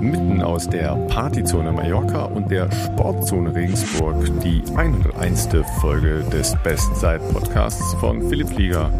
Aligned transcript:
mitten 0.00 0.40
aus 0.42 0.68
der 0.68 0.94
Partyzone 1.08 1.72
Mallorca 1.72 2.24
und 2.24 2.50
der 2.50 2.70
Sportzone 2.72 3.54
Regensburg 3.54 4.16
die 4.42 4.62
101. 4.74 5.48
Folge 5.80 6.24
des 6.32 6.56
Bestzeit 6.62 7.20
Podcasts 7.32 7.94
von 7.94 8.28
Philipp 8.28 8.48
Flieger 8.48 8.90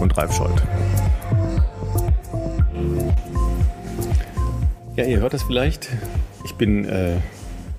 und 0.00 0.16
Ralf 0.16 0.32
Scholz. 0.32 0.62
Ja, 4.94 5.04
ihr 5.04 5.20
hört 5.20 5.34
das 5.34 5.42
vielleicht. 5.42 5.88
Ich 6.44 6.54
bin 6.54 6.84
äh, 6.84 7.16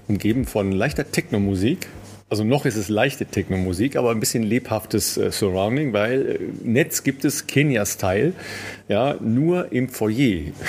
umgeben 0.07 0.45
von 0.45 0.71
leichter 0.71 1.09
Techno-Musik. 1.09 1.87
Also 2.29 2.43
noch 2.43 2.65
ist 2.65 2.75
es 2.75 2.89
leichte 2.89 3.25
Techno-Musik, 3.25 3.95
aber 3.95 4.11
ein 4.11 4.19
bisschen 4.19 4.43
lebhaftes 4.43 5.15
äh, 5.15 5.31
Surrounding, 5.31 5.93
weil 5.93 6.29
äh, 6.29 6.39
Netz 6.63 7.03
gibt 7.03 7.23
es 7.23 7.47
Kenia-Style, 7.47 8.33
ja, 8.87 9.15
nur 9.19 9.71
im 9.71 9.89
Foyer. 9.89 10.51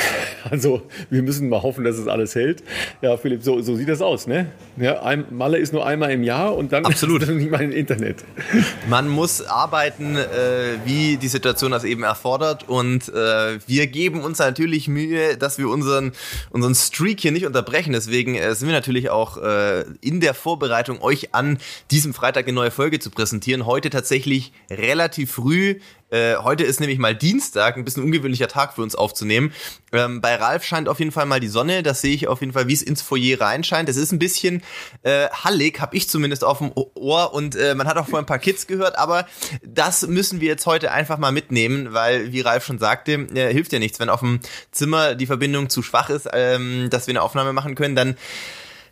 Also 0.50 0.82
wir 1.10 1.22
müssen 1.22 1.48
mal 1.48 1.62
hoffen, 1.62 1.84
dass 1.84 1.98
es 1.98 2.06
alles 2.06 2.34
hält. 2.34 2.62
Ja, 3.02 3.16
Philipp, 3.16 3.42
so, 3.42 3.60
so 3.60 3.74
sieht 3.74 3.88
das 3.88 4.00
aus, 4.00 4.26
ne? 4.26 4.50
Ja, 4.78 5.02
ein, 5.02 5.26
Malle 5.30 5.58
ist 5.58 5.72
nur 5.72 5.84
einmal 5.84 6.10
im 6.12 6.22
Jahr 6.22 6.56
und 6.56 6.72
dann 6.72 6.86
Absolut. 6.86 7.22
ist 7.24 7.30
nicht 7.30 7.50
mal 7.50 7.60
im 7.60 7.72
Internet. 7.72 8.24
Man 8.88 9.08
muss 9.08 9.42
arbeiten, 9.42 10.16
äh, 10.16 10.78
wie 10.84 11.16
die 11.16 11.28
Situation 11.28 11.72
das 11.72 11.84
eben 11.84 12.02
erfordert 12.02 12.66
und 12.68 13.08
äh, 13.08 13.58
wir 13.66 13.88
geben 13.88 14.22
uns 14.22 14.38
natürlich 14.38 14.88
Mühe, 14.88 15.36
dass 15.36 15.58
wir 15.58 15.68
unseren, 15.68 16.12
unseren 16.50 16.74
Streak 16.74 17.20
hier 17.20 17.32
nicht 17.32 17.44
unterbrechen. 17.44 17.92
Deswegen 17.92 18.36
äh, 18.36 18.54
sind 18.54 18.68
wir 18.68 18.74
natürlich 18.74 19.10
auch 19.10 19.36
äh, 19.38 19.84
in 20.00 20.20
der 20.20 20.34
Vorbereitung, 20.34 21.02
euch 21.02 21.34
an 21.34 21.58
diesem 21.90 22.14
Freitag 22.14 22.46
eine 22.46 22.54
neue 22.54 22.70
Folge 22.70 23.00
zu 23.00 23.10
präsentieren. 23.10 23.66
Heute 23.66 23.90
tatsächlich 23.90 24.52
relativ 24.70 25.32
früh. 25.32 25.80
Äh, 26.10 26.36
heute 26.36 26.64
ist 26.64 26.80
nämlich 26.80 26.98
mal 26.98 27.14
Dienstag, 27.14 27.76
ein 27.76 27.84
bisschen 27.84 28.02
ungewöhnlicher 28.02 28.48
Tag 28.48 28.74
für 28.74 28.82
uns 28.82 28.94
aufzunehmen. 28.94 29.52
Ähm, 29.92 30.20
bei 30.20 30.34
Ralf 30.36 30.64
scheint 30.64 30.88
auf 30.88 30.98
jeden 30.98 31.12
Fall 31.12 31.26
mal 31.26 31.40
die 31.40 31.48
Sonne. 31.48 31.82
Das 31.82 32.00
sehe 32.00 32.14
ich 32.14 32.28
auf 32.28 32.40
jeden 32.40 32.52
Fall, 32.52 32.68
wie 32.68 32.72
es 32.72 32.82
ins 32.82 33.02
Foyer 33.02 33.40
reinscheint. 33.40 33.88
Es 33.88 33.96
ist 33.96 34.12
ein 34.12 34.18
bisschen 34.18 34.62
äh, 35.02 35.28
hallig, 35.28 35.80
habe 35.80 35.96
ich 35.96 36.08
zumindest 36.08 36.44
auf 36.44 36.58
dem 36.58 36.72
Ohr. 36.72 37.34
Und 37.34 37.56
äh, 37.56 37.74
man 37.74 37.86
hat 37.86 37.96
auch 37.96 38.06
vorhin 38.06 38.24
ein 38.24 38.26
paar 38.26 38.38
Kids 38.38 38.66
gehört. 38.66 38.96
Aber 38.96 39.26
das 39.62 40.06
müssen 40.06 40.40
wir 40.40 40.48
jetzt 40.48 40.66
heute 40.66 40.92
einfach 40.92 41.18
mal 41.18 41.32
mitnehmen, 41.32 41.92
weil, 41.92 42.32
wie 42.32 42.40
Ralf 42.40 42.64
schon 42.64 42.78
sagte, 42.78 43.12
äh, 43.34 43.52
hilft 43.52 43.72
ja 43.72 43.78
nichts, 43.78 44.00
wenn 44.00 44.08
auf 44.08 44.20
dem 44.20 44.40
Zimmer 44.70 45.14
die 45.14 45.26
Verbindung 45.26 45.68
zu 45.68 45.82
schwach 45.82 46.10
ist, 46.10 46.28
ähm, 46.32 46.88
dass 46.90 47.06
wir 47.06 47.12
eine 47.12 47.22
Aufnahme 47.22 47.52
machen 47.52 47.74
können. 47.74 47.96
Dann 47.96 48.16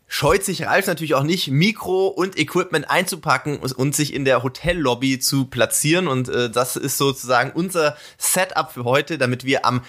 scheut 0.08 0.44
sich 0.44 0.66
Ralf 0.66 0.86
natürlich 0.86 1.14
auch 1.14 1.22
nicht, 1.22 1.48
Mikro 1.48 2.06
und 2.06 2.38
Equipment 2.38 2.88
einzupacken 2.90 3.58
und 3.58 3.94
sich 3.94 4.14
in 4.14 4.24
der 4.24 4.42
Hotellobby 4.42 5.18
zu 5.18 5.46
platzieren. 5.46 6.08
Und 6.08 6.28
äh, 6.28 6.50
das 6.50 6.76
ist 6.76 6.98
sozusagen 6.98 7.52
unser 7.52 7.96
Setup 8.18 8.70
für 8.72 8.84
heute, 8.84 9.18
damit 9.18 9.44
wir 9.44 9.64
am 9.64 9.82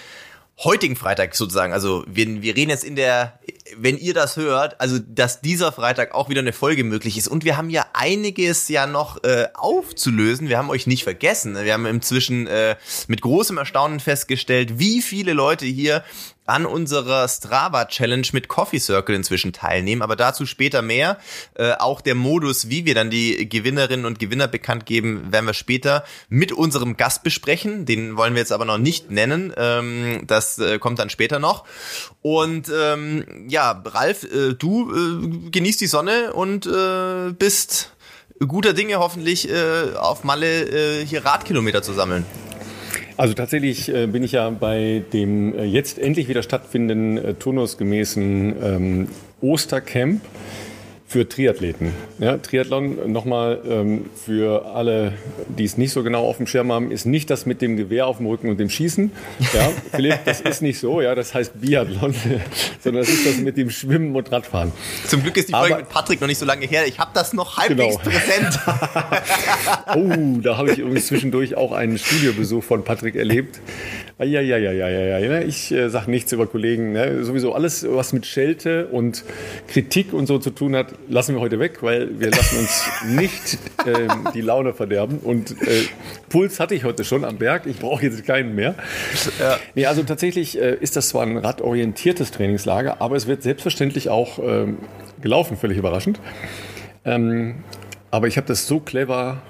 heutigen 0.63 0.95
Freitag 0.95 1.35
sozusagen, 1.35 1.71
also 1.71 2.03
wir, 2.07 2.41
wir 2.41 2.55
reden 2.55 2.71
jetzt 2.71 2.83
in 2.83 2.95
der, 2.95 3.39
wenn 3.77 3.95
ihr 3.95 4.15
das 4.15 4.37
hört, 4.37 4.81
also 4.81 4.97
dass 4.97 5.41
dieser 5.41 5.71
Freitag 5.71 6.15
auch 6.15 6.29
wieder 6.29 6.41
eine 6.41 6.53
Folge 6.53 6.83
möglich 6.83 7.15
ist. 7.15 7.27
Und 7.27 7.45
wir 7.45 7.57
haben 7.57 7.69
ja 7.69 7.85
einiges 7.93 8.67
ja 8.67 8.87
noch 8.87 9.23
äh, 9.23 9.49
aufzulösen. 9.53 10.49
Wir 10.49 10.57
haben 10.57 10.71
euch 10.71 10.87
nicht 10.87 11.03
vergessen. 11.03 11.55
Wir 11.55 11.73
haben 11.73 11.85
inzwischen 11.85 12.47
äh, 12.47 12.75
mit 13.07 13.21
großem 13.21 13.57
Erstaunen 13.57 13.99
festgestellt, 13.99 14.79
wie 14.79 15.03
viele 15.03 15.33
Leute 15.33 15.67
hier 15.67 16.03
an 16.47 16.65
unserer 16.65 17.27
Strava 17.27 17.85
Challenge 17.85 18.27
mit 18.31 18.47
Coffee 18.47 18.79
Circle 18.79 19.15
inzwischen 19.15 19.53
teilnehmen, 19.53 20.01
aber 20.01 20.15
dazu 20.15 20.45
später 20.45 20.81
mehr. 20.81 21.17
Äh, 21.55 21.73
auch 21.73 22.01
der 22.01 22.15
Modus, 22.15 22.69
wie 22.69 22.85
wir 22.85 22.95
dann 22.95 23.09
die 23.09 23.47
Gewinnerinnen 23.47 24.05
und 24.05 24.17
Gewinner 24.19 24.47
bekannt 24.47 24.85
geben, 24.85 25.31
werden 25.31 25.45
wir 25.45 25.53
später 25.53 26.03
mit 26.29 26.51
unserem 26.51 26.97
Gast 26.97 27.23
besprechen. 27.23 27.85
Den 27.85 28.17
wollen 28.17 28.33
wir 28.33 28.39
jetzt 28.39 28.51
aber 28.51 28.65
noch 28.65 28.77
nicht 28.77 29.11
nennen. 29.11 29.53
Ähm, 29.57 30.23
das 30.25 30.57
äh, 30.57 30.79
kommt 30.79 30.99
dann 30.99 31.09
später 31.09 31.39
noch. 31.39 31.65
Und 32.21 32.71
ähm, 32.73 33.45
ja, 33.47 33.83
Ralf, 33.85 34.23
äh, 34.23 34.53
du 34.53 34.91
äh, 34.91 35.49
genießt 35.49 35.81
die 35.81 35.87
Sonne 35.87 36.33
und 36.33 36.65
äh, 36.65 37.31
bist 37.37 37.91
guter 38.47 38.73
Dinge 38.73 38.99
hoffentlich 38.99 39.49
äh, 39.49 39.95
auf 39.95 40.23
Malle 40.23 41.01
äh, 41.01 41.05
hier 41.05 41.25
Radkilometer 41.25 41.81
zu 41.81 41.93
sammeln. 41.93 42.25
Also 43.17 43.33
tatsächlich 43.33 43.93
äh, 43.93 44.05
bin 44.05 44.23
ich 44.23 44.33
ja 44.33 44.47
bei 44.51 45.01
dem 45.11 45.57
äh, 45.57 45.63
jetzt 45.65 45.97
endlich 45.97 46.27
wieder 46.27 46.43
stattfindenden 46.43 47.17
äh, 47.17 47.33
turnusgemäßen 47.33 48.55
ähm, 48.63 49.07
Ostercamp 49.41 50.21
für 51.17 51.27
Triathleten. 51.27 51.93
Ja, 52.19 52.37
Triathlon 52.37 53.11
nochmal 53.11 53.59
ähm, 53.67 54.05
für 54.23 54.67
alle, 54.67 55.13
die 55.47 55.63
es 55.63 55.75
nicht 55.75 55.91
so 55.91 56.03
genau 56.03 56.27
auf 56.27 56.37
dem 56.37 56.45
Schirm 56.45 56.71
haben, 56.71 56.91
ist 56.91 57.07
nicht 57.07 57.31
das 57.31 57.47
mit 57.47 57.59
dem 57.63 57.75
Gewehr 57.75 58.05
auf 58.05 58.17
dem 58.17 58.27
Rücken 58.27 58.49
und 58.49 58.59
dem 58.59 58.69
Schießen. 58.69 59.11
Ja, 59.51 59.71
Philipp, 59.91 60.19
das 60.25 60.41
ist 60.41 60.61
nicht 60.61 60.79
so. 60.79 61.01
Ja, 61.01 61.15
das 61.15 61.33
heißt 61.33 61.59
Biathlon, 61.59 62.13
sondern 62.83 63.03
das 63.03 63.11
ist 63.11 63.25
das 63.25 63.37
mit 63.37 63.57
dem 63.57 63.71
Schwimmen 63.71 64.15
und 64.15 64.31
Radfahren. 64.31 64.71
Zum 65.07 65.23
Glück 65.23 65.37
ist 65.37 65.49
die 65.49 65.53
Folge 65.53 65.73
Aber, 65.73 65.83
mit 65.83 65.89
Patrick 65.89 66.21
noch 66.21 66.27
nicht 66.27 66.37
so 66.37 66.45
lange 66.45 66.67
her. 66.67 66.85
Ich 66.85 66.99
habe 66.99 67.09
das 67.15 67.33
noch 67.33 67.57
halbwegs 67.57 67.97
genau. 67.97 68.15
präsent. 68.15 68.59
oh, 69.95 70.39
da 70.39 70.57
habe 70.57 70.71
ich 70.71 70.77
übrigens 70.77 71.07
zwischendurch 71.07 71.57
auch 71.57 71.71
einen 71.71 71.97
Studiobesuch 71.97 72.63
von 72.63 72.83
Patrick 72.83 73.15
erlebt. 73.15 73.59
Ja, 74.19 74.25
ja, 74.25 74.57
ja, 74.57 74.71
ja, 74.71 74.89
ja, 74.89 75.17
ja. 75.19 75.41
Ich 75.41 75.71
äh, 75.71 75.89
sage 75.89 76.09
nichts 76.09 76.31
über 76.31 76.47
Kollegen. 76.47 76.93
Ne? 76.93 77.23
Sowieso 77.23 77.53
alles, 77.53 77.85
was 77.87 78.13
mit 78.13 78.25
Schelte 78.25 78.87
und 78.87 79.23
Kritik 79.67 80.11
und 80.11 80.25
so 80.25 80.39
zu 80.39 80.49
tun 80.49 80.75
hat, 80.75 80.93
lassen 81.09 81.35
wir 81.35 81.41
heute 81.41 81.59
weg, 81.59 81.81
weil 81.81 82.19
wir 82.19 82.29
lassen 82.31 82.59
uns 82.59 82.85
nicht 83.05 83.57
äh, 83.85 84.07
die 84.33 84.41
Laune 84.41 84.73
verderben. 84.73 85.19
Und 85.19 85.51
äh, 85.61 85.83
Puls 86.29 86.59
hatte 86.59 86.75
ich 86.75 86.83
heute 86.83 87.03
schon 87.03 87.23
am 87.25 87.37
Berg. 87.37 87.65
Ich 87.65 87.79
brauche 87.79 88.03
jetzt 88.03 88.25
keinen 88.25 88.55
mehr. 88.55 88.75
Ja. 89.39 89.57
Nee, 89.75 89.85
also 89.85 90.03
tatsächlich 90.03 90.59
äh, 90.59 90.75
ist 90.75 90.95
das 90.95 91.09
zwar 91.09 91.23
ein 91.23 91.37
radorientiertes 91.37 92.31
Trainingslager, 92.31 93.01
aber 93.01 93.15
es 93.15 93.27
wird 93.27 93.43
selbstverständlich 93.43 94.09
auch 94.09 94.39
ähm, 94.39 94.79
gelaufen, 95.21 95.57
völlig 95.57 95.77
überraschend. 95.77 96.19
Ähm, 97.05 97.63
aber 98.11 98.27
ich 98.27 98.37
habe 98.37 98.47
das 98.47 98.67
so 98.67 98.79
clever 98.79 99.41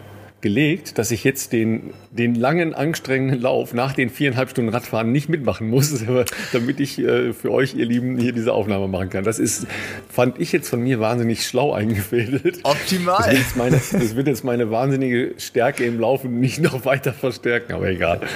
gelegt, 0.42 0.98
dass 0.98 1.12
ich 1.12 1.24
jetzt 1.24 1.52
den, 1.52 1.94
den 2.12 2.36
langen, 2.36 2.74
anstrengenden 2.74 3.42
Lauf 3.42 3.74
nach 3.74 3.94
den 3.94 4.10
viereinhalb 4.10 4.50
Stunden 4.50 4.70
Radfahren 4.70 5.12
nicht 5.12 5.30
mitmachen 5.30 5.70
muss, 5.70 6.04
damit 6.54 6.80
ich 6.80 7.00
äh, 7.00 7.34
für 7.34 7.52
euch, 7.52 7.76
ihr 7.76 7.86
Lieben, 7.86 8.18
hier 8.18 8.34
diese 8.34 8.54
Aufnahme 8.54 8.88
machen 8.88 9.10
kann. 9.10 9.24
Das 9.24 9.40
ist, 9.40 9.66
fand 10.10 10.40
ich 10.40 10.52
jetzt 10.52 10.70
von 10.70 10.82
mir 10.82 11.00
wahnsinnig 11.00 11.46
schlau 11.46 11.74
eingefädelt. 11.74 12.60
Optimal. 12.64 13.18
Das 13.18 13.28
wird, 13.28 13.38
jetzt 13.38 13.58
meine, 13.58 13.76
das 13.76 14.16
wird 14.16 14.28
jetzt 14.28 14.44
meine 14.44 14.70
wahnsinnige 14.70 15.34
Stärke 15.38 15.86
im 15.86 16.00
Laufen 16.00 16.40
nicht 16.40 16.60
noch 16.62 16.86
weiter 16.86 17.14
verstärken, 17.14 17.74
aber 17.74 17.90
egal. 17.90 18.22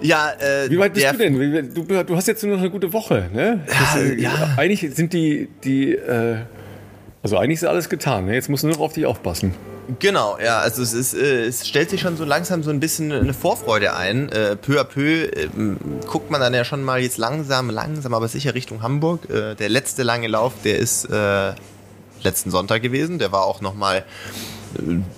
Ja, 0.00 0.30
äh, 0.38 0.70
Wie 0.70 0.78
weit 0.78 0.94
bist 0.94 1.12
du 1.12 1.16
denn? 1.16 1.74
Du, 1.74 1.82
du, 1.82 2.16
hast 2.16 2.28
jetzt 2.28 2.42
nur 2.44 2.54
noch 2.54 2.60
eine 2.60 2.70
gute 2.70 2.92
Woche, 2.92 3.28
ne? 3.34 3.64
Das, 3.66 3.96
ja, 3.96 4.00
äh, 4.00 4.20
ja. 4.20 4.54
Eigentlich 4.56 4.94
sind 4.94 5.12
die, 5.12 5.48
die 5.64 5.94
äh, 5.94 6.36
also 7.22 7.36
eigentlich 7.36 7.58
ist 7.58 7.64
alles 7.64 7.88
getan. 7.88 8.26
Ne? 8.26 8.34
Jetzt 8.34 8.48
musst 8.48 8.62
du 8.62 8.68
nur 8.68 8.76
noch 8.76 8.82
auf 8.82 8.92
dich 8.92 9.06
aufpassen. 9.06 9.54
Genau, 10.00 10.38
ja, 10.38 10.58
also 10.58 10.82
es, 10.82 10.92
ist, 10.92 11.14
äh, 11.14 11.46
es 11.46 11.66
stellt 11.66 11.88
sich 11.88 12.02
schon 12.02 12.18
so 12.18 12.24
langsam 12.24 12.62
so 12.62 12.68
ein 12.68 12.78
bisschen 12.78 13.10
eine 13.10 13.32
Vorfreude 13.32 13.94
ein. 13.96 14.28
Äh, 14.30 14.56
peu 14.56 14.78
à 14.78 14.84
peu 14.84 15.24
äh, 15.24 15.48
guckt 16.06 16.30
man 16.30 16.42
dann 16.42 16.52
ja 16.52 16.64
schon 16.64 16.84
mal 16.84 17.00
jetzt 17.00 17.16
langsam, 17.16 17.70
langsam, 17.70 18.12
aber 18.12 18.28
sicher 18.28 18.54
Richtung 18.54 18.82
Hamburg. 18.82 19.30
Äh, 19.30 19.54
der 19.54 19.70
letzte 19.70 20.02
lange 20.02 20.28
Lauf, 20.28 20.52
der 20.62 20.78
ist 20.78 21.06
äh, 21.06 21.52
letzten 22.22 22.50
Sonntag 22.50 22.82
gewesen. 22.82 23.18
Der 23.18 23.32
war 23.32 23.44
auch 23.44 23.62
nochmal 23.62 24.04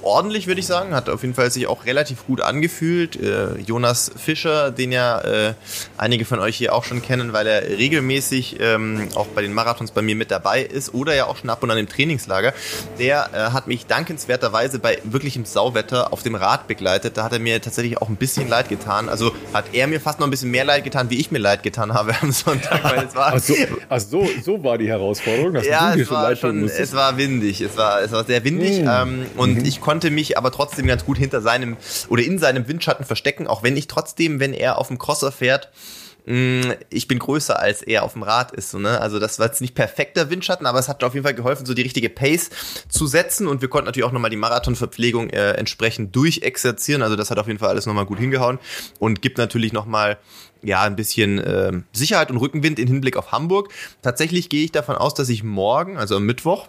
ordentlich, 0.02 0.46
würde 0.46 0.60
ich 0.60 0.66
sagen. 0.66 0.94
Hat 0.94 1.08
auf 1.08 1.22
jeden 1.22 1.34
Fall 1.34 1.50
sich 1.50 1.66
auch 1.66 1.86
relativ 1.86 2.26
gut 2.26 2.40
angefühlt. 2.40 3.20
Äh, 3.20 3.58
Jonas 3.58 4.10
Fischer, 4.16 4.70
den 4.70 4.92
ja 4.92 5.20
äh, 5.20 5.54
einige 5.96 6.24
von 6.24 6.38
euch 6.38 6.56
hier 6.56 6.74
auch 6.74 6.84
schon 6.84 7.02
kennen, 7.02 7.32
weil 7.32 7.46
er 7.46 7.62
regelmäßig 7.62 8.58
ähm, 8.60 9.08
auch 9.14 9.26
bei 9.26 9.42
den 9.42 9.52
Marathons 9.52 9.90
bei 9.90 10.02
mir 10.02 10.16
mit 10.16 10.30
dabei 10.30 10.62
ist 10.62 10.94
oder 10.94 11.14
ja 11.14 11.26
auch 11.26 11.36
schon 11.36 11.50
ab 11.50 11.62
und 11.62 11.70
an 11.70 11.78
im 11.78 11.88
Trainingslager, 11.88 12.52
der 12.98 13.30
äh, 13.32 13.38
hat 13.52 13.66
mich 13.66 13.86
dankenswerterweise 13.86 14.78
bei 14.78 14.98
wirklichem 15.04 15.44
Sauwetter 15.44 16.12
auf 16.12 16.22
dem 16.22 16.34
Rad 16.34 16.66
begleitet. 16.68 17.16
Da 17.16 17.24
hat 17.24 17.32
er 17.32 17.38
mir 17.38 17.60
tatsächlich 17.60 17.98
auch 17.98 18.08
ein 18.08 18.16
bisschen 18.16 18.48
leid 18.48 18.68
getan. 18.68 19.08
Also 19.08 19.32
hat 19.52 19.66
er 19.72 19.86
mir 19.86 20.00
fast 20.00 20.20
noch 20.20 20.26
ein 20.26 20.30
bisschen 20.30 20.50
mehr 20.50 20.64
leid 20.64 20.84
getan, 20.84 21.10
wie 21.10 21.18
ich 21.18 21.30
mir 21.30 21.38
leid 21.38 21.62
getan 21.62 21.94
habe 21.94 22.14
am 22.20 22.32
Sonntag. 22.32 22.84
Weil 22.84 23.06
es 23.06 23.14
war 23.14 23.34
ach 23.34 23.40
so, 23.40 23.54
ach 23.88 24.00
so, 24.00 24.28
so 24.42 24.62
war 24.62 24.78
die 24.78 24.88
Herausforderung. 24.88 25.56
Ja, 25.62 25.94
es 25.94 26.10
war, 26.10 26.34
schon, 26.36 26.64
es 26.64 26.92
war 26.92 27.16
windig. 27.16 27.60
Es 27.60 27.76
war, 27.76 28.02
es 28.02 28.12
war 28.12 28.24
sehr 28.24 28.44
windig. 28.44 28.82
Mm. 28.82 28.88
Ähm, 28.88 29.26
und 29.36 29.49
mhm. 29.58 29.64
ich 29.64 29.80
konnte 29.80 30.10
mich 30.10 30.38
aber 30.38 30.50
trotzdem 30.52 30.86
ganz 30.86 31.04
gut 31.04 31.18
hinter 31.18 31.40
seinem 31.40 31.76
oder 32.08 32.22
in 32.22 32.38
seinem 32.38 32.68
Windschatten 32.68 33.04
verstecken, 33.04 33.46
auch 33.46 33.62
wenn 33.62 33.76
ich 33.76 33.86
trotzdem, 33.86 34.40
wenn 34.40 34.52
er 34.52 34.78
auf 34.78 34.88
dem 34.88 34.98
Crosser 34.98 35.32
fährt, 35.32 35.70
mm, 36.26 36.72
ich 36.90 37.08
bin 37.08 37.18
größer 37.18 37.58
als 37.58 37.82
er 37.82 38.02
auf 38.02 38.14
dem 38.14 38.22
Rad 38.22 38.52
ist. 38.52 38.70
So, 38.70 38.78
ne? 38.78 39.00
Also 39.00 39.18
das 39.18 39.38
war 39.38 39.46
jetzt 39.46 39.60
nicht 39.60 39.74
perfekter 39.74 40.30
Windschatten, 40.30 40.66
aber 40.66 40.78
es 40.78 40.88
hat 40.88 41.02
auf 41.04 41.14
jeden 41.14 41.24
Fall 41.24 41.34
geholfen, 41.34 41.66
so 41.66 41.74
die 41.74 41.82
richtige 41.82 42.10
Pace 42.10 42.50
zu 42.88 43.06
setzen. 43.06 43.46
Und 43.46 43.60
wir 43.60 43.68
konnten 43.68 43.86
natürlich 43.86 44.06
auch 44.06 44.12
nochmal 44.12 44.30
die 44.30 44.36
Marathonverpflegung 44.36 45.30
äh, 45.30 45.52
entsprechend 45.52 46.14
durchexerzieren. 46.14 47.02
Also 47.02 47.16
das 47.16 47.30
hat 47.30 47.38
auf 47.38 47.46
jeden 47.46 47.58
Fall 47.58 47.70
alles 47.70 47.86
nochmal 47.86 48.06
gut 48.06 48.18
hingehauen 48.18 48.58
und 48.98 49.22
gibt 49.22 49.38
natürlich 49.38 49.72
nochmal 49.72 50.18
ja, 50.62 50.82
ein 50.82 50.96
bisschen 50.96 51.38
äh, 51.38 51.72
Sicherheit 51.92 52.30
und 52.30 52.36
Rückenwind 52.36 52.78
in 52.78 52.86
Hinblick 52.86 53.16
auf 53.16 53.32
Hamburg. 53.32 53.72
Tatsächlich 54.02 54.48
gehe 54.48 54.64
ich 54.64 54.72
davon 54.72 54.96
aus, 54.96 55.14
dass 55.14 55.28
ich 55.28 55.42
morgen, 55.42 55.96
also 55.96 56.16
am 56.16 56.24
Mittwoch, 56.24 56.68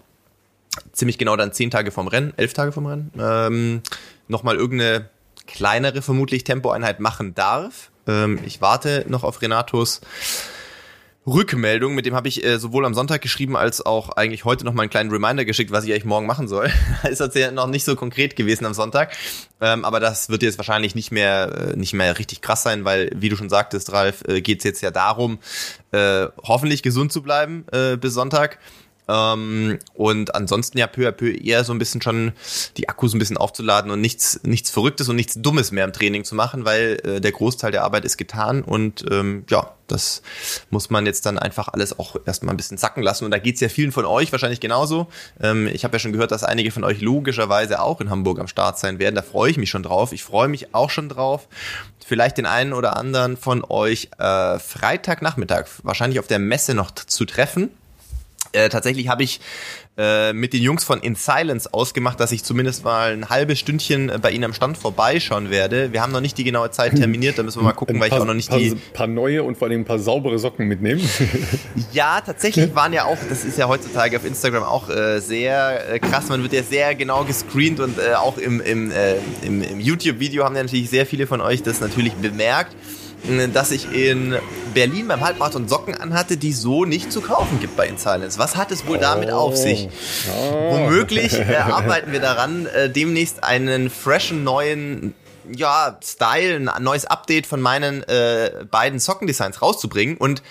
ziemlich 0.94 1.18
genau 1.18 1.36
dann 1.36 1.54
zehn 1.54 1.72
Tage 1.72 1.92
vom 1.92 2.08
Rennen, 2.08 2.34
elf 2.38 2.54
Tage 2.54 2.72
vom 2.72 2.86
Rennen, 2.86 3.12
ähm, 3.20 3.82
nochmal 4.28 4.56
irgendeine 4.56 5.10
kleinere 5.48 6.02
vermutlich 6.02 6.44
Tempoeinheit 6.44 7.00
machen 7.00 7.36
darf. 7.36 7.92
Ähm, 8.08 8.40
ich 8.46 8.62
warte 8.62 9.06
noch 9.08 9.24
auf 9.24 9.42
Renatos 9.42 10.02
Rückmeldung, 11.28 11.94
mit 11.94 12.08
dem 12.08 12.16
habe 12.16 12.28
ich 12.28 12.44
äh, 12.44 12.58
sowohl 12.58 12.84
am 12.84 12.96
Sonntag 12.96 13.22
geschrieben 13.22 13.56
als 13.56 13.86
auch 13.86 14.10
eigentlich 14.10 14.44
heute 14.44 14.66
noch 14.66 14.74
mal 14.74 14.84
einen 14.84 14.90
kleinen 14.90 15.12
Reminder 15.12 15.46
geschickt, 15.46 15.72
was 15.72 15.84
ich 15.84 15.92
eigentlich 15.92 16.06
morgen 16.06 16.26
machen 16.26 16.48
soll. 16.48 16.72
ist 17.08 17.36
ja 17.36 17.52
noch 17.52 17.68
nicht 17.68 17.86
so 17.86 17.96
konkret 17.96 18.36
gewesen 18.36 18.66
am 18.66 18.74
Sonntag, 18.74 19.16
ähm, 19.60 19.86
aber 19.86 20.00
das 20.00 20.30
wird 20.30 20.42
jetzt 20.42 20.58
wahrscheinlich 20.58 20.96
nicht 20.96 21.12
mehr 21.12 21.74
äh, 21.74 21.78
nicht 21.78 21.94
mehr 21.94 22.18
richtig 22.18 22.42
krass 22.42 22.64
sein, 22.64 22.86
weil 22.86 23.12
wie 23.16 23.30
du 23.30 23.36
schon 23.36 23.50
sagtest, 23.50 23.92
Ralf, 23.92 24.24
äh, 24.28 24.42
geht 24.42 24.60
es 24.60 24.64
jetzt 24.64 24.82
ja 24.82 24.90
darum, 24.90 25.38
äh, 25.92 26.26
hoffentlich 26.42 26.82
gesund 26.82 27.12
zu 27.12 27.22
bleiben 27.22 27.66
äh, 27.72 27.98
bis 27.98 28.16
Sonntag 28.16 28.58
ähm, 29.12 29.80
und 29.94 30.34
ansonsten 30.36 30.78
ja 30.78 30.88
peu 30.88 31.08
à 31.08 31.12
peu 31.12 31.32
eher 31.32 31.64
so 31.64 31.74
ein 31.74 31.80
bisschen 31.80 32.02
schon 32.02 32.32
die 32.78 32.88
Akkus 32.88 33.14
ein 33.14 33.20
bisschen 33.20 33.38
aufzuladen 33.38 33.92
und 33.92 34.00
nichts, 34.00 34.40
nichts 34.44 34.70
Verrücktes 34.70 35.10
und 35.10 35.16
nichts 35.16 35.36
Dummes 35.42 35.72
mehr 35.72 35.84
im 35.84 35.94
Training 35.94 36.24
zu 36.24 36.36
machen, 36.36 36.66
weil 36.66 37.00
äh, 37.04 37.22
der 37.22 37.32
Großteil 37.32 37.72
der 37.72 37.84
Arbeit 37.84 38.06
ist 38.06 38.18
getan 38.18 38.64
und 38.64 39.06
ähm, 39.12 39.44
ja, 39.50 39.74
das 39.88 40.22
muss 40.70 40.90
man 40.90 41.06
jetzt 41.06 41.26
dann 41.26 41.38
einfach 41.38 41.68
alles 41.68 42.00
auch 42.00 42.16
erstmal 42.26 42.54
ein 42.54 42.58
bisschen 42.58 42.78
sacken 42.78 43.04
lassen. 43.04 43.26
Und 43.26 43.32
da 43.32 43.40
geht's 43.40 43.60
ja 43.60 43.68
vielen 43.68 43.92
von 43.92 44.06
euch 44.06 44.32
wahrscheinlich 44.32 44.62
genauso. 44.62 45.08
Ähm, 45.42 45.68
ich 45.68 45.84
habe 45.84 45.96
ja 45.96 46.00
schon 46.00 46.14
gehört, 46.14 46.32
dass 46.32 46.44
einige 46.44 46.72
von 46.72 46.84
euch 46.84 47.02
logischerweise 47.02 47.82
auch 47.82 48.00
in 48.00 48.10
Hamburg 48.10 48.40
am 48.40 48.48
Start 48.48 48.80
sein 48.80 49.00
werden. 49.00 49.16
Da 49.16 49.22
freue 49.22 49.52
ich 49.52 49.58
mich 49.58 49.70
schon 49.70 49.84
drauf. 49.84 50.14
Ich 50.14 50.24
freue 50.24 50.48
mich 50.48 50.74
auch 50.74 50.90
schon 50.90 51.10
drauf. 51.10 51.48
Vielleicht 52.06 52.38
den 52.38 52.46
einen 52.46 52.74
oder 52.74 52.96
anderen 52.96 53.38
von 53.38 53.64
euch 53.68 54.10
äh, 54.18 54.60
Freitagnachmittag 54.60 55.66
wahrscheinlich 55.84 56.20
auf 56.20 56.28
der 56.28 56.40
Messe 56.40 56.74
noch 56.74 56.92
zu 56.92 57.26
treffen. 57.26 57.70
Äh, 58.54 58.70
tatsächlich 58.70 59.08
habe 59.08 59.24
ich 59.24 59.40
äh, 59.98 60.34
mit 60.34 60.54
den 60.54 60.62
Jungs 60.62 60.84
von 60.84 61.02
In 61.02 61.16
Silence 61.16 61.74
ausgemacht, 61.74 62.20
dass 62.20 62.32
ich 62.32 62.44
zumindest 62.44 62.84
mal 62.84 63.12
ein 63.12 63.30
halbes 63.30 63.60
Stündchen 63.60 64.10
äh, 64.10 64.20
bei 64.22 64.32
ihnen 64.32 64.46
am 64.46 64.54
Stand 64.54 64.78
vorbeischauen 64.78 65.50
werde. 65.50 65.92
Wir 65.94 66.02
haben 66.02 66.12
noch 66.12 66.22
nicht 66.22 66.38
die 66.38 66.44
genaue 66.44 66.72
Zeit 66.72 66.96
terminiert, 66.96 67.38
da 67.38 67.44
müssen 67.44 67.60
wir 67.60 67.64
mal 67.64 67.74
gucken, 67.74 67.96
ein 67.96 68.02
weil 68.02 68.10
paar, 68.10 68.20
ich 68.20 68.22
auch 68.22 68.28
noch 68.28 68.34
nicht 68.34 68.50
paar, 68.50 68.60
die. 68.60 68.76
paar 68.94 69.08
neue 69.08 69.44
und 69.44 69.58
vor 69.58 69.68
allem 69.68 69.82
ein 69.82 69.86
paar 69.86 70.00
saubere 70.00 70.40
Socken 70.40 70.68
mitnehmen. 70.68 71.02
ja, 71.94 72.22
tatsächlich 72.22 72.74
waren 72.74 72.94
ja 72.94 73.06
auch, 73.06 73.18
das 73.30 73.44
ist 73.44 73.58
ja 73.58 73.68
heutzutage 73.68 74.18
auf 74.18 74.26
Instagram 74.26 74.64
auch 74.64 74.90
äh, 74.90 75.20
sehr 75.20 76.00
krass, 76.00 76.30
man 76.30 76.42
wird 76.42 76.54
ja 76.54 76.64
sehr 76.64 76.96
genau 76.96 77.24
gescreent 77.24 77.80
und 77.80 78.00
auch 78.16 78.38
im, 78.38 78.62
im, 78.62 78.92
im, 79.44 79.62
im 79.62 79.80
YouTube-Video 79.80 80.44
haben 80.44 80.56
ja 80.56 80.64
natürlich 80.64 80.90
sehr 80.90 81.06
viele 81.06 81.28
von 81.28 81.42
euch 81.42 81.64
das 81.64 81.82
natürlich 81.82 82.14
bemerkt 82.14 82.76
dass 83.54 83.72
ich 83.72 83.92
in 83.92 84.36
Berlin 84.74 85.08
beim 85.08 85.22
Halbmarathon 85.22 85.68
Socken 85.68 85.96
anhatte, 85.96 86.38
die 86.38 86.54
so 86.54 86.86
nicht 86.86 87.12
zu 87.12 87.22
kaufen 87.22 87.60
gibt 87.60 87.76
bei 87.76 87.88
InSilence. 87.88 88.40
Was 88.40 88.56
hat 88.56 88.72
es 88.72 88.88
wohl 88.88 88.98
damit 88.98 89.32
auf 89.32 89.56
sich? 89.56 89.90
Oh. 90.30 90.72
Womöglich 90.72 91.34
äh, 91.34 91.56
arbeiten 91.70 92.12
wir 92.12 92.20
daran, 92.20 92.66
äh, 92.66 92.90
demnächst 92.90 93.44
einen 93.44 93.90
freshen 93.90 94.44
neuen 94.44 95.14
ja, 95.54 96.00
Style, 96.04 96.72
ein 96.74 96.84
neues 96.84 97.06
Update 97.06 97.48
von 97.48 97.62
meinen 97.62 98.04
äh, 98.04 98.66
beiden 98.70 99.00
Sockendesigns 99.00 99.62
rauszubringen 99.62 100.18
und 100.18 100.42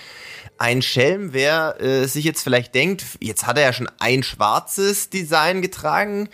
ein 0.58 0.82
Schelm, 0.82 1.32
wer 1.32 1.80
äh, 1.80 2.06
sich 2.06 2.24
jetzt 2.24 2.42
vielleicht 2.42 2.74
denkt, 2.74 3.04
jetzt 3.20 3.46
hat 3.46 3.56
er 3.56 3.64
ja 3.64 3.72
schon 3.72 3.88
ein 3.98 4.22
schwarzes 4.22 5.08
Design 5.08 5.62
getragen, 5.62 6.28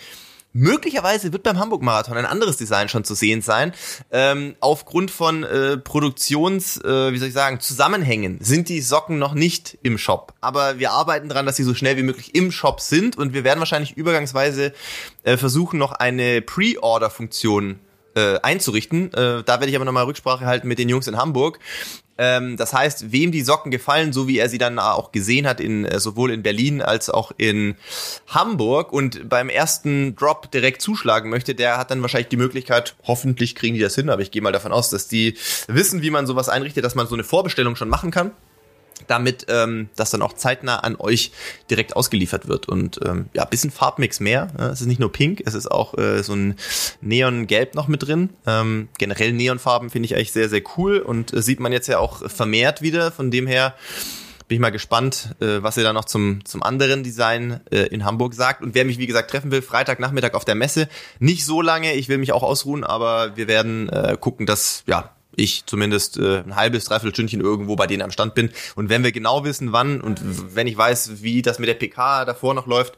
Möglicherweise 0.59 1.35
wird 1.35 1.43
beim 1.43 1.59
Hamburg-Marathon 1.59 2.17
ein 2.17 2.25
anderes 2.25 2.57
Design 2.57 2.89
schon 2.89 3.05
zu 3.05 3.15
sehen 3.15 3.43
sein. 3.43 3.75
Ähm, 4.11 4.57
aufgrund 4.61 5.11
von 5.11 5.45
äh, 5.45 5.77
Produktions, 5.77 6.79
äh, 6.79 7.13
wie 7.13 7.19
soll 7.19 7.29
ich 7.29 7.35
sagen, 7.35 7.61
Zusammenhängen 7.61 8.39
sind 8.41 8.71
die 8.71 8.81
Socken 8.81 9.19
noch 9.19 9.35
nicht 9.35 9.77
im 9.83 9.99
Shop. 9.99 10.33
Aber 10.41 10.79
wir 10.79 10.93
arbeiten 10.93 11.29
daran, 11.29 11.45
dass 11.45 11.57
sie 11.57 11.63
so 11.63 11.75
schnell 11.75 11.99
wie 11.99 12.03
möglich 12.03 12.35
im 12.35 12.51
Shop 12.51 12.81
sind 12.81 13.19
und 13.19 13.35
wir 13.35 13.45
werden 13.45 13.59
wahrscheinlich 13.59 13.99
übergangsweise 13.99 14.73
äh, 15.25 15.37
versuchen, 15.37 15.79
noch 15.79 15.93
eine 15.93 16.41
Pre-Order-Funktion 16.41 17.79
äh, 18.15 18.41
einzurichten. 18.41 19.13
Äh, 19.13 19.43
da 19.45 19.61
werde 19.61 19.67
ich 19.67 19.77
aber 19.77 19.85
nochmal 19.85 20.05
Rücksprache 20.05 20.47
halten 20.47 20.69
mit 20.69 20.79
den 20.79 20.89
Jungs 20.89 21.07
in 21.07 21.19
Hamburg. 21.19 21.59
Ähm, 22.19 22.57
das 22.57 22.73
heißt, 22.73 23.13
wem 23.13 23.33
die 23.33 23.43
Socken 23.43 23.71
gefallen, 23.71 24.13
so 24.13 24.27
wie 24.29 24.39
er 24.39 24.49
sie 24.49 24.59
dann 24.59 24.79
auch 24.79 25.13
gesehen 25.13 25.47
hat, 25.47 25.61
in, 25.61 25.85
äh, 25.85 26.01
sowohl 26.01 26.31
in 26.31 26.43
Berlin 26.43 26.83
als 26.83 27.11
auch 27.11 27.33
in 27.37 27.77
Hamburg 28.29 28.93
und 28.93 29.29
beim 29.29 29.49
ersten 29.49 30.17
Drop 30.17 30.51
direkt 30.51 30.81
zuschlagen 30.81 31.31
möchte, 31.31 31.55
der 31.55 31.79
hat 31.79 31.91
dann 31.91 32.03
wahrscheinlich 32.03 32.29
die 32.29 32.37
Möglichkeit, 32.37 32.97
hoffentlich 33.05 33.55
kriegen 33.55 33.75
die 33.75 33.81
das 33.81 33.95
hin, 33.95 34.09
aber 34.09 34.23
ich 34.23 34.31
gehe 34.31 34.43
mal 34.43 34.53
davon 34.53 34.73
aus, 34.73 34.91
dass 34.91 35.09
die 35.09 35.37
wissen, 35.69 36.03
wie 36.03 36.11
man 36.11 36.27
sowas 36.27 36.49
einrichtet, 36.49 36.85
dass 36.85 36.95
man 36.95 37.07
so 37.07 37.15
eine 37.15 37.25
Vorbestellung 37.25 37.77
schon 37.77 37.89
machen 37.89 38.11
kann 38.11 38.33
damit 39.07 39.47
ähm, 39.49 39.89
das 39.97 40.11
dann 40.11 40.23
auch 40.23 40.33
zeitnah 40.33 40.79
an 40.79 40.97
euch 40.97 41.33
direkt 41.71 41.97
ausgeliefert 41.97 42.49
wird. 42.49 42.69
Und 42.69 43.01
ähm, 43.05 43.27
ja, 43.33 43.45
bisschen 43.45 43.71
Farbmix 43.71 44.21
mehr. 44.21 44.49
Ja, 44.59 44.69
es 44.71 44.81
ist 44.81 44.87
nicht 44.87 45.01
nur 45.01 45.13
pink, 45.13 45.43
es 45.45 45.55
ist 45.55 45.71
auch 45.71 45.97
äh, 45.99 46.23
so 46.23 46.35
ein 46.35 46.57
Neongelb 47.01 47.75
noch 47.75 47.89
mit 47.89 48.07
drin. 48.07 48.31
Ähm, 48.47 48.89
generell 48.99 49.33
Neonfarben 49.33 49.91
finde 49.91 50.07
ich 50.07 50.15
eigentlich 50.15 50.33
sehr, 50.33 50.49
sehr 50.49 50.63
cool 50.77 50.99
und 50.99 51.33
äh, 51.33 51.43
sieht 51.43 51.61
man 51.61 51.73
jetzt 51.73 51.87
ja 51.87 51.99
auch 51.99 52.29
vermehrt 52.31 52.83
wieder. 52.83 53.13
Von 53.13 53.31
dem 53.31 53.47
her 53.47 53.75
bin 54.49 54.57
ich 54.57 54.61
mal 54.61 54.71
gespannt, 54.71 55.35
äh, 55.41 55.63
was 55.63 55.77
ihr 55.77 55.83
da 55.83 55.93
noch 55.93 56.05
zum, 56.05 56.45
zum 56.45 56.63
anderen 56.63 57.03
Design 57.03 57.61
äh, 57.71 57.87
in 57.87 58.05
Hamburg 58.05 58.35
sagt. 58.35 58.63
Und 58.63 58.75
wer 58.75 58.85
mich, 58.85 58.99
wie 58.99 59.07
gesagt, 59.07 59.31
treffen 59.31 59.51
will, 59.51 59.63
Freitagnachmittag 59.63 60.35
auf 60.35 60.45
der 60.45 60.55
Messe. 60.55 60.89
Nicht 61.19 61.45
so 61.45 61.63
lange, 61.63 61.95
ich 61.95 62.09
will 62.09 62.19
mich 62.19 62.33
auch 62.33 62.43
ausruhen, 62.43 62.85
aber 62.85 63.37
wir 63.37 63.49
werden 63.49 63.89
äh, 63.89 64.17
gucken, 64.21 64.47
dass 64.47 64.85
ja 64.87 65.16
ich 65.37 65.65
zumindest 65.67 66.19
äh, 66.19 66.39
ein 66.39 66.57
halbes, 66.57 66.85
dreiviertel 66.87 67.15
Stündchen 67.15 67.41
irgendwo 67.41 67.77
bei 67.77 67.87
denen 67.87 68.03
am 68.03 68.11
Stand 68.11 68.35
bin. 68.35 68.51
Und 68.75 68.89
wenn 68.89 69.05
wir 69.05 69.13
genau 69.13 69.45
wissen, 69.45 69.73
wann 69.73 70.01
und 70.01 70.21
wenn 70.55 70.67
ich 70.67 70.77
weiß, 70.77 71.23
wie 71.23 71.43
das 71.43 71.59
mit 71.59 71.69
der 71.69 71.75
PK 71.75 72.25
davor 72.25 72.55
noch 72.55 72.67
läuft, 72.67 72.95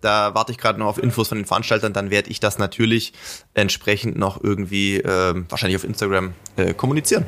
da 0.00 0.34
warte 0.34 0.52
ich 0.52 0.58
gerade 0.58 0.78
noch 0.78 0.86
auf 0.86 1.02
Infos 1.02 1.28
von 1.28 1.38
den 1.38 1.46
Veranstaltern, 1.46 1.92
dann 1.92 2.10
werde 2.10 2.30
ich 2.30 2.40
das 2.40 2.58
natürlich 2.58 3.12
entsprechend 3.54 4.16
noch 4.16 4.42
irgendwie 4.42 4.98
äh, 4.98 5.34
wahrscheinlich 5.48 5.76
auf 5.76 5.84
Instagram 5.84 6.34
äh, 6.56 6.74
kommunizieren. 6.74 7.24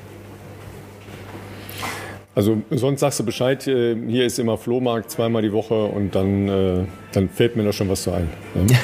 Also 2.33 2.63
sonst 2.71 3.01
sagst 3.01 3.19
du 3.19 3.25
Bescheid, 3.25 3.67
äh, 3.67 3.97
hier 4.09 4.25
ist 4.25 4.39
immer 4.39 4.57
Flohmarkt 4.57 5.11
zweimal 5.11 5.43
die 5.43 5.53
Woche 5.53 5.85
und 5.85 6.15
dann, 6.15 6.49
äh, 6.49 6.87
dann 7.13 7.29
fällt 7.29 7.57
mir 7.57 7.65
da 7.65 7.73
schon 7.73 7.89
was 7.89 8.05
zu 8.05 8.13
ein. 8.13 8.31
Ja? 8.55 8.77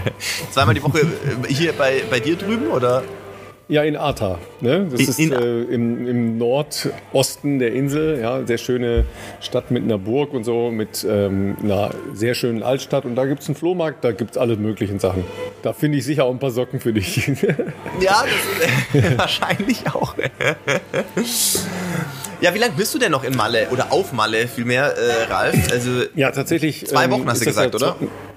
zweimal 0.50 0.74
die 0.74 0.82
Woche 0.82 1.00
äh, 1.00 1.52
hier 1.52 1.72
bei, 1.72 2.02
bei 2.08 2.20
dir 2.20 2.36
drüben 2.36 2.68
oder? 2.68 3.02
Ja, 3.68 3.82
in 3.82 3.96
Arta. 3.96 4.38
Ne? 4.60 4.86
Das 4.92 5.00
ist 5.00 5.18
äh, 5.18 5.62
im, 5.62 6.06
im, 6.06 6.38
Nordosten 6.38 7.58
der 7.58 7.72
Insel. 7.72 8.20
Ja, 8.20 8.46
sehr 8.46 8.58
schöne 8.58 9.04
Stadt 9.40 9.72
mit 9.72 9.82
einer 9.82 9.98
Burg 9.98 10.32
und 10.34 10.44
so, 10.44 10.70
mit 10.70 11.04
ähm, 11.08 11.56
einer 11.60 11.90
sehr 12.14 12.34
schönen 12.34 12.62
Altstadt. 12.62 13.04
Und 13.04 13.16
da 13.16 13.24
gibt 13.24 13.42
es 13.42 13.48
einen 13.48 13.56
Flohmarkt, 13.56 14.04
da 14.04 14.12
gibt 14.12 14.32
es 14.32 14.38
alle 14.38 14.56
möglichen 14.56 15.00
Sachen. 15.00 15.24
Da 15.62 15.72
finde 15.72 15.98
ich 15.98 16.04
sicher 16.04 16.26
auch 16.26 16.30
ein 16.30 16.38
paar 16.38 16.52
Socken 16.52 16.78
für 16.78 16.92
dich. 16.92 17.26
ja, 18.00 18.24
das 18.92 19.02
ist, 19.02 19.18
wahrscheinlich 19.18 19.82
auch. 19.92 20.14
Ja, 22.42 22.52
wie 22.52 22.58
lange 22.58 22.74
bist 22.76 22.94
du 22.94 22.98
denn 22.98 23.12
noch 23.12 23.24
in 23.24 23.34
Malle 23.34 23.68
oder 23.70 23.92
auf 23.92 24.12
Malle 24.12 24.46
vielmehr, 24.46 24.94
äh, 24.94 25.32
Ralf? 25.32 25.72
Also 25.72 26.02
ja, 26.14 26.30
tatsächlich. 26.30 26.86
Zwei 26.86 27.10
Wochen 27.10 27.22
ähm, 27.22 27.30
hast 27.30 27.40
du 27.40 27.46
gesagt, 27.46 27.80
ja 27.80 27.94
oder? 27.94 27.96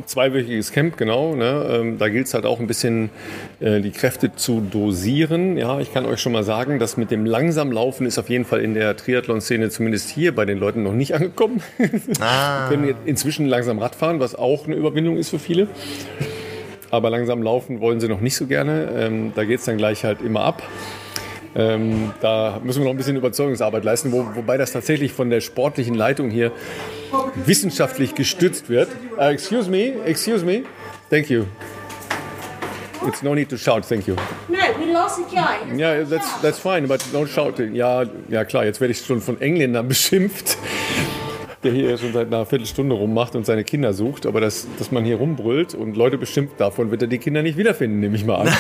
Zweiwöchiges 0.10 0.72
Camp, 0.72 0.98
genau. 0.98 1.36
Ne? 1.36 1.70
Ähm, 1.72 1.98
da 2.00 2.10
gilt 2.10 2.26
es 2.26 2.34
halt 2.34 2.48
auch 2.48 2.60
ein 2.60 2.66
bisschen 2.66 3.12
äh, 3.60 3.80
die 3.80 3.92
Kräfte 3.92 4.36
zu 4.36 4.60
dosieren. 4.60 5.56
Ja, 5.56 5.80
ich 5.80 5.94
kann 5.94 6.08
euch 6.08 6.20
schon 6.20 6.32
mal 6.32 6.44
sagen, 6.44 6.80
dass 6.80 6.98
mit 6.98 7.12
dem 7.12 7.28
langsam 7.28 7.72
Laufen 7.72 8.08
ist 8.08 8.18
auf 8.18 8.28
jeden 8.28 8.44
Fall 8.44 8.62
in 8.62 8.74
der 8.74 8.98
Triathlon-Szene 8.98 9.70
zumindest 9.70 10.10
hier 10.10 10.34
bei 10.34 10.46
den 10.46 10.58
Leuten 10.58 10.82
noch 10.82 10.94
nicht 10.94 11.14
angekommen. 11.16 11.62
Ah. 12.20 12.70
können 12.70 12.88
jetzt 12.88 13.02
inzwischen 13.06 13.46
langsam 13.46 13.78
Radfahren, 13.78 14.20
was 14.20 14.34
auch 14.34 14.66
eine 14.66 14.76
Überwindung 14.76 15.16
ist 15.16 15.30
für 15.30 15.38
viele. 15.38 15.68
Aber 16.90 17.12
langsam 17.12 17.44
laufen 17.44 17.80
wollen 17.80 18.00
sie 18.00 18.08
noch 18.08 18.20
nicht 18.20 18.36
so 18.36 18.48
gerne. 18.48 18.90
Ähm, 18.98 19.34
da 19.36 19.46
geht 19.46 19.60
es 19.60 19.66
dann 19.66 19.78
gleich 19.78 20.06
halt 20.06 20.24
immer 20.24 20.42
ab. 20.42 20.64
Ähm, 21.56 22.14
da 22.20 22.60
müssen 22.64 22.80
wir 22.80 22.86
noch 22.86 22.94
ein 22.94 22.98
bisschen 22.98 23.16
Überzeugungsarbeit 23.16 23.84
leisten, 23.84 24.12
wo, 24.12 24.26
wobei 24.34 24.58
das 24.58 24.72
tatsächlich 24.72 25.14
von 25.14 25.30
der 25.30 25.42
sportlichen 25.42 25.94
Leitung 25.94 26.32
hier 26.32 26.52
wissenschaftlich 27.46 28.16
gestützt 28.16 28.70
wird. 28.70 28.90
Uh, 29.18 29.22
excuse 29.24 29.70
me, 29.70 29.94
excuse 30.06 30.46
me. 30.46 30.64
Thank 31.10 31.30
you. 31.30 31.46
It's 33.08 33.24
no 33.24 33.34
need 33.34 33.50
to 33.50 33.58
shout, 33.58 33.88
thank 33.88 34.08
you. 34.08 34.16
No, 34.50 34.58
we 34.78 34.92
lost 34.92 35.18
the 35.18 35.24
guy. 35.24 35.78
Ja, 35.78 35.94
yeah, 35.94 36.04
that's, 36.04 36.42
that's 36.42 36.60
fine, 36.60 36.88
but 36.88 37.02
don't 37.14 37.28
shout. 37.28 37.60
Ja, 37.74 38.04
ja 38.28 38.44
klar, 38.44 38.66
jetzt 38.66 38.82
werde 38.82 38.92
ich 38.92 39.00
schon 39.00 39.22
von 39.22 39.40
Engländern 39.40 39.88
beschimpft 39.90 40.58
der 41.64 41.72
hier 41.74 41.98
schon 41.98 42.14
seit 42.14 42.28
einer 42.28 42.46
Viertelstunde 42.46 42.96
rummacht 42.96 43.36
und 43.36 43.46
seine 43.46 43.64
Kinder 43.64 43.94
sucht. 43.94 44.26
Aber 44.26 44.42
dass, 44.42 44.68
dass 44.78 44.92
man 44.92 45.04
hier 45.04 45.18
rumbrüllt 45.18 45.74
und 45.74 45.98
Leute 45.98 46.18
bestimmt, 46.18 46.52
davon 46.58 46.92
wird 46.92 47.02
er 47.02 47.08
die 47.08 47.18
Kinder 47.18 47.42
nicht 47.42 47.58
wiederfinden, 47.58 48.00
nehme 48.00 48.16
ich 48.16 48.26
mal 48.26 48.48
an. 48.48 48.48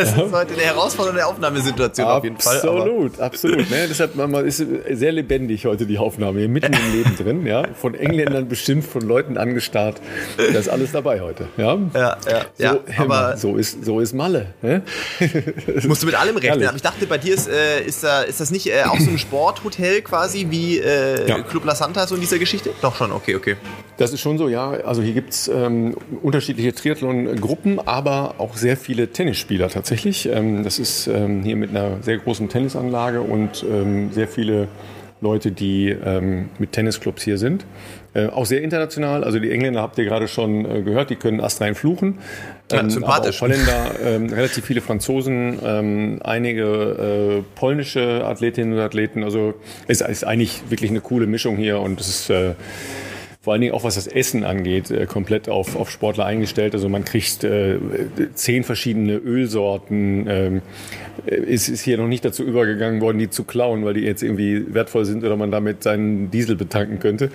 das 0.00 0.16
ja. 0.16 0.24
ist 0.24 0.32
heute 0.32 0.52
eine 0.54 0.62
herausfordernde 0.62 1.26
Aufnahmesituation 1.26 2.06
absolut, 2.06 2.16
auf 2.16 2.24
jeden 2.24 2.38
Fall. 2.38 2.56
Absolut, 2.56 3.20
absolut. 3.20 3.70
Ne? 3.70 3.86
Deshalb 3.88 4.14
man, 4.14 4.46
ist 4.46 4.64
sehr 4.90 5.12
lebendig 5.12 5.66
heute 5.66 5.86
die 5.86 5.98
Aufnahme 5.98 6.38
hier 6.40 6.48
mitten 6.48 6.72
im 6.72 6.92
Leben 6.92 7.16
drin. 7.16 7.46
Ja? 7.46 7.64
Von 7.74 7.94
Engländern 7.94 8.48
bestimmt, 8.48 8.84
von 8.84 9.02
Leuten 9.02 9.36
angestarrt. 9.36 10.00
Da 10.36 10.44
ist 10.44 10.68
alles 10.68 10.92
dabei 10.92 11.20
heute. 11.20 11.48
Ja, 11.56 11.78
ja, 11.94 12.16
ja. 12.28 12.42
So, 12.54 12.64
ja 12.64 12.78
aber 12.98 13.36
so 13.36 13.56
ist, 13.56 13.84
so 13.84 13.98
ist 14.00 14.12
Malle. 14.12 14.54
Ne? 14.62 14.82
Musst 15.86 16.02
du 16.02 16.06
mit 16.06 16.14
allem 16.14 16.36
rechnen. 16.36 16.66
Aber 16.68 16.76
ich 16.76 16.82
dachte, 16.82 17.06
bei 17.06 17.18
dir 17.18 17.34
ist, 17.34 17.48
äh, 17.48 17.82
ist, 17.82 18.04
da, 18.04 18.22
ist 18.22 18.40
das 18.40 18.50
nicht 18.50 18.68
äh, 18.68 18.84
auch 18.84 19.00
so 19.00 19.10
ein 19.10 19.18
Sporthotel 19.18 20.02
quasi 20.02 20.46
wie 20.50 20.78
äh, 20.78 21.28
ja. 21.28 21.42
Club 21.42 21.64
La 21.64 21.74
Santa, 21.74 22.06
so 22.06 22.14
in 22.14 22.20
dieser 22.20 22.36
dieser 22.36 22.38
Geschichte? 22.38 22.70
Doch 22.82 22.96
schon, 22.96 23.12
okay, 23.12 23.34
okay. 23.34 23.56
Das 23.96 24.12
ist 24.12 24.20
schon 24.20 24.38
so, 24.38 24.48
ja. 24.48 24.70
Also 24.70 25.02
hier 25.02 25.14
gibt 25.14 25.32
es 25.32 25.48
ähm, 25.48 25.96
unterschiedliche 26.22 26.74
Triathlon-Gruppen, 26.74 27.80
aber 27.86 28.34
auch 28.38 28.56
sehr 28.56 28.76
viele 28.76 29.08
Tennisspieler 29.08 29.68
tatsächlich. 29.68 29.85
Tatsächlich. 29.86 30.28
Ähm, 30.28 30.64
das 30.64 30.80
ist 30.80 31.06
ähm, 31.06 31.44
hier 31.44 31.54
mit 31.54 31.70
einer 31.70 32.02
sehr 32.02 32.18
großen 32.18 32.48
Tennisanlage 32.48 33.20
und 33.20 33.64
ähm, 33.70 34.10
sehr 34.12 34.26
viele 34.26 34.66
Leute, 35.20 35.52
die 35.52 35.90
ähm, 35.90 36.48
mit 36.58 36.72
Tennisclubs 36.72 37.22
hier 37.22 37.38
sind. 37.38 37.64
Äh, 38.12 38.26
auch 38.26 38.46
sehr 38.46 38.62
international. 38.62 39.22
Also 39.22 39.38
die 39.38 39.52
Engländer 39.52 39.80
habt 39.80 39.96
ihr 39.98 40.04
gerade 40.04 40.26
schon 40.26 40.64
äh, 40.64 40.82
gehört, 40.82 41.10
die 41.10 41.14
können 41.14 41.40
astrein 41.40 41.76
fluchen. 41.76 42.18
Ja, 42.72 42.80
ähm, 42.80 42.90
sympathisch. 42.90 43.40
Holländer, 43.40 43.92
ähm, 44.04 44.26
relativ 44.28 44.64
viele 44.64 44.80
Franzosen, 44.80 46.20
einige 46.20 46.64
äh, 46.64 47.42
polnische 47.54 48.24
Athletinnen 48.24 48.72
und 48.72 48.80
Athleten. 48.80 49.22
Also 49.22 49.54
es 49.86 50.00
ist 50.00 50.24
eigentlich 50.24 50.62
wirklich 50.68 50.90
eine 50.90 51.00
coole 51.00 51.28
Mischung 51.28 51.56
hier 51.56 51.78
und 51.78 52.00
es 52.00 52.08
ist 52.08 52.30
äh, 52.30 52.54
vor 53.46 53.52
allen 53.52 53.60
Dingen 53.60 53.74
auch 53.74 53.84
was 53.84 53.94
das 53.94 54.08
Essen 54.08 54.42
angeht, 54.42 54.90
äh, 54.90 55.06
komplett 55.06 55.48
auf, 55.48 55.76
auf 55.76 55.88
Sportler 55.88 56.24
eingestellt. 56.24 56.74
Also 56.74 56.88
man 56.88 57.04
kriegt 57.04 57.44
äh, 57.44 57.78
zehn 58.34 58.64
verschiedene 58.64 59.14
Ölsorten. 59.14 60.26
Ähm, 60.28 60.62
es 61.26 61.68
ist 61.68 61.82
hier 61.82 61.96
noch 61.96 62.08
nicht 62.08 62.24
dazu 62.24 62.42
übergegangen 62.42 63.00
worden, 63.00 63.18
die 63.18 63.30
zu 63.30 63.44
klauen, 63.44 63.84
weil 63.84 63.94
die 63.94 64.00
jetzt 64.00 64.24
irgendwie 64.24 64.74
wertvoll 64.74 65.04
sind 65.04 65.22
oder 65.22 65.36
man 65.36 65.52
damit 65.52 65.84
seinen 65.84 66.28
Diesel 66.32 66.56
betanken 66.56 66.98
könnte. 66.98 67.30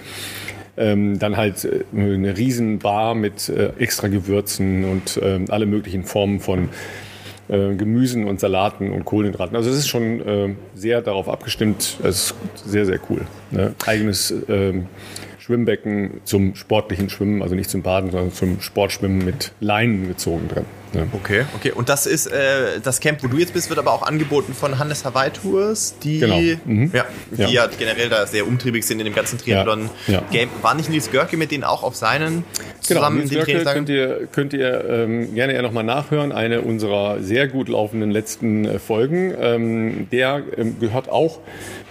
Ähm, 0.76 1.18
dann 1.18 1.38
halt 1.38 1.64
äh, 1.64 1.86
eine 1.96 2.36
riesen 2.36 2.80
Bar 2.80 3.16
mit 3.16 3.48
äh, 3.48 3.70
extra 3.80 4.10
Gewürzen 4.10 4.84
und 4.84 5.18
ähm, 5.24 5.46
alle 5.48 5.66
möglichen 5.66 6.04
Formen 6.04 6.42
von 6.42 6.68
äh, 7.48 7.74
Gemüsen 7.76 8.28
und 8.28 8.42
Salaten 8.42 8.92
und 8.92 9.06
Kohlenhydraten. 9.06 9.56
Also 9.56 9.70
es 9.70 9.78
ist 9.78 9.88
schon 9.88 10.28
äh, 10.28 10.56
sehr 10.76 11.02
darauf 11.02 11.30
abgestimmt. 11.30 12.00
Es 12.04 12.32
ist 12.32 12.36
sehr, 12.66 12.86
sehr 12.86 13.00
cool. 13.10 13.22
Ne? 13.52 13.74
Eigenes 13.86 14.34
ähm, 14.50 14.88
Schwimmbecken 15.42 16.22
zum 16.24 16.54
sportlichen 16.54 17.10
Schwimmen, 17.10 17.42
also 17.42 17.56
nicht 17.56 17.70
zum 17.70 17.82
Baden, 17.82 18.12
sondern 18.12 18.32
zum 18.32 18.62
Sportschwimmen 18.62 19.26
mit 19.26 19.54
Leinen 19.60 20.08
gezogen 20.08 20.48
drin. 20.48 20.66
Ja. 20.94 21.04
Okay, 21.14 21.46
okay. 21.56 21.72
Und 21.72 21.90
das 21.90 22.06
ist 22.06 22.28
äh, 22.28 22.80
das 22.84 23.00
Camp, 23.00 23.24
wo 23.24 23.28
du 23.28 23.38
jetzt 23.38 23.54
bist, 23.54 23.70
wird 23.70 23.80
aber 23.80 23.94
auch 23.94 24.04
angeboten 24.04 24.54
von 24.54 24.78
Hannes 24.78 25.06
Hawaii 25.06 25.32
Tours, 25.32 25.96
die, 26.04 26.20
genau. 26.20 26.40
mhm. 26.66 26.92
ja, 26.94 27.06
die 27.32 27.42
ja. 27.42 27.48
ja. 27.48 27.68
generell 27.68 28.10
da 28.10 28.26
sehr 28.28 28.46
umtriebig 28.48 28.86
sind 28.86 29.00
in 29.00 29.06
dem 29.06 29.16
ganzen 29.16 29.40
Triathlon-Game. 29.40 30.50
War 30.62 30.76
nicht 30.76 30.90
Nils 30.90 31.10
Görke 31.12 31.38
mit 31.38 31.52
denen 31.52 31.64
auch 31.64 31.84
auf 31.84 31.96
seinen 31.96 32.44
genau, 32.88 33.00
zusammen 33.00 33.20
Nils 33.20 33.32
Görke 33.32 33.64
könnt 33.64 33.90
ihr, 33.90 34.28
könnt 34.32 34.54
ihr 34.54 34.86
ähm, 34.90 35.34
gerne 35.34 35.54
ja 35.54 35.62
nochmal 35.62 35.84
nachhören. 35.84 36.32
Eine 36.32 36.62
unserer 36.62 37.22
sehr 37.22 37.48
gut 37.48 37.70
laufenden 37.70 38.12
letzten 38.12 38.66
äh, 38.66 38.80
Folgen. 38.80 39.34
Ähm, 39.40 40.08
der 40.12 40.44
ähm, 40.58 40.80
gehört 40.80 41.10
auch 41.10 41.40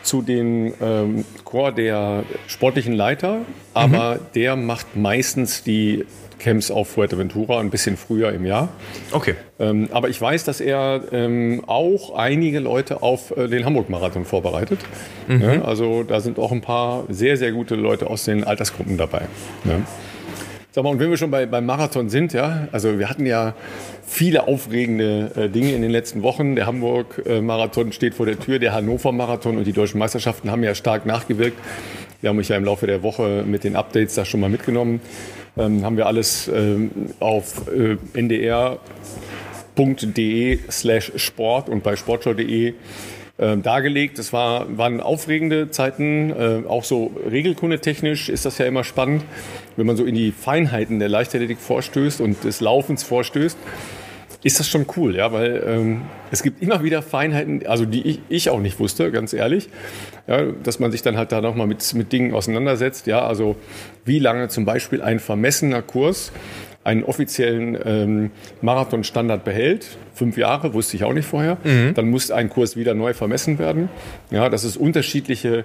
zu 0.02 0.22
den 0.22 0.74
ähm, 0.80 1.24
Chor 1.44 1.72
der 1.72 2.24
sportlichen 2.46 2.94
Leiter, 2.94 3.40
aber 3.74 4.16
mhm. 4.16 4.20
der 4.34 4.56
macht 4.56 4.96
meistens 4.96 5.62
die 5.62 6.04
Camps 6.40 6.70
auf 6.70 6.88
Fuerteventura 6.88 7.60
ein 7.60 7.70
bisschen 7.70 7.96
früher 7.96 8.32
im 8.32 8.44
Jahr. 8.44 8.70
Okay. 9.12 9.36
Ähm, 9.60 9.88
aber 9.92 10.08
ich 10.08 10.20
weiß, 10.20 10.42
dass 10.44 10.60
er 10.60 11.02
ähm, 11.12 11.62
auch 11.66 12.16
einige 12.16 12.58
Leute 12.58 13.02
auf 13.02 13.36
äh, 13.36 13.46
den 13.46 13.64
Hamburg-Marathon 13.64 14.24
vorbereitet. 14.24 14.80
Mhm. 15.28 15.42
Ja, 15.42 15.62
also 15.62 16.02
da 16.02 16.20
sind 16.20 16.38
auch 16.38 16.50
ein 16.50 16.62
paar 16.62 17.04
sehr, 17.08 17.36
sehr 17.36 17.52
gute 17.52 17.76
Leute 17.76 18.08
aus 18.10 18.24
den 18.24 18.42
Altersgruppen 18.42 18.96
dabei. 18.96 19.22
Ja. 19.64 19.80
Sag 20.72 20.84
mal, 20.84 20.90
und 20.90 21.00
wenn 21.00 21.10
wir 21.10 21.16
schon 21.16 21.32
bei, 21.32 21.46
beim 21.46 21.66
Marathon 21.66 22.08
sind, 22.08 22.32
ja, 22.32 22.68
also 22.70 22.98
wir 22.98 23.10
hatten 23.10 23.26
ja 23.26 23.54
viele 24.06 24.46
aufregende 24.46 25.32
äh, 25.36 25.48
Dinge 25.48 25.72
in 25.72 25.82
den 25.82 25.90
letzten 25.90 26.22
Wochen. 26.22 26.54
Der 26.54 26.66
Hamburg-Marathon 26.66 27.92
steht 27.92 28.14
vor 28.14 28.26
der 28.26 28.38
Tür, 28.38 28.60
der 28.60 28.72
Hannover-Marathon 28.72 29.58
und 29.58 29.64
die 29.64 29.72
deutschen 29.72 29.98
Meisterschaften 29.98 30.50
haben 30.50 30.62
ja 30.62 30.74
stark 30.74 31.06
nachgewirkt. 31.06 31.58
Wir 32.20 32.30
haben 32.30 32.38
euch 32.38 32.48
ja 32.48 32.56
im 32.56 32.64
Laufe 32.64 32.86
der 32.86 33.02
Woche 33.02 33.44
mit 33.46 33.64
den 33.64 33.76
Updates 33.76 34.14
da 34.14 34.24
schon 34.24 34.40
mal 34.40 34.50
mitgenommen. 34.50 35.00
Ähm, 35.60 35.84
haben 35.84 35.96
wir 35.98 36.06
alles 36.06 36.48
ähm, 36.48 36.90
auf 37.20 37.68
äh, 37.68 37.98
ndr.de 38.14 38.78
slash 40.70 41.12
sport 41.16 41.68
und 41.68 41.82
bei 41.82 41.96
sportschau.de 41.96 42.72
äh, 43.36 43.56
dargelegt. 43.58 44.18
Es 44.18 44.32
war, 44.32 44.78
waren 44.78 45.00
aufregende 45.00 45.70
Zeiten, 45.70 46.30
äh, 46.30 46.62
auch 46.66 46.84
so 46.84 47.10
regelkundetechnisch 47.30 48.30
ist 48.30 48.46
das 48.46 48.56
ja 48.56 48.64
immer 48.64 48.84
spannend, 48.84 49.22
wenn 49.76 49.86
man 49.86 49.98
so 49.98 50.04
in 50.04 50.14
die 50.14 50.32
Feinheiten 50.32 50.98
der 50.98 51.10
Leichtathletik 51.10 51.58
vorstößt 51.58 52.22
und 52.22 52.42
des 52.44 52.62
Laufens 52.62 53.02
vorstößt 53.02 53.58
ist 54.42 54.58
das 54.58 54.68
schon 54.68 54.86
cool, 54.96 55.16
ja, 55.16 55.32
weil 55.32 55.62
ähm, 55.66 56.02
es 56.30 56.42
gibt 56.42 56.62
immer 56.62 56.82
wieder 56.82 57.02
Feinheiten, 57.02 57.66
also 57.66 57.84
die 57.84 58.06
ich, 58.06 58.20
ich 58.28 58.50
auch 58.50 58.60
nicht 58.60 58.78
wusste, 58.78 59.10
ganz 59.10 59.32
ehrlich, 59.32 59.68
ja, 60.26 60.52
dass 60.62 60.78
man 60.78 60.90
sich 60.90 61.02
dann 61.02 61.16
halt 61.16 61.32
da 61.32 61.40
nochmal 61.40 61.66
mit, 61.66 61.94
mit 61.94 62.12
Dingen 62.12 62.32
auseinandersetzt, 62.32 63.06
ja, 63.06 63.26
also 63.26 63.56
wie 64.04 64.18
lange 64.18 64.48
zum 64.48 64.64
Beispiel 64.64 65.02
ein 65.02 65.18
vermessener 65.18 65.82
Kurs 65.82 66.32
einen 66.82 67.04
offiziellen 67.04 67.78
ähm, 67.84 68.30
Marathonstandard 68.62 69.44
behält, 69.44 69.98
fünf 70.14 70.38
Jahre, 70.38 70.72
wusste 70.72 70.96
ich 70.96 71.04
auch 71.04 71.12
nicht 71.12 71.26
vorher, 71.26 71.58
mhm. 71.62 71.92
dann 71.94 72.08
muss 72.08 72.30
ein 72.30 72.48
Kurs 72.48 72.76
wieder 72.76 72.94
neu 72.94 73.12
vermessen 73.12 73.58
werden, 73.58 73.90
ja, 74.30 74.48
dass 74.48 74.64
es 74.64 74.78
unterschiedliche 74.78 75.64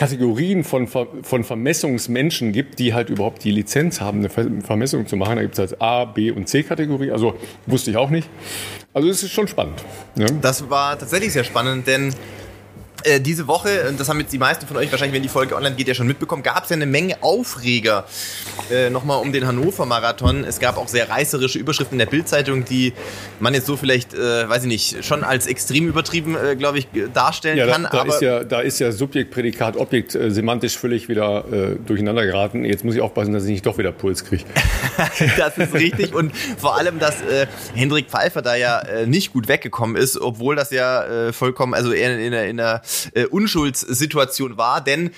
Kategorien 0.00 0.64
von, 0.64 0.86
von 0.86 1.44
Vermessungsmenschen 1.44 2.52
gibt, 2.52 2.78
die 2.78 2.94
halt 2.94 3.10
überhaupt 3.10 3.44
die 3.44 3.50
Lizenz 3.50 4.00
haben, 4.00 4.20
eine 4.20 4.30
Vermessung 4.62 5.06
zu 5.06 5.14
machen. 5.14 5.36
Da 5.36 5.42
gibt 5.42 5.58
es 5.58 5.58
halt 5.58 5.82
A, 5.82 6.06
B 6.06 6.30
und 6.30 6.48
C-Kategorie. 6.48 7.10
Also 7.10 7.34
wusste 7.66 7.90
ich 7.90 7.98
auch 7.98 8.08
nicht. 8.08 8.26
Also 8.94 9.10
es 9.10 9.22
ist 9.22 9.32
schon 9.32 9.46
spannend. 9.46 9.84
Ja. 10.16 10.24
Das 10.40 10.70
war 10.70 10.98
tatsächlich 10.98 11.34
sehr 11.34 11.44
spannend, 11.44 11.86
denn 11.86 12.14
äh, 13.04 13.20
diese 13.20 13.46
Woche, 13.46 13.92
das 13.96 14.08
haben 14.08 14.20
jetzt 14.20 14.32
die 14.32 14.38
meisten 14.38 14.66
von 14.66 14.76
euch 14.76 14.90
wahrscheinlich, 14.90 15.14
wenn 15.14 15.22
die 15.22 15.28
Folge 15.28 15.56
online 15.56 15.76
geht, 15.76 15.88
ja 15.88 15.94
schon 15.94 16.06
mitbekommen, 16.06 16.42
gab 16.42 16.64
es 16.64 16.70
ja 16.70 16.76
eine 16.76 16.86
Menge 16.86 17.22
Aufreger 17.22 18.04
äh, 18.70 18.90
nochmal 18.90 19.20
um 19.20 19.32
den 19.32 19.46
Hannover-Marathon. 19.46 20.44
Es 20.44 20.60
gab 20.60 20.76
auch 20.76 20.88
sehr 20.88 21.08
reißerische 21.08 21.58
Überschriften 21.58 21.94
in 21.94 21.98
der 21.98 22.06
Bildzeitung, 22.06 22.64
die 22.64 22.92
man 23.38 23.54
jetzt 23.54 23.66
so 23.66 23.76
vielleicht, 23.76 24.14
äh, 24.14 24.48
weiß 24.48 24.62
ich 24.62 24.68
nicht, 24.68 25.04
schon 25.04 25.24
als 25.24 25.46
extrem 25.46 25.88
übertrieben, 25.88 26.36
äh, 26.36 26.56
glaube 26.56 26.78
ich, 26.78 26.88
darstellen 27.12 27.58
ja, 27.58 27.66
kann. 27.66 27.84
Da, 27.84 28.04
da, 28.04 28.04
ist 28.04 28.22
ja, 28.22 28.44
da 28.44 28.60
ist 28.60 28.78
ja 28.78 28.92
Subjekt, 28.92 29.30
Prädikat, 29.30 29.76
Objekt 29.76 30.14
äh, 30.14 30.30
semantisch 30.30 30.76
völlig 30.76 31.08
wieder 31.08 31.44
äh, 31.52 31.76
durcheinander 31.76 32.24
geraten. 32.24 32.64
Jetzt 32.64 32.84
muss 32.84 32.94
ich 32.94 33.00
aufpassen, 33.00 33.32
dass 33.32 33.44
ich 33.44 33.50
nicht 33.50 33.66
doch 33.66 33.78
wieder 33.78 33.92
Puls 33.92 34.24
kriege. 34.24 34.44
das 35.36 35.58
ist 35.58 35.74
richtig 35.74 36.14
und 36.14 36.32
vor 36.58 36.76
allem, 36.76 36.98
dass 36.98 37.20
äh, 37.22 37.46
Hendrik 37.74 38.08
Pfeiffer 38.08 38.42
da 38.42 38.54
ja 38.54 38.80
äh, 38.80 39.06
nicht 39.06 39.32
gut 39.32 39.48
weggekommen 39.48 39.96
ist, 39.96 40.20
obwohl 40.20 40.56
das 40.56 40.70
ja 40.70 41.04
äh, 41.04 41.32
vollkommen, 41.32 41.74
also 41.74 41.92
eher 41.92 42.14
in, 42.14 42.32
in, 42.32 42.32
in 42.32 42.60
einer 42.60 42.82
äh, 43.14 43.26
Unschuldssituation 43.26 44.56
war, 44.56 44.80
denn 44.80 45.10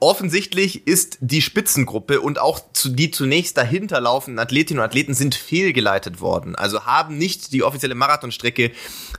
Offensichtlich 0.00 0.86
ist 0.86 1.16
die 1.20 1.40
Spitzengruppe 1.40 2.20
und 2.20 2.38
auch 2.38 2.60
die 2.84 3.10
zunächst 3.10 3.56
dahinter 3.56 4.02
laufenden 4.02 4.38
Athletinnen 4.38 4.80
und 4.80 4.84
Athleten 4.84 5.14
sind 5.14 5.34
fehlgeleitet 5.34 6.20
worden. 6.20 6.54
Also 6.56 6.84
haben 6.84 7.16
nicht 7.16 7.52
die 7.52 7.62
offizielle 7.62 7.94
Marathonstrecke 7.94 8.72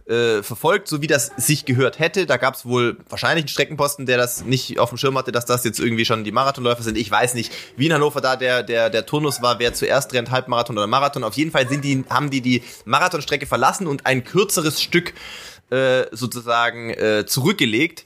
äh, 0.05 0.43
verfolgt, 0.43 0.87
so 0.87 1.01
wie 1.01 1.07
das 1.07 1.31
sich 1.37 1.65
gehört 1.65 1.97
hätte. 1.97 2.27
Da 2.27 2.37
gab 2.37 2.53
es 2.53 2.65
wohl 2.65 2.97
wahrscheinlich 3.09 3.45
einen 3.45 3.49
Streckenposten, 3.49 4.05
der 4.05 4.17
das 4.17 4.43
nicht 4.43 4.77
auf 4.77 4.89
dem 4.89 4.99
Schirm 4.99 5.17
hatte, 5.17 5.31
dass 5.31 5.45
das 5.45 5.63
jetzt 5.63 5.79
irgendwie 5.79 6.05
schon 6.05 6.23
die 6.23 6.31
Marathonläufer 6.31 6.83
sind. 6.83 6.99
Ich 6.99 7.09
weiß 7.09 7.33
nicht, 7.33 7.51
wie 7.77 7.87
in 7.87 7.93
Hannover 7.93 8.21
da 8.21 8.35
der, 8.35 8.61
der, 8.61 8.91
der 8.91 9.07
Turnus 9.07 9.41
war, 9.41 9.57
wer 9.57 9.73
zuerst 9.73 10.13
rennt, 10.13 10.29
Halbmarathon 10.29 10.77
oder 10.77 10.85
Marathon. 10.85 11.23
Auf 11.23 11.35
jeden 11.35 11.49
Fall 11.49 11.67
sind 11.67 11.83
die, 11.83 12.05
haben 12.11 12.29
die 12.29 12.41
die 12.41 12.61
Marathonstrecke 12.85 13.47
verlassen 13.47 13.87
und 13.87 14.05
ein 14.05 14.23
kürzeres 14.23 14.79
Stück 14.79 15.13
äh, 15.69 16.05
sozusagen 16.11 16.91
äh, 16.91 17.25
zurückgelegt. 17.25 18.05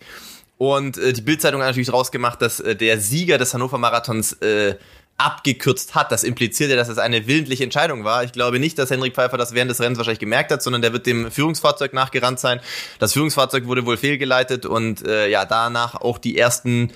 Und 0.58 0.98
äh, 0.98 1.14
die 1.14 1.22
Bildzeitung 1.22 1.62
hat 1.62 1.70
natürlich 1.70 1.94
rausgemacht, 1.94 2.42
dass 2.42 2.60
äh, 2.60 2.76
der 2.76 3.00
Sieger 3.00 3.38
des 3.38 3.54
Hannover 3.54 3.78
Marathons 3.78 4.34
äh, 4.34 4.76
abgekürzt 5.20 5.96
hat. 5.96 6.12
Das 6.12 6.24
impliziert 6.24 6.70
ja, 6.70 6.78
dass 6.78 6.88
es 6.88 6.98
eine 6.98 7.28
willentliche 7.28 7.64
Entscheidung 7.64 8.06
war. 8.06 8.24
Ich 8.24 8.32
glaube 8.32 8.58
nicht, 8.60 8.80
dass 8.80 8.90
Henrik 8.90 9.14
Pfeiffer 9.16 9.38
das 9.38 9.54
während 9.54 9.70
des 9.70 9.82
Rennens 9.82 9.98
wahrscheinlich 9.98 10.20
gemerkt 10.20 10.52
hat, 10.52 10.64
sondern 10.64 10.82
der 10.82 10.94
wird 10.94 11.06
dem 11.06 11.30
Führungsfahrzeug 11.30 11.94
nachgerannt 11.94 12.40
sein. 12.40 12.62
Das 13.00 13.14
Führungsfahrzeug 13.14 13.66
wurde 13.68 13.86
wohl 13.86 13.98
fehlgeleitet 13.98 14.66
und 14.66 15.06
äh, 15.06 15.30
ja, 15.30 15.46
danach 15.46 15.96
auch 15.96 16.18
die 16.18 16.38
ersten 16.38 16.94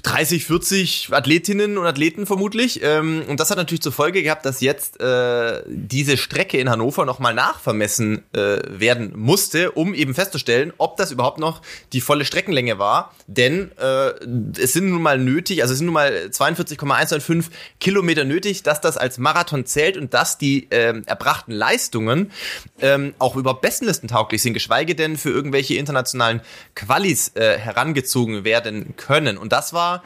30, 0.00 0.46
40 0.46 1.08
Athletinnen 1.12 1.76
und 1.76 1.86
Athleten 1.86 2.24
vermutlich. 2.24 2.80
Ähm, 2.82 3.24
und 3.28 3.38
das 3.38 3.50
hat 3.50 3.58
natürlich 3.58 3.82
zur 3.82 3.92
Folge 3.92 4.22
gehabt, 4.22 4.46
dass 4.46 4.62
jetzt 4.62 4.98
äh, 5.00 5.62
diese 5.66 6.16
Strecke 6.16 6.56
in 6.58 6.70
Hannover 6.70 7.04
nochmal 7.04 7.34
nachvermessen 7.34 8.24
äh, 8.32 8.60
werden 8.68 9.12
musste, 9.14 9.72
um 9.72 9.92
eben 9.92 10.14
festzustellen, 10.14 10.72
ob 10.78 10.96
das 10.96 11.10
überhaupt 11.10 11.38
noch 11.38 11.60
die 11.92 12.00
volle 12.00 12.24
Streckenlänge 12.24 12.78
war. 12.78 13.14
Denn 13.26 13.70
äh, 13.78 14.12
es 14.58 14.72
sind 14.72 14.88
nun 14.88 15.02
mal 15.02 15.18
nötig, 15.18 15.60
also 15.60 15.72
es 15.72 15.78
sind 15.78 15.86
nun 15.86 15.94
mal 15.94 16.30
42,195 16.30 17.52
Kilometer 17.78 18.24
nötig, 18.24 18.62
dass 18.62 18.80
das 18.80 18.96
als 18.96 19.18
Marathon 19.18 19.66
zählt 19.66 19.98
und 19.98 20.14
dass 20.14 20.38
die 20.38 20.70
äh, 20.70 21.02
erbrachten 21.04 21.52
Leistungen 21.52 22.32
ähm, 22.80 23.14
auch 23.18 23.36
überhaupt 23.36 23.60
Bestenlisten 23.60 24.08
tauglich 24.08 24.40
sind, 24.40 24.54
geschweige 24.54 24.94
denn 24.94 25.18
für 25.18 25.30
irgendwelche 25.30 25.74
internationalen 25.74 26.40
Qualis 26.74 27.32
äh, 27.34 27.58
herangezogen 27.58 28.44
werden 28.44 28.96
können. 28.96 29.36
Und 29.36 29.52
das 29.52 29.74
war 29.74 29.81
war, 29.82 30.02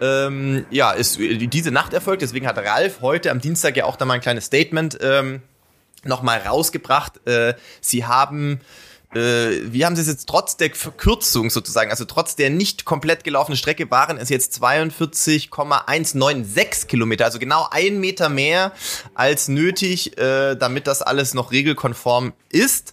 ähm, 0.00 0.66
ja, 0.70 0.92
ist 0.92 1.18
diese 1.18 1.70
Nacht 1.70 1.92
erfolgt. 1.92 2.22
Deswegen 2.22 2.46
hat 2.46 2.58
Ralf 2.58 3.00
heute 3.00 3.30
am 3.30 3.40
Dienstag 3.40 3.76
ja 3.76 3.84
auch 3.84 3.96
da 3.96 4.04
mal 4.04 4.14
ein 4.14 4.20
kleines 4.20 4.46
Statement 4.46 4.98
ähm, 5.00 5.42
nochmal 6.04 6.40
rausgebracht. 6.40 7.26
Äh, 7.26 7.54
sie 7.80 8.06
haben 8.06 8.60
äh, 9.12 9.72
wie 9.72 9.84
haben 9.84 9.96
Sie 9.96 10.02
es 10.02 10.08
jetzt 10.08 10.28
trotz 10.28 10.56
der 10.56 10.72
Verkürzung 10.72 11.50
sozusagen, 11.50 11.90
also 11.90 12.04
trotz 12.04 12.36
der 12.36 12.48
nicht 12.48 12.84
komplett 12.84 13.24
gelaufenen 13.24 13.56
Strecke 13.56 13.90
waren 13.90 14.18
es 14.18 14.28
jetzt 14.28 14.52
42,196 14.54 16.86
Kilometer, 16.86 17.24
also 17.24 17.40
genau 17.40 17.66
ein 17.72 17.98
Meter 17.98 18.28
mehr 18.28 18.70
als 19.14 19.48
nötig, 19.48 20.16
äh, 20.16 20.54
damit 20.54 20.86
das 20.86 21.02
alles 21.02 21.34
noch 21.34 21.50
regelkonform 21.50 22.34
ist. 22.50 22.92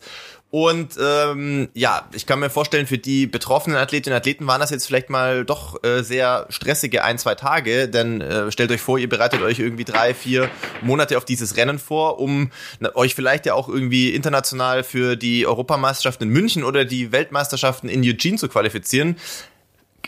Und 0.50 0.98
ähm, 0.98 1.68
ja, 1.74 2.08
ich 2.14 2.26
kann 2.26 2.40
mir 2.40 2.50
vorstellen, 2.50 2.88
für 2.88 2.98
die 2.98 3.28
betroffenen 3.28 3.78
Athletinnen 3.78 4.14
und 4.14 4.18
Athleten 4.18 4.48
waren 4.48 4.62
das 4.62 4.70
jetzt 4.70 4.88
vielleicht 4.88 5.10
mal 5.10 5.44
doch 5.44 5.84
äh, 5.84 6.04
sehr 6.04 6.46
stressige 6.50 7.04
ein, 7.04 7.18
zwei 7.18 7.36
Tage. 7.36 7.90
Denn 7.90 8.22
äh, 8.22 8.50
stellt 8.52 8.72
euch 8.72 8.80
vor, 8.80 8.98
ihr 8.98 9.10
bereitet 9.10 9.42
euch 9.42 9.60
irgendwie 9.60 9.84
drei, 9.84 10.14
vier 10.14 10.50
Monate 10.82 11.18
auf 11.18 11.26
dieses 11.26 11.58
Rennen 11.58 11.80
vor, 11.80 12.20
um 12.20 12.52
na, 12.80 12.96
euch 12.96 13.14
vielleicht 13.14 13.46
ja 13.46 13.56
auch 13.56 13.68
irgendwie 13.68 14.16
international 14.16 14.84
für 14.84 15.18
die 15.18 15.46
Europameisterschaften 15.46 16.24
in 16.24 16.30
München 16.30 16.64
oder 16.64 16.86
die 16.86 17.12
Weltmeisterschaften 17.12 17.90
in 17.90 18.02
Eugene 18.04 18.38
zu 18.38 18.48
qualifizieren 18.48 19.18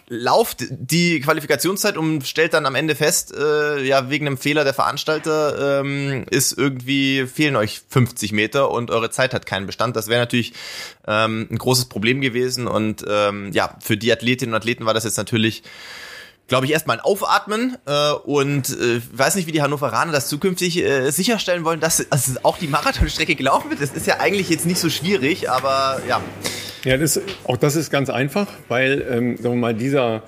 lauft 0.10 0.66
die 0.70 1.20
Qualifikationszeit 1.20 1.96
und 1.96 2.26
stellt 2.26 2.54
dann 2.54 2.66
am 2.66 2.74
Ende 2.74 2.96
fest, 2.96 3.34
äh, 3.34 3.82
ja, 3.84 4.10
wegen 4.10 4.26
einem 4.26 4.38
Fehler 4.38 4.64
der 4.64 4.74
Veranstalter 4.74 5.82
ähm, 5.82 6.26
ist 6.32 6.52
irgendwie, 6.52 7.28
fehlen 7.28 7.56
euch 7.56 7.82
50 7.90 8.32
Meter 8.32 8.72
und 8.72 8.90
eure 8.90 9.12
Zeit 9.12 9.36
hat 9.36 9.46
keinen 9.46 9.68
Bestand. 9.68 9.96
Das 9.96 10.08
wäre 10.08 10.20
natürlich 10.20 10.54
ähm, 11.08 11.48
ein 11.52 11.58
großes 11.60 11.86
Problem 11.86 12.22
gewesen 12.22 12.68
und 12.68 13.06
ähm, 13.08 13.52
ja, 13.54 13.76
für 13.80 13.98
die 13.98 14.12
Athletinnen 14.12 14.54
und 14.54 14.58
Athleten 14.58 14.86
war 14.86 14.96
das 14.96 15.04
jetzt 15.04 15.18
natürlich 15.18 15.62
glaube 16.50 16.66
ich, 16.66 16.74
erstmal 16.74 16.98
ein 16.98 17.04
Aufatmen 17.04 17.78
äh, 17.86 18.12
und 18.12 18.70
äh, 18.72 19.00
weiß 19.14 19.36
nicht, 19.36 19.48
wie 19.48 19.52
die 19.54 19.62
Hannoveraner 19.62 20.12
das 20.12 20.28
zukünftig 20.28 20.84
äh, 20.84 21.12
sicherstellen 21.12 21.64
wollen, 21.64 21.80
dass 21.80 22.06
also 22.12 22.34
auch 22.44 22.58
die 22.58 22.68
Marathonstrecke 22.68 23.36
gelaufen 23.36 23.70
wird. 23.70 23.82
Das 23.82 23.92
ist 23.92 24.08
ja 24.08 24.20
eigentlich 24.20 24.50
jetzt 24.50 24.66
nicht 24.66 24.80
so 24.80 24.90
schwierig, 24.90 25.50
aber 25.50 26.02
ja. 26.08 26.20
Ja, 26.86 26.98
das, 26.98 27.20
auch 27.46 27.58
das 27.58 27.76
ist 27.76 27.92
ganz 27.92 28.10
einfach, 28.10 28.48
weil 28.70 29.06
ähm, 29.12 29.38
sagen 29.38 29.56
wir 29.56 29.60
mal, 29.60 29.74
dieser, 29.74 30.24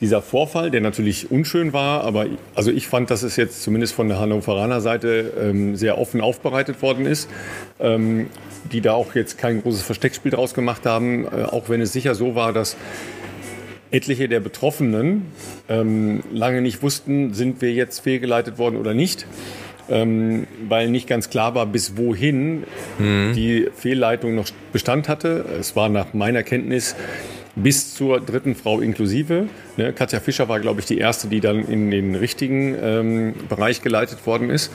dieser 0.00 0.22
Vorfall, 0.22 0.70
der 0.70 0.80
natürlich 0.80 1.30
unschön 1.32 1.72
war, 1.72 2.04
aber 2.04 2.26
also 2.54 2.70
ich 2.70 2.86
fand, 2.86 3.10
dass 3.10 3.22
es 3.22 3.36
jetzt 3.36 3.62
zumindest 3.62 3.92
von 3.92 4.08
der 4.08 4.20
Hannoveraner 4.20 4.80
Seite 4.80 5.32
ähm, 5.38 5.74
sehr 5.74 5.98
offen 5.98 6.20
aufbereitet 6.20 6.80
worden 6.80 7.06
ist, 7.06 7.28
ähm, 7.80 8.30
die 8.70 8.80
da 8.80 8.92
auch 8.94 9.16
jetzt 9.16 9.36
kein 9.36 9.62
großes 9.62 9.82
Versteckspiel 9.82 10.30
draus 10.30 10.54
gemacht 10.54 10.86
haben, 10.86 11.24
äh, 11.24 11.42
auch 11.42 11.68
wenn 11.68 11.80
es 11.80 11.92
sicher 11.92 12.14
so 12.14 12.36
war, 12.36 12.52
dass 12.52 12.76
etliche 13.90 14.28
der 14.28 14.40
Betroffenen 14.40 15.26
ähm, 15.68 16.22
lange 16.32 16.60
nicht 16.60 16.82
wussten, 16.82 17.34
sind 17.34 17.60
wir 17.60 17.72
jetzt 17.72 18.00
fehlgeleitet 18.00 18.58
worden 18.58 18.76
oder 18.76 18.94
nicht 18.94 19.26
ähm, 19.88 20.46
weil 20.68 20.88
nicht 20.88 21.06
ganz 21.06 21.30
klar 21.30 21.54
war, 21.54 21.66
bis 21.66 21.96
wohin 21.96 22.64
mhm. 22.98 23.32
die 23.34 23.68
Fehlleitung 23.74 24.34
noch 24.34 24.46
Bestand 24.72 25.08
hatte. 25.08 25.44
Es 25.58 25.76
war 25.76 25.88
nach 25.88 26.14
meiner 26.14 26.42
Kenntnis 26.42 26.96
bis 27.54 27.94
zur 27.94 28.20
dritten 28.20 28.54
Frau 28.54 28.80
inklusive. 28.80 29.48
Ne, 29.76 29.92
Katja 29.92 30.20
Fischer 30.20 30.48
war, 30.48 30.60
glaube 30.60 30.80
ich, 30.80 30.86
die 30.86 30.98
erste, 30.98 31.28
die 31.28 31.40
dann 31.40 31.66
in 31.66 31.90
den 31.90 32.14
richtigen 32.14 32.76
ähm, 32.80 33.34
Bereich 33.48 33.80
geleitet 33.80 34.26
worden 34.26 34.50
ist. 34.50 34.70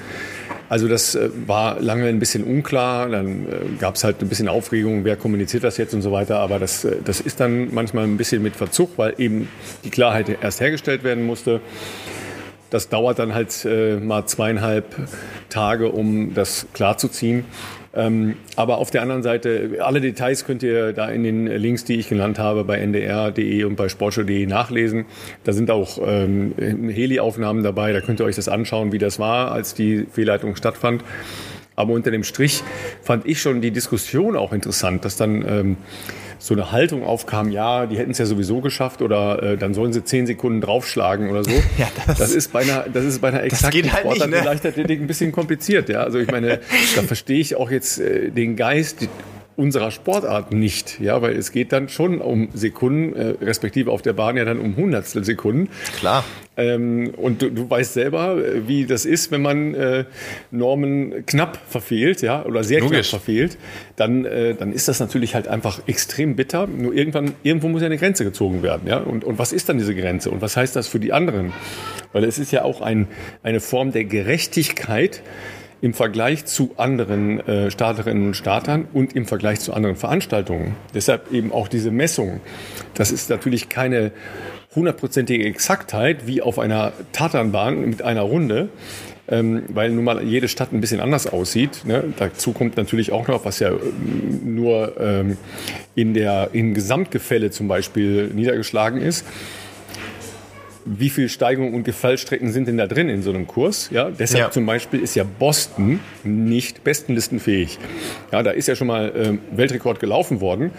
Also 0.71 0.87
das 0.87 1.15
äh, 1.15 1.29
war 1.47 1.81
lange 1.81 2.07
ein 2.07 2.19
bisschen 2.19 2.45
unklar. 2.45 3.09
Dann 3.09 3.45
äh, 3.45 3.77
gab 3.77 3.95
es 3.95 4.05
halt 4.05 4.21
ein 4.21 4.29
bisschen 4.29 4.47
Aufregung, 4.47 5.03
wer 5.03 5.17
kommuniziert 5.17 5.65
das 5.65 5.75
jetzt 5.75 5.93
und 5.93 6.01
so 6.01 6.13
weiter. 6.13 6.39
Aber 6.39 6.59
das, 6.59 6.85
äh, 6.85 6.95
das 7.03 7.19
ist 7.19 7.41
dann 7.41 7.73
manchmal 7.73 8.05
ein 8.05 8.15
bisschen 8.15 8.41
mit 8.41 8.55
Verzug, 8.55 8.91
weil 8.97 9.15
eben 9.17 9.49
die 9.83 9.89
Klarheit 9.89 10.29
erst 10.29 10.61
hergestellt 10.61 11.03
werden 11.03 11.25
musste. 11.25 11.59
Das 12.69 12.87
dauert 12.87 13.19
dann 13.19 13.33
halt 13.33 13.67
mal 14.01 14.25
zweieinhalb 14.27 14.85
Tage, 15.49 15.89
um 15.89 16.33
das 16.33 16.67
klarzuziehen. 16.71 17.43
Ähm, 17.93 18.36
aber 18.55 18.77
auf 18.77 18.89
der 18.89 19.01
anderen 19.01 19.21
Seite, 19.21 19.79
alle 19.81 20.00
Details 20.00 20.45
könnt 20.45 20.63
ihr 20.63 20.93
da 20.93 21.10
in 21.10 21.24
den 21.24 21.48
Links, 21.48 21.83
die 21.83 21.95
ich 21.95 22.07
genannt 22.07 22.39
habe, 22.39 22.63
bei 22.63 22.77
ndr.de 22.79 23.63
und 23.65 23.75
bei 23.75 23.89
sportshow.de 23.89 24.45
nachlesen. 24.45 25.05
Da 25.43 25.51
sind 25.51 25.69
auch 25.71 26.00
ähm, 26.05 26.53
Heli-Aufnahmen 26.57 27.63
dabei, 27.63 27.91
da 27.91 28.00
könnt 28.00 28.21
ihr 28.21 28.25
euch 28.25 28.38
das 28.38 28.48
anschauen, 28.48 28.91
wie 28.91 28.98
das 28.98 29.19
war, 29.19 29.51
als 29.51 29.74
die 29.74 30.05
Fehlleitung 30.10 30.55
stattfand. 30.55 31.03
Aber 31.75 31.93
unter 31.93 32.12
dem 32.12 32.24
Strich 32.24 32.63
fand 33.01 33.25
ich 33.25 33.41
schon 33.41 33.62
die 33.62 33.71
Diskussion 33.71 34.36
auch 34.36 34.53
interessant, 34.53 35.03
dass 35.03 35.15
dann 35.17 35.43
ähm, 35.48 35.77
so 36.41 36.55
eine 36.55 36.71
Haltung 36.71 37.03
aufkam, 37.03 37.51
ja, 37.51 37.86
die 37.86 37.98
hätten 37.98 38.12
es 38.12 38.17
ja 38.17 38.25
sowieso 38.25 38.62
geschafft 38.62 39.03
oder 39.03 39.43
äh, 39.43 39.57
dann 39.57 39.75
sollen 39.75 39.93
sie 39.93 40.03
zehn 40.03 40.25
Sekunden 40.25 40.60
draufschlagen 40.60 41.29
oder 41.29 41.43
so. 41.43 41.51
ja, 41.77 41.88
das, 42.07 42.17
das, 42.17 42.33
ist 42.33 42.51
bei 42.51 42.62
einer, 42.62 42.86
das 42.91 43.05
ist 43.05 43.21
bei 43.21 43.27
einer 43.27 43.44
exakten 43.44 43.94
halt 43.94 44.01
Sportart 44.01 44.29
ne? 44.31 44.42
Leichtathletik 44.44 45.00
ein 45.00 45.07
bisschen 45.07 45.31
kompliziert. 45.31 45.87
Ja, 45.87 46.01
also 46.01 46.18
ich 46.18 46.31
meine, 46.31 46.59
da 46.96 47.03
verstehe 47.03 47.39
ich 47.39 47.55
auch 47.55 47.70
jetzt 47.70 48.00
äh, 48.00 48.31
den 48.31 48.55
Geist, 48.55 49.07
unserer 49.55 49.92
Sportart 49.92 50.53
nicht, 50.53 51.00
ja, 51.00 51.22
weil 51.22 51.35
es 51.35 51.51
geht 51.51 51.72
dann 51.72 51.90
schon 51.90 52.20
um 52.20 52.50
Sekunden, 52.53 53.14
äh, 53.16 53.35
respektive 53.42 53.92
auf 53.92 54.01
der 54.01 54.14
Bahn 54.14 54.37
ja 54.37 54.46
dann 54.46 54.59
um 54.59 54.75
Hundertstel 54.75 55.24
Sekunden. 55.24 55.70
Klar. 55.98 56.24
Ähm, 56.57 57.14
und 57.16 57.42
du, 57.42 57.50
du, 57.50 57.70
weißt 57.70 57.94
selber, 57.94 58.37
äh, 58.37 58.68
wie 58.68 58.85
das 58.85 59.05
ist, 59.05 59.31
wenn 59.31 59.42
man 59.42 59.74
äh, 59.74 60.05
Normen 60.51 61.25
knapp 61.25 61.59
verfehlt, 61.68 62.22
ja, 62.22 62.46
oder 62.46 62.64
sehr 62.64 62.81
Logisch. 62.81 63.09
knapp 63.09 63.22
verfehlt, 63.22 63.57
dann, 63.96 64.25
äh, 64.25 64.55
dann 64.55 64.74
ist 64.74 64.87
das 64.87 65.00
natürlich 65.00 65.35
halt 65.35 65.48
einfach 65.48 65.81
extrem 65.87 66.35
bitter. 66.35 66.68
Nur 66.68 66.94
irgendwann, 66.94 67.33
irgendwo 67.44 67.68
muss 67.68 67.81
ja 67.81 67.87
eine 67.87 67.98
Grenze 67.98 68.24
gezogen 68.24 68.64
werden, 68.64 68.87
ja. 68.87 68.98
Und, 68.98 69.24
und 69.24 69.40
was 69.40 69.53
ist 69.53 69.70
dann 69.70 69.77
diese 69.77 69.96
Grenze? 69.96 70.29
Und 70.29 70.42
was 70.42 70.57
heißt 70.57 70.75
das 70.75 70.87
für 70.87 71.00
die 71.00 71.14
anderen? 71.14 71.53
Weil 72.14 72.24
es 72.25 72.40
ist 72.40 72.51
ja 72.51 72.64
auch 72.64 72.81
ein, 72.81 73.07
eine 73.44 73.59
Form 73.59 73.92
der 73.92 74.05
Gerechtigkeit, 74.05 75.22
im 75.81 75.94
Vergleich 75.94 76.46
zu 76.46 76.72
anderen 76.77 77.39
äh, 77.48 77.72
Starterinnen 77.72 78.27
und 78.27 78.33
Startern 78.35 78.87
und 78.94 79.15
im 79.15 79.25
Vergleich 79.25 79.59
zu 79.59 79.74
anderen 79.74 79.96
Veranstaltungen. 79.96 80.75
Deshalb 80.94 81.31
eben 81.31 81.51
auch 81.51 81.67
diese 81.67 81.91
Messung. 81.91 82.39
Das 82.94 83.11
ist 83.11 83.29
natürlich 83.29 83.67
keine 83.67 84.11
hundertprozentige 84.75 85.44
Exaktheit 85.44 86.27
wie 86.27 86.41
auf 86.41 86.59
einer 86.59 86.94
Tatanbahn 87.11 87.81
mit 87.89 88.03
einer 88.03 88.22
Runde, 88.22 88.70
ähm, 89.27 89.63
weil 89.70 89.89
nun 89.89 90.03
mal 90.03 90.24
jede 90.24 90.48
Stadt 90.48 90.72
ein 90.72 90.81
bisschen 90.81 91.00
anders 91.00 91.25
aussieht. 91.27 91.83
Ne? 91.85 92.03
Dazu 92.17 92.53
kommt 92.53 92.77
natürlich 92.77 93.11
auch 93.11 93.27
noch, 93.27 93.44
was 93.44 93.59
ja 93.59 93.70
ähm, 93.70 94.55
nur 94.55 95.00
ähm, 95.00 95.37
in 95.96 96.13
der 96.13 96.50
in 96.53 96.74
Gesamtgefälle 96.74 97.50
zum 97.50 97.67
Beispiel 97.67 98.27
niedergeschlagen 98.27 99.01
ist 99.01 99.25
wie 100.85 101.09
viel 101.09 101.29
Steigung 101.29 101.74
und 101.74 101.83
Gefallstrecken 101.83 102.51
sind 102.51 102.67
denn 102.67 102.77
da 102.77 102.87
drin 102.87 103.09
in 103.09 103.22
so 103.22 103.29
einem 103.31 103.48
Kurs? 103.48 103.89
Ja, 103.91 104.09
deshalb 104.09 104.46
ja. 104.46 104.51
zum 104.51 104.65
Beispiel 104.65 105.01
ist 105.01 105.15
ja 105.15 105.24
Boston 105.24 106.00
nicht 106.24 106.83
bestenlistenfähig. 106.83 107.79
Ja, 108.31 108.44
da 108.44 108.51
ist 108.51 108.67
ja 108.67 108.75
schon 108.75 108.87
mal 108.87 109.11
ähm, 109.15 109.39
Weltrekord 109.51 110.00
gelaufen 110.00 110.41
worden. 110.41 110.72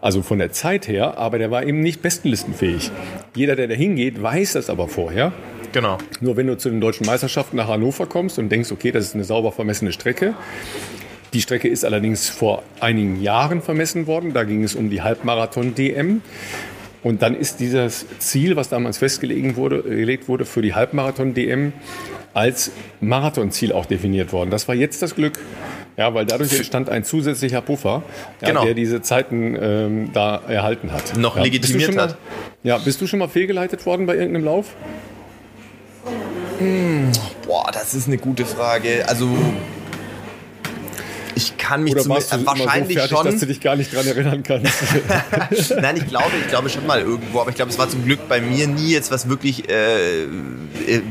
Also 0.00 0.22
von 0.22 0.38
der 0.38 0.50
Zeit 0.50 0.88
her, 0.88 1.18
aber 1.18 1.38
der 1.38 1.50
war 1.50 1.62
eben 1.64 1.80
nicht 1.80 2.00
bestenlistenfähig. 2.00 2.90
Jeder, 3.34 3.54
der 3.54 3.68
da 3.68 3.74
hingeht, 3.74 4.22
weiß 4.22 4.54
das 4.54 4.70
aber 4.70 4.88
vorher. 4.88 5.32
Genau. 5.72 5.98
Nur 6.20 6.36
wenn 6.36 6.46
du 6.46 6.56
zu 6.56 6.70
den 6.70 6.80
deutschen 6.80 7.06
Meisterschaften 7.06 7.56
nach 7.56 7.68
Hannover 7.68 8.06
kommst 8.06 8.38
und 8.38 8.48
denkst, 8.48 8.72
okay, 8.72 8.92
das 8.92 9.06
ist 9.06 9.14
eine 9.14 9.24
sauber 9.24 9.52
vermessene 9.52 9.92
Strecke. 9.92 10.34
Die 11.32 11.40
Strecke 11.40 11.68
ist 11.68 11.84
allerdings 11.84 12.28
vor 12.28 12.64
einigen 12.80 13.22
Jahren 13.22 13.62
vermessen 13.62 14.06
worden. 14.06 14.32
Da 14.32 14.44
ging 14.44 14.64
es 14.64 14.74
um 14.74 14.90
die 14.90 15.02
Halbmarathon-DM. 15.02 16.22
Und 17.02 17.22
dann 17.22 17.34
ist 17.34 17.60
dieses 17.60 18.06
Ziel, 18.18 18.56
was 18.56 18.68
damals 18.68 18.98
festgelegt 18.98 19.56
wurde, 19.56 19.82
gelegt 19.82 20.28
wurde 20.28 20.44
für 20.44 20.62
die 20.62 20.74
Halbmarathon-DM, 20.74 21.72
als 22.34 22.70
Marathonziel 23.00 23.72
auch 23.72 23.86
definiert 23.86 24.32
worden. 24.32 24.50
Das 24.50 24.68
war 24.68 24.74
jetzt 24.74 25.02
das 25.02 25.14
Glück. 25.14 25.38
Ja, 25.96 26.14
weil 26.14 26.24
dadurch 26.24 26.54
entstand 26.56 26.88
ein 26.88 27.04
zusätzlicher 27.04 27.60
Puffer, 27.60 28.02
ja, 28.40 28.48
genau. 28.48 28.64
der 28.64 28.74
diese 28.74 29.02
Zeiten 29.02 29.56
ähm, 29.60 30.10
da 30.12 30.40
erhalten 30.48 30.92
hat. 30.92 31.16
Noch 31.16 31.36
ja, 31.36 31.42
legitimiert 31.42 31.94
mal, 31.94 32.04
hat. 32.04 32.16
Ja, 32.62 32.78
bist 32.78 33.00
du 33.00 33.06
schon 33.06 33.18
mal 33.18 33.28
fehlgeleitet 33.28 33.84
worden 33.84 34.06
bei 34.06 34.14
irgendeinem 34.14 34.44
Lauf? 34.44 34.74
Hm, 36.58 37.10
boah, 37.46 37.70
das 37.72 37.94
ist 37.94 38.06
eine 38.06 38.18
gute 38.18 38.46
Frage. 38.46 39.04
Also 39.08 39.28
ich 41.34 41.56
kann 41.56 41.82
mich 41.84 41.94
Oder 41.94 42.08
warst 42.08 42.32
du 42.32 42.46
wahrscheinlich 42.46 42.96
so 42.96 43.00
fertig, 43.00 43.16
schon, 43.16 43.26
dass 43.26 43.40
du 43.40 43.46
dich 43.46 43.60
gar 43.60 43.76
nicht 43.76 43.94
dran 43.94 44.06
erinnern 44.06 44.42
kannst. 44.42 44.72
Nein, 45.80 45.96
ich 45.96 46.06
glaube, 46.06 46.30
ich 46.40 46.48
glaube 46.48 46.68
schon 46.68 46.86
mal 46.86 47.00
irgendwo, 47.00 47.40
aber 47.40 47.50
ich 47.50 47.56
glaube, 47.56 47.70
es 47.70 47.78
war 47.78 47.88
zum 47.88 48.04
Glück 48.04 48.28
bei 48.28 48.40
mir 48.40 48.66
nie 48.66 48.90
jetzt 48.90 49.10
was 49.10 49.28
wirklich 49.28 49.68
äh, 49.68 50.22
äh, 50.22 50.28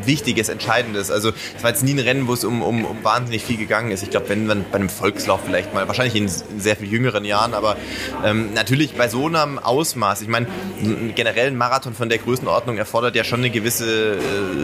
Wichtiges, 0.06 0.50
Entscheidendes. 0.50 1.12
Also 1.12 1.32
es 1.56 1.64
war 1.64 1.72
jetzt 1.72 1.84
nie 1.84 1.94
ein 1.94 2.00
Rennen, 2.00 2.28
wo 2.28 2.34
es 2.34 2.44
um, 2.44 2.62
um, 2.62 2.86
um 2.86 3.04
wahnsinnig 3.04 3.44
viel 3.44 3.58
gegangen 3.58 3.92
ist. 3.92 4.04
Ich 4.04 4.10
glaube, 4.10 4.30
wenn 4.30 4.46
man 4.46 4.66
bei 4.72 4.78
einem 4.78 4.90
Volkslauf 4.90 5.42
vielleicht 5.46 5.74
mal, 5.74 5.88
wahrscheinlich 5.88 6.16
in, 6.16 6.28
sehr 6.28 6.76
viel 6.76 6.90
jüngeren 6.90 7.26
Jahren, 7.26 7.54
aber 7.54 7.78
ähm, 8.26 8.54
natürlich 8.54 8.94
bei 8.94 9.08
so 9.08 9.28
einem 9.28 9.60
Ausmaß. 9.60 10.22
Ich 10.22 10.28
meine, 10.28 10.48
generell 11.16 11.48
ein 11.48 11.58
Marathon 11.58 11.94
von 11.94 12.10
der 12.10 12.18
Größenordnung 12.18 12.78
erfordert 12.78 13.16
ja 13.16 13.24
schon 13.24 13.40
eine 13.40 13.50
gewisse 13.50 14.14
äh, 14.14 14.20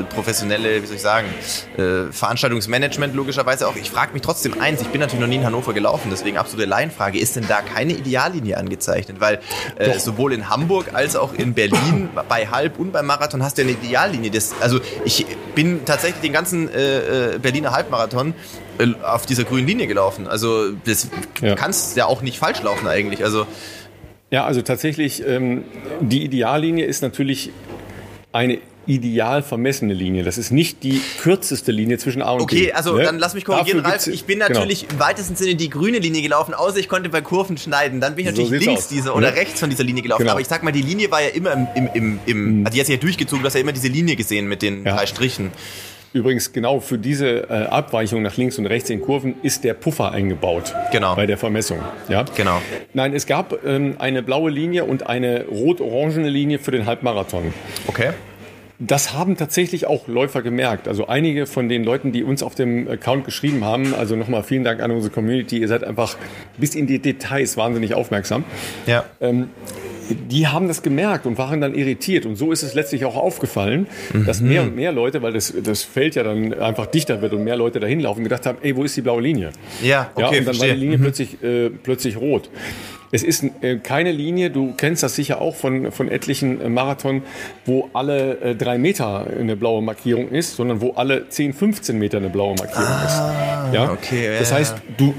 professionelle, 0.10 0.82
wie 0.82 0.86
soll 0.86 0.96
ich 0.96 1.02
sagen, 1.02 1.28
äh, 1.78 2.12
Veranstaltungsmanagement 2.12 3.16
logischerweise 3.16 3.68
auch. 3.68 3.76
Ich 3.76 3.90
frage 3.90 4.14
mich 4.14 4.22
trotzdem 4.22 4.60
eins, 4.60 4.82
ich 4.82 4.88
bin 4.88 5.02
natürlich 5.02 5.22
noch 5.22 5.28
nie 5.28 5.38
in 5.46 5.54
Hannover 5.54 5.74
gelaufen 5.74 5.86
gelaufen, 5.86 6.10
deswegen 6.10 6.38
absolute 6.38 6.68
Laienfrage. 6.68 7.20
Ist 7.20 7.36
denn 7.36 7.46
da 7.48 7.62
keine 7.62 7.94
Ideallinie 7.94 8.58
angezeichnet? 8.58 9.20
Weil 9.20 9.40
äh, 9.78 9.98
sowohl 10.00 10.34
in 10.34 10.50
Hamburg 10.50 10.94
als 10.94 11.16
auch 11.16 11.34
in 11.34 11.54
Berlin 11.54 12.10
bei 12.30 12.48
Halb 12.48 12.80
und 12.80 12.92
beim 12.92 13.06
Marathon 13.06 13.44
hast 13.44 13.58
du 13.58 13.62
eine 13.62 13.72
Ideallinie. 13.72 14.32
Das, 14.32 14.56
also 14.62 14.80
ich 15.04 15.26
bin 15.54 15.86
tatsächlich 15.86 16.22
den 16.22 16.34
ganzen 16.34 16.74
äh, 16.74 17.36
äh 17.36 17.40
Berliner 17.40 17.72
Halbmarathon 17.72 18.34
äh, 18.80 18.88
auf 19.04 19.26
dieser 19.26 19.44
grünen 19.44 19.68
Linie 19.68 19.88
gelaufen. 19.88 20.28
Also 20.28 20.72
das 20.72 21.10
ja. 21.42 21.56
kannst 21.56 21.96
ja 21.98 22.06
auch 22.06 22.22
nicht 22.22 22.40
falsch 22.40 22.62
laufen 22.64 22.88
eigentlich. 22.88 23.24
Also 23.24 23.46
ja, 24.32 24.44
also 24.44 24.62
tatsächlich, 24.64 25.26
ähm, 25.26 25.64
die 26.02 26.24
Ideallinie 26.24 26.86
ist 26.86 27.02
natürlich 27.02 27.52
eine 28.32 28.60
ideal 28.88 29.44
vermessene 29.44 29.94
Linie. 29.94 30.24
Das 30.24 30.38
ist 30.38 30.52
nicht 30.52 30.84
die 30.84 31.02
kürzeste 31.22 31.72
Linie 31.72 31.98
zwischen 31.98 32.22
A 32.22 32.32
und 32.32 32.42
okay, 32.42 32.56
B. 32.56 32.62
Okay, 32.64 32.74
also 32.74 32.96
ne? 32.96 33.04
dann 33.04 33.20
lass 33.20 33.34
mich 33.34 33.46
korrigieren, 33.46 33.80
Ralf. 33.80 34.08
Ich 34.08 34.26
bin 34.26 34.40
genau. 34.40 34.50
natürlich 34.50 34.82
genau. 34.82 34.94
im 34.94 35.00
weitesten 35.00 35.36
Sinne 35.36 35.56
die 35.56 35.70
grüne 35.70 36.00
Linie 36.00 36.22
gelaufen, 36.22 36.54
außer 36.54 36.78
ich 36.78 36.90
konnte 36.90 37.10
bei 37.10 37.22
Kurven 37.22 37.58
schneiden. 37.58 38.02
Dann 38.02 38.16
bin 38.16 38.26
ich 38.26 38.32
natürlich 38.32 38.64
so 38.64 38.70
links 38.70 38.88
dieser 38.88 39.16
oder 39.16 39.32
ne? 39.32 39.38
rechts 39.38 39.60
von 39.60 39.70
dieser 39.70 39.84
Linie 39.84 40.04
gelaufen. 40.04 40.24
Genau. 40.24 40.34
Aber 40.34 40.42
ich 40.42 40.48
sag 40.48 40.64
mal, 40.64 40.72
die 40.72 40.82
Linie 40.82 41.12
war 41.12 41.22
ja 41.22 41.30
immer 41.30 41.54
im, 41.54 41.68
im, 41.76 41.90
im, 41.94 42.20
im 42.26 42.60
mhm. 42.60 42.66
also 42.66 42.76
die 42.76 42.80
hat 42.80 42.88
sich 42.88 42.96
ja 42.96 43.02
durchgezogen, 43.02 43.42
du 43.42 43.48
hast 43.48 43.56
ja 43.56 43.62
immer 43.62 43.74
diese 43.74 43.88
Linie 43.88 44.16
gesehen 44.16 44.48
mit 44.48 44.62
den 44.62 44.86
ja. 44.86 44.96
drei 44.96 45.06
Strichen. 45.06 45.52
Übrigens 46.16 46.54
genau 46.54 46.80
für 46.80 46.98
diese 46.98 47.50
äh, 47.50 47.66
Abweichung 47.66 48.22
nach 48.22 48.38
links 48.38 48.58
und 48.58 48.68
rechts 48.68 48.90
in 48.90 49.02
Kurven 49.02 49.36
ist 49.42 49.66
der 49.66 49.74
Puffer 49.74 50.14
eingebaut. 50.14 50.74
Genau. 50.94 51.14
Bei 51.14 51.26
der 51.26 51.38
Vermessung. 51.38 51.80
Ja. 52.08 52.24
Genau. 52.38 52.62
Nein, 52.94 53.14
es 53.14 53.26
gab 53.26 53.66
ähm, 53.66 53.96
eine 54.00 54.24
blaue 54.24 54.50
Linie 54.50 54.86
und 54.86 55.08
eine 55.08 55.44
rot-orangene 55.48 56.30
Linie 56.30 56.58
für 56.58 56.72
den 56.72 56.86
Halbmarathon. 56.86 57.54
Okay. 57.88 58.14
Das 58.80 59.14
haben 59.14 59.38
tatsächlich 59.38 59.88
auch 59.88 60.08
Läufer 60.08 60.42
gemerkt. 60.42 60.88
Also 60.88 61.08
einige 61.08 61.46
von 61.46 61.70
den 61.70 61.84
Leuten, 61.84 62.12
die 62.12 62.24
uns 62.24 62.44
auf 62.44 62.56
dem 62.56 62.90
Account 62.90 63.24
geschrieben 63.24 63.64
haben, 63.64 63.94
also 63.94 64.16
nochmal 64.16 64.44
vielen 64.44 64.66
Dank 64.66 64.82
an 64.82 64.92
unsere 64.92 65.14
Community, 65.14 65.60
ihr 65.60 65.68
seid 65.68 65.84
einfach 65.84 66.18
bis 66.58 66.76
in 66.76 66.86
die 66.86 67.00
Details 67.00 67.56
wahnsinnig 67.56 67.94
aufmerksam. 67.94 68.44
Ja. 68.86 69.06
Ähm, 69.22 69.50
die 70.10 70.48
haben 70.48 70.68
das 70.68 70.84
gemerkt 70.84 71.26
und 71.26 71.38
waren 71.38 71.62
dann 71.62 71.74
irritiert. 71.74 72.26
Und 72.26 72.36
so 72.36 72.52
ist 72.52 72.64
es 72.64 72.74
letztlich 72.74 73.06
auch 73.06 73.16
aufgefallen, 73.16 73.88
mhm. 74.14 74.26
dass 74.26 74.42
mehr 74.42 74.62
und 74.64 74.76
mehr 74.76 74.92
Leute, 74.92 75.22
weil 75.22 75.34
das, 75.34 75.54
das 75.64 75.84
Feld 75.84 76.16
ja 76.16 76.24
dann 76.24 76.54
einfach 76.54 76.86
dichter 76.88 77.22
wird 77.22 77.34
und 77.34 77.44
mehr 77.44 77.56
Leute 77.56 77.80
dahin 77.80 78.00
laufen, 78.00 78.24
gedacht 78.24 78.46
haben, 78.46 78.58
ey, 78.62 78.76
wo 78.76 78.84
ist 78.84 78.96
die 78.98 79.02
blaue 79.02 79.22
Linie? 79.22 79.52
Ja, 79.82 80.12
okay, 80.14 80.22
ja 80.22 80.28
Und 80.28 80.36
dann 80.36 80.44
verstehe. 80.44 80.70
war 80.70 80.76
die 80.76 80.82
Linie 80.82 80.98
mhm. 80.98 81.02
plötzlich, 81.02 81.44
äh, 81.44 81.70
plötzlich 81.70 82.18
rot. 82.18 82.50
Es 83.16 83.24
ist 83.24 83.46
äh, 83.62 83.78
keine 83.78 84.12
Linie, 84.12 84.50
du 84.50 84.74
kennst 84.76 85.02
das 85.02 85.16
sicher 85.16 85.40
auch 85.40 85.56
von, 85.56 85.90
von 85.94 86.10
etlichen 86.10 86.60
äh, 86.60 86.68
Marathon, 86.68 87.24
wo 87.66 87.90
alle 87.94 88.42
äh, 88.42 88.56
drei 88.56 88.78
Meter 88.78 89.26
eine 89.40 89.56
blaue 89.56 89.82
Markierung 89.82 90.28
ist, 90.28 90.58
sondern 90.58 90.82
wo 90.82 90.92
alle 90.96 91.30
10, 91.30 91.54
15 91.54 91.98
Meter 91.98 92.18
eine 92.18 92.30
blaue 92.30 92.56
Markierung 92.56 92.84
ah, 92.84 93.68
ist. 93.70 93.74
Ja? 93.74 93.92
Okay, 93.92 94.34
ja. 94.34 94.40
Das 94.40 94.52
heißt, 94.52 94.76
du, 94.98 95.14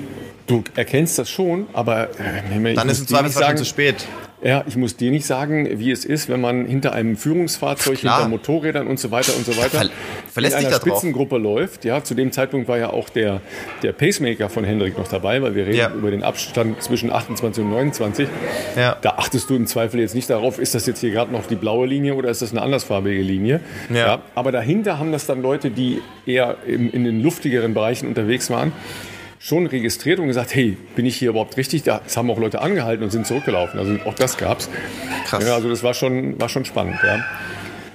du 0.46 0.62
erkennst 0.74 1.18
das 1.18 1.30
schon, 1.30 1.68
aber 1.72 2.10
äh, 2.20 2.74
dann 2.74 2.90
ist 2.90 3.00
es 3.00 3.06
zweifelsohne 3.06 3.54
zu 3.54 3.64
spät. 3.64 4.06
Ja, 4.42 4.64
ich 4.66 4.76
muss 4.76 4.96
dir 4.96 5.10
nicht 5.10 5.24
sagen, 5.24 5.78
wie 5.78 5.90
es 5.90 6.04
ist, 6.04 6.28
wenn 6.28 6.40
man 6.40 6.66
hinter 6.66 6.92
einem 6.92 7.16
Führungsfahrzeug, 7.16 7.98
Klar. 7.98 8.18
hinter 8.18 8.28
Motorrädern 8.28 8.86
und 8.86 9.00
so 9.00 9.10
weiter 9.10 9.34
und 9.34 9.46
so 9.46 9.56
weiter 9.56 9.88
Ver 10.32 10.44
in 10.44 10.52
einer 10.52 10.72
Spitzengruppe 10.72 11.38
läuft. 11.38 11.86
Ja, 11.86 12.04
zu 12.04 12.14
dem 12.14 12.32
Zeitpunkt 12.32 12.68
war 12.68 12.76
ja 12.76 12.90
auch 12.90 13.08
der, 13.08 13.40
der 13.82 13.92
Pacemaker 13.92 14.50
von 14.50 14.64
Hendrik 14.64 14.98
noch 14.98 15.08
dabei, 15.08 15.40
weil 15.40 15.54
wir 15.54 15.66
reden 15.66 15.78
ja. 15.78 15.90
über 15.90 16.10
den 16.10 16.22
Abstand 16.22 16.82
zwischen 16.82 17.10
28 17.10 17.64
und 17.64 17.70
29. 17.70 18.28
Ja. 18.76 18.96
Da 19.00 19.14
achtest 19.16 19.48
du 19.48 19.56
im 19.56 19.66
Zweifel 19.66 20.00
jetzt 20.00 20.14
nicht 20.14 20.28
darauf, 20.28 20.58
ist 20.58 20.74
das 20.74 20.86
jetzt 20.86 21.00
hier 21.00 21.10
gerade 21.10 21.32
noch 21.32 21.46
die 21.46 21.56
blaue 21.56 21.86
Linie 21.86 22.14
oder 22.14 22.28
ist 22.28 22.42
das 22.42 22.52
eine 22.52 22.60
andersfarbige 22.60 23.22
Linie. 23.22 23.60
Ja. 23.88 23.96
ja. 23.96 24.22
aber 24.34 24.52
dahinter 24.52 24.98
haben 24.98 25.12
das 25.12 25.26
dann 25.26 25.40
Leute, 25.40 25.70
die 25.70 26.02
eher 26.26 26.56
in, 26.66 26.90
in 26.90 27.04
den 27.04 27.22
luftigeren 27.22 27.72
Bereichen 27.72 28.06
unterwegs 28.06 28.50
waren 28.50 28.72
schon 29.38 29.66
registriert 29.66 30.18
und 30.18 30.26
gesagt, 30.28 30.54
hey, 30.54 30.76
bin 30.94 31.06
ich 31.06 31.16
hier 31.16 31.30
überhaupt 31.30 31.56
richtig? 31.56 31.82
Das 31.82 32.16
haben 32.16 32.30
auch 32.30 32.38
Leute 32.38 32.60
angehalten 32.60 33.04
und 33.04 33.10
sind 33.10 33.26
zurückgelaufen. 33.26 33.78
Also 33.78 33.96
auch 34.04 34.14
das 34.14 34.36
gab's. 34.36 34.68
Krass. 35.26 35.46
Ja, 35.46 35.54
also 35.54 35.68
das 35.68 35.82
war 35.82 35.94
schon, 35.94 36.40
war 36.40 36.48
schon 36.48 36.64
spannend. 36.64 36.96
Ja. 37.02 37.24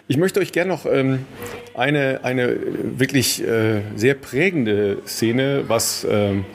Ich 0.07 0.17
möchte 0.17 0.39
euch 0.39 0.51
gerne 0.51 0.71
noch 0.71 0.85
ähm, 0.85 1.25
eine, 1.73 2.19
eine 2.23 2.57
wirklich 2.97 3.45
äh, 3.45 3.81
sehr 3.95 4.15
prägende 4.15 4.97
Szene, 5.05 5.63
was 5.67 6.05
ähm, 6.09 6.45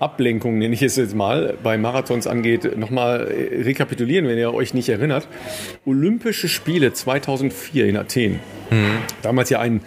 Ablenkung, 0.00 0.58
nenne 0.58 0.74
ich 0.74 0.82
es 0.82 0.96
jetzt 0.96 1.14
mal, 1.14 1.56
bei 1.62 1.76
Marathons 1.76 2.26
angeht, 2.26 2.76
nochmal 2.76 3.28
äh, 3.28 3.62
rekapitulieren, 3.62 4.28
wenn 4.28 4.38
ihr 4.38 4.54
euch 4.54 4.74
nicht 4.74 4.88
erinnert. 4.88 5.28
Olympische 5.86 6.48
Spiele 6.48 6.92
2004 6.92 7.86
in 7.86 7.96
Athen. 7.96 8.40
Mhm. 8.70 8.98
Damals 9.22 9.50
ja 9.50 9.60
ein, 9.60 9.80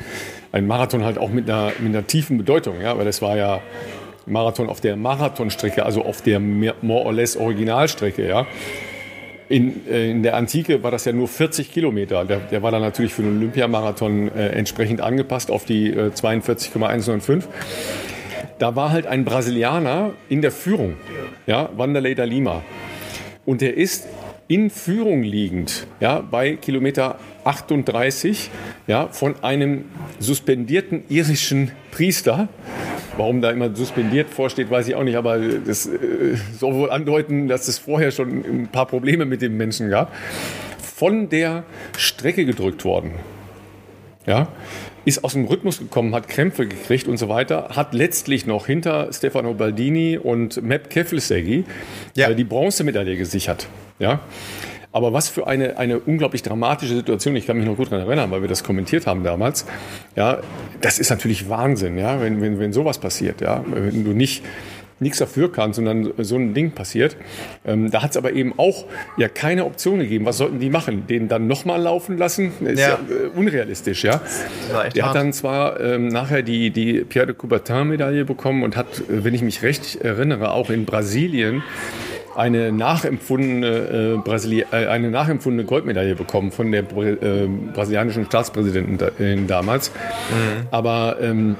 ein 0.51 0.67
Marathon 0.67 1.05
halt 1.05 1.17
auch 1.17 1.29
mit 1.29 1.49
einer, 1.49 1.71
mit 1.79 1.89
einer 1.89 2.05
tiefen 2.07 2.37
Bedeutung, 2.37 2.81
ja, 2.81 2.97
weil 2.97 3.05
das 3.05 3.21
war 3.21 3.37
ja 3.37 3.61
Marathon 4.31 4.69
auf 4.69 4.81
der 4.81 4.95
Marathonstrecke, 4.95 5.85
also 5.85 6.03
auf 6.03 6.21
der 6.21 6.39
more 6.39 7.05
or 7.05 7.13
less 7.13 7.37
Originalstrecke, 7.37 8.27
ja. 8.27 8.47
In, 9.49 9.85
äh, 9.87 10.09
in 10.09 10.23
der 10.23 10.37
Antike 10.37 10.81
war 10.81 10.91
das 10.91 11.03
ja 11.03 11.11
nur 11.11 11.27
40 11.27 11.73
Kilometer. 11.73 12.23
Der, 12.23 12.37
der 12.37 12.63
war 12.63 12.71
dann 12.71 12.81
natürlich 12.81 13.13
für 13.13 13.21
den 13.21 13.37
Olympiamarathon 13.37 14.31
äh, 14.33 14.47
entsprechend 14.49 15.01
angepasst 15.01 15.51
auf 15.51 15.65
die 15.65 15.89
äh, 15.89 16.13
42,195. 16.13 17.49
Da 18.59 18.75
war 18.75 18.91
halt 18.91 19.07
ein 19.07 19.25
Brasilianer 19.25 20.13
in 20.29 20.41
der 20.41 20.51
Führung, 20.51 20.95
ja, 21.47 21.69
Wanderlei 21.75 22.13
da 22.13 22.23
Lima. 22.23 22.63
Und 23.45 23.59
der 23.61 23.75
ist 23.75 24.07
in 24.47 24.69
Führung 24.69 25.23
liegend, 25.23 25.87
ja, 25.99 26.21
bei 26.21 26.55
Kilometer 26.55 27.17
38, 27.43 28.49
ja, 28.87 29.07
von 29.07 29.35
einem 29.43 29.85
suspendierten 30.19 31.03
irischen 31.09 31.71
Priester, 31.91 32.47
Warum 33.17 33.41
da 33.41 33.51
immer 33.51 33.75
suspendiert 33.75 34.29
vorsteht, 34.29 34.71
weiß 34.71 34.87
ich 34.87 34.95
auch 34.95 35.03
nicht, 35.03 35.17
aber 35.17 35.37
das 35.37 35.85
äh, 35.85 36.37
soll 36.57 36.75
wohl 36.75 36.91
andeuten, 36.91 37.47
dass 37.47 37.67
es 37.67 37.77
vorher 37.77 38.11
schon 38.11 38.43
ein 38.45 38.69
paar 38.71 38.85
Probleme 38.85 39.25
mit 39.25 39.41
dem 39.41 39.57
Menschen 39.57 39.89
gab. 39.89 40.13
Von 40.81 41.29
der 41.29 41.63
Strecke 41.97 42.45
gedrückt 42.45 42.85
worden. 42.85 43.11
Ja, 44.25 44.47
ist 45.03 45.23
aus 45.23 45.33
dem 45.33 45.45
Rhythmus 45.45 45.79
gekommen, 45.79 46.13
hat 46.13 46.27
Krämpfe 46.27 46.67
gekriegt 46.67 47.07
und 47.07 47.17
so 47.17 47.27
weiter, 47.27 47.69
hat 47.75 47.93
letztlich 47.93 48.45
noch 48.45 48.67
hinter 48.67 49.11
Stefano 49.11 49.55
Baldini 49.55 50.17
und 50.17 50.61
Mep 50.61 50.91
Keflesegi 50.91 51.65
ja. 52.15 52.29
Äh, 52.29 52.35
die 52.35 52.43
Bronzemedaille 52.43 53.17
gesichert. 53.17 53.67
Ja, 53.99 54.21
aber 54.91 55.13
was 55.13 55.29
für 55.29 55.47
eine, 55.47 55.77
eine 55.77 55.99
unglaublich 55.99 56.43
dramatische 56.43 56.95
Situation. 56.95 57.35
Ich 57.35 57.47
kann 57.47 57.57
mich 57.57 57.65
noch 57.65 57.77
gut 57.77 57.91
daran 57.91 58.05
erinnern, 58.05 58.31
weil 58.31 58.41
wir 58.41 58.49
das 58.49 58.63
kommentiert 58.63 59.07
haben 59.07 59.23
damals. 59.23 59.65
Ja, 60.15 60.39
das 60.81 60.99
ist 60.99 61.09
natürlich 61.09 61.49
Wahnsinn, 61.49 61.97
ja, 61.97 62.19
wenn, 62.21 62.41
wenn, 62.41 62.59
wenn 62.59 62.73
sowas 62.73 62.97
passiert, 62.97 63.41
ja. 63.41 63.63
Wenn 63.67 64.03
du 64.03 64.11
nicht 64.11 64.43
nichts 65.01 65.17
dafür 65.17 65.51
kannst 65.51 65.79
und 65.79 65.85
dann 65.85 66.13
so 66.19 66.35
ein 66.35 66.53
Ding 66.53 66.71
passiert. 66.71 67.17
Ähm, 67.65 67.89
da 67.89 68.03
hat 68.03 68.11
es 68.11 68.17
aber 68.17 68.33
eben 68.33 68.53
auch 68.57 68.85
ja 69.17 69.27
keine 69.27 69.65
Option 69.65 69.99
gegeben. 69.99 70.25
Was 70.25 70.37
sollten 70.37 70.59
die 70.59 70.69
machen? 70.69 71.07
Den 71.07 71.27
dann 71.27 71.47
nochmal 71.47 71.81
laufen 71.81 72.17
lassen? 72.17 72.51
Ist 72.61 72.79
ja, 72.79 72.89
ja 72.89 72.99
äh, 73.09 73.27
unrealistisch, 73.35 74.03
ja. 74.03 74.21
Der 74.95 75.05
hat 75.07 75.15
dann 75.15 75.33
zwar 75.33 75.79
ähm, 75.79 76.07
nachher 76.07 76.43
die, 76.43 76.69
die 76.69 77.03
Pierre 77.03 77.25
de 77.27 77.35
Coubertin-Medaille 77.35 78.25
bekommen 78.25 78.63
und 78.63 78.77
hat, 78.77 78.99
äh, 78.99 79.23
wenn 79.23 79.33
ich 79.33 79.41
mich 79.41 79.63
recht 79.63 79.95
erinnere, 79.95 80.51
auch 80.51 80.69
in 80.69 80.85
Brasilien 80.85 81.63
eine 82.35 82.71
nachempfundene, 82.71 83.67
äh, 83.67 84.17
Brasili 84.17 84.65
äh, 84.71 84.87
eine 84.87 85.09
nachempfundene 85.09 85.65
Goldmedaille 85.65 86.15
bekommen 86.15 86.51
von 86.51 86.71
der 86.71 86.83
äh, 86.83 87.47
brasilianischen 87.73 88.25
Staatspräsidentin 88.25 89.43
äh, 89.43 89.45
damals. 89.47 89.89
Mhm. 89.91 90.67
Aber 90.71 91.17
ähm, 91.21 91.55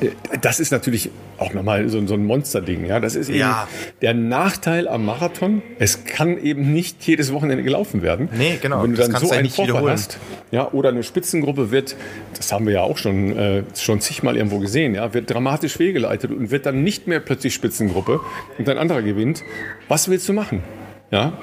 äh, 0.00 0.10
das 0.40 0.60
ist 0.60 0.72
natürlich 0.72 1.10
auch 1.38 1.52
nochmal 1.52 1.88
so, 1.88 2.04
so 2.06 2.14
ein 2.14 2.24
Monsterding. 2.24 2.86
Ja, 2.86 3.00
das 3.00 3.14
ist 3.14 3.28
eben 3.28 3.38
ja. 3.38 3.68
der 4.02 4.14
Nachteil 4.14 4.88
am 4.88 5.04
Marathon. 5.04 5.62
Es 5.78 6.04
kann 6.04 6.38
eben 6.38 6.72
nicht 6.72 7.06
jedes 7.06 7.32
Wochenende 7.32 7.62
gelaufen 7.62 8.02
werden. 8.02 8.28
Nee, 8.36 8.58
genau. 8.60 8.82
Wenn 8.82 8.94
du 8.94 8.96
dann 8.96 9.16
so 9.16 9.30
einen 9.30 9.50
Vorfall 9.50 9.90
hast, 9.90 10.18
ja, 10.50 10.70
oder 10.72 10.90
eine 10.90 11.02
Spitzengruppe 11.02 11.70
wird, 11.70 11.96
das 12.36 12.52
haben 12.52 12.66
wir 12.66 12.74
ja 12.74 12.82
auch 12.82 12.98
schon, 12.98 13.36
äh, 13.36 13.62
schon 13.76 14.00
zigmal 14.00 14.36
irgendwo 14.36 14.58
gesehen, 14.58 14.94
ja, 14.94 15.12
wird 15.14 15.30
dramatisch 15.30 15.76
fehlgeleitet 15.76 16.30
und 16.30 16.50
wird 16.50 16.66
dann 16.66 16.82
nicht 16.82 17.06
mehr 17.06 17.20
plötzlich 17.20 17.54
Spitzengruppe 17.54 18.20
und 18.58 18.68
ein 18.68 18.78
anderer 18.78 19.02
gewinnt. 19.02 19.42
Was 19.88 20.08
willst 20.08 20.28
du 20.28 20.32
machen? 20.32 20.62
Ja, 21.10 21.34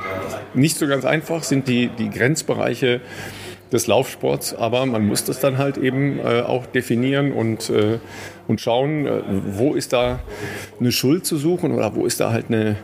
nicht 0.53 0.77
so 0.77 0.87
ganz 0.87 1.05
einfach 1.05 1.43
sind 1.43 1.67
die, 1.69 1.87
die 1.87 2.09
Grenzbereiche 2.09 2.99
des 3.71 3.87
Laufsports, 3.87 4.53
aber 4.53 4.85
man 4.85 5.05
muss 5.05 5.23
das 5.23 5.39
dann 5.39 5.57
halt 5.57 5.77
eben 5.77 6.19
äh, 6.19 6.41
auch 6.41 6.65
definieren 6.65 7.31
und, 7.31 7.69
äh, 7.69 7.99
und 8.47 8.61
schauen, 8.61 9.05
äh, 9.05 9.21
wo 9.57 9.73
ist 9.73 9.93
da 9.93 10.19
eine 10.79 10.91
Schuld 10.91 11.25
zu 11.25 11.37
suchen 11.37 11.71
oder 11.71 11.95
wo 11.95 12.05
ist 12.05 12.19
da 12.19 12.31
halt 12.31 12.45
eine, 12.49 12.75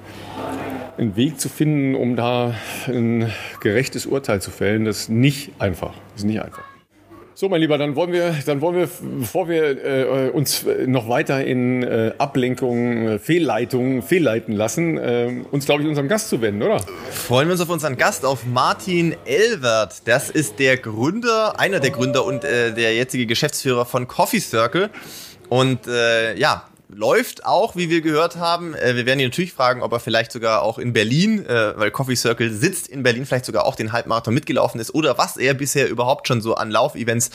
ein 0.98 1.16
Weg 1.16 1.40
zu 1.40 1.50
finden, 1.50 1.96
um 1.96 2.16
da 2.16 2.56
ein 2.88 3.32
gerechtes 3.62 4.06
Urteil 4.06 4.42
zu 4.42 4.52
fällen. 4.52 4.86
Das 4.86 5.02
ist 5.02 5.10
nicht 5.10 5.52
einfach. 5.60 5.94
Das 6.14 6.22
ist 6.22 6.26
nicht 6.26 6.42
einfach. 6.42 6.64
So, 7.40 7.48
mein 7.48 7.62
Lieber, 7.62 7.78
dann 7.78 7.96
wollen 7.96 8.12
wir, 8.12 8.36
dann 8.46 8.60
wollen 8.60 8.76
wir, 8.76 8.90
bevor 9.20 9.48
wir 9.48 9.86
äh, 9.86 10.30
uns 10.30 10.66
noch 10.88 11.08
weiter 11.08 11.42
in 11.46 11.84
äh, 11.84 12.12
Ablenkungen, 12.18 13.08
äh, 13.08 13.18
Fehlleitungen, 13.18 14.02
fehlleiten 14.02 14.54
lassen, 14.54 14.98
äh, 14.98 15.46
uns, 15.50 15.66
glaube 15.66 15.84
ich, 15.84 15.88
unserem 15.88 16.10
Gast 16.10 16.28
zu 16.28 16.42
wenden, 16.42 16.64
oder? 16.64 16.82
Freuen 17.12 17.48
wir 17.48 17.54
uns 17.54 17.62
auf 17.62 17.70
unseren 17.70 17.96
Gast, 17.96 18.26
auf 18.26 18.46
Martin 18.46 19.16
Elwert. 19.24 20.06
Das 20.06 20.30
ist 20.30 20.60
der 20.60 20.76
Gründer, 20.76 21.58
einer 21.58 21.80
der 21.80 21.92
Gründer 21.92 22.26
und 22.26 22.44
äh, 22.44 22.74
der 22.74 22.94
jetzige 22.94 23.26
Geschäftsführer 23.26 23.86
von 23.86 24.06
Coffee 24.10 24.42
Circle. 24.42 24.90
Und 25.50 25.88
äh, 25.88 26.36
ja, 26.38 26.64
läuft 26.90 27.46
auch, 27.46 27.76
wie 27.76 27.90
wir 27.90 28.02
gehört 28.02 28.36
haben. 28.36 28.74
Äh, 28.74 28.96
wir 28.96 29.06
werden 29.06 29.20
ihn 29.20 29.28
natürlich 29.28 29.54
fragen, 29.54 29.82
ob 29.82 29.92
er 29.94 30.00
vielleicht 30.00 30.32
sogar 30.32 30.64
auch 30.64 30.80
in 30.80 30.94
Berlin, 30.94 31.46
äh, 31.46 31.78
weil 31.78 31.92
Coffee 31.92 32.16
Circle 32.16 32.52
sitzt 32.52 32.88
in 32.88 33.04
Berlin, 33.04 33.26
vielleicht 33.26 33.46
sogar 33.46 33.66
auch 33.66 33.76
den 33.76 33.92
Halbmarathon 33.92 34.34
mitgelaufen 34.34 34.82
ist 34.82 34.94
oder 34.94 35.18
was 35.18 35.38
er 35.38 35.54
bisher 35.54 35.90
überhaupt 35.90 36.28
schon 36.28 36.42
so 36.42 36.56
an 36.56 36.72
Laufevents 36.72 37.30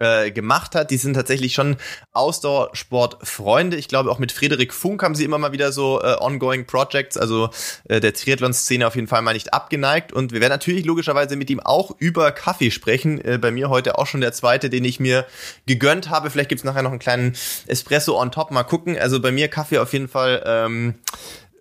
äh, 0.00 0.30
gemacht 0.30 0.74
hat. 0.74 0.90
Die 0.90 0.96
sind 0.96 1.14
tatsächlich 1.14 1.54
schon 1.54 1.76
Ausdauersportfreunde. 2.12 3.76
Ich 3.76 3.88
glaube, 3.88 4.10
auch 4.10 4.18
mit 4.18 4.32
Frederik 4.32 4.74
Funk 4.74 5.02
haben 5.02 5.14
sie 5.14 5.24
immer 5.24 5.38
mal 5.38 5.52
wieder 5.52 5.72
so 5.72 6.02
äh, 6.02 6.16
ongoing 6.18 6.66
Projects, 6.66 7.16
also 7.16 7.50
äh, 7.84 8.00
der 8.00 8.14
Triathlon-Szene 8.14 8.86
auf 8.86 8.96
jeden 8.96 9.06
Fall 9.06 9.22
mal 9.22 9.34
nicht 9.34 9.54
abgeneigt. 9.54 10.12
Und 10.12 10.32
wir 10.32 10.40
werden 10.40 10.52
natürlich 10.52 10.84
logischerweise 10.84 11.36
mit 11.36 11.50
ihm 11.50 11.60
auch 11.60 11.94
über 11.98 12.32
Kaffee 12.32 12.70
sprechen. 12.70 13.24
Äh, 13.24 13.38
bei 13.38 13.50
mir 13.50 13.68
heute 13.68 13.98
auch 13.98 14.06
schon 14.06 14.20
der 14.20 14.32
zweite, 14.32 14.70
den 14.70 14.84
ich 14.84 15.00
mir 15.00 15.26
gegönnt 15.66 16.10
habe. 16.10 16.30
Vielleicht 16.30 16.48
gibt's 16.48 16.64
nachher 16.64 16.82
noch 16.82 16.90
einen 16.90 16.98
kleinen 16.98 17.36
Espresso 17.66 18.20
on 18.20 18.32
top. 18.32 18.50
Mal 18.50 18.64
gucken. 18.64 18.98
Also 18.98 19.20
bei 19.20 19.30
mir 19.30 19.48
Kaffee 19.48 19.78
auf 19.78 19.92
jeden 19.92 20.08
Fall. 20.08 20.42
Ähm, 20.46 20.94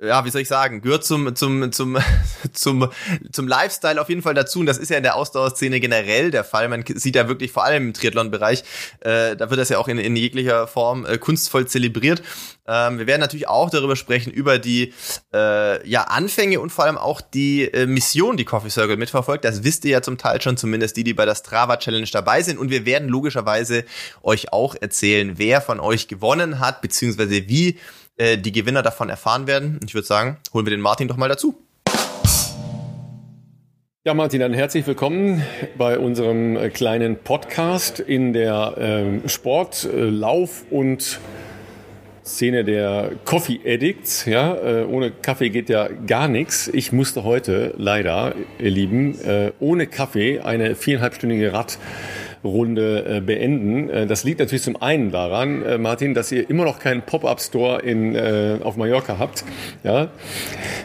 ja, 0.02 0.24
wie 0.24 0.30
soll 0.30 0.42
ich 0.42 0.48
sagen, 0.48 0.82
gehört 0.82 1.04
zum, 1.04 1.36
zum, 1.36 1.72
zum, 1.72 1.98
zum, 2.54 2.90
zum 3.32 3.48
Lifestyle 3.48 4.00
auf 4.00 4.08
jeden 4.08 4.22
Fall 4.22 4.34
dazu. 4.34 4.60
Und 4.60 4.66
das 4.66 4.78
ist 4.78 4.90
ja 4.90 4.98
in 4.98 5.04
der 5.04 5.16
Ausdauerszene 5.16 5.80
generell 5.80 6.32
der 6.32 6.46
Fall. 6.46 6.70
Man 6.70 6.86
sieht 6.88 7.16
ja 7.16 7.28
wirklich 7.28 7.52
vor 7.52 7.66
allem 7.66 7.88
im 7.88 7.94
Triathlon-Bereich, 7.94 8.64
äh, 9.02 9.36
da 9.36 9.50
wird 9.50 9.60
das 9.60 9.70
ja 9.70 9.78
auch 9.78 9.90
in, 9.90 9.98
in 9.98 10.16
jeglicher 10.16 10.68
Form 10.68 11.06
äh, 11.06 11.18
kunstvoll 11.18 11.68
zelebriert. 11.68 12.22
Ähm, 12.66 12.98
wir 12.98 13.08
werden 13.08 13.20
natürlich 13.20 13.50
auch 13.50 13.70
darüber 13.70 13.98
sprechen, 13.98 14.32
über 14.32 14.58
die 14.58 14.94
äh, 15.34 15.88
ja, 15.88 16.04
Anfänge 16.04 16.62
und 16.62 16.72
vor 16.72 16.86
allem 16.86 16.98
auch 16.98 17.20
die 17.20 17.66
äh, 17.66 17.86
Mission, 17.86 18.38
die 18.38 18.46
Coffee 18.46 18.70
Circle 18.70 18.96
mitverfolgt. 18.96 19.44
Das 19.44 19.64
wisst 19.64 19.84
ihr 19.84 19.92
ja 19.92 20.02
zum 20.02 20.18
Teil 20.18 20.42
schon, 20.42 20.56
zumindest 20.56 20.96
die, 20.96 21.04
die 21.04 21.14
bei 21.14 21.26
der 21.26 21.36
Strava 21.36 21.78
Challenge 21.78 22.08
dabei 22.10 22.42
sind. 22.42 22.58
Und 22.58 22.70
wir 22.70 22.86
werden 22.86 23.10
logischerweise 23.10 23.84
euch 24.22 24.54
auch 24.54 24.76
erzählen, 24.80 25.34
wer 25.38 25.60
von 25.60 25.82
euch 25.82 26.08
gewonnen 26.08 26.60
hat, 26.60 26.82
beziehungsweise 26.82 27.50
wie 27.50 27.78
äh, 28.20 28.38
die 28.38 28.52
Gewinner 28.52 28.84
davon 28.84 29.10
erfahren 29.10 29.48
werden. 29.48 29.80
Ich 29.86 29.96
würde 29.96 30.06
sagen, 30.06 30.38
holen 30.54 30.66
wir 30.66 30.72
den 30.72 30.82
Martin 30.82 31.08
doch 31.08 31.16
mal 31.16 31.30
dazu. 31.30 31.56
Ja, 34.06 34.14
Martin, 34.14 34.42
dann 34.42 34.54
herzlich 34.54 34.86
willkommen 34.88 35.42
bei 35.78 35.98
unserem 35.98 36.58
äh, 36.58 36.70
kleinen 36.70 37.18
Podcast 37.18 38.02
in 38.02 38.34
der 38.34 38.78
äh, 38.78 39.30
Sport, 39.30 39.86
äh, 39.86 40.10
Lauf 40.10 40.66
und 40.70 41.20
Szene 42.26 42.66
der 42.66 43.12
Coffee 43.24 43.62
Addicts. 43.66 44.26
Ja, 44.26 44.86
ohne 44.86 45.10
Kaffee 45.10 45.50
geht 45.50 45.68
ja 45.68 45.88
gar 45.88 46.28
nichts. 46.28 46.68
Ich 46.68 46.92
musste 46.92 47.24
heute 47.24 47.74
leider, 47.76 48.36
ihr 48.60 48.70
Lieben, 48.70 49.18
ohne 49.60 49.88
Kaffee 49.88 50.40
eine 50.40 50.76
viereinhalbstündige 50.76 51.54
Rad 51.54 51.80
Runde 52.44 53.06
äh, 53.18 53.22
beenden. 53.22 53.90
Äh, 53.90 54.08
das 54.08 54.24
liegt 54.24 54.40
natürlich 54.40 54.64
zum 54.64 54.82
einen 54.82 55.12
daran, 55.12 55.64
äh, 55.64 55.78
Martin, 55.78 56.14
dass 56.14 56.32
ihr 56.32 56.50
immer 56.50 56.66
noch 56.66 56.80
keinen 56.80 57.02
Pop-up-Store 57.02 57.82
in 57.82 58.16
äh, 58.16 58.58
auf 58.64 58.78
Mallorca 58.78 59.18
habt. 59.20 59.44
Ja, 59.84 60.10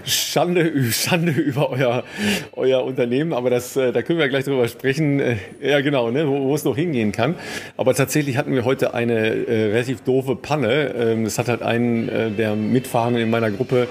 Schande, 0.05 0.73
Schande 0.91 1.33
über 1.33 1.71
euer 1.71 2.05
euer 2.53 2.85
Unternehmen, 2.85 3.33
aber 3.33 3.51
das, 3.51 3.77
äh, 3.77 3.93
da 3.93 4.03
können 4.03 4.19
wir 4.19 4.29
gleich 4.29 4.45
drüber 4.45 4.69
sprechen. 4.69 5.21
Äh, 5.21 5.37
ja, 5.63 5.81
genau, 5.81 6.11
ne, 6.11 6.29
wo, 6.29 6.49
wo 6.49 6.55
es 6.55 6.65
noch 6.65 6.77
hingehen 6.77 7.13
kann. 7.13 7.37
Aber 7.77 7.95
tatsächlich 7.95 8.37
hatten 8.37 8.55
wir 8.55 8.65
heute 8.65 8.95
eine 8.95 9.47
äh, 9.47 9.73
relativ 9.73 10.01
doofe 10.03 10.37
Panne. 10.37 10.95
Ähm, 10.97 11.25
das 11.25 11.39
hat 11.39 11.49
halt 11.49 11.63
einen 11.63 12.09
äh, 12.09 12.31
der 12.31 12.57
Mitfahrenden 12.57 13.23
in 13.23 13.31
meiner 13.31 13.51
Gruppe 13.51 13.89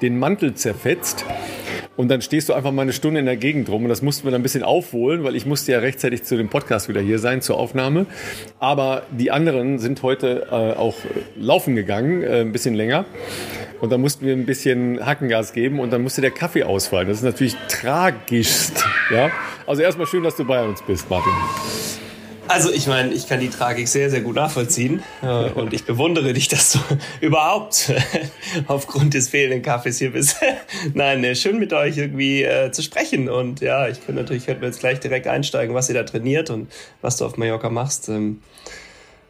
den 0.00 0.18
Mantel 0.18 0.54
zerfetzt. 0.54 1.24
Und 1.94 2.08
dann 2.08 2.22
stehst 2.22 2.48
du 2.48 2.54
einfach 2.54 2.72
mal 2.72 2.82
eine 2.82 2.94
Stunde 2.94 3.20
in 3.20 3.26
der 3.26 3.36
Gegend 3.36 3.68
rum. 3.68 3.82
Und 3.82 3.90
das 3.90 4.00
mussten 4.00 4.24
wir 4.24 4.30
dann 4.30 4.40
ein 4.40 4.42
bisschen 4.42 4.62
aufholen, 4.62 5.24
weil 5.24 5.36
ich 5.36 5.44
musste 5.44 5.72
ja 5.72 5.78
rechtzeitig 5.80 6.22
zu 6.22 6.36
dem 6.36 6.48
Podcast 6.48 6.88
wieder 6.88 7.01
hier 7.02 7.18
sein, 7.18 7.42
zur 7.42 7.58
Aufnahme. 7.58 8.06
Aber 8.58 9.02
die 9.10 9.30
anderen 9.30 9.78
sind 9.78 10.02
heute 10.02 10.46
äh, 10.50 10.78
auch 10.78 10.94
laufen 11.36 11.74
gegangen, 11.76 12.22
äh, 12.22 12.40
ein 12.40 12.52
bisschen 12.52 12.74
länger. 12.74 13.04
Und 13.80 13.90
dann 13.90 14.00
mussten 14.00 14.24
wir 14.24 14.32
ein 14.32 14.46
bisschen 14.46 15.04
Hackengas 15.04 15.52
geben 15.52 15.80
und 15.80 15.92
dann 15.92 16.02
musste 16.02 16.20
der 16.20 16.30
Kaffee 16.30 16.62
ausfallen. 16.62 17.08
Das 17.08 17.18
ist 17.18 17.24
natürlich 17.24 17.56
tragisch. 17.68 18.68
Ja? 19.10 19.30
Also 19.66 19.82
erstmal 19.82 20.06
schön, 20.06 20.22
dass 20.22 20.36
du 20.36 20.44
bei 20.44 20.64
uns 20.64 20.80
bist, 20.80 21.10
Martin. 21.10 21.32
Also 22.48 22.70
ich 22.72 22.86
meine, 22.86 23.12
ich 23.12 23.28
kann 23.28 23.40
die 23.40 23.48
Tragik 23.48 23.88
sehr, 23.88 24.10
sehr 24.10 24.20
gut 24.20 24.34
nachvollziehen 24.34 25.02
und 25.54 25.72
ich 25.72 25.84
bewundere 25.84 26.32
dich, 26.32 26.48
dass 26.48 26.72
du 26.72 26.78
überhaupt 27.20 27.92
aufgrund 28.66 29.14
des 29.14 29.28
fehlenden 29.28 29.62
Kaffees 29.62 29.98
hier 29.98 30.12
bist. 30.12 30.36
Nein, 30.94 31.24
äh, 31.24 31.34
schön 31.34 31.58
mit 31.58 31.72
euch 31.72 31.96
irgendwie 31.96 32.42
äh, 32.42 32.70
zu 32.72 32.82
sprechen 32.82 33.28
und 33.28 33.60
ja, 33.60 33.88
ich 33.88 34.04
könnte 34.04 34.20
natürlich 34.22 34.46
könnten 34.46 34.62
wir 34.62 34.68
jetzt 34.68 34.80
gleich 34.80 35.00
direkt 35.00 35.26
einsteigen, 35.28 35.74
was 35.74 35.88
ihr 35.88 35.94
da 35.94 36.02
trainiert 36.02 36.50
und 36.50 36.70
was 37.00 37.16
du 37.16 37.24
auf 37.24 37.36
Mallorca 37.36 37.70
machst. 37.70 38.08
Ähm, 38.08 38.42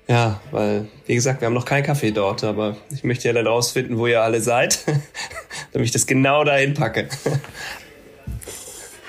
ja, 0.08 0.40
weil, 0.50 0.88
wie 1.06 1.14
gesagt, 1.14 1.40
wir 1.40 1.46
haben 1.46 1.54
noch 1.54 1.64
keinen 1.64 1.84
Kaffee 1.84 2.10
dort, 2.10 2.42
aber 2.42 2.76
ich 2.90 3.04
möchte 3.04 3.28
ja 3.28 3.34
dann 3.34 3.46
rausfinden, 3.46 3.98
wo 3.98 4.06
ihr 4.06 4.22
alle 4.22 4.40
seid, 4.40 4.84
damit 5.72 5.86
ich 5.86 5.92
das 5.92 6.06
genau 6.06 6.44
dahin 6.44 6.74
packe. 6.74 7.08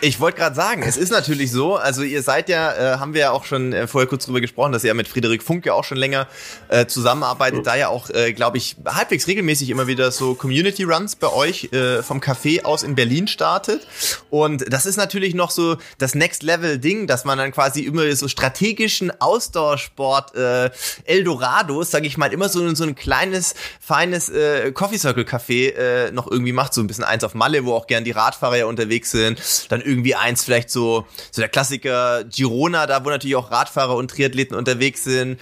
Ich 0.03 0.19
wollte 0.19 0.39
gerade 0.39 0.53
sagen, 0.53 0.83
es 0.83 0.97
ist 0.97 1.11
natürlich 1.11 1.49
so, 1.49 1.77
also 1.77 2.01
ihr 2.01 2.23
seid 2.23 2.49
ja, 2.49 2.73
äh, 2.73 2.97
haben 2.97 3.13
wir 3.13 3.21
ja 3.21 3.31
auch 3.31 3.45
schon 3.45 3.71
äh, 3.71 3.87
vorher 3.87 4.05
kurz 4.05 4.25
drüber 4.25 4.41
gesprochen, 4.41 4.73
dass 4.73 4.83
ihr 4.83 4.89
ja 4.89 4.93
mit 4.93 5.07
Friederik 5.07 5.41
Funk 5.41 5.65
ja 5.65 5.71
auch 5.71 5.85
schon 5.85 5.97
länger 5.97 6.27
äh, 6.67 6.87
zusammenarbeitet, 6.87 7.59
mhm. 7.59 7.63
da 7.63 7.75
ja 7.77 7.87
auch, 7.87 8.09
äh, 8.09 8.33
glaube 8.33 8.57
ich, 8.57 8.75
halbwegs 8.83 9.27
regelmäßig 9.27 9.69
immer 9.69 9.87
wieder 9.87 10.11
so 10.11 10.35
Community 10.35 10.83
Runs 10.83 11.15
bei 11.15 11.31
euch 11.31 11.71
äh, 11.71 12.03
vom 12.03 12.19
Café 12.19 12.65
aus 12.65 12.83
in 12.83 12.95
Berlin 12.95 13.29
startet. 13.29 13.87
Und 14.29 14.65
das 14.73 14.85
ist 14.85 14.97
natürlich 14.97 15.35
noch 15.35 15.51
so 15.51 15.77
das 15.99 16.15
Next 16.15 16.43
Level 16.43 16.79
Ding, 16.79 17.07
dass 17.07 17.23
man 17.23 17.37
dann 17.37 17.53
quasi 17.53 17.83
immer 17.83 18.13
so 18.13 18.27
strategischen 18.27 19.09
Ausdauersport 19.21 20.35
äh, 20.35 20.69
Eldorados, 21.05 21.91
sage 21.91 22.07
ich 22.07 22.17
mal, 22.17 22.33
immer 22.33 22.49
so, 22.49 22.75
so 22.75 22.83
ein 22.83 22.95
kleines, 22.95 23.55
feines 23.79 24.27
äh, 24.27 24.73
Coffee 24.73 24.97
Circle 24.97 25.23
Café 25.23 25.69
äh, 25.69 26.11
noch 26.11 26.29
irgendwie 26.29 26.51
macht, 26.51 26.73
so 26.73 26.81
ein 26.81 26.87
bisschen 26.87 27.05
eins 27.05 27.23
auf 27.23 27.35
Malle, 27.35 27.63
wo 27.63 27.73
auch 27.73 27.87
gern 27.87 28.03
die 28.03 28.11
Radfahrer 28.11 28.57
ja 28.57 28.65
unterwegs 28.65 29.09
sind, 29.11 29.39
dann 29.69 29.79
irgendwie 29.79 29.92
eins 30.15 30.43
vielleicht 30.43 30.69
so, 30.69 31.05
so 31.31 31.41
der 31.41 31.49
Klassiker 31.49 32.23
Girona, 32.23 32.87
da 32.87 33.03
wo 33.05 33.09
natürlich 33.09 33.35
auch 33.35 33.51
Radfahrer 33.51 33.95
und 33.95 34.09
Triathleten 34.09 34.55
unterwegs 34.55 35.03
sind. 35.03 35.39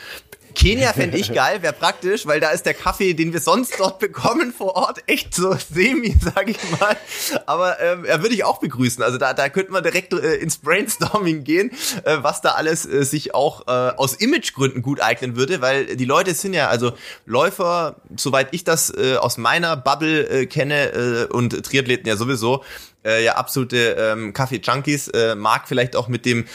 Kenia 0.55 0.93
fände 0.93 1.17
ich 1.17 1.33
geil, 1.33 1.61
wäre 1.61 1.73
praktisch, 1.73 2.25
weil 2.25 2.39
da 2.39 2.49
ist 2.49 2.65
der 2.65 2.73
Kaffee, 2.73 3.13
den 3.13 3.33
wir 3.33 3.39
sonst 3.39 3.79
dort 3.79 3.99
bekommen 3.99 4.53
vor 4.53 4.75
Ort, 4.75 5.03
echt 5.07 5.33
so 5.33 5.55
semi, 5.55 6.15
sag 6.21 6.49
ich 6.49 6.57
mal. 6.79 6.97
Aber 7.45 7.79
ähm, 7.79 8.05
er 8.05 8.21
würde 8.21 8.35
ich 8.35 8.43
auch 8.43 8.59
begrüßen. 8.59 9.03
Also 9.03 9.17
da, 9.17 9.33
da 9.33 9.49
könnte 9.49 9.71
man 9.71 9.83
direkt 9.83 10.13
äh, 10.13 10.35
ins 10.35 10.57
Brainstorming 10.57 11.43
gehen, 11.43 11.71
äh, 12.03 12.17
was 12.21 12.41
da 12.41 12.51
alles 12.51 12.85
äh, 12.85 13.03
sich 13.03 13.33
auch 13.33 13.67
äh, 13.67 13.71
aus 13.71 14.13
Imagegründen 14.13 14.81
gut 14.81 15.01
eignen 15.01 15.35
würde, 15.35 15.61
weil 15.61 15.95
die 15.95 16.05
Leute 16.05 16.33
sind 16.33 16.53
ja, 16.53 16.67
also 16.67 16.93
Läufer, 17.25 17.97
soweit 18.15 18.49
ich 18.51 18.63
das 18.63 18.93
äh, 18.95 19.15
aus 19.15 19.37
meiner 19.37 19.77
Bubble 19.77 20.27
äh, 20.27 20.45
kenne 20.45 20.91
äh, 20.91 21.25
und 21.25 21.63
Triathleten 21.65 22.07
ja 22.07 22.15
sowieso, 22.15 22.63
äh, 23.05 23.23
ja 23.23 23.35
absolute 23.35 23.95
ähm, 23.97 24.33
Kaffee-Junkies, 24.33 25.09
äh, 25.09 25.35
mag 25.35 25.67
vielleicht 25.67 25.95
auch 25.95 26.07
mit 26.07 26.25
dem 26.25 26.45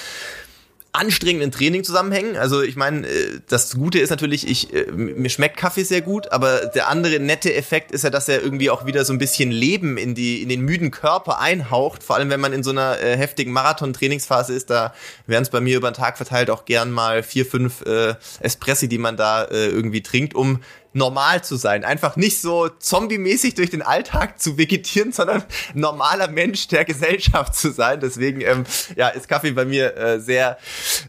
anstrengenden 0.96 1.52
Training 1.52 1.84
zusammenhängen. 1.84 2.36
Also 2.36 2.62
ich 2.62 2.76
meine, 2.76 3.06
äh, 3.06 3.40
das 3.48 3.74
Gute 3.74 3.98
ist 3.98 4.10
natürlich, 4.10 4.48
ich 4.48 4.72
äh, 4.72 4.90
mir 4.92 5.28
schmeckt 5.28 5.56
Kaffee 5.56 5.84
sehr 5.84 6.00
gut, 6.00 6.32
aber 6.32 6.66
der 6.66 6.88
andere 6.88 7.20
nette 7.20 7.54
Effekt 7.54 7.92
ist 7.92 8.04
ja, 8.04 8.10
dass 8.10 8.28
er 8.28 8.42
irgendwie 8.42 8.70
auch 8.70 8.86
wieder 8.86 9.04
so 9.04 9.12
ein 9.12 9.18
bisschen 9.18 9.50
Leben 9.50 9.98
in 9.98 10.14
die 10.14 10.42
in 10.42 10.48
den 10.48 10.62
müden 10.62 10.90
Körper 10.90 11.38
einhaucht. 11.38 12.02
Vor 12.02 12.16
allem, 12.16 12.30
wenn 12.30 12.40
man 12.40 12.52
in 12.52 12.62
so 12.62 12.70
einer 12.70 12.98
äh, 13.00 13.16
heftigen 13.16 13.52
Marathon-Trainingsphase 13.52 14.54
ist, 14.54 14.70
da 14.70 14.94
werden 15.26 15.42
es 15.42 15.50
bei 15.50 15.60
mir 15.60 15.76
über 15.76 15.90
den 15.90 15.94
Tag 15.94 16.16
verteilt 16.16 16.50
auch 16.50 16.64
gern 16.64 16.90
mal 16.90 17.22
vier, 17.22 17.44
fünf 17.44 17.82
äh, 17.82 18.14
Espressi, 18.40 18.88
die 18.88 18.98
man 18.98 19.16
da 19.16 19.44
äh, 19.44 19.66
irgendwie 19.66 20.02
trinkt, 20.02 20.34
um 20.34 20.60
normal 20.96 21.44
zu 21.44 21.56
sein. 21.56 21.84
Einfach 21.84 22.16
nicht 22.16 22.40
so 22.40 22.68
zombie-mäßig 22.68 23.54
durch 23.54 23.70
den 23.70 23.82
Alltag 23.82 24.40
zu 24.40 24.56
vegetieren, 24.56 25.12
sondern 25.12 25.44
normaler 25.74 26.28
Mensch 26.28 26.68
der 26.68 26.84
Gesellschaft 26.84 27.54
zu 27.54 27.70
sein. 27.70 28.00
Deswegen 28.00 28.40
ähm, 28.40 28.64
ja, 28.96 29.08
ist 29.08 29.28
Kaffee 29.28 29.52
bei 29.52 29.66
mir 29.66 29.96
äh, 29.96 30.20
sehr, 30.20 30.58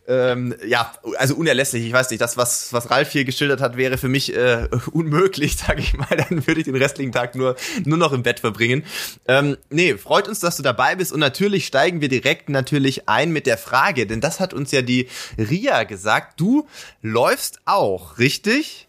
ähm, 0.07 0.53
ja, 0.65 0.91
also 1.17 1.35
unerlässlich. 1.35 1.85
Ich 1.85 1.93
weiß 1.93 2.09
nicht, 2.09 2.21
das, 2.21 2.35
was, 2.35 2.73
was 2.73 2.91
Ralf 2.91 3.11
hier 3.11 3.23
geschildert 3.23 3.61
hat, 3.61 3.77
wäre 3.77 3.97
für 3.97 4.09
mich 4.09 4.35
äh, 4.35 4.67
unmöglich, 4.91 5.55
sage 5.55 5.79
ich 5.79 5.93
mal. 5.95 6.07
Dann 6.09 6.45
würde 6.45 6.59
ich 6.59 6.65
den 6.65 6.75
restlichen 6.75 7.13
Tag 7.13 7.35
nur, 7.35 7.55
nur 7.85 7.97
noch 7.97 8.11
im 8.11 8.23
Bett 8.23 8.41
verbringen. 8.41 8.83
Ähm, 9.27 9.57
nee, 9.69 9.95
freut 9.95 10.27
uns, 10.27 10.41
dass 10.41 10.57
du 10.57 10.63
dabei 10.63 10.95
bist. 10.95 11.13
Und 11.13 11.21
natürlich 11.21 11.65
steigen 11.65 12.01
wir 12.01 12.09
direkt 12.09 12.49
natürlich 12.49 13.07
ein 13.07 13.31
mit 13.31 13.45
der 13.47 13.57
Frage, 13.57 14.05
denn 14.05 14.19
das 14.19 14.41
hat 14.41 14.53
uns 14.53 14.71
ja 14.71 14.81
die 14.81 15.07
Ria 15.37 15.83
gesagt. 15.83 16.41
Du 16.41 16.67
läufst 17.01 17.61
auch, 17.65 18.17
richtig? 18.19 18.86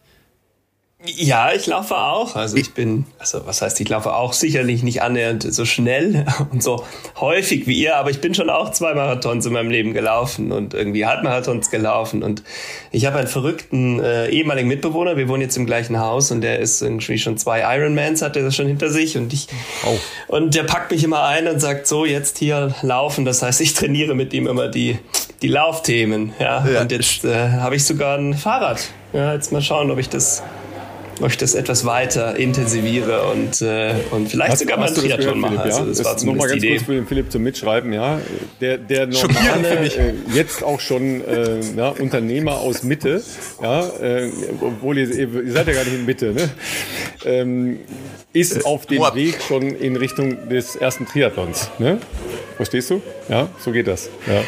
Ja, 1.05 1.53
ich 1.53 1.69
laufe 1.69 1.97
auch. 1.97 2.35
Also 2.35 2.57
ich 2.57 2.75
bin, 2.75 3.07
also 3.21 3.47
was 3.47 3.63
heißt, 3.63 3.81
ich 3.81 3.89
laufe 3.89 4.13
auch 4.15 4.33
sicherlich 4.33 4.83
nicht 4.83 5.01
annähernd 5.01 5.45
so 5.45 5.65
schnell 5.65 6.27
und 6.51 6.61
so 6.61 6.85
häufig 7.21 7.69
wie 7.69 7.81
ihr, 7.81 7.97
aber 7.97 8.11
ich 8.11 8.21
bin 8.21 8.35
schon 8.35 8.51
auch 8.51 8.73
zwei 8.73 8.95
Marathons 8.95 9.47
in 9.47 9.53
meinem 9.53 9.71
Leben 9.71 9.95
gelaufen 9.95 10.51
und 10.51 10.75
irgendwie 10.75 11.07
Halbmarathons 11.07 11.71
gelaufen 11.71 12.25
und 12.25 12.43
ich 12.91 13.07
habe 13.07 13.19
einen 13.19 13.29
verrückten 13.29 14.01
äh, 14.01 14.29
ehemaligen 14.31 14.67
Mitbewohner. 14.67 15.17
Wir 15.17 15.29
wohnen 15.29 15.43
jetzt 15.43 15.57
im 15.57 15.67
gleichen 15.67 16.01
Haus 16.01 16.33
und 16.33 16.41
der 16.41 16.59
ist 16.59 16.83
irgendwie 16.83 17.19
schon 17.19 17.39
zwei 17.39 17.61
Ironmans 17.77 18.21
hat 18.21 18.37
er 18.37 18.43
das 18.43 18.57
schon 18.57 18.67
hinter 18.67 18.91
sich 18.91 19.17
und 19.17 19.33
ich 19.33 19.47
oh. 19.87 19.97
und 20.27 20.57
der 20.57 20.65
packt 20.65 20.91
mich 20.91 21.05
immer 21.05 21.23
ein 21.23 21.47
und 21.47 21.61
sagt 21.61 21.87
so 21.87 22.07
jetzt 22.07 22.39
hier 22.39 22.75
laufen. 22.83 23.25
Das 23.25 23.41
heißt, 23.41 23.61
ich 23.61 23.73
trainiere 23.73 24.17
mit 24.17 24.35
ihm 24.35 24.49
immer 24.49 24.67
die 24.67 24.99
die 25.43 25.49
Laufthemen. 25.49 26.33
Ja, 26.41 26.67
ja. 26.67 26.81
und 26.81 26.91
jetzt 26.91 27.25
äh, 27.25 27.51
habe 27.51 27.77
ich 27.77 27.85
sogar 27.85 28.19
ein 28.19 28.35
Fahrrad. 28.35 28.89
Ja, 29.13 29.33
jetzt 29.33 29.53
mal 29.53 29.63
schauen, 29.63 29.93
ob 29.93 29.99
ich 29.99 30.09
das 30.09 30.43
ob 31.21 31.31
ich 31.31 31.37
das 31.37 31.55
etwas 31.55 31.85
weiter 31.85 32.37
intensiviere 32.37 33.25
und, 33.29 33.63
äh, 33.63 33.95
und 34.11 34.31
vielleicht 34.31 34.53
hast, 34.53 34.59
sogar 34.61 34.79
mal 34.79 34.89
ein 34.89 34.95
Triathlon 34.95 35.41
mache. 35.41 35.61
Also 35.61 35.85
das, 35.85 35.99
das 35.99 36.07
war 36.07 36.33
nochmal 36.33 36.49
ganz 36.49 36.63
Idee. 36.63 36.77
kurz 36.77 36.87
für 36.87 36.95
den 36.95 37.07
Philipp 37.07 37.33
zum 37.33 37.43
Mitschreiben, 37.43 37.93
ja. 37.93 38.21
Der, 38.61 38.79
der 38.79 39.07
normale, 39.09 39.69
äh, 39.69 40.15
jetzt 40.33 40.63
auch 40.63 40.81
schon 40.81 41.25
äh, 41.25 41.61
na, 41.75 41.91
Unternehmer 41.91 42.59
aus 42.59 42.83
Mitte, 42.83 43.23
ja, 43.63 43.87
äh, 44.01 44.31
obwohl 44.61 44.99
ihr, 44.99 45.11
ihr 45.11 45.53
seid 45.53 45.67
ja 45.67 45.75
gar 45.75 45.85
nicht 45.85 45.95
in 45.95 46.07
Mitte, 46.07 46.33
ne? 46.33 46.49
Ähm, 47.25 47.79
ist 48.33 48.65
auf 48.67 48.87
dem 48.87 49.03
Weg 49.15 49.43
schon 49.43 49.75
in 49.75 49.97
Richtung 49.97 50.49
des 50.49 50.77
ersten 50.77 51.07
Triathlons. 51.07 51.71
Ne? 51.79 51.99
Verstehst 52.57 52.91
du? 52.91 53.03
Ja, 53.29 53.49
so 53.59 53.73
geht 53.73 53.87
das. 53.87 54.11
Ja. 54.27 54.43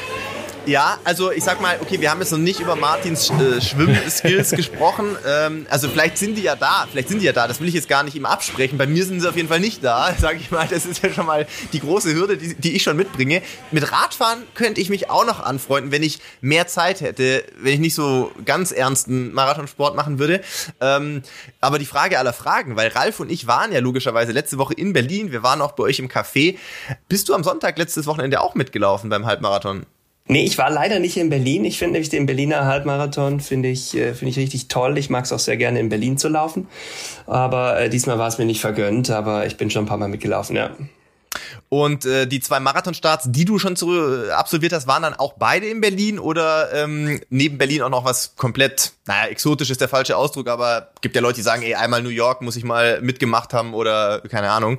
Ja, 0.66 0.98
also 1.04 1.32
ich 1.32 1.42
sag 1.42 1.60
mal, 1.60 1.78
okay, 1.80 2.00
wir 2.00 2.10
haben 2.10 2.20
jetzt 2.20 2.32
noch 2.32 2.38
nicht 2.38 2.60
über 2.60 2.76
Martins 2.76 3.30
äh, 3.30 3.60
Schwimmskills 3.60 4.50
gesprochen. 4.56 5.16
Ähm, 5.26 5.66
also 5.70 5.88
vielleicht 5.88 6.18
sind 6.18 6.36
die 6.36 6.42
ja 6.42 6.54
da, 6.54 6.86
vielleicht 6.90 7.08
sind 7.08 7.20
die 7.20 7.26
ja 7.26 7.32
da. 7.32 7.48
Das 7.48 7.60
will 7.60 7.68
ich 7.68 7.74
jetzt 7.74 7.88
gar 7.88 8.02
nicht 8.02 8.14
ihm 8.14 8.26
absprechen. 8.26 8.76
Bei 8.76 8.86
mir 8.86 9.04
sind 9.04 9.20
sie 9.20 9.28
auf 9.28 9.36
jeden 9.36 9.48
Fall 9.48 9.60
nicht 9.60 9.82
da, 9.82 10.14
sage 10.18 10.38
ich 10.38 10.50
mal. 10.50 10.68
Das 10.68 10.84
ist 10.84 11.02
ja 11.02 11.12
schon 11.12 11.26
mal 11.26 11.46
die 11.72 11.80
große 11.80 12.12
Hürde, 12.14 12.36
die, 12.36 12.54
die, 12.54 12.76
ich 12.76 12.82
schon 12.82 12.96
mitbringe. 12.96 13.42
Mit 13.70 13.90
Radfahren 13.90 14.42
könnte 14.54 14.82
ich 14.82 14.90
mich 14.90 15.08
auch 15.08 15.24
noch 15.24 15.40
anfreunden, 15.40 15.92
wenn 15.92 16.02
ich 16.02 16.20
mehr 16.42 16.66
Zeit 16.66 17.00
hätte, 17.00 17.44
wenn 17.58 17.72
ich 17.72 17.80
nicht 17.80 17.94
so 17.94 18.30
ganz 18.44 18.70
ernsten 18.70 19.32
Marathonsport 19.32 19.96
machen 19.96 20.18
würde. 20.18 20.42
Ähm, 20.80 21.22
aber 21.60 21.78
die 21.78 21.86
Frage 21.86 22.18
aller 22.18 22.34
Fragen, 22.34 22.76
weil 22.76 22.88
Ralf 22.88 23.18
und 23.18 23.30
ich 23.30 23.46
waren 23.46 23.72
ja 23.72 23.80
logischerweise 23.80 24.32
letzte 24.32 24.58
Woche 24.58 24.74
in 24.74 24.92
Berlin. 24.92 25.32
Wir 25.32 25.42
waren 25.42 25.62
auch 25.62 25.72
bei 25.72 25.84
euch 25.84 25.98
im 25.98 26.08
Café. 26.08 26.58
Bist 27.08 27.30
du 27.30 27.34
am 27.34 27.44
Sonntag 27.44 27.78
letztes 27.78 28.06
Wochenende 28.06 28.42
auch 28.42 28.54
mitgelaufen 28.54 29.08
beim 29.08 29.24
Halbmarathon? 29.24 29.86
Nee, 30.30 30.44
ich 30.44 30.58
war 30.58 30.70
leider 30.70 31.00
nicht 31.00 31.16
in 31.16 31.28
Berlin. 31.28 31.64
Ich 31.64 31.76
finde 31.76 31.94
nämlich 31.94 32.08
den 32.08 32.24
Berliner 32.24 32.64
Halbmarathon 32.64 33.40
finde 33.40 33.68
ich, 33.68 33.96
äh, 33.96 34.14
finde 34.14 34.30
ich 34.30 34.36
richtig 34.36 34.68
toll. 34.68 34.96
Ich 34.96 35.10
mag 35.10 35.24
es 35.24 35.32
auch 35.32 35.40
sehr 35.40 35.56
gerne 35.56 35.80
in 35.80 35.88
Berlin 35.88 36.18
zu 36.18 36.28
laufen. 36.28 36.68
Aber 37.26 37.80
äh, 37.80 37.90
diesmal 37.90 38.16
war 38.16 38.28
es 38.28 38.38
mir 38.38 38.44
nicht 38.44 38.60
vergönnt, 38.60 39.10
aber 39.10 39.46
ich 39.46 39.56
bin 39.56 39.72
schon 39.72 39.84
ein 39.84 39.88
paar 39.88 39.96
Mal 39.96 40.08
mitgelaufen, 40.08 40.54
ja. 40.54 40.70
Und 41.68 42.04
äh, 42.04 42.28
die 42.28 42.38
zwei 42.38 42.60
Marathonstarts, 42.60 43.24
die 43.30 43.44
du 43.44 43.58
schon 43.58 43.74
zu, 43.74 43.90
absolviert 44.32 44.72
hast, 44.72 44.86
waren 44.86 45.02
dann 45.02 45.14
auch 45.14 45.32
beide 45.32 45.66
in 45.66 45.80
Berlin 45.80 46.20
oder 46.20 46.72
ähm, 46.74 47.20
neben 47.28 47.58
Berlin 47.58 47.82
auch 47.82 47.90
noch 47.90 48.04
was 48.04 48.36
komplett, 48.36 48.92
naja, 49.06 49.28
exotisch 49.30 49.70
ist 49.70 49.80
der 49.80 49.88
falsche 49.88 50.16
Ausdruck, 50.16 50.48
aber 50.48 50.92
gibt 51.00 51.16
ja 51.16 51.22
Leute, 51.22 51.36
die 51.36 51.42
sagen, 51.42 51.62
ey, 51.62 51.74
einmal 51.74 52.04
New 52.04 52.08
York 52.08 52.40
muss 52.40 52.54
ich 52.54 52.62
mal 52.62 53.00
mitgemacht 53.00 53.52
haben 53.52 53.74
oder 53.74 54.20
keine 54.28 54.50
Ahnung. 54.50 54.78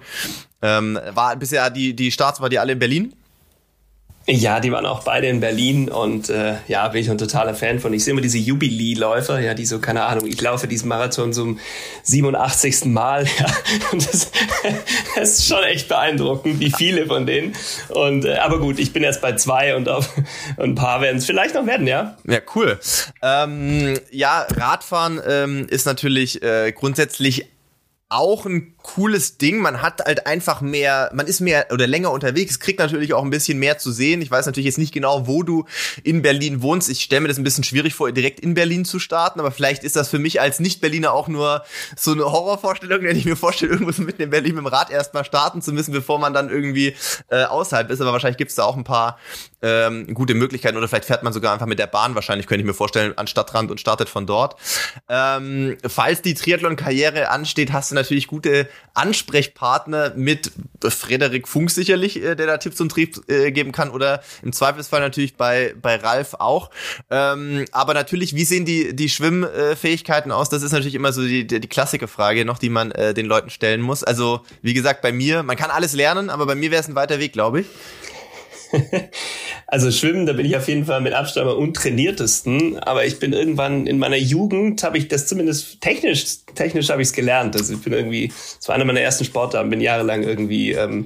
Ähm, 0.61 0.97
war 1.13 1.35
bisher 1.35 1.69
die, 1.69 1.93
die 1.93 2.09
Starts, 2.11 2.39
war 2.39 2.47
die 2.47 2.59
alle 2.59 2.71
in 2.71 2.79
Berlin? 2.79 3.13
Ja, 4.27 4.59
die 4.59 4.71
waren 4.71 4.85
auch 4.85 5.03
beide 5.03 5.27
in 5.27 5.39
Berlin 5.39 5.89
und 5.89 6.29
äh, 6.29 6.53
ja, 6.67 6.87
bin 6.89 7.01
ich 7.01 7.09
ein 7.09 7.17
totaler 7.17 7.55
Fan 7.55 7.79
von. 7.79 7.91
Ich 7.91 8.03
sehe 8.03 8.11
immer 8.11 8.21
diese 8.21 8.37
Jubilee-Läufer, 8.37 9.39
ja, 9.39 9.55
die 9.55 9.65
so, 9.65 9.79
keine 9.79 10.03
Ahnung, 10.03 10.27
ich 10.27 10.39
laufe 10.39 10.67
diesen 10.67 10.87
Marathon 10.89 11.33
zum 11.33 11.59
87. 12.03 12.85
Mal. 12.85 13.25
Ja, 13.39 13.47
und 13.91 14.05
das, 14.05 14.31
das 15.15 15.39
ist 15.39 15.47
schon 15.47 15.63
echt 15.63 15.87
beeindruckend, 15.87 16.59
wie 16.59 16.69
viele 16.69 17.07
von 17.07 17.25
denen. 17.25 17.55
Und 17.89 18.25
äh, 18.25 18.35
aber 18.35 18.59
gut, 18.59 18.77
ich 18.77 18.93
bin 18.93 19.03
erst 19.03 19.21
bei 19.21 19.33
zwei 19.33 19.75
und 19.75 19.89
auf 19.89 20.09
ein 20.57 20.75
paar 20.75 21.01
werden 21.01 21.17
es 21.17 21.25
vielleicht 21.25 21.55
noch 21.55 21.65
werden, 21.65 21.87
ja. 21.87 22.17
Ja, 22.27 22.39
cool. 22.55 22.79
Ähm, 23.23 23.97
ja, 24.11 24.45
Radfahren 24.51 25.19
ähm, 25.25 25.67
ist 25.69 25.85
natürlich 25.85 26.43
äh, 26.43 26.71
grundsätzlich 26.73 27.47
auch 28.09 28.45
ein 28.45 28.75
cooles 28.83 29.37
Ding. 29.37 29.59
Man 29.59 29.81
hat 29.81 30.01
halt 30.05 30.27
einfach 30.27 30.61
mehr, 30.61 31.11
man 31.13 31.27
ist 31.27 31.39
mehr 31.39 31.67
oder 31.71 31.87
länger 31.87 32.11
unterwegs, 32.11 32.59
kriegt 32.59 32.79
natürlich 32.79 33.13
auch 33.13 33.23
ein 33.23 33.29
bisschen 33.29 33.59
mehr 33.59 33.77
zu 33.77 33.91
sehen. 33.91 34.21
Ich 34.21 34.31
weiß 34.31 34.45
natürlich 34.45 34.65
jetzt 34.65 34.77
nicht 34.77 34.93
genau, 34.93 35.27
wo 35.27 35.43
du 35.43 35.65
in 36.03 36.21
Berlin 36.21 36.61
wohnst. 36.61 36.89
Ich 36.89 37.01
stelle 37.01 37.21
mir 37.21 37.27
das 37.27 37.37
ein 37.37 37.43
bisschen 37.43 37.63
schwierig 37.63 37.93
vor, 37.93 38.11
direkt 38.11 38.39
in 38.39 38.53
Berlin 38.53 38.85
zu 38.85 38.99
starten, 38.99 39.39
aber 39.39 39.51
vielleicht 39.51 39.83
ist 39.83 39.95
das 39.95 40.09
für 40.09 40.19
mich 40.19 40.41
als 40.41 40.59
Nicht-Berliner 40.59 41.13
auch 41.13 41.27
nur 41.27 41.63
so 41.95 42.11
eine 42.11 42.25
Horrorvorstellung, 42.25 43.03
wenn 43.03 43.15
ich 43.15 43.25
mir 43.25 43.35
vorstelle, 43.35 43.71
irgendwo 43.71 43.91
so 43.91 44.01
mitten 44.01 44.21
in 44.21 44.29
Berlin 44.29 44.55
mit 44.55 44.65
dem 44.65 44.67
Rad 44.67 44.89
erstmal 44.89 45.25
starten 45.25 45.61
zu 45.61 45.73
müssen, 45.73 45.91
bevor 45.91 46.19
man 46.19 46.33
dann 46.33 46.49
irgendwie 46.49 46.95
äh, 47.29 47.43
außerhalb 47.43 47.89
ist. 47.89 48.01
Aber 48.01 48.13
wahrscheinlich 48.13 48.37
gibt 48.37 48.49
es 48.49 48.55
da 48.55 48.63
auch 48.63 48.77
ein 48.77 48.83
paar 48.83 49.19
ähm, 49.61 50.13
gute 50.13 50.33
Möglichkeiten 50.33 50.77
oder 50.77 50.87
vielleicht 50.87 51.05
fährt 51.05 51.23
man 51.23 51.33
sogar 51.33 51.53
einfach 51.53 51.67
mit 51.67 51.79
der 51.79 51.87
Bahn, 51.87 52.15
wahrscheinlich 52.15 52.47
könnte 52.47 52.61
ich 52.61 52.65
mir 52.65 52.73
vorstellen, 52.73 53.17
an 53.17 53.27
Stadtrand 53.27 53.71
und 53.71 53.79
startet 53.79 54.09
von 54.09 54.25
dort. 54.25 54.55
Ähm, 55.07 55.77
falls 55.87 56.21
die 56.21 56.33
Triathlon-Karriere 56.33 57.29
ansteht, 57.29 57.71
hast 57.71 57.91
du 57.91 57.95
natürlich 57.95 58.27
gute 58.27 58.67
Ansprechpartner 58.93 60.13
mit 60.15 60.51
Frederik 60.83 61.47
Funk 61.47 61.71
sicherlich, 61.71 62.21
äh, 62.21 62.35
der 62.35 62.47
da 62.47 62.57
Tipps 62.57 62.81
und 62.81 62.89
Trieb 62.89 63.17
äh, 63.29 63.51
geben 63.51 63.71
kann 63.71 63.89
oder 63.89 64.21
im 64.43 64.51
Zweifelsfall 64.51 64.99
natürlich 64.99 65.35
bei, 65.35 65.73
bei 65.81 65.95
Ralf 65.95 66.35
auch. 66.39 66.69
Ähm, 67.09 67.65
aber 67.71 67.93
natürlich, 67.93 68.35
wie 68.35 68.43
sehen 68.43 68.65
die, 68.65 68.95
die 68.95 69.09
Schwimmfähigkeiten 69.09 70.31
aus? 70.31 70.49
Das 70.49 70.63
ist 70.63 70.71
natürlich 70.71 70.95
immer 70.95 71.13
so 71.13 71.21
die, 71.21 71.47
die, 71.47 71.59
Klassikerfrage 71.61 72.43
noch, 72.43 72.57
die 72.57 72.69
man 72.69 72.91
äh, 72.91 73.13
den 73.13 73.25
Leuten 73.25 73.49
stellen 73.49 73.81
muss. 73.81 74.03
Also, 74.03 74.41
wie 74.61 74.73
gesagt, 74.73 75.01
bei 75.01 75.11
mir, 75.11 75.43
man 75.43 75.55
kann 75.55 75.71
alles 75.71 75.93
lernen, 75.93 76.29
aber 76.29 76.45
bei 76.45 76.55
mir 76.55 76.71
wäre 76.71 76.81
es 76.81 76.89
ein 76.89 76.95
weiter 76.95 77.19
Weg, 77.19 77.33
glaube 77.33 77.61
ich. 77.61 77.67
Also 79.67 79.91
Schwimmen, 79.91 80.25
da 80.25 80.33
bin 80.33 80.45
ich 80.45 80.55
auf 80.55 80.67
jeden 80.67 80.85
Fall 80.85 81.01
mit 81.01 81.13
Abstand 81.13 81.47
am 81.47 81.57
untrainiertesten. 81.57 82.79
Aber 82.79 83.05
ich 83.05 83.19
bin 83.19 83.33
irgendwann 83.33 83.87
in 83.87 83.97
meiner 83.97 84.17
Jugend 84.17 84.83
habe 84.83 84.97
ich 84.97 85.07
das 85.07 85.27
zumindest 85.27 85.81
technisch, 85.81 86.39
technisch 86.55 86.89
habe 86.89 87.01
ich 87.01 87.09
es 87.09 87.13
gelernt. 87.13 87.55
Also 87.55 87.73
ich 87.73 87.81
bin 87.81 87.93
irgendwie, 87.93 88.31
es 88.59 88.67
war 88.67 88.75
einer 88.75 88.85
meiner 88.85 89.01
ersten 89.01 89.25
Sportarten, 89.25 89.69
bin 89.69 89.81
jahrelang 89.81 90.23
irgendwie 90.23 90.71
ähm, 90.71 91.05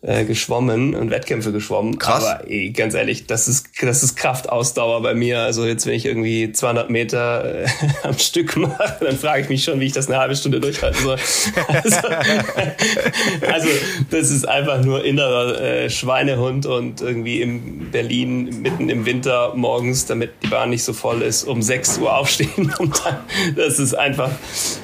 äh, 0.00 0.24
geschwommen 0.24 0.94
und 0.94 1.10
Wettkämpfe 1.10 1.50
geschwommen. 1.50 1.98
Krass. 1.98 2.24
Aber 2.24 2.48
ey, 2.48 2.70
ganz 2.70 2.94
ehrlich, 2.94 3.26
das 3.26 3.48
ist, 3.48 3.66
das 3.82 4.04
ist 4.04 4.16
Kraftausdauer 4.16 5.02
bei 5.02 5.14
mir. 5.14 5.40
Also 5.40 5.66
jetzt, 5.66 5.86
wenn 5.86 5.94
ich 5.94 6.06
irgendwie 6.06 6.52
200 6.52 6.88
Meter 6.88 7.64
äh, 7.64 7.66
am 8.04 8.16
Stück 8.16 8.56
mache, 8.56 8.96
dann 9.00 9.16
frage 9.18 9.42
ich 9.42 9.48
mich 9.48 9.64
schon, 9.64 9.80
wie 9.80 9.86
ich 9.86 9.92
das 9.92 10.08
eine 10.08 10.18
halbe 10.18 10.36
Stunde 10.36 10.60
durchhalten 10.60 11.02
soll. 11.02 11.18
Also, 11.68 11.98
also 13.52 13.68
das 14.10 14.30
ist 14.30 14.48
einfach 14.48 14.82
nur 14.82 15.04
innerer 15.04 15.60
äh, 15.60 15.90
Schweinehund 15.90 16.66
und 16.66 17.00
irgendwie 17.00 17.42
in 17.42 17.90
Berlin 17.90 18.62
mitten 18.62 18.88
im 18.88 19.06
Winter 19.06 19.52
morgens, 19.54 20.06
damit 20.06 20.30
die 20.42 20.46
Bahn 20.46 20.70
nicht 20.70 20.82
so 20.82 20.92
voll 20.92 21.22
ist, 21.22 21.44
um 21.44 21.60
6 21.60 21.98
Uhr 21.98 22.16
aufstehen 22.16 22.72
und 22.78 23.02
dann, 23.04 23.18
das 23.56 23.78
ist 23.78 23.94
einfach, 23.94 24.30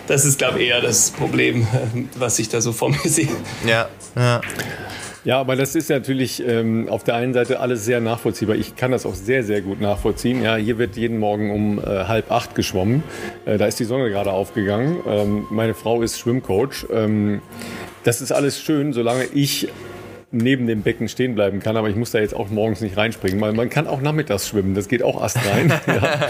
das 0.07 0.25
ist 0.25 0.39
glaube 0.39 0.63
ich 0.63 0.69
eher 0.69 0.81
das 0.81 1.11
Problem, 1.11 1.63
äh, 1.63 2.05
was 2.19 2.39
ich 2.39 2.49
da 2.49 2.61
so 2.61 2.73
vor 2.73 2.91
mir 2.91 2.99
sehe. 3.05 3.29
Ja, 3.67 3.89
ja. 4.17 4.41
Ja, 5.25 5.41
aber 5.41 5.57
das 5.57 5.75
ist 5.75 5.89
natürlich 5.89 6.47
ähm, 6.47 6.87
auf 6.91 7.03
der 7.03 7.15
einen 7.15 7.33
Seite 7.33 7.61
alles 7.61 7.87
sehr 7.87 8.01
nachvollziehbar. 8.03 8.57
Ich 8.57 8.77
kann 8.77 8.91
das 8.91 9.07
auch 9.07 9.15
sehr, 9.15 9.43
sehr 9.43 9.63
gut 9.63 9.81
nachvollziehen. 9.81 10.43
Ja, 10.43 10.57
hier 10.57 10.77
wird 10.77 10.97
jeden 10.97 11.19
Morgen 11.19 11.51
um 11.51 11.79
äh, 11.79 11.83
halb 11.83 12.31
acht 12.31 12.55
geschwommen. 12.55 13.03
Äh, 13.47 13.57
da 13.57 13.65
ist 13.65 13.81
die 13.81 13.85
Sonne 13.85 14.11
gerade 14.11 14.33
aufgegangen. 14.33 14.99
Ähm, 15.09 15.47
meine 15.51 15.73
Frau 15.73 16.03
ist 16.03 16.19
Schwimmcoach. 16.19 16.87
Ähm, 16.93 17.41
das 18.03 18.21
ist 18.21 18.33
alles 18.33 18.61
schön, 18.61 18.93
solange 18.93 19.25
ich 19.33 19.69
neben 20.35 20.67
dem 20.67 20.83
Becken 20.83 21.09
stehen 21.09 21.35
bleiben 21.35 21.61
kann, 21.61 21.77
aber 21.77 21.89
ich 21.89 21.97
muss 21.97 22.11
da 22.11 22.19
jetzt 22.19 22.35
auch 22.35 22.51
morgens 22.51 22.81
nicht 22.81 22.97
reinspringen. 22.97 23.39
Man, 23.39 23.55
man 23.55 23.71
kann 23.71 23.87
auch 23.87 24.01
nachmittags 24.01 24.49
schwimmen, 24.49 24.75
das 24.75 24.89
geht 24.89 25.03
auch 25.03 25.23
astrein. 25.23 25.73
ja. 25.87 26.29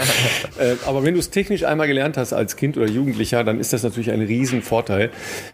äh, 0.59 0.75
aber 0.85 1.03
wenn 1.03 1.13
du 1.13 1.19
es 1.19 1.31
technisch 1.31 1.63
einmal 1.63 1.87
gelernt 1.87 2.17
hast 2.17 2.33
als 2.33 2.55
Kind 2.55 2.77
oder 2.77 2.87
Jugendlicher, 2.87 3.43
dann 3.43 3.59
ist 3.59 3.73
das 3.73 3.83
natürlich 3.83 4.11
ein 4.11 4.21
Riesenvorteil, 4.21 5.09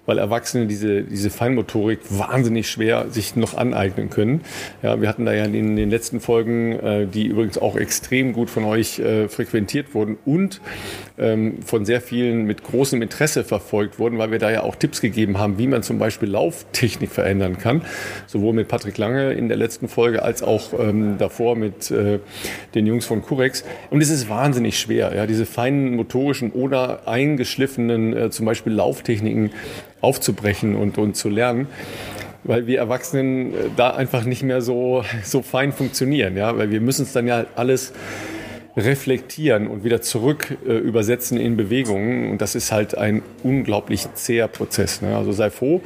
weil 0.05 0.17
Erwachsene 0.17 0.67
diese, 0.67 1.03
diese 1.03 1.29
Feinmotorik 1.29 1.99
wahnsinnig 2.09 2.69
schwer 2.69 3.05
sich 3.09 3.35
noch 3.35 3.55
aneignen 3.55 4.09
können. 4.09 4.41
Ja, 4.83 5.01
wir 5.01 5.07
hatten 5.07 5.25
da 5.25 5.33
ja 5.33 5.45
in 5.45 5.75
den 5.75 5.89
letzten 5.89 6.19
Folgen, 6.19 6.73
äh, 6.79 7.07
die 7.07 7.27
übrigens 7.27 7.57
auch 7.57 7.75
extrem 7.75 8.33
gut 8.33 8.49
von 8.49 8.65
euch 8.65 8.99
äh, 8.99 9.29
frequentiert 9.29 9.93
wurden 9.93 10.17
und 10.25 10.61
ähm, 11.17 11.61
von 11.65 11.85
sehr 11.85 12.01
vielen 12.01 12.43
mit 12.45 12.63
großem 12.63 13.01
Interesse 13.01 13.43
verfolgt 13.43 13.99
wurden, 13.99 14.17
weil 14.17 14.31
wir 14.31 14.39
da 14.39 14.51
ja 14.51 14.63
auch 14.63 14.75
Tipps 14.75 15.01
gegeben 15.01 15.37
haben, 15.37 15.57
wie 15.57 15.67
man 15.67 15.83
zum 15.83 15.99
Beispiel 15.99 16.29
Lauftechnik 16.29 17.11
verändern 17.11 17.57
kann. 17.57 17.81
So 18.27 18.40
sowohl 18.41 18.53
mit 18.53 18.67
Patrick 18.67 18.97
Lange 18.97 19.33
in 19.33 19.47
der 19.47 19.57
letzten 19.57 19.87
Folge 19.87 20.23
als 20.23 20.41
auch 20.41 20.73
ähm, 20.79 21.17
davor 21.19 21.55
mit 21.55 21.91
äh, 21.91 22.19
den 22.73 22.87
Jungs 22.87 23.05
von 23.05 23.21
Curex. 23.21 23.63
Und 23.91 24.01
es 24.01 24.09
ist 24.09 24.29
wahnsinnig 24.29 24.79
schwer, 24.79 25.13
ja, 25.15 25.27
diese 25.27 25.45
feinen 25.45 25.95
motorischen 25.95 26.51
oder 26.51 27.07
eingeschliffenen 27.07 28.17
äh, 28.17 28.29
zum 28.31 28.47
Beispiel 28.47 28.73
Lauftechniken 28.73 29.51
aufzubrechen 30.01 30.75
und, 30.75 30.97
und 30.97 31.15
zu 31.15 31.29
lernen 31.29 31.67
weil 32.43 32.65
wir 32.65 32.79
Erwachsenen 32.79 33.53
äh, 33.53 33.57
da 33.75 33.91
einfach 33.91 34.25
nicht 34.25 34.41
mehr 34.41 34.63
so, 34.63 35.03
so 35.23 35.43
fein 35.43 35.71
funktionieren, 35.71 36.35
ja, 36.35 36.57
weil 36.57 36.71
wir 36.71 36.81
müssen 36.81 37.03
es 37.03 37.13
dann 37.13 37.27
ja 37.27 37.45
alles 37.55 37.93
reflektieren 38.77 39.67
und 39.67 39.83
wieder 39.83 40.01
zurück 40.01 40.57
äh, 40.65 40.71
übersetzen 40.71 41.37
in 41.37 41.57
Bewegungen. 41.57 42.31
Und 42.31 42.41
das 42.41 42.55
ist 42.55 42.71
halt 42.71 42.97
ein 42.97 43.21
unglaublich 43.43 44.07
zäher 44.13 44.47
Prozess. 44.47 45.01
Ne? 45.01 45.15
Also 45.15 45.31
sei 45.31 45.49
froh, 45.49 45.81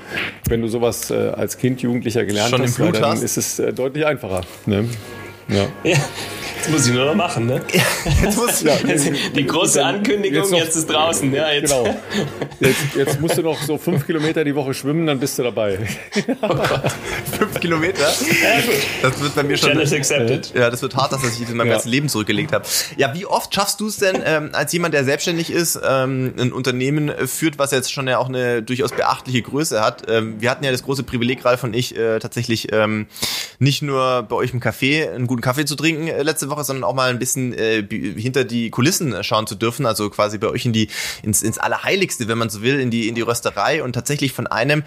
wenn 0.48 0.62
du 0.62 0.68
sowas 0.68 1.12
äh, 1.12 1.16
als 1.16 1.58
Kind, 1.58 1.82
Jugendlicher 1.82 2.26
gelernt 2.26 2.52
Schon 2.52 2.62
hast, 2.62 2.80
dann 2.80 3.04
hast. 3.04 3.24
ist 3.24 3.38
es 3.38 3.60
äh, 3.60 3.74
deutlich 3.74 4.06
einfacher. 4.06 4.42
Ne? 4.66 4.86
Ja. 5.48 5.68
ja. 5.84 5.98
Jetzt 6.66 6.72
muss 6.72 6.88
ich 6.88 6.94
nur 6.94 7.06
noch 7.06 7.14
machen, 7.14 7.46
ne? 7.46 7.62
Jetzt 8.24 8.38
muss, 8.38 8.64
ja, 8.64 8.76
die 9.36 9.46
große 9.46 9.86
Ankündigung, 9.86 10.42
jetzt, 10.42 10.52
noch, 10.52 10.58
jetzt, 10.58 10.76
ist 10.76 10.90
draußen. 10.90 11.32
Ja, 11.32 11.52
jetzt. 11.52 11.70
Genau. 11.70 11.96
Jetzt, 12.60 12.80
jetzt, 12.96 13.22
musst 13.22 13.38
du 13.38 13.44
noch 13.44 13.62
so 13.62 13.78
fünf 13.78 14.04
Kilometer 14.08 14.44
die 14.44 14.56
Woche 14.56 14.74
schwimmen, 14.74 15.06
dann 15.06 15.20
bist 15.20 15.38
du 15.38 15.44
dabei. 15.44 15.78
Oh 16.42 16.48
Gott. 16.48 16.92
Fünf 17.38 17.60
Kilometer. 17.60 18.02
Ja, 18.02 18.62
gut. 18.62 18.76
Das 19.02 19.22
wird 19.22 19.36
bei 19.36 19.44
mir 19.44 19.58
schon. 19.58 19.78
accepted. 19.78 20.54
Ja, 20.56 20.70
das 20.70 20.82
wird 20.82 20.96
hart, 20.96 21.12
dass 21.12 21.24
ich 21.24 21.48
in 21.48 21.56
meinem 21.56 21.68
ja. 21.68 21.74
ganzen 21.74 21.90
Leben 21.90 22.10
zurückgelegt 22.10 22.52
habe. 22.52 22.66
Ja, 22.98 23.14
wie 23.14 23.26
oft 23.26 23.54
schaffst 23.54 23.80
du 23.80 23.88
es 23.88 23.98
denn, 23.98 24.22
ähm, 24.26 24.50
als 24.54 24.74
jemand, 24.74 24.94
der 24.94 25.04
selbstständig 25.04 25.52
ist, 25.52 25.80
ähm, 25.88 26.34
ein 26.38 26.52
Unternehmen 26.52 27.12
führt, 27.28 27.60
was 27.60 27.72
jetzt 27.72 27.92
schon 27.92 28.08
ja 28.08 28.18
auch 28.18 28.28
eine 28.28 28.64
durchaus 28.64 28.92
beachtliche 28.92 29.42
Größe 29.42 29.82
hat? 29.82 30.04
Ähm, 30.10 30.36
wir 30.40 30.50
hatten 30.50 30.64
ja 30.64 30.72
das 30.72 30.84
große 30.84 31.04
Privileg, 31.04 31.46
Ralf 31.46 31.64
und 31.64 31.76
ich, 31.76 31.96
äh, 31.96 32.20
tatsächlich 32.20 32.72
ähm, 32.72 33.08
nicht 33.60 33.82
nur 33.82 34.24
bei 34.24 34.36
euch 34.36 34.54
im 34.54 34.60
Café 34.60 35.12
einen 35.12 35.28
guten 35.28 35.35
Kaffee 35.42 35.66
zu 35.66 35.76
trinken 35.76 36.08
äh, 36.08 36.24
letzte 36.24 36.50
Woche, 36.50 36.64
sondern 36.64 36.84
auch 36.84 36.94
mal 36.94 37.10
ein 37.10 37.20
bisschen 37.20 37.54
äh, 37.54 37.86
hinter 37.88 38.44
die 38.44 38.70
Kulissen 38.70 39.24
schauen 39.24 39.48
zu 39.48 39.56
dürfen. 39.56 39.86
Also 39.86 40.10
quasi 40.10 40.38
bei 40.38 40.48
euch 40.48 40.66
in 40.66 40.74
die 40.74 40.90
ins, 41.24 41.44
ins 41.44 41.58
Allerheiligste, 41.58 42.28
wenn 42.28 42.38
man 42.38 42.50
so 42.50 42.62
will, 42.62 42.80
in 42.80 42.92
die 42.92 43.08
in 43.08 43.16
die 43.16 43.22
Rösterei 43.22 43.84
und 43.84 43.94
tatsächlich 43.94 44.34
von 44.34 44.48
einem 44.48 44.84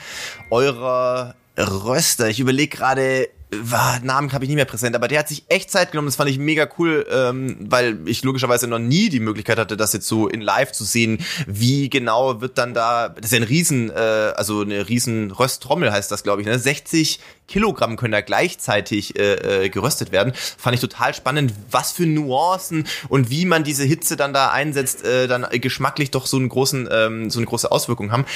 eurer 0.51 1.35
Röster. 1.57 2.29
Ich 2.29 2.41
überlege 2.41 2.77
gerade, 2.77 3.29
war, 3.51 4.01
Namen 4.01 4.33
habe 4.33 4.45
ich 4.45 4.49
nicht 4.49 4.57
mehr 4.57 4.67
präsent, 4.67 4.95
aber 4.95 5.09
der 5.09 5.21
hat 5.21 5.29
sich 5.29 5.45
echt 5.49 5.71
Zeit 5.71 5.93
genommen. 5.93 6.09
Das 6.09 6.17
fand 6.17 6.29
ich 6.29 6.39
mega 6.39 6.69
cool, 6.79 7.07
ähm, 7.11 7.57
weil 7.61 7.99
ich 8.07 8.23
logischerweise 8.23 8.67
noch 8.67 8.79
nie 8.79 9.09
die 9.09 9.21
Möglichkeit 9.21 9.59
hatte, 9.59 9.77
das 9.77 9.95
jetzt 9.95 10.07
so 10.07 10.29
in 10.29 10.41
Live 10.41 10.73
zu 10.73 10.85
sehen. 10.85 11.19
Wie 11.47 11.89
genau 11.89 12.41
wird 12.41 12.59
dann 12.59 12.75
da, 12.75 13.09
das 13.09 13.27
ist 13.27 13.33
ja 13.33 13.39
ein 13.39 13.45
Riesen, 13.45 13.91
äh, 13.91 13.95
also 14.37 14.61
eine 14.61 14.89
riesen 14.89 15.31
Rösttrommel 15.31 15.91
heißt 15.91 16.11
das, 16.11 16.23
glaube 16.23 16.43
ich, 16.43 16.47
ne? 16.47 16.59
60 16.59 17.21
Kilogramm 17.47 17.97
können 17.97 18.13
da 18.13 18.21
gleichzeitig 18.21 19.19
äh, 19.19 19.65
äh, 19.65 19.69
geröstet 19.71 20.13
werden. 20.13 20.35
Fand 20.35 20.75
ich 20.75 20.81
total 20.83 21.15
spannend, 21.15 21.55
was 21.71 21.93
für 21.93 22.05
Nuancen 22.05 22.87
und 23.09 23.31
wie 23.31 23.47
man 23.47 23.65
diese 23.65 23.85
Hitze 23.85 24.17
dann 24.17 24.35
da 24.35 24.51
einsetzt, 24.51 25.05
äh, 25.05 25.27
dann 25.27 25.47
geschmacklich 25.53 26.11
doch 26.11 26.27
so 26.27 26.37
einen 26.37 26.51
großen, 26.51 26.89
ähm, 26.93 27.31
so 27.31 27.39
eine 27.39 27.47
große 27.47 27.73
Auswirkung 27.73 28.13
haben. 28.13 28.27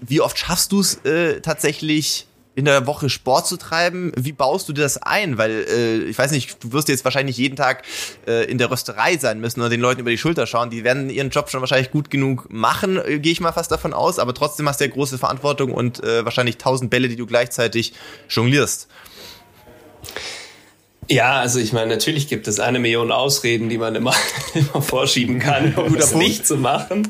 Wie 0.00 0.22
oft 0.22 0.38
schaffst 0.38 0.72
du 0.72 0.80
es 0.80 1.04
äh, 1.04 1.40
tatsächlich? 1.40 2.26
In 2.56 2.64
der 2.66 2.86
Woche 2.86 3.10
Sport 3.10 3.46
zu 3.46 3.56
treiben. 3.56 4.12
Wie 4.16 4.32
baust 4.32 4.68
du 4.68 4.72
dir 4.72 4.82
das 4.82 5.02
ein? 5.02 5.38
Weil 5.38 5.66
äh, 5.68 5.96
ich 6.04 6.16
weiß 6.16 6.30
nicht, 6.30 6.62
du 6.62 6.72
wirst 6.72 6.88
jetzt 6.88 7.04
wahrscheinlich 7.04 7.36
jeden 7.36 7.56
Tag 7.56 7.82
äh, 8.26 8.44
in 8.44 8.58
der 8.58 8.70
Rösterei 8.70 9.16
sein 9.16 9.40
müssen 9.40 9.60
oder 9.60 9.70
den 9.70 9.80
Leuten 9.80 10.00
über 10.00 10.10
die 10.10 10.18
Schulter 10.18 10.46
schauen. 10.46 10.70
Die 10.70 10.84
werden 10.84 11.10
ihren 11.10 11.30
Job 11.30 11.50
schon 11.50 11.60
wahrscheinlich 11.60 11.90
gut 11.90 12.10
genug 12.10 12.46
machen, 12.50 12.98
äh, 12.98 13.18
gehe 13.18 13.32
ich 13.32 13.40
mal 13.40 13.52
fast 13.52 13.72
davon 13.72 13.92
aus. 13.92 14.18
Aber 14.18 14.34
trotzdem 14.34 14.68
hast 14.68 14.80
du 14.80 14.84
ja 14.84 14.90
große 14.90 15.18
Verantwortung 15.18 15.72
und 15.72 16.02
äh, 16.04 16.24
wahrscheinlich 16.24 16.58
tausend 16.58 16.90
Bälle, 16.90 17.08
die 17.08 17.16
du 17.16 17.26
gleichzeitig 17.26 17.92
jonglierst. 18.28 18.88
Ja, 21.08 21.40
also 21.40 21.58
ich 21.58 21.72
meine, 21.72 21.88
natürlich 21.88 22.28
gibt 22.28 22.48
es 22.48 22.60
eine 22.60 22.78
Million 22.78 23.12
Ausreden, 23.12 23.68
die 23.68 23.78
man 23.78 23.94
immer, 23.94 24.14
immer 24.54 24.82
vorschieben 24.82 25.38
kann, 25.38 25.74
um 25.74 25.96
das 25.96 26.14
nicht 26.14 26.46
zu 26.46 26.56
machen. 26.56 27.08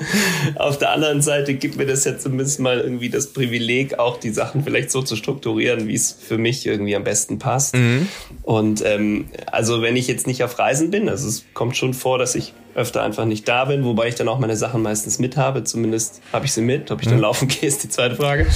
Auf 0.57 0.79
der 0.79 0.91
anderen 0.91 1.23
Seite 1.23 1.55
gibt 1.55 1.77
mir 1.77 1.87
das 1.87 2.05
jetzt 2.05 2.23
zumindest 2.23 2.61
mal 2.61 2.81
irgendwie 2.81 3.09
das 3.09 3.29
Privileg, 3.29 3.99
auch 3.99 4.19
die 4.19 4.31
Sachen 4.31 4.65
vielleicht 4.65 4.91
so 4.91 5.03
zu 5.03 5.17
strukturieren, 5.17 5.89
wie 5.89 5.95
es 5.95 6.13
für 6.13 6.39
mich 6.39 6.67
irgendwie 6.67 6.97
am 6.97 7.05
besten 7.05 7.39
passt. 7.39 7.75
Mhm. 7.75 8.09
Und 8.43 8.83
ähm, 8.85 9.27
also 9.47 9.83
wenn 9.83 9.97
ich 9.97 10.09
jetzt 10.09 10.27
nicht 10.27 10.43
auf 10.43 10.59
Reisen 10.59 10.91
bin, 10.91 11.09
also 11.09 11.29
es 11.29 11.45
kommt 11.55 11.77
schon 11.77 11.95
vor, 11.95 12.19
dass 12.19 12.35
ich 12.35 12.53
öfter 12.75 13.03
einfach 13.03 13.25
nicht 13.25 13.49
da 13.49 13.65
bin, 13.67 13.85
wobei 13.85 14.09
ich 14.09 14.15
dann 14.15 14.29
auch 14.29 14.39
meine 14.39 14.57
Sachen 14.57 14.83
meistens 14.83 15.19
mit 15.19 15.37
habe. 15.37 15.65
Zumindest 15.65 16.21
habe 16.33 16.47
ich 16.47 16.53
sie 16.53 16.63
mit. 16.63 16.91
Ob 16.91 17.01
ich 17.01 17.07
dann 17.07 17.17
mhm. 17.17 17.23
laufen 17.23 17.49
gehe, 17.49 17.69
ist 17.69 17.83
die 17.85 17.89
zweite 17.89 18.17
Frage. 18.17 18.47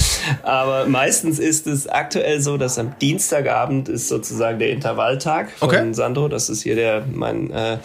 Aber 0.43 0.85
meistens 0.85 1.39
ist 1.39 1.67
es 1.67 1.87
aktuell 1.87 2.41
so, 2.41 2.57
dass 2.57 2.77
am 2.77 2.93
Dienstagabend 2.99 3.89
ist 3.89 4.07
sozusagen 4.07 4.59
der 4.59 4.69
Intervalltag 4.71 5.51
von 5.51 5.69
okay. 5.69 5.93
Sandro. 5.93 6.27
Das 6.27 6.49
ist 6.49 6.63
hier 6.63 6.75
der 6.75 7.03
mein, 7.11 7.51
äh, 7.51 7.77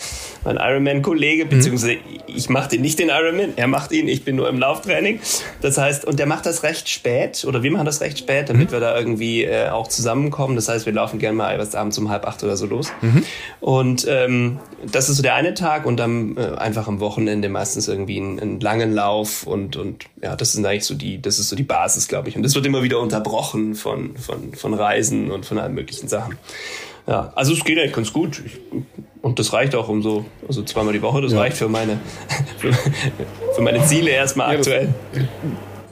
mein 0.45 0.57
Ironman-Kollege, 0.57 1.47
beziehungsweise 1.47 1.95
mhm. 1.95 2.01
ich 2.27 2.49
mache 2.49 2.71
den 2.71 2.83
nicht 2.83 2.99
den 2.99 3.09
Ironman, 3.09 3.55
er 3.57 3.67
macht 3.67 3.93
ihn, 3.93 4.09
ich 4.09 4.25
bin 4.25 4.37
nur 4.37 4.49
im 4.49 4.59
Lauftraining. 4.59 5.21
Das 5.61 5.79
heißt, 5.79 6.05
und 6.05 6.19
der 6.19 6.27
macht 6.27 6.47
das 6.47 6.63
recht 6.63 6.89
spät, 6.89 7.45
oder 7.47 7.63
wir 7.63 7.71
machen 7.71 7.87
das 7.87 8.01
recht 8.01 8.19
spät, 8.19 8.49
damit 8.49 8.69
mhm. 8.69 8.73
wir 8.73 8.81
da 8.81 8.97
irgendwie 8.97 9.45
äh, 9.45 9.69
auch 9.69 9.89
zusammenkommen. 9.89 10.57
Das 10.57 10.69
heißt, 10.69 10.87
wir 10.87 10.93
laufen 10.93 11.19
gerne 11.19 11.37
mal 11.37 11.59
was 11.59 11.75
abends 11.75 11.99
um 11.99 12.09
halb 12.11 12.27
acht 12.27 12.43
oder 12.43 12.57
so 12.57 12.67
los. 12.67 12.93
Mhm. 13.01 13.25
Und 13.61 14.07
ähm, 14.09 14.59
das 14.91 15.09
ist 15.09 15.17
so 15.17 15.23
der 15.23 15.35
eine 15.35 15.55
Tag 15.55 15.87
und 15.87 16.01
am 16.01 16.24
äh, 16.37 16.57
einfach 16.57 16.89
am 16.89 17.01
Wochenende 17.01 17.49
meistens 17.49 17.89
irgendwie 17.89 18.19
einen, 18.19 18.41
einen, 18.41 18.61
langen 18.61 18.93
Lauf 18.93 19.47
und, 19.47 19.77
und 19.77 20.05
ja, 20.23 20.37
das 20.37 20.55
ist 20.55 20.65
eigentlich 20.65 20.85
so 20.85 20.95
die, 20.95 21.21
das 21.21 21.39
ist 21.39 21.49
so 21.49 21.57
die 21.57 21.63
Basis, 21.63 22.09
glaube 22.09 22.29
ich. 22.29 22.37
Und 22.37 22.43
das 22.43 22.55
wird 22.55 22.67
immer 22.67 22.83
wieder 22.83 23.01
unterbrochen 23.01 23.75
von, 23.75 24.17
von, 24.17 24.55
von 24.55 24.75
Reisen 24.75 25.31
und 25.31 25.47
von 25.47 25.59
allen 25.59 25.75
möglichen 25.75 26.09
Sachen. 26.09 26.37
Ja, 27.07 27.33
also 27.35 27.53
es 27.53 27.65
geht 27.65 27.79
eigentlich 27.79 27.93
ganz 27.93 28.13
gut. 28.13 28.43
Ich, 28.45 28.59
und 29.21 29.39
das 29.39 29.53
reicht 29.53 29.75
auch 29.75 29.89
um 29.89 30.03
so, 30.03 30.25
also 30.49 30.63
zweimal 30.63 30.93
die 30.93 31.03
Woche, 31.03 31.21
das 31.21 31.33
ja. 31.33 31.39
reicht 31.39 31.57
für 31.57 31.69
meine, 31.69 31.99
für, 32.59 32.73
für 32.73 33.63
meine 33.63 33.85
Ziele 33.85 34.11
erstmal 34.11 34.53
ja, 34.53 34.59
aktuell. 34.59 34.95
Das, 35.13 35.23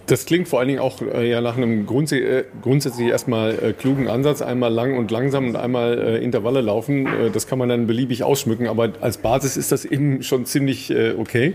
das 0.06 0.26
klingt 0.26 0.48
vor 0.48 0.58
allen 0.58 0.68
Dingen 0.68 0.80
auch 0.80 1.00
äh, 1.00 1.30
ja 1.30 1.40
nach 1.40 1.56
einem 1.56 1.86
grunds 1.86 2.12
äh, 2.12 2.44
grundsätzlich 2.62 3.08
erstmal 3.08 3.52
äh, 3.52 3.72
klugen 3.72 4.08
Ansatz. 4.08 4.42
Einmal 4.42 4.72
lang 4.72 4.96
und 4.96 5.10
langsam 5.10 5.48
und 5.48 5.56
einmal 5.56 5.98
äh, 5.98 6.24
Intervalle 6.24 6.60
laufen. 6.60 7.06
Äh, 7.06 7.30
das 7.30 7.46
kann 7.46 7.58
man 7.58 7.68
dann 7.68 7.86
beliebig 7.86 8.24
ausschmücken, 8.24 8.66
aber 8.66 8.92
als 9.00 9.18
Basis 9.18 9.56
ist 9.56 9.72
das 9.72 9.84
eben 9.84 10.22
schon 10.22 10.46
ziemlich 10.46 10.90
äh, 10.90 11.14
okay. 11.16 11.54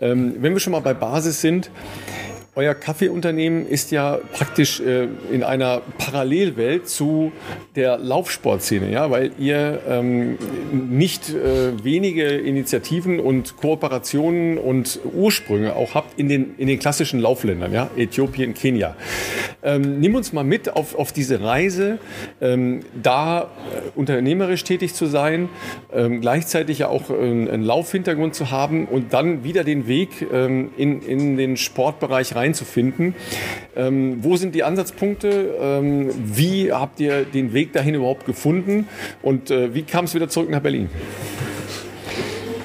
Ähm, 0.00 0.36
wenn 0.38 0.52
wir 0.52 0.60
schon 0.60 0.72
mal 0.72 0.80
bei 0.80 0.94
Basis 0.94 1.40
sind, 1.40 1.70
euer 2.56 2.74
Kaffeeunternehmen 2.74 3.66
ist 3.66 3.90
ja 3.90 4.20
praktisch 4.32 4.80
äh, 4.80 5.08
in 5.32 5.42
einer 5.42 5.82
Parallelwelt 5.98 6.88
zu 6.88 7.32
der 7.74 7.98
Laufsportszene, 7.98 8.90
ja, 8.90 9.10
weil 9.10 9.32
ihr 9.38 9.80
ähm, 9.88 10.38
nicht 10.72 11.30
äh, 11.30 11.82
wenige 11.82 12.28
Initiativen 12.28 13.18
und 13.18 13.56
Kooperationen 13.56 14.58
und 14.58 15.00
Ursprünge 15.12 15.74
auch 15.74 15.94
habt 15.94 16.18
in 16.18 16.28
den, 16.28 16.54
in 16.56 16.68
den 16.68 16.78
klassischen 16.78 17.18
Laufländern, 17.18 17.72
ja, 17.72 17.90
Äthiopien, 17.96 18.54
Kenia. 18.54 18.94
Ähm, 19.64 19.98
nimm 19.98 20.14
uns 20.14 20.32
mal 20.32 20.44
mit 20.44 20.76
auf, 20.76 20.94
auf 20.94 21.10
diese 21.10 21.42
Reise, 21.42 21.98
ähm, 22.40 22.80
da 23.02 23.42
äh, 23.42 23.44
unternehmerisch 23.96 24.62
tätig 24.62 24.94
zu 24.94 25.06
sein, 25.06 25.48
ähm, 25.92 26.20
gleichzeitig 26.20 26.78
ja 26.80 26.88
auch 26.88 27.10
äh, 27.10 27.14
einen 27.14 27.62
Laufhintergrund 27.62 28.36
zu 28.36 28.52
haben 28.52 28.86
und 28.86 29.12
dann 29.12 29.42
wieder 29.42 29.64
den 29.64 29.88
Weg 29.88 30.26
ähm, 30.32 30.70
in, 30.76 31.02
in 31.02 31.36
den 31.36 31.56
Sportbereich 31.56 32.36
rein 32.36 32.43
reinzufinden. 32.44 33.14
Ähm, 33.76 34.18
wo 34.22 34.36
sind 34.36 34.54
die 34.54 34.62
Ansatzpunkte? 34.62 35.54
Ähm, 35.60 36.10
wie 36.24 36.72
habt 36.72 37.00
ihr 37.00 37.24
den 37.24 37.52
Weg 37.52 37.72
dahin 37.72 37.94
überhaupt 37.94 38.26
gefunden? 38.26 38.88
Und 39.22 39.50
äh, 39.50 39.74
wie 39.74 39.82
kam 39.82 40.04
es 40.04 40.14
wieder 40.14 40.28
zurück 40.28 40.50
nach 40.50 40.60
Berlin? 40.60 40.88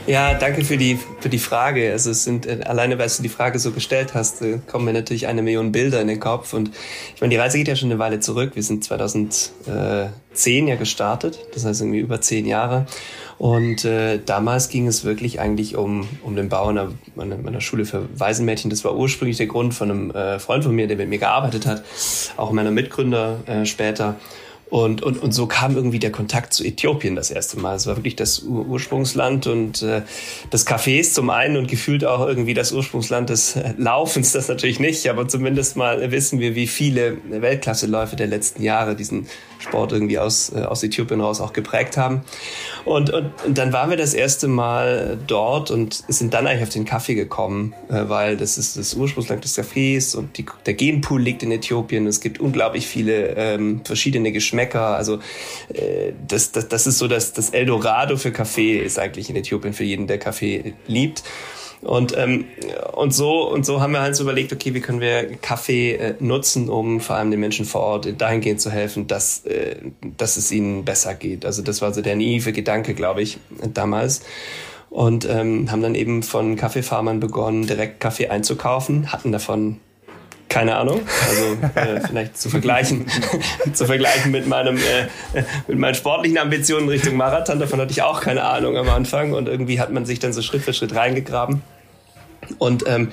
Ja, 0.07 0.33
danke 0.33 0.65
für 0.65 0.77
die, 0.77 0.97
für 1.19 1.29
die 1.29 1.37
Frage. 1.37 1.91
Also 1.91 2.09
es 2.09 2.23
sind, 2.23 2.47
äh, 2.47 2.61
alleine 2.65 2.97
weil 2.97 3.07
du 3.07 3.21
die 3.21 3.29
Frage 3.29 3.59
so 3.59 3.71
gestellt 3.71 4.15
hast, 4.15 4.41
äh, 4.41 4.57
kommen 4.65 4.85
mir 4.85 4.93
natürlich 4.93 5.27
eine 5.27 5.43
Million 5.43 5.71
Bilder 5.71 6.01
in 6.01 6.07
den 6.07 6.19
Kopf. 6.19 6.53
Und 6.53 6.71
ich 7.13 7.21
meine, 7.21 7.29
die 7.29 7.37
Reise 7.37 7.57
geht 7.59 7.67
ja 7.67 7.75
schon 7.75 7.91
eine 7.91 7.99
Weile 7.99 8.19
zurück. 8.19 8.51
Wir 8.55 8.63
sind 8.63 8.83
2010 10.39 10.67
ja 10.67 10.75
gestartet, 10.75 11.39
das 11.53 11.65
heißt 11.65 11.81
irgendwie 11.81 11.99
über 11.99 12.21
zehn 12.21 12.45
Jahre. 12.45 12.85
Und 13.37 13.85
äh, 13.85 14.19
damals 14.25 14.69
ging 14.69 14.87
es 14.87 15.05
wirklich 15.05 15.39
eigentlich 15.39 15.75
um, 15.77 16.07
um 16.23 16.35
den 16.35 16.49
Bau 16.49 16.67
einer, 16.67 16.89
einer 17.17 17.61
Schule 17.61 17.85
für 17.85 18.07
Waisenmädchen. 18.17 18.69
Das 18.69 18.83
war 18.83 18.95
ursprünglich 18.95 19.37
der 19.37 19.47
Grund 19.47 19.73
von 19.73 19.89
einem 19.89 20.11
äh, 20.11 20.39
Freund 20.39 20.63
von 20.63 20.75
mir, 20.75 20.87
der 20.87 20.97
mit 20.97 21.09
mir 21.09 21.19
gearbeitet 21.19 21.65
hat, 21.65 21.83
auch 22.35 22.51
meiner 22.51 22.71
Mitgründer 22.71 23.39
äh, 23.45 23.65
später. 23.65 24.15
Und, 24.69 25.01
und, 25.01 25.17
und 25.17 25.31
so 25.31 25.47
kam 25.47 25.75
irgendwie 25.75 25.97
der 25.97 26.11
Kontakt 26.11 26.53
zu 26.53 26.63
Äthiopien 26.63 27.15
das 27.15 27.31
erste 27.31 27.57
Mal. 27.59 27.75
Es 27.75 27.87
war 27.87 27.95
wirklich 27.95 28.15
das 28.15 28.43
Ur 28.43 28.67
Ursprungsland 28.67 29.47
und 29.47 29.81
äh, 29.81 30.03
des 30.53 30.67
Cafés 30.67 31.13
zum 31.13 31.31
einen 31.31 31.57
und 31.57 31.67
gefühlt 31.67 32.05
auch 32.05 32.27
irgendwie 32.27 32.53
das 32.53 32.71
Ursprungsland 32.71 33.31
des 33.31 33.55
äh, 33.55 33.73
Laufens, 33.77 34.33
das 34.33 34.47
natürlich 34.47 34.79
nicht, 34.79 35.09
aber 35.09 35.27
zumindest 35.27 35.75
mal 35.75 36.11
wissen 36.11 36.39
wir, 36.39 36.53
wie 36.53 36.67
viele 36.67 37.17
Weltklasseläufe 37.29 38.15
der 38.15 38.27
letzten 38.27 38.61
Jahre 38.61 38.95
diesen 38.95 39.27
Sport 39.59 39.91
irgendwie 39.91 40.17
aus, 40.17 40.51
äh, 40.53 40.61
aus 40.61 40.83
Äthiopien 40.83 41.21
raus 41.21 41.41
auch 41.41 41.53
geprägt 41.53 41.97
haben. 41.97 42.21
Und, 42.85 43.11
und, 43.11 43.31
und 43.45 43.57
dann 43.57 43.73
waren 43.73 43.89
wir 43.89 43.97
das 43.97 44.13
erste 44.13 44.47
Mal 44.47 45.17
dort 45.27 45.69
und 45.69 46.03
sind 46.07 46.33
dann 46.33 46.47
eigentlich 46.47 46.63
auf 46.63 46.69
den 46.69 46.85
Kaffee 46.85 47.13
gekommen, 47.13 47.75
äh, 47.89 48.07
weil 48.07 48.37
das 48.37 48.57
ist 48.57 48.77
das 48.77 48.93
Ursprungsland 48.93 49.43
des 49.43 49.55
Kaffees 49.55 50.15
und 50.15 50.37
die, 50.37 50.45
der 50.65 50.73
Genpool 50.73 51.21
liegt 51.21 51.43
in 51.43 51.51
Äthiopien. 51.51 52.07
Es 52.07 52.21
gibt 52.21 52.39
unglaublich 52.39 52.87
viele 52.87 53.35
ähm, 53.35 53.81
verschiedene 53.83 54.31
Geschmäcker. 54.31 54.95
Also 54.95 55.19
äh, 55.73 56.13
das, 56.27 56.51
das, 56.51 56.69
das 56.69 56.87
ist 56.87 56.97
so 56.97 57.07
das, 57.07 57.33
das 57.33 57.49
Eldorado 57.49 58.17
für 58.17 58.31
Kaffee 58.31 58.79
ist 58.79 58.97
eigentlich 58.97 59.29
in 59.29 59.35
Äthiopien 59.35 59.73
für 59.73 59.83
jeden, 59.83 60.07
der 60.07 60.19
Kaffee 60.19 60.73
liebt. 60.87 61.23
Und, 61.81 62.15
ähm, 62.17 62.45
und, 62.93 63.13
so, 63.13 63.49
und 63.49 63.65
so 63.65 63.79
haben 63.79 63.93
wir 63.93 64.01
halt 64.01 64.15
so 64.15 64.23
überlegt, 64.23 64.51
okay, 64.51 64.73
wie 64.73 64.81
können 64.81 64.99
wir 64.99 65.37
Kaffee 65.37 65.93
äh, 65.93 66.15
nutzen, 66.19 66.69
um 66.69 66.99
vor 66.99 67.15
allem 67.15 67.31
den 67.31 67.39
Menschen 67.39 67.65
vor 67.65 67.81
Ort 67.81 68.21
dahingehend 68.21 68.59
zu 68.59 68.69
helfen, 68.69 69.07
dass, 69.07 69.45
äh, 69.45 69.77
dass 70.17 70.35
es 70.35 70.51
ihnen 70.51 70.83
besser 70.83 71.15
geht. 71.15 71.45
Also 71.45 71.61
das 71.61 71.81
war 71.81 71.93
so 71.93 72.01
der 72.01 72.15
naive 72.15 72.51
Gedanke, 72.51 72.93
glaube 72.93 73.21
ich, 73.21 73.37
damals. 73.73 74.23
Und 74.89 75.29
ähm, 75.29 75.71
haben 75.71 75.81
dann 75.81 75.95
eben 75.95 76.23
von 76.23 76.55
Kaffeefarmern 76.55 77.19
begonnen, 77.19 77.67
direkt 77.67 77.99
Kaffee 77.99 78.27
einzukaufen, 78.27 79.11
hatten 79.11 79.31
davon 79.31 79.77
keine 80.49 80.75
Ahnung. 80.75 81.01
Also 81.29 81.57
äh, 81.75 82.01
vielleicht 82.07 82.37
zu 82.37 82.49
vergleichen, 82.49 83.05
zu 83.73 83.85
vergleichen 83.85 84.31
mit 84.31 84.47
meinem 84.47 84.77
äh, 84.77 85.43
mit 85.67 85.77
meinen 85.77 85.95
sportlichen 85.95 86.37
Ambitionen 86.37 86.89
Richtung 86.89 87.15
Marathon. 87.15 87.59
Davon 87.59 87.79
hatte 87.79 87.91
ich 87.91 88.01
auch 88.01 88.21
keine 88.21 88.43
Ahnung 88.43 88.75
am 88.75 88.89
Anfang 88.89 89.33
und 89.33 89.47
irgendwie 89.47 89.79
hat 89.79 89.91
man 89.91 90.05
sich 90.05 90.19
dann 90.19 90.33
so 90.33 90.41
Schritt 90.41 90.63
für 90.63 90.73
Schritt 90.73 90.95
reingegraben. 90.95 91.61
Und 92.57 92.83
ähm, 92.87 93.09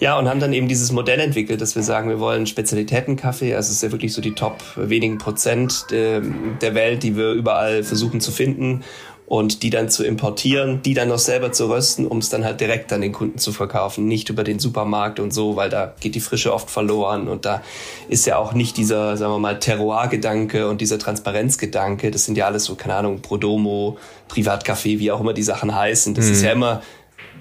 Ja, 0.00 0.16
und 0.16 0.28
haben 0.28 0.38
dann 0.38 0.52
eben 0.52 0.68
dieses 0.68 0.92
Modell 0.92 1.18
entwickelt, 1.18 1.60
dass 1.60 1.74
wir 1.74 1.82
sagen, 1.82 2.08
wir 2.08 2.20
wollen 2.20 2.46
Spezialitätenkaffee. 2.46 3.54
Also 3.54 3.70
es 3.70 3.76
ist 3.76 3.82
ja 3.82 3.90
wirklich 3.90 4.12
so 4.12 4.20
die 4.20 4.32
Top 4.32 4.62
wenigen 4.76 5.18
Prozent 5.18 5.86
der, 5.90 6.22
der 6.60 6.74
Welt, 6.74 7.02
die 7.02 7.16
wir 7.16 7.32
überall 7.32 7.82
versuchen 7.82 8.20
zu 8.20 8.30
finden 8.30 8.84
und 9.28 9.62
die 9.62 9.68
dann 9.68 9.90
zu 9.90 10.04
importieren, 10.04 10.80
die 10.82 10.94
dann 10.94 11.08
noch 11.08 11.18
selber 11.18 11.52
zu 11.52 11.68
rösten, 11.68 12.06
um 12.06 12.18
es 12.18 12.30
dann 12.30 12.44
halt 12.44 12.62
direkt 12.62 12.90
an 12.94 13.02
den 13.02 13.12
Kunden 13.12 13.38
zu 13.38 13.52
verkaufen, 13.52 14.06
nicht 14.06 14.30
über 14.30 14.42
den 14.42 14.58
Supermarkt 14.58 15.20
und 15.20 15.34
so, 15.34 15.54
weil 15.54 15.68
da 15.68 15.94
geht 16.00 16.14
die 16.14 16.20
Frische 16.20 16.52
oft 16.54 16.70
verloren 16.70 17.28
und 17.28 17.44
da 17.44 17.62
ist 18.08 18.26
ja 18.26 18.38
auch 18.38 18.54
nicht 18.54 18.78
dieser, 18.78 19.18
sagen 19.18 19.32
wir 19.32 19.38
mal, 19.38 19.58
Terroir-Gedanke 19.58 20.66
und 20.66 20.80
dieser 20.80 20.98
Transparenzgedanke, 20.98 22.10
das 22.10 22.24
sind 22.24 22.38
ja 22.38 22.46
alles 22.46 22.64
so, 22.64 22.74
keine 22.74 22.94
Ahnung, 22.94 23.20
Prodomo, 23.20 23.98
Privatcafé, 24.30 24.98
wie 24.98 25.12
auch 25.12 25.20
immer 25.20 25.34
die 25.34 25.42
Sachen 25.42 25.74
heißen, 25.74 26.14
das 26.14 26.24
mhm. 26.24 26.32
ist 26.32 26.42
ja 26.42 26.52
immer 26.52 26.82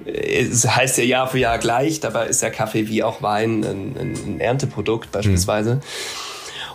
es 0.05 0.67
heißt 0.67 0.99
ja 0.99 1.03
Jahr 1.03 1.27
für 1.27 1.39
Jahr 1.39 1.57
gleich, 1.57 1.99
dabei 1.99 2.27
ist 2.27 2.41
ja 2.41 2.49
Kaffee 2.49 2.87
wie 2.87 3.03
auch 3.03 3.21
Wein 3.21 3.63
ein, 3.63 3.95
ein 3.97 4.39
Ernteprodukt 4.39 5.11
beispielsweise. 5.11 5.75
Mhm. 5.75 5.81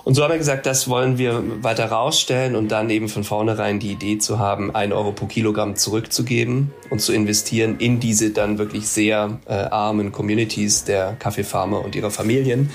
Und 0.04 0.14
so 0.14 0.24
haben 0.24 0.32
wir 0.32 0.38
gesagt, 0.38 0.66
das 0.66 0.88
wollen 0.88 1.16
wir 1.16 1.62
weiter 1.62 1.86
rausstellen 1.86 2.56
und 2.56 2.72
dann 2.72 2.90
eben 2.90 3.08
von 3.08 3.22
vornherein 3.22 3.78
die 3.78 3.92
Idee 3.92 4.18
zu 4.18 4.40
haben, 4.40 4.74
ein 4.74 4.92
Euro 4.92 5.12
pro 5.12 5.26
Kilogramm 5.26 5.76
zurückzugeben 5.76 6.72
und 6.90 7.00
zu 7.00 7.12
investieren 7.12 7.76
in 7.78 8.00
diese 8.00 8.30
dann 8.30 8.58
wirklich 8.58 8.88
sehr 8.88 9.38
äh, 9.46 9.52
armen 9.52 10.10
Communities 10.10 10.84
der 10.84 11.14
Kaffeefarmer 11.18 11.84
und 11.84 11.94
ihrer 11.94 12.10
Familien. 12.10 12.70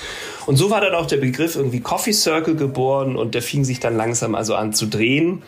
Und 0.45 0.55
so 0.55 0.69
war 0.69 0.79
dann 0.79 0.95
auch 0.95 1.05
der 1.05 1.17
Begriff 1.17 1.57
irgendwie 1.57 1.81
Coffee 1.81 2.13
Circle 2.13 2.55
geboren 2.55 3.17
und 3.17 3.35
der 3.35 3.41
fing 3.41 3.65
sich 3.65 3.81
dann 3.81 3.97
langsam 3.97 4.33
also 4.33 4.55
an 4.55 4.71
zu 4.71 4.85
drehen. 4.85 5.43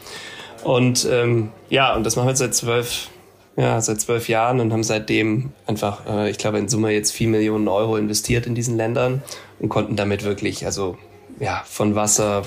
Und 0.66 1.08
ähm, 1.10 1.50
ja, 1.70 1.96
und 1.96 2.06
das 2.06 2.18
machen 2.18 2.28
wir 2.28 2.36
seit 2.36 2.56
zwölf 2.56 3.10
ja, 3.56 3.82
seit 3.82 4.00
zwölf 4.00 4.30
Jahren 4.30 4.62
und 4.62 4.72
haben 4.72 4.84
seitdem 4.84 5.52
einfach, 5.68 6.06
äh, 6.08 6.30
ich 6.30 6.38
glaube, 6.38 6.60
in 6.60 6.70
Summe 6.70 6.92
jetzt 6.92 7.12
vier 7.12 7.28
Millionen 7.28 7.68
Euro 7.68 7.98
investiert 7.98 8.48
in 8.48 8.56
diesen 8.56 8.78
Ländern 8.78 9.22
und 9.60 9.68
konnten 9.68 9.98
damit 9.98 10.24
wirklich, 10.24 10.66
also 10.66 10.98
ja, 11.40 11.64
von 11.66 11.96
Wasser, 11.96 12.44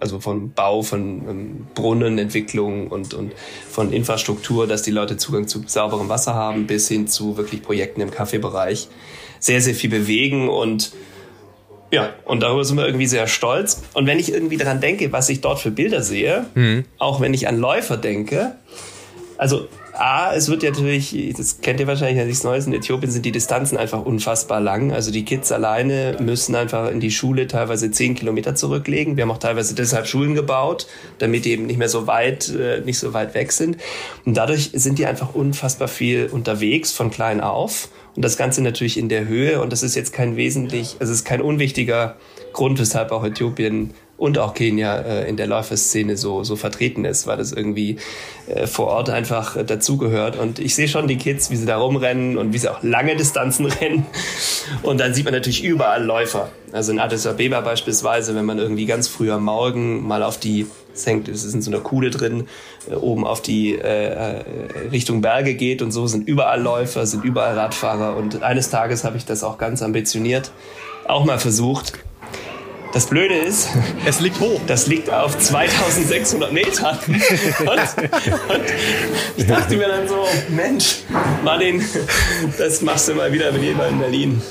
also 0.00 0.20
von 0.20 0.52
Bau, 0.52 0.82
von 0.82 1.00
ähm, 1.28 1.66
Brunnenentwicklung 1.74 2.88
und, 2.88 3.14
und 3.14 3.32
von 3.70 3.92
Infrastruktur, 3.92 4.66
dass 4.66 4.82
die 4.82 4.90
Leute 4.90 5.16
Zugang 5.16 5.46
zu 5.46 5.62
sauberem 5.66 6.08
Wasser 6.08 6.34
haben, 6.34 6.66
bis 6.66 6.88
hin 6.88 7.06
zu 7.06 7.36
wirklich 7.36 7.62
Projekten 7.62 8.00
im 8.00 8.10
Kaffeebereich 8.10 8.88
sehr, 9.40 9.60
sehr 9.60 9.74
viel 9.74 9.90
bewegen 9.90 10.48
und 10.48 10.92
ja, 11.90 12.12
und 12.26 12.40
darüber 12.40 12.64
sind 12.64 12.76
wir 12.76 12.84
irgendwie 12.84 13.06
sehr 13.06 13.26
stolz. 13.26 13.82
Und 13.94 14.06
wenn 14.06 14.18
ich 14.18 14.30
irgendwie 14.30 14.58
daran 14.58 14.78
denke, 14.78 15.10
was 15.10 15.30
ich 15.30 15.40
dort 15.40 15.58
für 15.58 15.70
Bilder 15.70 16.02
sehe, 16.02 16.44
mhm. 16.54 16.84
auch 16.98 17.22
wenn 17.22 17.32
ich 17.32 17.48
an 17.48 17.58
Läufer 17.58 17.96
denke, 17.96 18.56
also 19.38 19.68
A, 19.98 20.32
es 20.32 20.48
wird 20.48 20.62
ja 20.62 20.70
natürlich, 20.70 21.34
das 21.36 21.60
kennt 21.60 21.80
ihr 21.80 21.86
wahrscheinlich 21.88 22.18
ja 22.18 22.24
nichts 22.24 22.44
Neues, 22.44 22.66
in 22.66 22.72
Äthiopien 22.72 23.10
sind 23.10 23.24
die 23.26 23.32
Distanzen 23.32 23.76
einfach 23.76 24.04
unfassbar 24.04 24.60
lang. 24.60 24.92
Also 24.92 25.10
die 25.10 25.24
Kids 25.24 25.50
alleine 25.50 26.16
müssen 26.20 26.54
einfach 26.54 26.90
in 26.90 27.00
die 27.00 27.10
Schule 27.10 27.48
teilweise 27.48 27.90
zehn 27.90 28.14
Kilometer 28.14 28.54
zurücklegen. 28.54 29.16
Wir 29.16 29.22
haben 29.22 29.30
auch 29.30 29.38
teilweise 29.38 29.74
deshalb 29.74 30.06
Schulen 30.06 30.34
gebaut, 30.34 30.86
damit 31.18 31.44
die 31.44 31.50
eben 31.50 31.66
nicht 31.66 31.78
mehr 31.78 31.88
so 31.88 32.06
weit, 32.06 32.48
äh, 32.48 32.80
nicht 32.80 32.98
so 32.98 33.12
weit 33.12 33.34
weg 33.34 33.50
sind. 33.50 33.76
Und 34.24 34.36
dadurch 34.36 34.70
sind 34.72 34.98
die 34.98 35.06
einfach 35.06 35.34
unfassbar 35.34 35.88
viel 35.88 36.28
unterwegs 36.30 36.92
von 36.92 37.10
klein 37.10 37.40
auf. 37.40 37.88
Und 38.14 38.24
das 38.24 38.36
Ganze 38.36 38.62
natürlich 38.62 38.98
in 38.98 39.08
der 39.08 39.26
Höhe. 39.26 39.60
Und 39.60 39.72
das 39.72 39.82
ist 39.82 39.96
jetzt 39.96 40.12
kein 40.12 40.36
wesentlich, 40.36 40.96
also 41.00 41.12
es 41.12 41.20
ist 41.20 41.24
kein 41.24 41.40
unwichtiger 41.40 42.16
Grund, 42.52 42.78
weshalb 42.78 43.10
auch 43.10 43.24
Äthiopien 43.24 43.94
und 44.18 44.36
auch 44.36 44.52
Kenia 44.52 44.98
äh, 44.98 45.28
in 45.28 45.36
der 45.36 45.46
Läuferszene 45.46 46.16
so, 46.16 46.42
so 46.42 46.56
vertreten 46.56 47.04
ist, 47.04 47.26
weil 47.26 47.38
das 47.38 47.52
irgendwie 47.52 47.96
äh, 48.48 48.66
vor 48.66 48.88
Ort 48.88 49.10
einfach 49.10 49.56
äh, 49.56 49.64
dazugehört. 49.64 50.36
Und 50.36 50.58
ich 50.58 50.74
sehe 50.74 50.88
schon 50.88 51.06
die 51.06 51.16
Kids, 51.16 51.50
wie 51.50 51.56
sie 51.56 51.66
da 51.66 51.78
rumrennen 51.78 52.36
und 52.36 52.52
wie 52.52 52.58
sie 52.58 52.68
auch 52.68 52.82
lange 52.82 53.16
Distanzen 53.16 53.66
rennen. 53.80 54.06
Und 54.82 54.98
dann 54.98 55.14
sieht 55.14 55.24
man 55.24 55.32
natürlich 55.32 55.62
überall 55.62 56.04
Läufer. 56.04 56.50
Also 56.72 56.92
in 56.92 56.98
Addis 56.98 57.26
Abeba 57.26 57.60
beispielsweise, 57.60 58.34
wenn 58.34 58.44
man 58.44 58.58
irgendwie 58.58 58.86
ganz 58.86 59.06
früh 59.06 59.30
am 59.30 59.44
Morgen 59.44 60.06
mal 60.06 60.22
auf 60.22 60.38
die 60.38 60.66
es 60.92 61.06
hängt, 61.06 61.28
es 61.28 61.44
ist 61.44 61.54
in 61.54 61.62
so 61.62 61.70
einer 61.70 61.78
Kuhle 61.78 62.10
drin, 62.10 62.48
äh, 62.90 62.94
oben 62.94 63.24
auf 63.24 63.40
die 63.40 63.74
äh, 63.76 64.08
äh 64.08 64.44
Richtung 64.90 65.20
Berge 65.20 65.54
geht 65.54 65.80
und 65.80 65.92
so 65.92 66.08
sind 66.08 66.26
überall 66.26 66.60
Läufer, 66.60 67.06
sind 67.06 67.24
überall 67.24 67.56
Radfahrer 67.56 68.16
und 68.16 68.42
eines 68.42 68.68
Tages 68.68 69.04
habe 69.04 69.16
ich 69.16 69.24
das 69.24 69.44
auch 69.44 69.58
ganz 69.58 69.80
ambitioniert 69.80 70.50
auch 71.06 71.24
mal 71.24 71.38
versucht 71.38 71.92
das 72.98 73.06
Blöde 73.06 73.36
ist, 73.36 73.68
es 74.06 74.18
liegt 74.18 74.40
hoch. 74.40 74.60
Das 74.66 74.88
liegt 74.88 75.08
auf 75.08 75.38
2600 75.38 76.52
Metern. 76.52 76.98
Und, 77.06 77.68
und 77.68 78.64
ich 79.36 79.46
dachte 79.46 79.76
mir 79.76 79.86
dann 79.86 80.08
so, 80.08 80.26
Mensch, 80.48 81.02
Martin, 81.44 81.84
das 82.58 82.82
machst 82.82 83.06
du 83.06 83.14
mal 83.14 83.32
wieder 83.32 83.52
mit 83.52 83.62
jemandem 83.62 83.94
in 83.94 84.00
Berlin. 84.00 84.42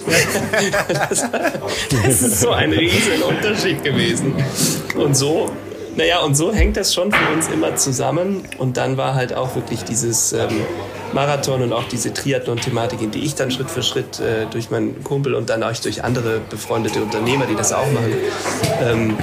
Das, 0.87 1.25
das 1.29 2.21
ist 2.21 2.39
so 2.39 2.51
ein 2.51 2.71
riesen 2.71 3.21
Unterschied 3.27 3.83
gewesen. 3.83 4.33
Und 4.95 5.17
so 5.17 5.51
naja, 5.97 6.19
und 6.19 6.35
so 6.35 6.53
hängt 6.53 6.77
das 6.77 6.93
schon 6.93 7.11
für 7.11 7.33
uns 7.33 7.47
immer 7.47 7.75
zusammen. 7.75 8.43
Und 8.59 8.77
dann 8.77 8.97
war 8.97 9.15
halt 9.15 9.33
auch 9.33 9.55
wirklich 9.55 9.83
dieses 9.83 10.31
ähm, 10.31 10.61
Marathon 11.13 11.61
und 11.61 11.73
auch 11.73 11.87
diese 11.87 12.13
Triathlon-Thematik, 12.13 13.01
in 13.01 13.11
die 13.11 13.25
ich 13.25 13.35
dann 13.35 13.51
Schritt 13.51 13.69
für 13.69 13.83
Schritt 13.83 14.19
äh, 14.19 14.45
durch 14.49 14.69
meinen 14.69 15.03
Kumpel 15.03 15.35
und 15.35 15.49
dann 15.49 15.63
auch 15.63 15.75
durch 15.77 16.03
andere 16.03 16.39
befreundete 16.49 17.01
Unternehmer, 17.01 17.45
die 17.45 17.55
das 17.55 17.73
auch 17.73 17.91
machen, 17.91 18.13
ähm, 18.81 19.17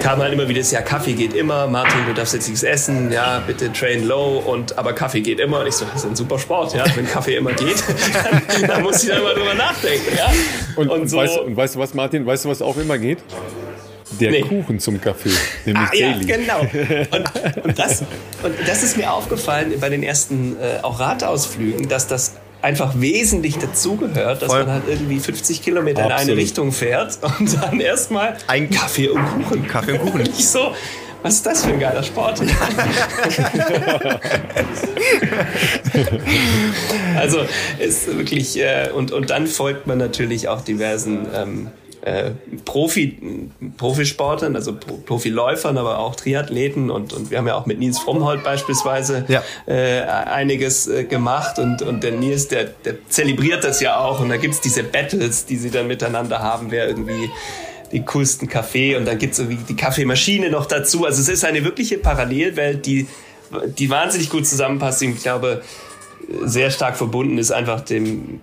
kam 0.00 0.20
halt 0.20 0.32
immer 0.32 0.48
wieder 0.48 0.60
das, 0.66 0.72
ja, 0.72 0.82
Kaffee 0.82 1.12
geht 1.12 1.34
immer, 1.34 1.66
Martin, 1.68 2.00
du 2.06 2.14
darfst 2.14 2.34
jetzt 2.34 2.48
nichts 2.48 2.62
essen, 2.64 3.12
ja, 3.12 3.42
bitte 3.46 3.72
train 3.72 4.06
low, 4.06 4.42
und 4.44 4.76
aber 4.78 4.92
Kaffee 4.92 5.20
geht 5.20 5.38
immer. 5.38 5.60
Und 5.60 5.68
ich 5.68 5.74
so, 5.74 5.84
das 5.84 6.02
ist 6.02 6.10
ein 6.10 6.16
super 6.16 6.38
Sport, 6.38 6.74
ja, 6.74 6.84
wenn 6.96 7.06
Kaffee 7.06 7.36
immer 7.36 7.52
geht, 7.52 7.82
dann, 8.12 8.68
dann 8.68 8.82
muss 8.82 9.02
ich 9.04 9.10
da 9.10 9.20
mal 9.20 9.34
drüber 9.34 9.54
nachdenken, 9.54 10.16
ja. 10.16 10.32
Und, 10.74 10.88
und, 10.88 11.08
so, 11.08 11.18
weißt, 11.18 11.38
und 11.38 11.56
weißt 11.56 11.76
du 11.76 11.78
was, 11.78 11.94
Martin, 11.94 12.26
weißt 12.26 12.44
du, 12.44 12.48
was 12.48 12.62
auch 12.62 12.76
immer 12.76 12.98
geht? 12.98 13.18
Der 14.20 14.30
nee. 14.30 14.40
Kuchen 14.42 14.78
zum 14.78 15.00
Kaffee, 15.00 15.32
nämlich 15.64 15.88
ah, 15.88 15.94
Ja, 15.94 16.14
genau. 16.18 16.60
Und, 17.10 17.64
und, 17.64 17.78
das, 17.78 18.02
und 18.42 18.54
das 18.66 18.82
ist 18.84 18.96
mir 18.96 19.12
aufgefallen 19.12 19.74
bei 19.80 19.88
den 19.88 20.04
ersten 20.04 20.56
äh, 20.60 20.78
auch 20.82 21.00
Radausflügen, 21.00 21.88
dass 21.88 22.06
das 22.06 22.34
einfach 22.62 23.00
wesentlich 23.00 23.58
dazugehört, 23.58 24.42
dass 24.42 24.50
Voll. 24.50 24.64
man 24.64 24.74
halt 24.74 24.84
irgendwie 24.88 25.18
50 25.18 25.62
Kilometer 25.62 26.02
Absolut. 26.04 26.22
in 26.22 26.30
eine 26.30 26.40
Richtung 26.40 26.72
fährt 26.72 27.18
und 27.38 27.62
dann 27.62 27.80
erstmal 27.80 28.36
ein 28.46 28.70
Kaffee 28.70 29.08
und 29.08 29.24
Kuchen. 29.24 29.66
Kaffee 29.66 29.92
und 29.92 30.00
Kuchen. 30.00 30.22
Nicht 30.24 30.48
so, 30.48 30.72
was 31.22 31.34
ist 31.34 31.46
das 31.46 31.64
für 31.64 31.72
ein 31.72 31.80
geiler 31.80 32.02
Sport? 32.02 32.40
also 37.16 37.40
ist 37.78 38.06
wirklich, 38.16 38.58
äh, 38.60 38.90
und, 38.94 39.12
und 39.12 39.30
dann 39.30 39.46
folgt 39.46 39.86
man 39.86 39.98
natürlich 39.98 40.48
auch 40.48 40.60
diversen 40.60 41.26
ähm, 41.34 41.70
äh, 42.06 42.30
Profi, 42.64 43.50
Profisportlern, 43.76 44.54
also 44.54 44.72
Profiläufern, 44.74 45.76
aber 45.76 45.98
auch 45.98 46.14
Triathleten 46.14 46.88
und, 46.88 47.12
und 47.12 47.32
wir 47.32 47.38
haben 47.38 47.48
ja 47.48 47.56
auch 47.56 47.66
mit 47.66 47.80
Nils 47.80 47.98
Frommholt 47.98 48.44
beispielsweise 48.44 49.24
ja. 49.26 49.42
äh, 49.66 50.02
einiges 50.02 50.86
äh, 50.86 51.02
gemacht 51.02 51.58
und, 51.58 51.82
und 51.82 52.04
der 52.04 52.12
Nils, 52.12 52.46
der, 52.46 52.66
der 52.84 52.94
zelebriert 53.08 53.64
das 53.64 53.80
ja 53.80 53.98
auch 53.98 54.20
und 54.20 54.28
da 54.28 54.36
gibt's 54.36 54.60
diese 54.60 54.84
Battles, 54.84 55.46
die 55.46 55.56
sie 55.56 55.70
dann 55.70 55.88
miteinander 55.88 56.38
haben, 56.38 56.70
wer 56.70 56.86
irgendwie 56.86 57.28
den 57.90 58.04
coolsten 58.04 58.46
Kaffee 58.46 58.94
und 58.94 59.04
dann 59.04 59.18
gibt's 59.18 59.40
irgendwie 59.40 59.58
die 59.68 59.76
Kaffeemaschine 59.76 60.48
noch 60.48 60.66
dazu. 60.66 61.06
Also 61.06 61.20
es 61.20 61.28
ist 61.28 61.44
eine 61.44 61.64
wirkliche 61.64 61.98
Parallelwelt, 61.98 62.86
die, 62.86 63.08
die 63.78 63.90
wahnsinnig 63.90 64.30
gut 64.30 64.46
zusammenpasst. 64.46 65.02
Ich 65.02 65.22
glaube, 65.22 65.62
sehr 66.44 66.70
stark 66.70 66.96
verbunden 66.96 67.38
ist 67.38 67.52
einfach 67.52 67.80
dem, 67.80 68.40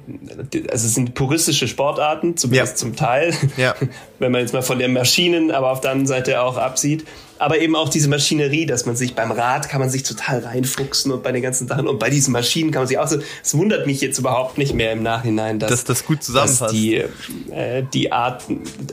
also 0.71 0.87
es 0.87 0.93
sind 0.93 1.15
puristische 1.15 1.67
Sportarten, 1.67 2.37
zumindest 2.37 2.73
ja. 2.73 2.77
zum 2.77 2.95
Teil, 2.95 3.33
ja. 3.57 3.75
wenn 4.19 4.31
man 4.31 4.41
jetzt 4.41 4.53
mal 4.53 4.61
von 4.61 4.79
den 4.79 4.93
Maschinen, 4.93 5.51
aber 5.51 5.71
auf 5.71 5.81
der 5.81 5.91
anderen 5.91 6.07
Seite 6.07 6.41
auch 6.41 6.57
absieht. 6.57 7.05
Aber 7.39 7.59
eben 7.59 7.75
auch 7.75 7.89
diese 7.89 8.07
Maschinerie, 8.07 8.65
dass 8.65 8.85
man 8.85 8.95
sich 8.95 9.15
beim 9.15 9.31
Rad 9.31 9.67
kann 9.67 9.81
man 9.81 9.89
sich 9.89 10.03
total 10.03 10.39
reinfuchsen 10.39 11.11
und 11.11 11.23
bei 11.23 11.33
den 11.33 11.41
ganzen 11.41 11.67
Sachen 11.67 11.89
und 11.89 11.99
bei 11.99 12.09
diesen 12.09 12.31
Maschinen 12.31 12.71
kann 12.71 12.83
man 12.83 12.87
sich 12.87 12.99
auch 12.99 13.07
so, 13.07 13.17
es 13.43 13.57
wundert 13.57 13.85
mich 13.85 13.99
jetzt 13.99 14.17
überhaupt 14.17 14.57
nicht 14.57 14.73
mehr 14.73 14.93
im 14.93 15.03
Nachhinein, 15.03 15.59
dass, 15.59 15.71
dass 15.71 15.83
das 15.83 16.05
gut 16.05 16.23
zusammenpasst. 16.23 16.61
Dass 16.61 16.71
die, 16.71 17.03
äh, 17.51 17.83
die 17.93 18.13
Art, 18.13 18.43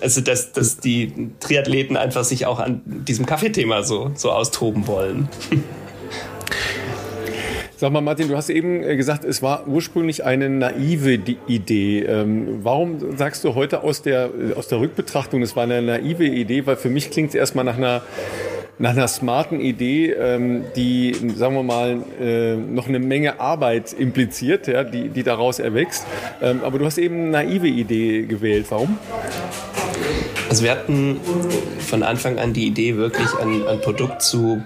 also 0.00 0.20
dass, 0.20 0.50
dass 0.50 0.78
die 0.78 1.30
Triathleten 1.38 1.96
einfach 1.96 2.24
sich 2.24 2.46
auch 2.46 2.58
an 2.58 2.82
diesem 2.84 3.24
Kaffeethema 3.24 3.84
so, 3.84 4.10
so 4.16 4.32
austoben 4.32 4.88
wollen. 4.88 5.28
Sag 7.80 7.92
mal, 7.92 8.02
Martin, 8.02 8.28
du 8.28 8.36
hast 8.36 8.50
eben 8.50 8.82
äh, 8.82 8.94
gesagt, 8.94 9.24
es 9.24 9.40
war 9.40 9.66
ursprünglich 9.66 10.22
eine 10.22 10.50
naive 10.50 11.18
Idee. 11.46 12.00
Ähm, 12.00 12.58
warum 12.62 13.16
sagst 13.16 13.42
du 13.42 13.54
heute 13.54 13.82
aus 13.82 14.02
der, 14.02 14.26
äh, 14.26 14.52
aus 14.52 14.68
der 14.68 14.80
Rückbetrachtung, 14.80 15.40
es 15.40 15.56
war 15.56 15.62
eine 15.62 15.80
naive 15.80 16.26
Idee? 16.26 16.66
Weil 16.66 16.76
für 16.76 16.90
mich 16.90 17.10
klingt 17.10 17.30
es 17.30 17.34
erstmal 17.34 17.64
nach 17.64 17.78
einer, 17.78 18.02
nach 18.78 18.90
einer 18.90 19.08
smarten 19.08 19.60
Idee, 19.60 20.10
ähm, 20.10 20.64
die, 20.76 21.14
sagen 21.34 21.54
wir 21.54 21.62
mal, 21.62 22.02
äh, 22.20 22.54
noch 22.56 22.86
eine 22.86 22.98
Menge 22.98 23.40
Arbeit 23.40 23.94
impliziert, 23.94 24.66
die, 24.66 25.08
die 25.08 25.22
daraus 25.22 25.58
erwächst. 25.58 26.04
Ähm, 26.42 26.60
aber 26.62 26.78
du 26.78 26.84
hast 26.84 26.98
eben 26.98 27.14
eine 27.14 27.30
naive 27.30 27.68
Idee 27.68 28.26
gewählt. 28.26 28.66
Warum? 28.68 28.98
Also 30.50 30.64
wir 30.64 30.72
hatten 30.72 31.18
von 31.78 32.02
Anfang 32.02 32.38
an 32.38 32.52
die 32.52 32.66
Idee, 32.66 32.96
wirklich 32.96 33.28
ein, 33.40 33.66
ein 33.66 33.80
Produkt 33.80 34.20
zu 34.20 34.60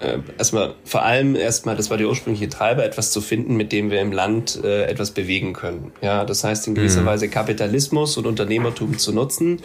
äh, 0.00 0.18
erstmal 0.38 0.74
vor 0.84 1.02
allem 1.02 1.36
erstmal, 1.36 1.76
das 1.76 1.90
war 1.90 1.96
der 1.96 2.08
ursprüngliche 2.08 2.48
Treiber, 2.48 2.84
etwas 2.84 3.10
zu 3.10 3.20
finden, 3.20 3.56
mit 3.56 3.72
dem 3.72 3.90
wir 3.90 4.00
im 4.00 4.12
Land 4.12 4.60
äh, 4.62 4.84
etwas 4.84 5.10
bewegen 5.10 5.52
können. 5.52 5.92
Ja, 6.02 6.24
das 6.24 6.44
heißt 6.44 6.66
in 6.68 6.74
gewisser 6.74 7.02
mhm. 7.02 7.06
Weise 7.06 7.28
Kapitalismus 7.28 8.16
und 8.16 8.26
Unternehmertum 8.26 8.98
zu 8.98 9.12
nutzen, 9.12 9.60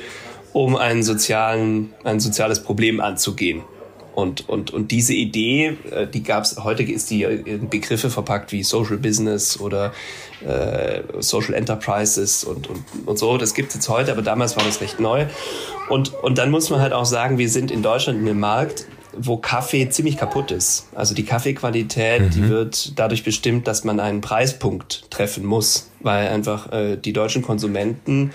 um 0.53 0.75
einen 0.75 1.03
sozialen, 1.03 1.93
ein 2.03 2.19
soziales 2.19 2.63
Problem 2.63 2.99
anzugehen. 2.99 3.63
Und, 4.13 4.49
und, 4.49 4.71
und 4.71 4.91
diese 4.91 5.13
Idee, 5.13 5.77
äh, 5.89 6.05
die 6.05 6.23
gab 6.23 6.43
es, 6.43 6.57
heute 6.63 6.83
ist 6.83 7.09
die 7.09 7.23
in 7.23 7.69
Begriffe 7.69 8.09
verpackt 8.09 8.51
wie 8.51 8.63
Social 8.63 8.97
Business 8.97 9.59
oder 9.59 9.93
äh, 10.45 11.01
Social 11.19 11.53
Enterprises 11.53 12.43
und, 12.43 12.67
und, 12.69 12.83
und 13.05 13.17
so. 13.17 13.37
Das 13.37 13.53
gibt 13.53 13.69
es 13.69 13.75
jetzt 13.75 13.89
heute, 13.89 14.11
aber 14.11 14.21
damals 14.21 14.57
war 14.57 14.65
das 14.65 14.81
recht 14.81 14.99
neu. 14.99 15.27
Und, 15.87 16.13
und 16.13 16.37
dann 16.37 16.51
muss 16.51 16.69
man 16.69 16.81
halt 16.81 16.91
auch 16.91 17.05
sagen, 17.05 17.37
wir 17.37 17.49
sind 17.49 17.71
in 17.71 17.81
Deutschland 17.81 18.19
in 18.19 18.27
einem 18.27 18.39
Markt, 18.39 18.85
wo 19.13 19.37
Kaffee 19.37 19.89
ziemlich 19.89 20.17
kaputt 20.17 20.51
ist. 20.51 20.87
Also 20.95 21.13
die 21.13 21.25
Kaffeequalität, 21.25 22.21
mhm. 22.21 22.29
die 22.31 22.49
wird 22.49 22.99
dadurch 22.99 23.23
bestimmt, 23.23 23.67
dass 23.67 23.83
man 23.83 23.99
einen 23.99 24.21
Preispunkt 24.21 25.09
treffen 25.09 25.45
muss, 25.45 25.89
weil 25.99 26.27
einfach 26.29 26.71
äh, 26.71 26.97
die 26.97 27.13
deutschen 27.13 27.41
Konsumenten 27.41 28.31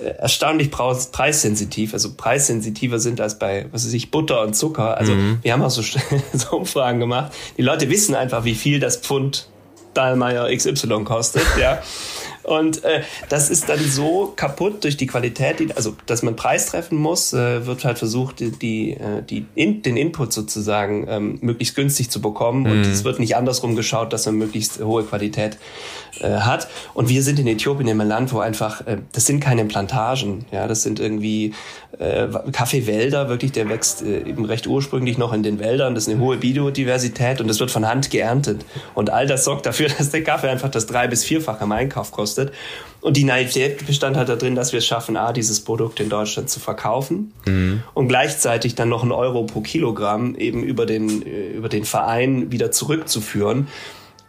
äh, 0.00 0.08
erstaunlich 0.18 0.70
preissensitiv, 0.70 1.92
also 1.92 2.14
preissensitiver 2.14 2.98
sind 2.98 3.20
als 3.20 3.38
bei, 3.38 3.66
was 3.72 3.86
weiß 3.86 3.92
ich, 3.92 4.10
Butter 4.10 4.42
und 4.42 4.54
Zucker. 4.54 4.96
Also 4.96 5.14
mhm. 5.14 5.38
wir 5.42 5.52
haben 5.52 5.62
auch 5.62 5.70
so, 5.70 5.82
so 6.32 6.56
Umfragen 6.56 7.00
gemacht. 7.00 7.32
Die 7.56 7.62
Leute 7.62 7.88
wissen 7.88 8.14
einfach, 8.14 8.44
wie 8.44 8.54
viel 8.54 8.80
das 8.80 8.96
Pfund 8.96 9.48
Dahlmeier 9.94 10.54
XY 10.54 11.04
kostet, 11.04 11.46
ja. 11.58 11.82
Und 12.46 12.84
äh, 12.84 13.02
das 13.28 13.50
ist 13.50 13.68
dann 13.68 13.80
so 13.80 14.32
kaputt 14.36 14.84
durch 14.84 14.96
die 14.96 15.08
Qualität, 15.08 15.58
die, 15.58 15.74
also 15.74 15.96
dass 16.06 16.22
man 16.22 16.36
Preis 16.36 16.66
treffen 16.66 16.96
muss, 16.96 17.32
äh, 17.32 17.66
wird 17.66 17.84
halt 17.84 17.98
versucht, 17.98 18.38
die, 18.38 18.52
die, 18.52 18.92
äh, 18.92 19.22
die 19.28 19.46
in, 19.56 19.82
den 19.82 19.96
Input 19.96 20.32
sozusagen 20.32 21.06
ähm, 21.08 21.38
möglichst 21.40 21.74
günstig 21.74 22.08
zu 22.08 22.20
bekommen. 22.20 22.60
Mhm. 22.62 22.70
Und 22.70 22.80
es 22.82 23.02
wird 23.02 23.18
nicht 23.18 23.34
andersrum 23.34 23.74
geschaut, 23.74 24.12
dass 24.12 24.26
man 24.26 24.36
möglichst 24.36 24.80
hohe 24.80 25.02
Qualität 25.02 25.58
äh, 26.20 26.36
hat. 26.36 26.68
Und 26.94 27.08
wir 27.08 27.24
sind 27.24 27.40
in 27.40 27.48
Äthiopien 27.48 27.88
in 27.88 28.00
einem 28.00 28.08
Land, 28.08 28.32
wo 28.32 28.38
einfach, 28.38 28.86
äh, 28.86 28.98
das 29.10 29.26
sind 29.26 29.40
keine 29.40 29.64
Plantagen, 29.64 30.44
ja, 30.52 30.68
das 30.68 30.84
sind 30.84 31.00
irgendwie 31.00 31.52
äh, 31.98 32.28
Kaffeewälder, 32.52 33.28
wirklich, 33.28 33.50
der 33.50 33.68
wächst 33.68 34.02
äh, 34.02 34.20
eben 34.20 34.44
recht 34.44 34.68
ursprünglich 34.68 35.18
noch 35.18 35.32
in 35.32 35.42
den 35.42 35.58
Wäldern. 35.58 35.96
Das 35.96 36.06
ist 36.06 36.14
eine 36.14 36.22
hohe 36.22 36.36
Biodiversität 36.36 37.40
und 37.40 37.48
das 37.48 37.58
wird 37.58 37.72
von 37.72 37.88
Hand 37.88 38.10
geerntet. 38.10 38.64
Und 38.94 39.10
all 39.10 39.26
das 39.26 39.42
sorgt 39.42 39.66
dafür, 39.66 39.88
dass 39.98 40.10
der 40.10 40.22
Kaffee 40.22 40.48
einfach 40.48 40.70
das 40.70 40.86
drei- 40.86 41.08
bis 41.08 41.24
vierfach 41.24 41.60
im 41.60 41.72
Einkauf 41.72 42.12
kostet 42.12 42.35
gekostet. 42.36 42.52
Und 43.00 43.16
die 43.16 43.24
Naivität 43.24 43.86
bestand 43.86 44.16
halt 44.16 44.28
darin, 44.28 44.54
dass 44.54 44.72
wir 44.72 44.78
es 44.78 44.86
schaffen, 44.86 45.16
A, 45.16 45.32
dieses 45.32 45.60
Produkt 45.60 46.00
in 46.00 46.08
Deutschland 46.08 46.50
zu 46.50 46.60
verkaufen 46.60 47.32
mhm. 47.46 47.82
und 47.94 48.08
gleichzeitig 48.08 48.74
dann 48.74 48.88
noch 48.88 49.02
einen 49.02 49.12
Euro 49.12 49.44
pro 49.44 49.60
Kilogramm 49.60 50.34
eben 50.34 50.62
über 50.62 50.86
den, 50.86 51.24
äh, 51.24 51.50
über 51.50 51.68
den 51.68 51.84
Verein 51.84 52.50
wieder 52.50 52.72
zurückzuführen 52.72 53.68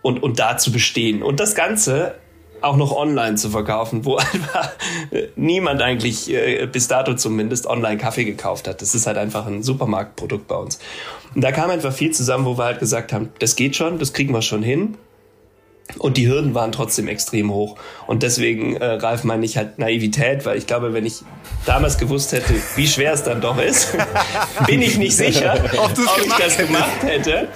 und, 0.01 0.21
und 0.21 0.39
da 0.39 0.57
zu 0.57 0.71
bestehen. 0.71 1.23
Und 1.23 1.39
das 1.39 1.55
Ganze 1.55 2.15
auch 2.61 2.75
noch 2.75 2.91
online 2.91 3.35
zu 3.35 3.49
verkaufen, 3.49 4.03
wo 4.05 4.15
einfach 4.33 4.71
niemand 5.35 5.81
eigentlich 5.81 6.31
äh, 6.31 6.67
bis 6.71 6.87
dato 6.87 7.13
zumindest 7.13 7.67
online 7.67 7.97
Kaffee 7.97 8.25
gekauft 8.25 8.67
hat. 8.67 8.81
Das 8.81 8.95
ist 8.95 9.07
halt 9.07 9.17
einfach 9.17 9.47
ein 9.47 9.63
Supermarktprodukt 9.63 10.47
bei 10.47 10.55
uns. 10.55 10.79
Und 11.35 11.41
da 11.41 11.51
kam 11.51 11.69
einfach 11.69 11.93
viel 11.93 12.11
zusammen, 12.11 12.45
wo 12.45 12.57
wir 12.57 12.65
halt 12.65 12.79
gesagt 12.79 13.13
haben, 13.13 13.29
das 13.39 13.55
geht 13.55 13.75
schon, 13.75 13.99
das 13.99 14.13
kriegen 14.13 14.33
wir 14.33 14.41
schon 14.41 14.63
hin. 14.63 14.97
Und 15.97 16.17
die 16.17 16.27
Hürden 16.27 16.53
waren 16.53 16.71
trotzdem 16.71 17.07
extrem 17.07 17.51
hoch. 17.51 17.77
Und 18.07 18.23
deswegen, 18.23 18.75
äh, 18.75 18.85
Ralf, 18.85 19.23
meine 19.23 19.45
ich 19.45 19.57
halt 19.57 19.79
Naivität, 19.79 20.45
weil 20.45 20.57
ich 20.57 20.67
glaube, 20.67 20.93
wenn 20.93 21.05
ich 21.05 21.23
damals 21.65 21.97
gewusst 21.97 22.33
hätte, 22.33 22.53
wie 22.75 22.87
schwer 22.87 23.13
es 23.13 23.23
dann 23.23 23.41
doch 23.41 23.57
ist, 23.61 23.95
bin 24.67 24.81
ich 24.81 24.97
nicht 24.97 25.15
sicher, 25.15 25.55
ob, 25.77 25.91
ob 25.91 26.25
ich 26.25 26.33
das 26.33 26.57
gemacht 26.57 27.03
hätte. 27.03 27.47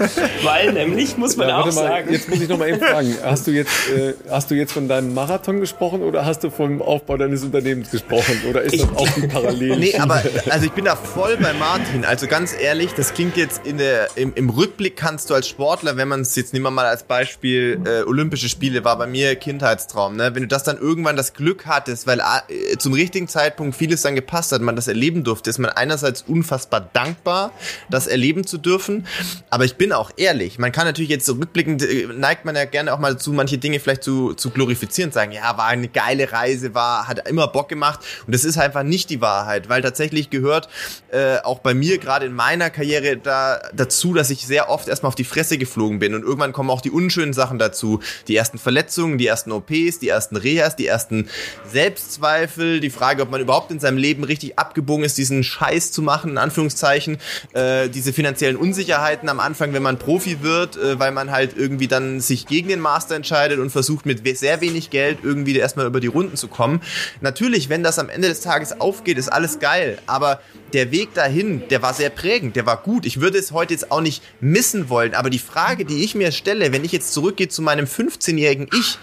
Weil 0.43 0.73
nämlich, 0.73 1.17
muss 1.17 1.35
man 1.37 1.49
ja, 1.49 1.59
auch 1.59 1.65
mal, 1.65 1.71
sagen... 1.71 2.11
Jetzt 2.11 2.29
muss 2.29 2.41
ich 2.41 2.49
noch 2.49 2.57
mal 2.57 2.69
eben 2.69 2.79
fragen, 2.85 3.15
hast 3.23 3.47
du, 3.47 3.51
jetzt, 3.51 3.71
äh, 3.89 4.13
hast 4.29 4.49
du 4.49 4.55
jetzt 4.55 4.71
von 4.71 4.87
deinem 4.87 5.13
Marathon 5.13 5.59
gesprochen 5.59 6.01
oder 6.01 6.25
hast 6.25 6.43
du 6.43 6.49
vom 6.49 6.81
Aufbau 6.81 7.17
deines 7.17 7.43
Unternehmens 7.43 7.91
gesprochen? 7.91 8.41
Oder 8.49 8.61
ist 8.63 8.73
ich, 8.73 8.81
das 8.81 8.95
auch 8.95 9.09
die 9.09 9.27
Parallele? 9.27 9.77
Nee, 9.77 9.97
aber 9.97 10.23
also 10.49 10.65
ich 10.65 10.71
bin 10.71 10.85
da 10.85 10.95
voll 10.95 11.37
bei 11.37 11.53
Martin. 11.53 12.05
Also 12.05 12.27
ganz 12.27 12.55
ehrlich, 12.59 12.93
das 12.95 13.13
klingt 13.13 13.37
jetzt 13.37 13.65
in 13.65 13.77
der, 13.77 14.07
im, 14.15 14.33
im 14.35 14.49
Rückblick 14.49 14.95
kannst 14.95 15.29
du 15.29 15.33
als 15.33 15.47
Sportler, 15.47 15.97
wenn 15.97 16.07
man 16.07 16.21
es 16.21 16.35
jetzt 16.35 16.53
nehmen 16.53 16.65
wir 16.65 16.71
mal 16.71 16.85
als 16.85 17.03
Beispiel 17.03 17.81
äh, 17.85 18.01
Olympische 18.21 18.49
Spiele 18.49 18.83
war 18.83 18.99
bei 18.99 19.07
mir 19.07 19.35
Kindheitstraum. 19.35 20.15
Ne? 20.15 20.35
Wenn 20.35 20.43
du 20.43 20.47
das 20.47 20.61
dann 20.61 20.77
irgendwann 20.77 21.15
das 21.15 21.33
Glück 21.33 21.65
hattest, 21.65 22.05
weil 22.05 22.19
äh, 22.19 22.77
zum 22.77 22.93
richtigen 22.93 23.27
Zeitpunkt 23.27 23.75
vieles 23.75 24.03
dann 24.03 24.13
gepasst 24.13 24.51
hat, 24.51 24.61
man 24.61 24.75
das 24.75 24.87
erleben 24.87 25.23
durfte, 25.23 25.49
ist 25.49 25.57
man 25.57 25.71
einerseits 25.71 26.21
unfassbar 26.21 26.87
dankbar, 26.93 27.51
das 27.89 28.05
erleben 28.05 28.45
zu 28.45 28.59
dürfen. 28.59 29.07
Aber 29.49 29.65
ich 29.65 29.75
bin 29.75 29.91
auch 29.91 30.11
ehrlich, 30.17 30.59
man 30.59 30.71
kann 30.71 30.85
natürlich 30.85 31.09
jetzt 31.09 31.25
so 31.25 31.33
rückblickend, 31.33 31.81
äh, 31.81 32.09
neigt 32.15 32.45
man 32.45 32.55
ja 32.55 32.65
gerne 32.65 32.93
auch 32.93 32.99
mal 32.99 33.17
zu, 33.17 33.33
manche 33.33 33.57
Dinge 33.57 33.79
vielleicht 33.79 34.03
zu, 34.03 34.35
zu 34.35 34.51
glorifizieren, 34.51 35.11
sagen, 35.11 35.31
ja, 35.31 35.57
war 35.57 35.65
eine 35.65 35.87
geile 35.87 36.31
Reise, 36.31 36.75
war, 36.75 37.07
hat 37.07 37.27
immer 37.27 37.47
Bock 37.47 37.69
gemacht. 37.69 38.01
Und 38.27 38.35
das 38.35 38.43
ist 38.43 38.59
einfach 38.59 38.83
nicht 38.83 39.09
die 39.09 39.19
Wahrheit, 39.19 39.67
weil 39.67 39.81
tatsächlich 39.81 40.29
gehört 40.29 40.69
äh, 41.11 41.37
auch 41.39 41.57
bei 41.57 41.73
mir 41.73 41.97
gerade 41.97 42.27
in 42.27 42.33
meiner 42.33 42.69
Karriere 42.69 43.17
da 43.17 43.59
dazu, 43.73 44.13
dass 44.13 44.29
ich 44.29 44.45
sehr 44.45 44.69
oft 44.69 44.87
erstmal 44.87 45.07
auf 45.07 45.15
die 45.15 45.23
Fresse 45.23 45.57
geflogen 45.57 45.97
bin 45.97 46.13
und 46.13 46.21
irgendwann 46.21 46.53
kommen 46.53 46.69
auch 46.69 46.81
die 46.81 46.91
unschönen 46.91 47.33
Sachen 47.33 47.57
dazu, 47.57 47.99
die 48.27 48.35
ersten 48.35 48.57
Verletzungen, 48.57 49.17
die 49.17 49.27
ersten 49.27 49.51
OPs, 49.51 49.99
die 49.99 50.09
ersten 50.09 50.35
Rehas, 50.35 50.75
die 50.75 50.87
ersten 50.87 51.29
Selbstzweifel, 51.71 52.79
die 52.79 52.89
Frage, 52.89 53.23
ob 53.23 53.31
man 53.31 53.41
überhaupt 53.41 53.71
in 53.71 53.79
seinem 53.79 53.97
Leben 53.97 54.23
richtig 54.23 54.57
abgebogen 54.59 55.05
ist, 55.05 55.17
diesen 55.17 55.43
Scheiß 55.43 55.91
zu 55.91 56.01
machen, 56.01 56.31
in 56.31 56.37
Anführungszeichen, 56.37 57.17
äh, 57.53 57.89
diese 57.89 58.13
finanziellen 58.13 58.57
Unsicherheiten 58.57 59.29
am 59.29 59.39
Anfang, 59.39 59.73
wenn 59.73 59.83
man 59.83 59.97
Profi 59.97 60.41
wird, 60.41 60.77
äh, 60.77 60.99
weil 60.99 61.11
man 61.11 61.31
halt 61.31 61.55
irgendwie 61.55 61.87
dann 61.87 62.21
sich 62.21 62.47
gegen 62.47 62.69
den 62.69 62.79
Master 62.79 63.15
entscheidet 63.15 63.59
und 63.59 63.69
versucht 63.69 64.05
mit 64.05 64.21
sehr 64.37 64.61
wenig 64.61 64.89
Geld 64.89 65.19
irgendwie 65.23 65.55
erstmal 65.57 65.85
über 65.85 65.99
die 65.99 66.07
Runden 66.07 66.37
zu 66.37 66.47
kommen. 66.47 66.81
Natürlich, 67.21 67.69
wenn 67.69 67.83
das 67.83 67.99
am 67.99 68.09
Ende 68.09 68.27
des 68.27 68.41
Tages 68.41 68.79
aufgeht, 68.79 69.17
ist 69.17 69.29
alles 69.29 69.59
geil, 69.59 69.97
aber 70.07 70.41
der 70.73 70.91
Weg 70.91 71.13
dahin, 71.13 71.67
der 71.69 71.81
war 71.81 71.93
sehr 71.93 72.09
prägend, 72.09 72.55
der 72.55 72.65
war 72.65 72.77
gut. 72.77 73.05
Ich 73.05 73.19
würde 73.19 73.37
es 73.37 73.51
heute 73.51 73.73
jetzt 73.73 73.91
auch 73.91 74.01
nicht 74.01 74.23
missen 74.39 74.89
wollen, 74.89 75.13
aber 75.13 75.29
die 75.29 75.39
Frage, 75.39 75.85
die 75.85 76.03
ich 76.03 76.15
mir 76.15 76.31
stelle, 76.31 76.71
wenn 76.71 76.85
ich 76.85 76.91
jetzt 76.91 77.13
zurückgehe 77.13 77.49
zu 77.49 77.61
meinem 77.61 77.87
15 77.87 78.00
15-jährigen 78.09 78.69
Ich, 78.73 78.97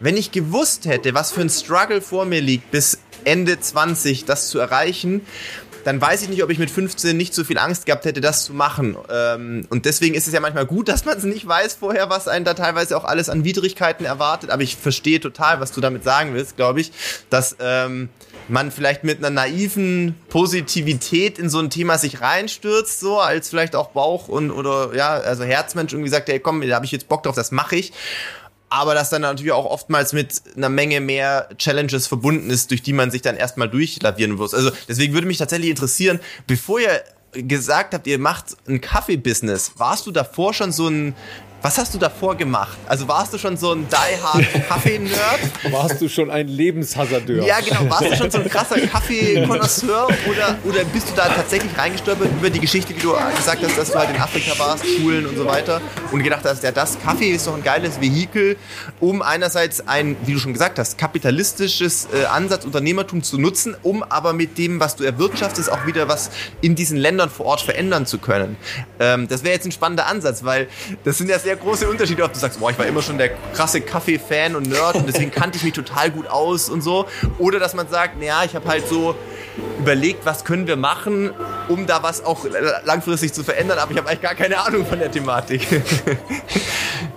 wenn 0.00 0.16
ich 0.16 0.32
gewusst 0.32 0.86
hätte, 0.86 1.14
was 1.14 1.32
für 1.32 1.42
ein 1.42 1.50
Struggle 1.50 2.00
vor 2.00 2.24
mir 2.24 2.40
liegt, 2.40 2.70
bis 2.70 2.98
Ende 3.24 3.60
20 3.60 4.24
das 4.24 4.48
zu 4.48 4.58
erreichen, 4.58 5.22
dann 5.84 6.00
weiß 6.00 6.22
ich 6.22 6.28
nicht, 6.28 6.42
ob 6.42 6.50
ich 6.50 6.58
mit 6.58 6.70
15 6.70 7.16
nicht 7.16 7.34
so 7.34 7.44
viel 7.44 7.58
Angst 7.58 7.86
gehabt 7.86 8.04
hätte, 8.04 8.20
das 8.20 8.44
zu 8.44 8.52
machen. 8.52 8.96
Ähm, 9.10 9.66
und 9.70 9.86
deswegen 9.86 10.14
ist 10.14 10.26
es 10.26 10.32
ja 10.32 10.40
manchmal 10.40 10.66
gut, 10.66 10.88
dass 10.90 11.04
man 11.04 11.16
es 11.16 11.24
nicht 11.24 11.46
weiß 11.46 11.74
vorher, 11.74 12.10
was 12.10 12.28
einen 12.28 12.44
da 12.44 12.54
teilweise 12.54 12.96
auch 12.96 13.04
alles 13.04 13.28
an 13.28 13.44
Widrigkeiten 13.44 14.04
erwartet. 14.04 14.50
Aber 14.50 14.62
ich 14.62 14.76
verstehe 14.76 15.20
total, 15.20 15.60
was 15.60 15.72
du 15.72 15.80
damit 15.80 16.04
sagen 16.04 16.34
willst, 16.34 16.56
glaube 16.56 16.80
ich, 16.80 16.92
dass 17.30 17.56
ähm, 17.60 18.08
man 18.48 18.70
vielleicht 18.70 19.04
mit 19.04 19.18
einer 19.18 19.30
naiven 19.30 20.16
Positivität 20.28 21.38
in 21.38 21.48
so 21.48 21.58
ein 21.58 21.70
Thema 21.70 21.98
sich 21.98 22.20
reinstürzt, 22.20 23.00
so 23.00 23.20
als 23.20 23.48
vielleicht 23.48 23.76
auch 23.76 23.90
Bauch 23.90 24.28
und 24.28 24.50
oder 24.50 24.94
ja, 24.94 25.12
also 25.12 25.44
Herzmensch 25.44 25.92
irgendwie 25.92 26.10
sagt, 26.10 26.28
hey 26.28 26.40
komm, 26.40 26.66
da 26.66 26.74
habe 26.74 26.84
ich 26.84 26.92
jetzt 26.92 27.08
Bock 27.08 27.22
drauf, 27.22 27.36
das 27.36 27.52
mache 27.52 27.76
ich 27.76 27.92
aber 28.70 28.94
das 28.94 29.10
dann 29.10 29.22
natürlich 29.22 29.52
auch 29.52 29.66
oftmals 29.66 30.12
mit 30.12 30.42
einer 30.56 30.68
Menge 30.68 31.00
mehr 31.00 31.48
Challenges 31.58 32.06
verbunden 32.06 32.48
ist, 32.50 32.70
durch 32.70 32.82
die 32.82 32.92
man 32.92 33.10
sich 33.10 33.20
dann 33.20 33.36
erstmal 33.36 33.68
durchlavieren 33.68 34.36
muss. 34.36 34.54
Also 34.54 34.70
deswegen 34.88 35.12
würde 35.12 35.26
mich 35.26 35.38
tatsächlich 35.38 35.70
interessieren, 35.70 36.20
bevor 36.46 36.80
ihr 36.80 37.02
gesagt 37.32 37.94
habt, 37.94 38.06
ihr 38.06 38.18
macht 38.18 38.56
ein 38.68 38.80
Kaffee-Business, 38.80 39.72
warst 39.76 40.06
du 40.06 40.12
davor 40.12 40.54
schon 40.54 40.72
so 40.72 40.88
ein 40.88 41.14
was 41.62 41.76
hast 41.76 41.92
du 41.94 41.98
davor 41.98 42.36
gemacht? 42.36 42.78
Also 42.86 43.06
warst 43.06 43.34
du 43.34 43.38
schon 43.38 43.56
so 43.56 43.72
ein 43.72 43.86
die-hard 43.88 44.66
Kaffee-Nerd? 44.68 45.72
Warst 45.72 46.00
du 46.00 46.08
schon 46.08 46.30
ein 46.30 46.48
Lebenshazardeur? 46.48 47.44
Ja, 47.44 47.60
genau. 47.60 47.90
Warst 47.90 48.10
du 48.10 48.16
schon 48.16 48.30
so 48.30 48.38
ein 48.38 48.48
krasser 48.48 48.80
Kaffee-Konnoisseur 48.80 50.08
oder, 50.28 50.58
oder 50.64 50.84
bist 50.84 51.10
du 51.10 51.14
da 51.14 51.28
tatsächlich 51.28 51.76
reingestolpert 51.76 52.28
über 52.32 52.48
die 52.48 52.60
Geschichte, 52.60 52.96
wie 52.96 53.00
du 53.00 53.14
gesagt 53.36 53.62
hast, 53.62 53.76
dass 53.76 53.92
du 53.92 53.98
halt 53.98 54.10
in 54.10 54.20
Afrika 54.20 54.58
warst, 54.58 54.84
Schulen 54.86 55.26
und 55.26 55.36
so 55.36 55.44
weiter 55.44 55.80
und 56.12 56.22
gedacht 56.22 56.44
hast, 56.44 56.62
ja, 56.62 56.72
das 56.72 56.98
Kaffee 56.98 57.30
ist 57.30 57.46
doch 57.46 57.54
ein 57.54 57.62
geiles 57.62 58.00
Vehikel, 58.00 58.56
um 58.98 59.20
einerseits 59.20 59.86
ein, 59.86 60.16
wie 60.24 60.32
du 60.32 60.38
schon 60.38 60.52
gesagt 60.52 60.78
hast, 60.78 60.96
kapitalistisches 60.96 62.08
äh, 62.12 62.24
Ansatz 62.24 62.64
Unternehmertum 62.64 63.22
zu 63.22 63.38
nutzen, 63.38 63.76
um 63.82 64.02
aber 64.02 64.32
mit 64.32 64.56
dem, 64.56 64.80
was 64.80 64.96
du 64.96 65.04
erwirtschaftest, 65.04 65.70
auch 65.70 65.86
wieder 65.86 66.08
was 66.08 66.30
in 66.62 66.74
diesen 66.74 66.96
Ländern 66.96 67.28
vor 67.28 67.46
Ort 67.46 67.60
verändern 67.60 68.06
zu 68.06 68.18
können. 68.18 68.56
Ähm, 68.98 69.28
das 69.28 69.44
wäre 69.44 69.54
jetzt 69.54 69.66
ein 69.66 69.72
spannender 69.72 70.06
Ansatz, 70.06 70.44
weil 70.44 70.68
das 71.04 71.18
sind 71.18 71.28
ja 71.28 71.38
sehr 71.38 71.49
sehr 71.50 71.56
große 71.56 71.90
Unterschiede, 71.90 72.22
ob 72.22 72.32
du 72.32 72.38
sagst, 72.38 72.60
boah, 72.60 72.70
ich 72.70 72.78
war 72.78 72.86
immer 72.86 73.02
schon 73.02 73.18
der 73.18 73.30
krasse 73.52 73.80
Kaffee-Fan 73.80 74.54
und 74.54 74.68
Nerd 74.68 74.94
und 74.94 75.08
deswegen 75.08 75.32
kannte 75.32 75.56
ich 75.56 75.64
mich 75.64 75.72
total 75.72 76.12
gut 76.12 76.28
aus 76.28 76.68
und 76.68 76.80
so. 76.80 77.06
Oder 77.38 77.58
dass 77.58 77.74
man 77.74 77.88
sagt, 77.88 78.20
naja, 78.20 78.44
ich 78.44 78.54
habe 78.54 78.68
halt 78.68 78.86
so 78.86 79.16
überlegt, 79.80 80.24
was 80.24 80.44
können 80.44 80.68
wir 80.68 80.76
machen, 80.76 81.30
um 81.66 81.88
da 81.88 82.04
was 82.04 82.24
auch 82.24 82.46
langfristig 82.84 83.32
zu 83.32 83.42
verändern, 83.42 83.80
aber 83.80 83.90
ich 83.90 83.98
habe 83.98 84.08
eigentlich 84.08 84.20
gar 84.20 84.36
keine 84.36 84.60
Ahnung 84.60 84.86
von 84.86 85.00
der 85.00 85.10
Thematik. 85.10 85.66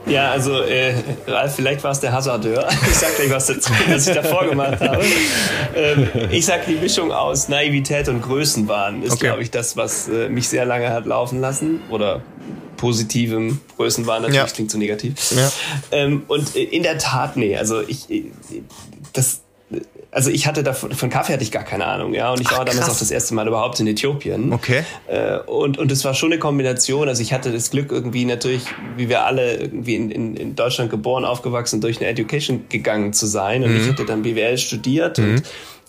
Ja, 0.08 0.32
also 0.32 0.62
äh, 0.62 0.96
Ralf, 1.28 1.56
vielleicht 1.56 1.84
war 1.84 1.92
es 1.92 2.00
der 2.00 2.12
Hasardeur. 2.12 2.68
Ich 2.88 2.96
sag 2.96 3.16
gleich 3.16 3.32
was 3.32 3.48
dazu, 3.48 3.72
was 3.88 4.08
ich 4.08 4.16
davor 4.16 4.46
gemacht 4.46 4.80
habe. 4.82 5.04
Ähm, 5.76 6.10
ich 6.32 6.46
sag 6.46 6.66
die 6.66 6.76
Mischung 6.76 7.12
aus 7.12 7.50
Naivität 7.50 8.10
und 8.10 8.22
Größenwahn 8.22 9.04
ist, 9.04 9.14
okay. 9.14 9.28
glaube 9.28 9.42
ich, 9.44 9.52
das, 9.52 9.78
was 9.78 10.10
äh, 10.10 10.28
mich 10.28 10.50
sehr 10.50 10.66
lange 10.66 10.90
hat 10.90 11.06
laufen 11.06 11.40
lassen 11.40 11.82
oder 11.90 12.22
positivem 12.78 13.60
Größenwahn. 13.78 14.24
Natürlich 14.24 14.50
ja. 14.50 14.54
klingt 14.54 14.72
so 14.72 14.78
negativ. 14.78 15.32
Ja. 15.32 15.52
Ähm, 15.92 16.24
und 16.28 16.56
in 16.56 16.84
der 16.84 16.98
Tat, 16.98 17.38
nee, 17.38 17.56
also 17.58 17.82
ich, 17.82 18.08
das, 19.14 19.42
also 20.12 20.30
ich 20.30 20.46
hatte 20.46 20.64
davon, 20.64 20.92
von 20.92 21.10
Kaffee 21.10 21.34
hatte 21.34 21.44
ich 21.44 21.52
gar 21.52 21.64
keine 21.64 21.86
Ahnung, 21.86 22.14
ja. 22.14 22.32
Und 22.32 22.42
ich 22.42 22.48
Ach, 22.48 22.60
war 22.60 22.66
damals 22.66 22.86
krass. 22.86 22.96
auch 22.96 23.00
das 23.00 23.12
erste 23.12 23.34
Mal 23.34 23.48
überhaupt 23.48 23.80
in 23.80 23.88
Äthiopien. 23.88 24.54
Okay. 24.54 24.84
Äh, 25.08 25.40
und, 25.40 25.78
und 25.78 25.92
es 25.92 26.06
war 26.06 26.14
schon 26.14 26.32
eine 26.32 26.40
Kombination. 26.40 27.08
Also 27.08 27.22
ich 27.22 27.34
hatte 27.34 27.52
das 27.52 27.72
Glück 27.72 27.92
irgendwie 27.92 28.26
natürlich, 28.26 28.66
wie 28.96 29.10
wir 29.10 29.26
alle 29.26 29.56
irgendwie 29.56 29.96
in, 29.96 30.12
in, 30.12 30.36
in 30.36 30.56
Deutschland 30.56 30.92
geboren, 30.92 31.26
aufgewachsen, 31.26 31.82
durch 31.82 31.98
eine 31.98 32.08
Education 32.08 32.66
gegangen 32.70 33.14
zu 33.14 33.26
sein. 33.26 33.64
Und 33.64 33.72
mhm. 33.72 33.82
ich 33.82 33.90
hatte 33.90 34.06
dann 34.06 34.22
BWL 34.22 34.58
studiert 34.58 35.18
mhm. 35.18 35.24
und 35.24 35.44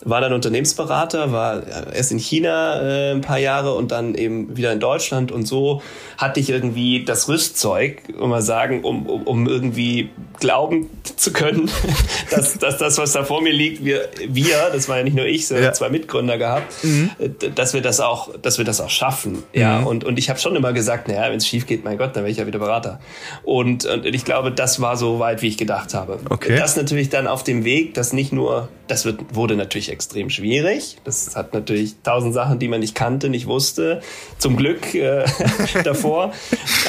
war 0.05 0.21
dann 0.21 0.33
Unternehmensberater, 0.33 1.31
war 1.31 1.63
erst 1.91 2.11
in 2.11 2.19
China 2.19 2.81
äh, 2.81 3.11
ein 3.11 3.21
paar 3.21 3.39
Jahre 3.39 3.73
und 3.73 3.91
dann 3.91 4.15
eben 4.15 4.55
wieder 4.55 4.71
in 4.71 4.79
Deutschland 4.79 5.31
und 5.31 5.47
so 5.47 5.81
hatte 6.17 6.39
ich 6.39 6.49
irgendwie 6.49 7.03
das 7.03 7.27
Rüstzeug, 7.27 8.03
um 8.17 8.29
mal 8.29 8.43
sagen, 8.43 8.83
um, 8.83 9.07
um, 9.07 9.23
um 9.23 9.47
irgendwie 9.47 10.11
glauben 10.39 10.89
zu 11.15 11.33
können, 11.33 11.69
dass, 12.29 12.57
dass 12.59 12.77
das, 12.77 12.97
was 12.99 13.13
da 13.13 13.23
vor 13.23 13.41
mir 13.41 13.51
liegt, 13.51 13.83
wir, 13.83 14.09
wir, 14.27 14.69
das 14.71 14.87
war 14.87 14.97
ja 14.97 15.03
nicht 15.03 15.15
nur 15.15 15.25
ich, 15.25 15.47
sondern 15.47 15.65
ja. 15.65 15.73
zwei 15.73 15.89
Mitgründer 15.89 16.37
gehabt, 16.37 16.71
mhm. 16.83 17.09
dass 17.55 17.73
wir 17.73 17.81
das 17.81 17.99
auch, 17.99 18.29
dass 18.39 18.59
wir 18.59 18.65
das 18.65 18.79
auch 18.81 18.89
schaffen. 18.89 19.43
Ja, 19.53 19.79
mhm. 19.79 19.87
und, 19.87 20.03
und 20.03 20.19
ich 20.19 20.29
habe 20.29 20.39
schon 20.39 20.55
immer 20.55 20.71
gesagt, 20.71 21.07
naja, 21.07 21.29
wenn 21.31 21.37
es 21.37 21.47
schief 21.47 21.65
geht, 21.65 21.83
mein 21.83 21.97
Gott, 21.97 22.15
dann 22.15 22.23
wäre 22.23 22.31
ich 22.31 22.37
ja 22.37 22.45
wieder 22.45 22.59
Berater. 22.59 22.99
Und, 23.43 23.85
und 23.85 24.05
ich 24.05 24.23
glaube, 24.23 24.51
das 24.51 24.79
war 24.81 24.97
so 24.97 25.19
weit, 25.19 25.41
wie 25.41 25.47
ich 25.47 25.57
gedacht 25.57 25.93
habe. 25.95 26.19
Okay. 26.29 26.57
Das 26.57 26.77
natürlich 26.77 27.09
dann 27.09 27.27
auf 27.27 27.43
dem 27.43 27.65
Weg, 27.65 27.95
dass 27.95 28.13
nicht 28.13 28.31
nur, 28.31 28.69
das 28.87 29.05
wird, 29.05 29.33
wurde 29.33 29.55
natürlich 29.55 29.89
extrem 29.95 30.29
schwierig. 30.29 30.97
Das 31.05 31.35
hat 31.35 31.53
natürlich 31.53 31.95
tausend 32.03 32.33
Sachen, 32.33 32.59
die 32.59 32.67
man 32.67 32.81
nicht 32.81 32.95
kannte, 32.95 33.29
nicht 33.29 33.47
wusste. 33.47 34.01
Zum 34.37 34.57
Glück 34.57 34.93
äh, 34.93 35.25
davor 35.83 36.33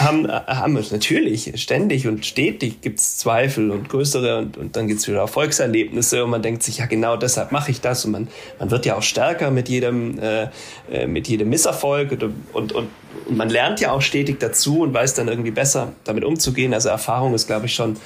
haben, 0.01 0.29
haben 0.29 0.75
natürlich 0.75 1.53
ständig 1.63 2.09
und 2.09 2.27
stetig 2.27 2.81
gibt's 2.81 3.19
Zweifel 3.19 3.71
und 3.71 3.89
größere 3.89 4.39
und, 4.39 4.57
und 4.57 4.77
dann 4.77 4.89
gibt's 4.89 5.07
wieder 5.07 5.21
Erfolgserlebnisse 5.21 6.25
und 6.25 6.31
man 6.31 6.43
denkt 6.43 6.65
sich, 6.65 6.79
ja 6.79 6.87
genau 6.87 7.17
deshalb 7.17 7.53
mache 7.53 7.71
ich 7.71 7.81
das 7.81 8.05
und 8.05 8.11
man, 8.11 8.29
man 8.59 8.71
wird 8.73 8.85
ja 8.87 8.97
auch 8.97 9.03
stärker 9.03 9.51
mit 9.51 9.69
jedem, 9.69 10.19
äh, 10.19 10.49
äh 10.91 11.07
mit 11.07 11.29
jedem 11.29 11.49
Misserfolg 11.49 12.11
und, 12.13 12.23
und, 12.25 12.35
und, 12.53 12.73
und 12.73 12.89
man 13.37 13.49
lernt 13.49 13.81
ja 13.81 13.93
auch 13.93 14.03
stetig 14.03 14.41
dazu 14.41 14.81
und 14.81 14.93
weiß 14.93 15.15
dann 15.15 15.29
irgendwie 15.29 15.53
besser 15.53 15.93
damit 16.05 16.25
umzugehen. 16.25 16.75
Also 16.75 16.89
Erfahrung 16.89 17.35
ist, 17.35 17.47
glaube 17.47 17.67
ich, 17.67 17.75
schon 17.75 17.97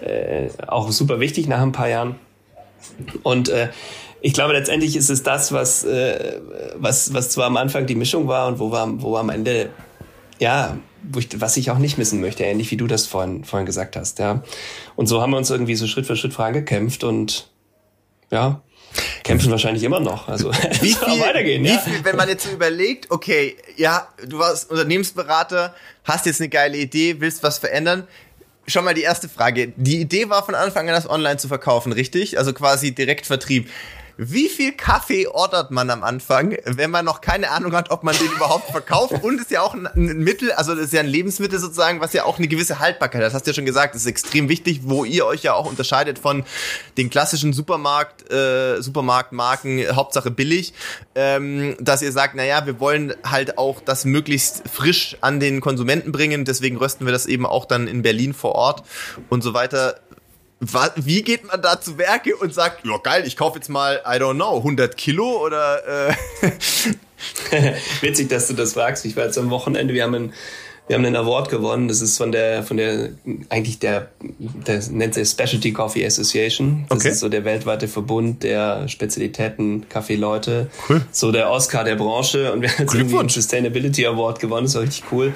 äh, 0.00 0.48
auch 0.66 0.90
super 0.90 1.20
wichtig 1.20 1.48
nach 1.48 1.62
ein 1.62 1.72
paar 1.72 1.88
Jahren. 1.88 2.16
Und 3.22 3.48
äh, 3.48 3.68
ich 4.20 4.32
glaube, 4.32 4.52
letztendlich 4.52 4.96
ist 4.96 5.10
es 5.10 5.22
das, 5.22 5.52
was, 5.52 5.84
äh, 5.84 6.40
was, 6.76 7.14
was 7.14 7.30
zwar 7.30 7.46
am 7.46 7.56
Anfang 7.56 7.86
die 7.86 7.94
Mischung 7.94 8.28
war 8.28 8.48
und 8.48 8.58
wo 8.58 8.70
wir, 8.70 9.02
wo 9.02 9.12
wir 9.12 9.20
am 9.20 9.30
Ende, 9.30 9.70
ja, 10.38 10.76
wo 11.02 11.18
ich, 11.18 11.40
was 11.40 11.56
ich 11.56 11.70
auch 11.70 11.78
nicht 11.78 11.96
missen 11.98 12.20
möchte, 12.20 12.44
ähnlich 12.44 12.70
wie 12.70 12.76
du 12.76 12.86
das 12.86 13.06
vorhin, 13.06 13.44
vorhin 13.44 13.66
gesagt 13.66 13.96
hast, 13.96 14.18
ja. 14.18 14.42
Und 14.96 15.06
so 15.06 15.22
haben 15.22 15.30
wir 15.30 15.38
uns 15.38 15.50
irgendwie 15.50 15.74
so 15.74 15.86
Schritt 15.86 16.06
für 16.06 16.16
Schritt 16.16 16.34
vorangekämpft 16.34 17.04
und, 17.04 17.48
ja, 18.30 18.62
kämpfen 19.22 19.50
wahrscheinlich 19.50 19.84
immer 19.84 20.00
noch. 20.00 20.28
Also 20.28 20.52
wie 20.80 20.92
viel, 20.92 21.20
weitergehen, 21.20 21.64
wie 21.64 21.68
ja. 21.68 21.78
viel, 21.78 22.04
wenn 22.04 22.16
man 22.16 22.28
jetzt 22.28 22.44
so 22.44 22.50
überlegt, 22.50 23.10
okay, 23.10 23.56
ja, 23.76 24.08
du 24.26 24.38
warst 24.38 24.70
Unternehmensberater, 24.70 25.74
hast 26.04 26.26
jetzt 26.26 26.40
eine 26.40 26.48
geile 26.48 26.76
Idee, 26.76 27.16
willst 27.20 27.42
was 27.42 27.58
verändern. 27.58 28.06
Schon 28.66 28.84
mal 28.84 28.94
die 28.94 29.02
erste 29.02 29.28
Frage. 29.28 29.72
Die 29.76 30.00
Idee 30.00 30.28
war 30.28 30.44
von 30.44 30.54
Anfang 30.54 30.88
an, 30.88 30.94
das 30.94 31.08
online 31.08 31.38
zu 31.38 31.48
verkaufen, 31.48 31.92
richtig? 31.92 32.38
Also 32.38 32.52
quasi 32.52 32.94
Direktvertrieb. 32.94 33.68
Wie 34.22 34.50
viel 34.50 34.72
Kaffee 34.72 35.28
ordert 35.28 35.70
man 35.70 35.88
am 35.88 36.04
Anfang, 36.04 36.54
wenn 36.66 36.90
man 36.90 37.06
noch 37.06 37.22
keine 37.22 37.50
Ahnung 37.52 37.72
hat, 37.74 37.90
ob 37.90 38.02
man 38.02 38.14
den 38.14 38.30
überhaupt 38.30 38.70
verkauft? 38.70 39.14
Und 39.22 39.40
ist 39.40 39.50
ja 39.50 39.62
auch 39.62 39.72
ein, 39.72 39.86
ein 39.86 40.18
Mittel, 40.18 40.52
also 40.52 40.74
ist 40.74 40.92
ja 40.92 41.00
ein 41.00 41.06
Lebensmittel 41.06 41.58
sozusagen, 41.58 42.02
was 42.02 42.12
ja 42.12 42.24
auch 42.24 42.36
eine 42.36 42.46
gewisse 42.46 42.80
Haltbarkeit 42.80 43.22
hat. 43.22 43.28
Das 43.28 43.32
hast 43.32 43.46
du 43.46 43.52
ja 43.52 43.54
schon 43.54 43.64
gesagt, 43.64 43.94
ist 43.94 44.04
extrem 44.04 44.50
wichtig, 44.50 44.80
wo 44.84 45.06
ihr 45.06 45.24
euch 45.24 45.42
ja 45.42 45.54
auch 45.54 45.64
unterscheidet 45.64 46.18
von 46.18 46.44
den 46.98 47.08
klassischen 47.08 47.54
Supermarkt, 47.54 48.30
äh, 48.30 48.82
Supermarktmarken, 48.82 49.96
Hauptsache 49.96 50.30
billig, 50.30 50.74
ähm, 51.14 51.74
dass 51.80 52.02
ihr 52.02 52.12
sagt, 52.12 52.34
naja, 52.34 52.66
wir 52.66 52.78
wollen 52.78 53.14
halt 53.24 53.56
auch 53.56 53.80
das 53.80 54.04
möglichst 54.04 54.68
frisch 54.68 55.16
an 55.22 55.40
den 55.40 55.62
Konsumenten 55.62 56.12
bringen, 56.12 56.44
deswegen 56.44 56.76
rösten 56.76 57.06
wir 57.06 57.12
das 57.12 57.24
eben 57.24 57.46
auch 57.46 57.64
dann 57.64 57.88
in 57.88 58.02
Berlin 58.02 58.34
vor 58.34 58.54
Ort 58.54 58.82
und 59.30 59.42
so 59.42 59.54
weiter 59.54 59.98
wie 60.60 61.22
geht 61.22 61.46
man 61.46 61.62
da 61.62 61.80
zu 61.80 61.96
Werke 61.96 62.36
und 62.36 62.52
sagt, 62.52 62.84
ja 62.84 62.96
geil, 62.98 63.26
ich 63.26 63.36
kaufe 63.36 63.58
jetzt 63.58 63.68
mal, 63.68 64.02
I 64.06 64.18
don't 64.18 64.34
know, 64.34 64.58
100 64.58 64.96
Kilo 64.96 65.44
oder... 65.44 66.08
Äh 66.08 66.14
Witzig, 68.00 68.28
dass 68.28 68.48
du 68.48 68.54
das 68.54 68.74
fragst. 68.74 69.04
Ich 69.04 69.16
war 69.16 69.24
jetzt 69.24 69.38
am 69.38 69.50
Wochenende, 69.50 69.92
wir 69.94 70.04
haben 70.04 70.14
ein 70.14 70.34
wir 70.90 70.96
haben 70.96 71.04
einen 71.04 71.14
Award 71.14 71.50
gewonnen. 71.50 71.86
Das 71.86 72.00
ist 72.00 72.18
von 72.18 72.32
der, 72.32 72.64
von 72.64 72.76
der, 72.76 73.10
eigentlich 73.48 73.78
der, 73.78 74.08
der 74.66 74.82
nennt 74.90 75.14
sich 75.14 75.28
Specialty 75.28 75.72
Coffee 75.72 76.04
Association. 76.04 76.84
Das 76.88 76.98
okay. 76.98 77.08
ist 77.10 77.20
so 77.20 77.28
der 77.28 77.44
weltweite 77.44 77.86
Verbund 77.86 78.42
der 78.42 78.88
Spezialitäten 78.88 79.88
Kaffeeleute. 79.88 80.68
Cool. 80.88 81.02
So 81.12 81.30
der 81.30 81.48
Oscar 81.48 81.84
der 81.84 81.94
Branche. 81.94 82.52
Und 82.52 82.62
wir 82.62 82.70
haben 82.70 82.80
jetzt 82.80 82.94
irgendwie 82.94 83.18
einen 83.18 83.28
Sustainability 83.28 84.04
Award 84.04 84.40
gewonnen. 84.40 84.66
Das 84.66 84.74
war 84.74 84.82
richtig 84.82 85.04
cool. 85.12 85.32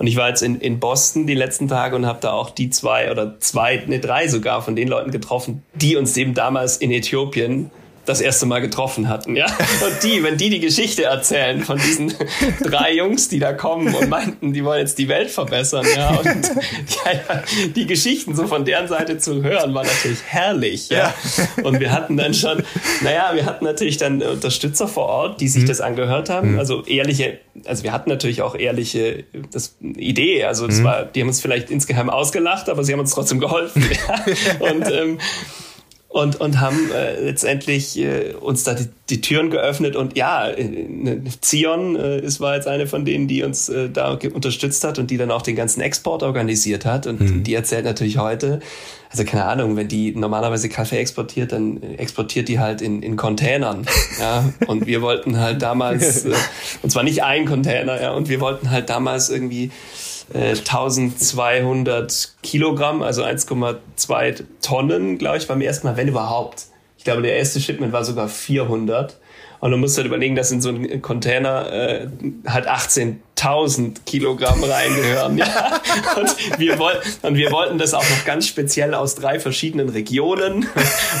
Und 0.00 0.08
ich 0.08 0.16
war 0.16 0.28
jetzt 0.28 0.42
in, 0.42 0.56
in 0.56 0.80
Boston 0.80 1.28
die 1.28 1.34
letzten 1.34 1.68
Tage 1.68 1.94
und 1.94 2.04
habe 2.04 2.18
da 2.20 2.32
auch 2.32 2.50
die 2.50 2.70
zwei 2.70 3.08
oder 3.08 3.38
zwei, 3.38 3.84
ne 3.86 4.00
drei 4.00 4.26
sogar 4.26 4.60
von 4.60 4.74
den 4.74 4.88
Leuten 4.88 5.12
getroffen, 5.12 5.62
die 5.74 5.94
uns 5.94 6.16
eben 6.16 6.34
damals 6.34 6.78
in 6.78 6.90
Äthiopien 6.90 7.70
das 8.06 8.20
erste 8.20 8.46
Mal 8.46 8.60
getroffen 8.60 9.08
hatten, 9.08 9.36
ja. 9.36 9.46
Und 9.46 10.02
die, 10.02 10.22
wenn 10.22 10.36
die 10.36 10.50
die 10.50 10.60
Geschichte 10.60 11.04
erzählen 11.04 11.62
von 11.62 11.78
diesen 11.78 12.14
drei 12.62 12.94
Jungs, 12.94 13.28
die 13.28 13.38
da 13.38 13.52
kommen 13.52 13.94
und 13.94 14.08
meinten, 14.08 14.52
die 14.52 14.64
wollen 14.64 14.80
jetzt 14.80 14.98
die 14.98 15.08
Welt 15.08 15.30
verbessern, 15.30 15.84
ja. 15.94 16.10
Und 16.10 16.26
ja, 16.26 17.12
ja, 17.12 17.42
die 17.74 17.86
Geschichten 17.86 18.34
so 18.34 18.46
von 18.46 18.64
deren 18.64 18.88
Seite 18.88 19.18
zu 19.18 19.42
hören, 19.42 19.74
war 19.74 19.84
natürlich 19.84 20.22
herrlich, 20.26 20.88
ja. 20.88 21.12
Und 21.62 21.80
wir 21.80 21.92
hatten 21.92 22.16
dann 22.16 22.32
schon, 22.32 22.62
naja, 23.02 23.32
wir 23.34 23.44
hatten 23.44 23.64
natürlich 23.64 23.96
dann 23.96 24.22
Unterstützer 24.22 24.88
vor 24.88 25.06
Ort, 25.06 25.40
die 25.40 25.48
sich 25.48 25.64
mhm. 25.64 25.68
das 25.68 25.80
angehört 25.80 26.30
haben. 26.30 26.52
Mhm. 26.52 26.58
Also 26.58 26.84
ehrliche, 26.84 27.38
also 27.64 27.82
wir 27.82 27.92
hatten 27.92 28.08
natürlich 28.08 28.42
auch 28.42 28.54
ehrliche 28.54 29.24
das, 29.50 29.76
Idee. 29.80 30.44
Also 30.44 30.66
das 30.66 30.78
mhm. 30.78 30.84
war, 30.84 31.04
die 31.04 31.20
haben 31.20 31.28
uns 31.28 31.40
vielleicht 31.40 31.70
insgeheim 31.70 32.10
ausgelacht, 32.10 32.68
aber 32.68 32.84
sie 32.84 32.92
haben 32.92 33.00
uns 33.00 33.12
trotzdem 33.12 33.40
geholfen. 33.40 33.84
Ja. 34.08 34.24
Und 34.70 34.90
ähm, 34.90 35.18
und, 36.16 36.40
und 36.40 36.60
haben 36.60 36.90
äh, 36.92 37.20
letztendlich 37.20 37.98
äh, 37.98 38.32
uns 38.40 38.64
da 38.64 38.72
die, 38.72 38.88
die 39.10 39.20
Türen 39.20 39.50
geöffnet. 39.50 39.96
Und 39.96 40.16
ja, 40.16 40.48
äh, 40.48 41.20
Zion 41.42 41.94
äh, 41.94 42.20
ist, 42.20 42.40
war 42.40 42.54
jetzt 42.54 42.66
eine 42.66 42.86
von 42.86 43.04
denen, 43.04 43.28
die 43.28 43.42
uns 43.42 43.68
äh, 43.68 43.90
da 43.90 44.12
unterstützt 44.32 44.82
hat 44.82 44.98
und 44.98 45.10
die 45.10 45.18
dann 45.18 45.30
auch 45.30 45.42
den 45.42 45.56
ganzen 45.56 45.82
Export 45.82 46.22
organisiert 46.22 46.86
hat. 46.86 47.06
Und 47.06 47.20
mhm. 47.20 47.42
die 47.42 47.52
erzählt 47.52 47.84
natürlich 47.84 48.16
heute, 48.16 48.60
also 49.10 49.24
keine 49.24 49.44
Ahnung, 49.44 49.76
wenn 49.76 49.88
die 49.88 50.16
normalerweise 50.16 50.70
Kaffee 50.70 50.96
exportiert, 50.96 51.52
dann 51.52 51.82
exportiert 51.82 52.48
die 52.48 52.60
halt 52.60 52.80
in, 52.80 53.02
in 53.02 53.16
Containern. 53.16 53.86
ja, 54.18 54.48
und 54.68 54.86
wir 54.86 55.02
wollten 55.02 55.38
halt 55.38 55.60
damals, 55.60 56.24
äh, 56.24 56.32
und 56.80 56.88
zwar 56.88 57.02
nicht 57.02 57.24
ein 57.24 57.44
Container, 57.44 58.00
ja, 58.00 58.12
und 58.12 58.30
wir 58.30 58.40
wollten 58.40 58.70
halt 58.70 58.88
damals 58.88 59.28
irgendwie 59.28 59.70
1200 60.34 62.12
äh, 62.12 62.46
Kilogramm, 62.46 63.02
also 63.02 63.22
1,2 63.22 64.44
Tonnen, 64.60 65.18
glaube 65.18 65.38
ich, 65.38 65.46
beim 65.46 65.60
ersten 65.60 65.86
Mal, 65.86 65.96
wenn 65.96 66.08
überhaupt. 66.08 66.66
Ich 66.98 67.04
glaube, 67.04 67.22
der 67.22 67.36
erste 67.36 67.60
Shipment 67.60 67.92
war 67.92 68.04
sogar 68.04 68.28
400. 68.28 69.16
Und 69.60 69.70
du 69.70 69.76
musst 69.76 69.96
halt 69.96 70.06
überlegen, 70.06 70.34
dass 70.34 70.50
in 70.50 70.60
so 70.60 70.68
einen 70.68 71.00
Container 71.00 71.72
äh, 71.72 72.08
halt 72.46 72.66
18 72.66 73.22
1000 73.38 74.06
Kilogramm 74.06 74.64
reingehören. 74.64 75.36
Ja? 75.36 75.46
Und, 76.16 76.58
wir 76.58 76.78
und 77.22 77.36
wir 77.36 77.50
wollten 77.50 77.78
das 77.78 77.92
auch 77.92 78.02
noch 78.02 78.24
ganz 78.24 78.46
speziell 78.46 78.94
aus 78.94 79.14
drei 79.14 79.38
verschiedenen 79.38 79.88
Regionen. 79.88 80.66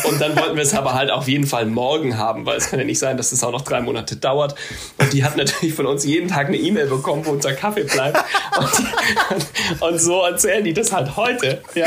Und 0.04 0.20
dann 0.20 0.36
wollten 0.36 0.56
wir 0.56 0.62
es 0.62 0.74
aber 0.74 0.94
halt 0.94 1.10
auf 1.10 1.28
jeden 1.28 1.46
Fall 1.46 1.66
morgen 1.66 2.16
haben, 2.16 2.46
weil 2.46 2.56
es 2.56 2.70
kann 2.70 2.78
ja 2.78 2.84
nicht 2.84 2.98
sein, 2.98 3.16
dass 3.16 3.32
es 3.32 3.44
auch 3.44 3.52
noch 3.52 3.62
drei 3.62 3.80
Monate 3.80 4.16
dauert. 4.16 4.54
Und 4.98 5.12
die 5.12 5.24
hat 5.24 5.36
natürlich 5.36 5.74
von 5.74 5.86
uns 5.86 6.04
jeden 6.04 6.28
Tag 6.28 6.48
eine 6.48 6.56
E-Mail 6.56 6.86
bekommen, 6.86 7.26
wo 7.26 7.32
unser 7.32 7.52
Kaffee 7.52 7.84
bleibt. 7.84 8.18
Und, 8.58 9.82
und, 9.82 10.00
so 10.00 10.22
erzählen 10.22 10.64
die 10.64 10.72
das 10.72 10.92
halt 10.92 11.16
heute. 11.16 11.60
Ja? 11.74 11.86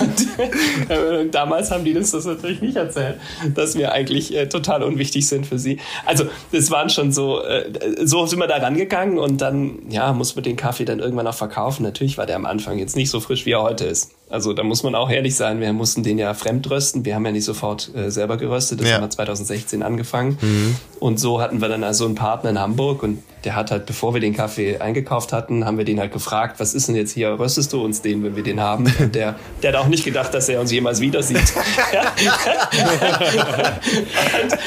Und, 0.00 0.90
äh, 0.90 1.28
damals 1.30 1.70
haben 1.70 1.84
die 1.84 1.94
das, 1.94 2.12
das 2.12 2.24
natürlich 2.24 2.60
nicht 2.60 2.76
erzählt, 2.76 3.18
dass 3.54 3.76
wir 3.76 3.92
eigentlich 3.92 4.34
äh, 4.34 4.48
total 4.48 4.82
unwichtig 4.82 5.26
sind 5.26 5.46
für 5.46 5.58
sie. 5.58 5.78
Also 6.04 6.26
das 6.52 6.70
waren 6.70 6.90
schon 6.90 7.12
so, 7.12 7.42
äh, 7.42 7.70
so 8.04 8.26
sind 8.26 8.38
wir 8.38 8.46
da 8.46 8.56
rangegangen 8.56 9.18
und 9.18 9.38
dann 9.40 9.63
ja, 9.88 10.12
muss 10.12 10.34
man 10.34 10.44
den 10.44 10.56
Kaffee 10.56 10.84
dann 10.84 10.98
irgendwann 10.98 11.26
auch 11.26 11.34
verkaufen. 11.34 11.82
Natürlich 11.82 12.18
war 12.18 12.26
der 12.26 12.36
am 12.36 12.46
Anfang 12.46 12.78
jetzt 12.78 12.96
nicht 12.96 13.10
so 13.10 13.20
frisch, 13.20 13.46
wie 13.46 13.52
er 13.52 13.62
heute 13.62 13.84
ist. 13.84 14.12
Also 14.30 14.54
da 14.54 14.62
muss 14.62 14.82
man 14.82 14.94
auch 14.94 15.10
ehrlich 15.10 15.36
sein, 15.36 15.60
wir 15.60 15.72
mussten 15.72 16.02
den 16.02 16.18
ja 16.18 16.32
fremdrösten. 16.32 17.04
Wir 17.04 17.14
haben 17.14 17.26
ja 17.26 17.32
nicht 17.32 17.44
sofort 17.44 17.94
äh, 17.94 18.10
selber 18.10 18.36
geröstet. 18.38 18.80
Das 18.80 18.88
ja. 18.88 18.94
haben 18.94 19.02
wir 19.02 19.10
2016 19.10 19.82
angefangen. 19.82 20.38
Mhm. 20.40 20.76
Und 20.98 21.20
so 21.20 21.40
hatten 21.40 21.60
wir 21.60 21.68
dann 21.68 21.84
also 21.84 22.06
einen 22.06 22.14
Partner 22.14 22.50
in 22.50 22.58
Hamburg 22.58 23.02
und 23.02 23.22
der 23.44 23.54
hat 23.54 23.70
halt, 23.70 23.84
bevor 23.84 24.14
wir 24.14 24.20
den 24.22 24.34
Kaffee 24.34 24.78
eingekauft 24.78 25.32
hatten, 25.32 25.66
haben 25.66 25.76
wir 25.76 25.84
den 25.84 26.00
halt 26.00 26.12
gefragt, 26.12 26.58
was 26.60 26.72
ist 26.72 26.88
denn 26.88 26.94
jetzt 26.94 27.12
hier, 27.12 27.38
röstest 27.38 27.72
du 27.74 27.84
uns 27.84 28.00
den, 28.00 28.24
wenn 28.24 28.36
wir 28.36 28.42
den 28.42 28.60
haben? 28.60 28.92
Und 28.98 29.14
der, 29.14 29.34
der 29.62 29.72
hat 29.74 29.80
auch 29.80 29.88
nicht 29.88 30.04
gedacht, 30.04 30.32
dass 30.32 30.48
er 30.48 30.60
uns 30.60 30.72
jemals 30.72 31.00
wieder 31.00 31.22
sieht. 31.22 31.36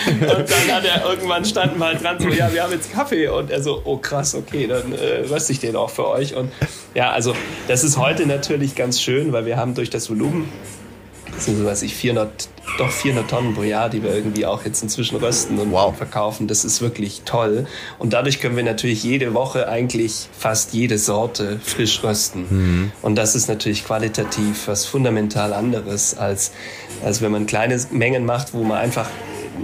und, 0.07 0.21
und, 0.21 0.49
dann 0.49 0.75
hat 0.75 0.85
er 0.85 1.09
irgendwann 1.09 1.43
standen 1.43 1.79
wir 1.79 1.87
halt 1.87 2.03
dran, 2.03 2.19
so, 2.19 2.29
ja, 2.29 2.53
wir 2.53 2.63
haben 2.63 2.71
jetzt 2.71 2.93
Kaffee. 2.93 3.27
Und 3.27 3.49
er 3.49 3.63
so, 3.63 3.81
oh 3.83 3.97
krass, 3.97 4.35
okay, 4.35 4.67
dann 4.67 4.93
äh, 4.93 5.25
röste 5.27 5.53
ich 5.53 5.59
den 5.59 5.75
auch 5.75 5.89
für 5.89 6.07
euch. 6.07 6.35
Und 6.35 6.51
Ja, 6.97 7.11
also 7.11 7.35
das 7.67 7.83
ist 7.83 7.97
heute 7.97 8.25
natürlich 8.25 8.73
ganz 8.73 8.99
schön, 8.99 9.31
weil 9.31 9.45
wir 9.45 9.55
haben 9.55 9.75
durch 9.75 9.91
das 9.91 10.09
Volumen, 10.09 10.49
das 11.31 11.45
sind 11.45 11.59
so 11.59 11.63
was 11.63 11.83
ich 11.83 11.93
400, 11.93 12.49
doch 12.79 12.89
400 12.89 13.29
Tonnen 13.29 13.53
pro 13.53 13.61
Jahr, 13.61 13.87
die 13.87 14.01
wir 14.01 14.15
irgendwie 14.15 14.47
auch 14.47 14.65
jetzt 14.65 14.81
inzwischen 14.81 15.17
rösten 15.17 15.59
und 15.59 15.71
wow. 15.71 15.95
verkaufen. 15.95 16.47
Das 16.47 16.65
ist 16.65 16.81
wirklich 16.81 17.21
toll. 17.23 17.67
Und 17.99 18.13
dadurch 18.13 18.39
können 18.39 18.55
wir 18.55 18.63
natürlich 18.63 19.03
jede 19.03 19.35
Woche 19.35 19.69
eigentlich 19.69 20.27
fast 20.35 20.73
jede 20.73 20.97
Sorte 20.97 21.59
frisch 21.63 22.01
rösten. 22.03 22.45
Mhm. 22.49 22.91
Und 23.03 23.15
das 23.15 23.35
ist 23.35 23.47
natürlich 23.47 23.85
qualitativ 23.85 24.67
was 24.67 24.87
fundamental 24.87 25.53
anderes, 25.53 26.17
als, 26.17 26.51
als 27.05 27.21
wenn 27.21 27.31
man 27.31 27.45
kleine 27.45 27.79
Mengen 27.91 28.25
macht, 28.25 28.55
wo 28.55 28.63
man 28.63 28.79
einfach 28.79 29.07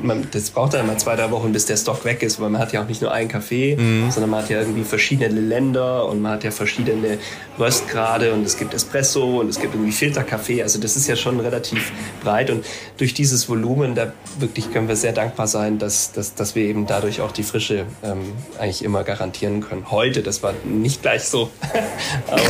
man, 0.02 0.28
das 0.32 0.50
braucht 0.50 0.74
dann 0.74 0.86
immer 0.86 0.98
zwei, 0.98 1.16
drei 1.16 1.32
Wochen, 1.32 1.52
bis 1.52 1.66
der 1.66 1.78
Stock 1.78 2.06
weg 2.06 2.24
ist, 2.24 2.40
weil 2.40 2.50
man 2.50 2.62
hat 2.62 2.74
ja 2.74 2.82
auch 2.84 2.88
nicht 2.88 3.02
nur 3.02 3.12
einen 3.12 3.30
Kaffee, 3.30 3.76
mhm. 3.76 4.12
sondern 4.12 4.30
man 4.30 4.44
hat 4.44 4.50
ja 4.50 4.60
irgendwie 4.60 4.84
verschiedene 4.84 5.40
Länder 5.40 6.08
und 6.08 6.22
man 6.22 6.34
hat 6.34 6.44
ja 6.44 6.52
verschiedene 6.52 7.18
Röstgrade 7.60 8.34
und 8.34 8.44
es 8.44 8.58
gibt 8.58 8.74
Espresso 8.74 9.40
und 9.42 9.50
es 9.50 9.60
gibt 9.60 9.74
irgendwie 9.74 9.92
Filterkaffee. 9.92 10.64
Also 10.64 10.80
das 10.80 10.96
ist 10.96 11.08
ja 11.08 11.16
schon 11.16 11.40
relativ 11.40 11.92
breit 12.24 12.50
und 12.50 12.66
durch 12.98 13.14
dieses 13.14 13.48
Volumen, 13.50 13.96
da 13.96 14.14
wirklich 14.40 14.72
können 14.72 14.88
wir 14.88 14.96
sehr 14.96 15.14
dankbar 15.14 15.48
sein, 15.48 15.80
dass, 15.80 16.12
dass, 16.12 16.36
dass 16.36 16.56
wir 16.56 16.64
eben 16.64 16.88
dadurch 16.88 17.22
auch 17.22 17.32
die 17.32 17.44
Frische 17.44 17.86
ähm, 18.04 18.34
eigentlich 18.60 18.84
immer 18.84 19.04
garantieren 19.04 19.62
können. 19.62 19.92
Heute, 19.92 20.24
das 20.24 20.44
war 20.44 20.54
nicht 20.64 21.02
gleich 21.02 21.24
so, 21.24 21.50
aber 22.32 22.42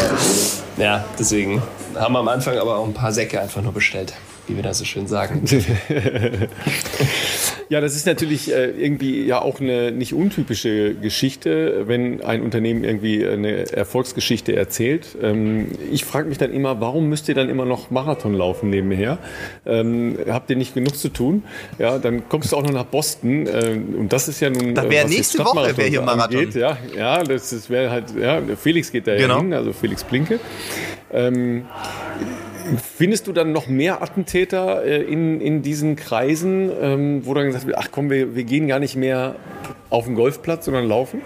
ja, 0.78 1.06
deswegen 1.20 1.62
haben 1.96 2.14
wir 2.14 2.20
am 2.20 2.28
Anfang 2.28 2.58
aber 2.58 2.78
auch 2.78 2.86
ein 2.86 2.94
paar 2.94 3.12
Säcke 3.12 3.39
einfach 3.39 3.62
nur 3.62 3.74
bestellt 3.74 4.14
wie 4.48 4.56
wir 4.56 4.64
da 4.64 4.74
so 4.74 4.86
schön 4.86 5.08
sagen. 5.08 5.44
ja, 7.70 7.82
das 7.82 7.96
ist 7.96 8.06
natürlich 8.06 8.52
äh, 8.52 8.72
irgendwie 8.72 9.26
ja 9.26 9.41
auch 9.41 9.60
eine 9.60 9.91
nicht 9.91 10.14
untypische 10.14 10.96
Geschichte, 10.96 11.88
wenn 11.88 12.22
ein 12.22 12.41
Unternehmen 12.41 12.84
irgendwie 12.84 13.26
eine 13.26 13.72
Erfolgsgeschichte 13.72 14.56
erzählt. 14.56 15.08
Ähm, 15.22 15.72
ich 15.91 16.06
frage 16.06 16.28
mich 16.28 16.38
dann 16.38 16.52
immer, 16.52 16.82
warum 16.82 17.10
müsst 17.10 17.30
ihr 17.30 17.36
dann 17.36 17.50
immer 17.50 17.66
noch 17.66 17.91
Marathon 17.91 18.34
laufen 18.34 18.70
nebenher? 18.70 19.18
Ähm, 19.66 20.18
habt 20.28 20.50
ihr 20.50 20.56
nicht 20.56 20.74
genug 20.74 20.96
zu 20.96 21.10
tun? 21.10 21.44
Ja, 21.80 22.00
dann 22.00 22.28
kommst 22.30 22.52
du 22.52 22.58
auch 22.58 22.64
noch 22.64 22.74
nach 22.74 22.86
Boston 22.86 23.48
äh, 23.48 23.80
und 23.98 24.12
das 24.12 24.28
ist 24.28 24.39
ja 24.39 24.50
nun. 24.50 24.76
Da 24.76 24.89
wäre 24.89 25.08
nächste 25.08 25.39
Woche 25.39 25.76
wäre 25.78 25.89
hier 25.89 26.02
Marathon. 26.02 26.24
Angeht. 26.24 26.56
Ja, 26.56 26.78
ja, 26.96 27.24
das, 27.24 27.50
das 27.50 27.70
wäre 27.70 27.91
halt. 27.91 28.06
Ja, 28.20 28.41
Felix 28.56 28.91
geht 28.91 29.08
da 29.08 29.16
genau. 29.16 29.39
hin, 29.39 29.54
also 29.54 29.74
Felix 29.74 30.04
Blinke. 30.04 30.39
Ähm, 31.12 31.66
Findest 32.95 33.28
du 33.28 33.34
dann 33.34 33.51
noch 33.51 33.68
mehr 33.68 34.01
Attentäter 34.01 34.84
äh, 34.84 35.01
in, 35.01 35.41
in 35.41 35.61
diesen 35.61 35.95
Kreisen, 35.95 36.72
ähm, 36.82 37.26
wo 37.26 37.34
dann 37.34 37.45
gesagt 37.47 37.68
wird, 37.68 37.78
ach 37.78 37.89
komm, 37.91 38.09
wir, 38.09 38.36
wir 38.36 38.43
gehen 38.43 38.68
gar 38.68 38.80
nicht 38.80 38.95
mehr 38.95 39.36
auf 39.89 40.05
den 40.05 40.16
Golfplatz, 40.16 40.66
sondern 40.66 40.88
laufen? 40.88 41.22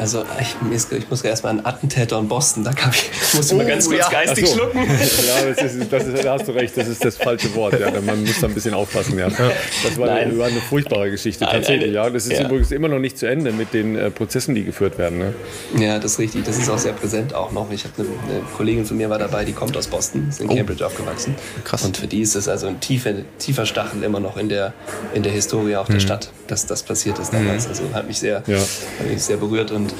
Also 0.00 0.24
ich, 0.40 0.92
ich 0.92 1.10
muss 1.10 1.22
erstmal 1.22 1.52
an 1.58 1.64
Attentäter 1.64 2.18
in 2.18 2.28
Boston, 2.28 2.64
da 2.64 2.72
kann 2.72 2.90
ich, 2.92 3.10
muss 3.34 3.46
ich 3.46 3.52
oh, 3.52 3.56
mal 3.56 3.66
ganz 3.66 3.86
kurz 3.88 4.00
ja. 4.00 4.08
geistig 4.10 4.48
so. 4.48 4.56
schlucken. 4.56 4.84
Ja, 4.84 5.54
das 5.54 5.74
ist, 5.74 5.92
das 5.92 6.04
ist, 6.06 6.24
da 6.24 6.34
hast 6.34 6.48
du 6.48 6.52
recht, 6.52 6.76
das 6.76 6.88
ist 6.88 7.04
das 7.04 7.16
falsche 7.16 7.54
Wort. 7.54 7.78
Ja. 7.78 7.90
Man 8.00 8.24
muss 8.24 8.40
da 8.40 8.46
ein 8.46 8.54
bisschen 8.54 8.74
aufpassen. 8.74 9.18
Ja. 9.18 9.28
Das 9.28 9.98
war, 9.98 10.10
eine, 10.10 10.38
war 10.38 10.46
eine 10.46 10.60
furchtbare 10.60 11.10
Geschichte, 11.10 11.44
nein, 11.44 11.54
tatsächlich. 11.54 11.92
Ja. 11.92 12.10
Das 12.10 12.26
ist 12.26 12.38
ja. 12.38 12.46
übrigens 12.46 12.70
immer 12.72 12.88
noch 12.88 12.98
nicht 12.98 13.18
zu 13.18 13.26
Ende 13.26 13.52
mit 13.52 13.72
den 13.72 13.96
äh, 13.96 14.10
Prozessen, 14.10 14.54
die 14.54 14.64
geführt 14.64 14.98
werden. 14.98 15.18
Ne? 15.18 15.34
Ja, 15.78 15.98
das 15.98 16.12
ist 16.12 16.18
richtig. 16.18 16.44
Das 16.44 16.58
ist 16.58 16.68
auch 16.68 16.78
sehr 16.78 16.92
präsent 16.92 17.34
auch 17.34 17.52
noch. 17.52 17.70
Ich 17.70 17.84
habe 17.84 17.94
eine, 17.98 18.08
eine, 18.08 18.44
Kollegin 18.56 18.84
von 18.84 18.96
mir 18.96 19.08
war 19.10 19.18
dabei, 19.18 19.44
die 19.44 19.52
kommt 19.52 19.76
aus 19.76 19.86
Boston, 19.86 20.28
ist 20.28 20.40
in 20.40 20.48
oh. 20.48 20.54
Cambridge 20.54 20.84
aufgewachsen. 20.84 21.34
Krass. 21.64 21.84
Und 21.84 21.96
für 21.96 22.06
die 22.06 22.20
ist 22.20 22.34
es 22.34 22.48
also 22.48 22.66
ein 22.66 22.80
tiefer, 22.80 23.14
tiefer 23.38 23.66
Stachel 23.66 24.02
immer 24.02 24.20
noch 24.20 24.36
in 24.36 24.48
der, 24.48 24.74
in 25.14 25.22
der 25.22 25.32
Historie 25.32 25.76
auch 25.76 25.86
der 25.86 25.96
mhm. 25.96 26.00
Stadt, 26.00 26.30
dass 26.46 26.66
das 26.66 26.82
passiert 26.82 27.18
ist 27.18 27.32
damals. 27.32 27.64
Mhm. 27.64 27.70
Also 27.70 27.82
hat 27.94 28.06
mich 28.06 28.18
sehr, 28.18 28.42
ja. 28.46 28.58
hat 28.58 29.06
mich 29.08 29.22
sehr 29.22 29.35
berührt 29.36 29.70
und 29.70 29.94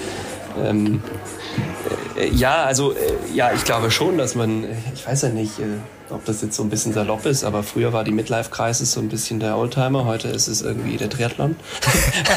ähm, 0.64 1.02
äh, 1.88 2.05
ja, 2.32 2.64
also 2.64 2.92
äh, 2.92 2.96
ja, 3.34 3.52
ich 3.52 3.64
glaube 3.64 3.90
schon, 3.90 4.18
dass 4.18 4.34
man, 4.34 4.64
ich 4.94 5.06
weiß 5.06 5.22
ja 5.22 5.28
nicht, 5.30 5.58
äh, 5.58 5.64
ob 6.10 6.24
das 6.24 6.42
jetzt 6.42 6.56
so 6.56 6.62
ein 6.62 6.70
bisschen 6.70 6.92
salopp 6.92 7.26
ist, 7.26 7.44
aber 7.44 7.62
früher 7.62 7.92
war 7.92 8.04
die 8.04 8.12
Midlife 8.12 8.50
Crisis 8.50 8.92
so 8.92 9.00
ein 9.00 9.08
bisschen 9.08 9.40
der 9.40 9.56
Oldtimer, 9.56 10.04
heute 10.04 10.28
ist 10.28 10.46
es 10.48 10.62
irgendwie 10.62 10.96
der 10.96 11.10
Triathlon. 11.10 11.56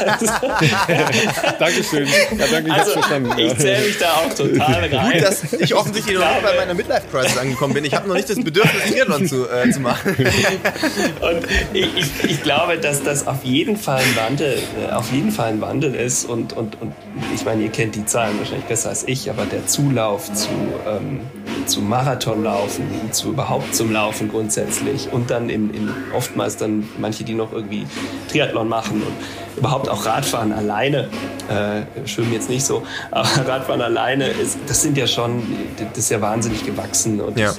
Dankeschön. 1.58 2.06
Ja, 2.06 2.46
danke, 2.50 2.68
ich 2.68 2.74
also, 2.74 2.92
verstanden. 2.92 3.38
Ich 3.38 3.56
zähle 3.58 3.86
mich 3.86 3.98
da 3.98 4.12
auch 4.14 4.34
total 4.34 4.84
rein. 4.92 5.12
Gut, 5.12 5.22
dass 5.22 5.52
ich 5.52 5.74
offensichtlich 5.74 6.18
noch 6.18 6.28
nicht 6.28 6.42
bei 6.42 6.56
meiner 6.56 6.74
Midlife 6.74 7.02
Crisis 7.10 7.38
angekommen 7.38 7.74
bin. 7.74 7.84
Ich 7.84 7.94
habe 7.94 8.08
noch 8.08 8.14
nicht 8.14 8.28
das 8.28 8.42
Bedürfnis, 8.42 8.90
Triathlon 8.90 9.26
zu, 9.26 9.48
äh, 9.48 9.70
zu 9.70 9.80
machen. 9.80 10.16
und 10.16 11.46
ich, 11.72 11.96
ich, 11.96 12.24
ich, 12.24 12.42
glaube, 12.42 12.78
dass 12.78 13.02
das 13.02 13.26
auf 13.26 13.44
jeden 13.44 13.76
Fall 13.76 14.00
ein 14.00 14.16
Wandel, 14.16 14.58
äh, 14.88 14.92
auf 14.92 15.12
jeden 15.12 15.30
Fall 15.30 15.50
ein 15.50 15.60
Wandel 15.60 15.94
ist 15.94 16.24
und, 16.24 16.52
und, 16.54 16.80
und 16.80 16.92
ich 17.34 17.44
meine, 17.44 17.62
ihr 17.62 17.70
kennt 17.70 17.94
die 17.94 18.04
Zahlen 18.04 18.38
wahrscheinlich 18.38 18.66
besser 18.66 18.88
als 18.88 19.06
ich, 19.06 19.30
aber 19.30 19.44
der 19.46 19.66
Zulauf 19.70 20.32
zu, 20.32 20.48
ähm, 20.86 21.20
zu 21.66 21.80
Marathonlaufen, 21.80 22.84
zu 23.12 23.30
überhaupt 23.30 23.74
zum 23.74 23.92
Laufen 23.92 24.28
grundsätzlich 24.28 25.08
und 25.12 25.30
dann 25.30 25.48
im, 25.48 25.72
im, 25.72 25.94
oftmals 26.14 26.56
dann 26.56 26.88
manche, 26.98 27.24
die 27.24 27.34
noch 27.34 27.52
irgendwie 27.52 27.86
Triathlon 28.28 28.68
machen 28.68 29.02
und 29.02 29.12
überhaupt 29.56 29.88
auch 29.88 30.06
Radfahren 30.06 30.52
alleine, 30.52 31.08
äh, 31.48 32.06
schwimmen 32.06 32.32
jetzt 32.32 32.50
nicht 32.50 32.64
so, 32.64 32.82
aber 33.10 33.28
Radfahren 33.46 33.82
alleine, 33.82 34.28
ist, 34.28 34.58
das 34.66 34.82
sind 34.82 34.96
ja 34.96 35.06
schon, 35.06 35.42
das 35.78 35.98
ist 35.98 36.10
ja 36.10 36.20
wahnsinnig 36.20 36.64
gewachsen 36.64 37.20
und 37.20 37.38
ja. 37.38 37.50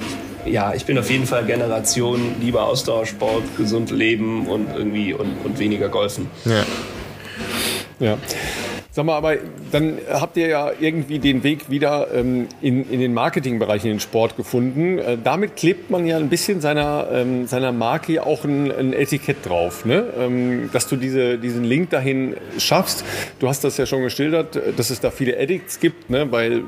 Ich, 0.44 0.52
ja, 0.52 0.74
ich 0.74 0.84
bin 0.84 0.98
auf 0.98 1.08
jeden 1.08 1.26
Fall 1.26 1.44
Generation 1.44 2.34
lieber 2.40 2.64
Ausdauersport, 2.64 3.44
gesund 3.56 3.92
leben 3.92 4.48
und 4.48 4.74
irgendwie 4.74 5.14
und, 5.14 5.36
und 5.44 5.58
weniger 5.60 5.88
golfen. 5.88 6.28
Ja. 6.44 6.64
Ja. 8.00 8.18
Sag 8.94 9.06
mal, 9.06 9.16
aber 9.16 9.36
dann 9.70 9.96
habt 10.06 10.36
ihr 10.36 10.48
ja 10.48 10.70
irgendwie 10.78 11.18
den 11.18 11.42
Weg 11.44 11.70
wieder 11.70 12.08
ähm, 12.12 12.46
in, 12.60 12.90
in 12.90 13.00
den 13.00 13.14
Marketingbereich, 13.14 13.84
in 13.84 13.92
den 13.92 14.00
Sport 14.00 14.36
gefunden. 14.36 14.98
Äh, 14.98 15.16
damit 15.24 15.56
klebt 15.56 15.90
man 15.90 16.06
ja 16.06 16.18
ein 16.18 16.28
bisschen 16.28 16.60
seiner, 16.60 17.08
ähm, 17.10 17.46
seiner 17.46 17.72
Marke 17.72 18.22
auch 18.22 18.44
ein, 18.44 18.70
ein 18.70 18.92
Etikett 18.92 19.46
drauf, 19.46 19.86
ne? 19.86 20.04
Ähm, 20.20 20.68
dass 20.74 20.88
du 20.88 20.96
diese, 20.96 21.38
diesen 21.38 21.64
Link 21.64 21.88
dahin 21.88 22.36
schaffst. 22.58 23.02
Du 23.40 23.48
hast 23.48 23.64
das 23.64 23.78
ja 23.78 23.86
schon 23.86 24.02
geschildert, 24.02 24.60
dass 24.76 24.90
es 24.90 25.00
da 25.00 25.10
viele 25.10 25.40
Addicts 25.40 25.80
gibt, 25.80 26.10
ne? 26.10 26.30
weil 26.30 26.62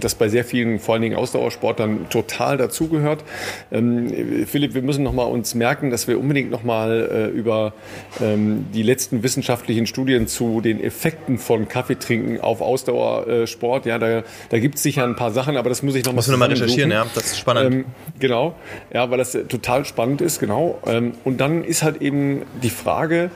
das 0.00 0.14
bei 0.14 0.28
sehr 0.28 0.44
vielen, 0.44 0.78
vor 0.78 0.94
allen 0.94 1.02
Dingen 1.02 1.16
Ausdauersportlern, 1.16 2.08
total 2.08 2.56
dazugehört. 2.56 3.22
Ähm, 3.70 4.46
Philipp, 4.46 4.72
wir 4.72 4.80
müssen 4.80 5.02
noch 5.02 5.12
mal 5.12 5.24
uns 5.24 5.54
merken, 5.54 5.90
dass 5.90 6.08
wir 6.08 6.18
unbedingt 6.18 6.50
noch 6.50 6.64
mal 6.64 7.30
äh, 7.34 7.38
über 7.38 7.74
ähm, 8.22 8.64
die 8.72 8.82
letzten 8.82 9.22
wissenschaftlichen 9.22 9.86
Studien 9.86 10.26
zu 10.26 10.62
den 10.62 10.82
Effekten 10.82 11.36
von 11.36 11.65
Kaffee 11.68 11.98
trinken 11.98 12.40
auf 12.40 12.60
Ausdauersport. 12.60 13.86
Ja, 13.86 13.98
da, 13.98 14.22
da 14.50 14.58
gibt 14.58 14.76
es 14.76 14.82
sicher 14.82 15.04
ein 15.04 15.16
paar 15.16 15.30
Sachen, 15.30 15.56
aber 15.56 15.68
das 15.68 15.82
muss 15.82 15.94
ich 15.94 16.04
noch 16.04 16.12
Musst 16.12 16.28
mal, 16.28 16.36
mal 16.36 16.48
recherchieren, 16.48 16.90
ja, 16.90 17.06
das 17.14 17.26
ist 17.26 17.38
spannend. 17.38 17.74
Ähm, 17.74 17.84
genau, 18.18 18.54
ja, 18.92 19.10
weil 19.10 19.18
das 19.18 19.32
total 19.32 19.84
spannend 19.84 20.20
ist, 20.20 20.40
genau. 20.40 20.78
Ähm, 20.86 21.12
und 21.24 21.40
dann 21.40 21.64
ist 21.64 21.82
halt 21.82 22.02
eben 22.02 22.42
die 22.62 22.70
Frage, 22.70 23.30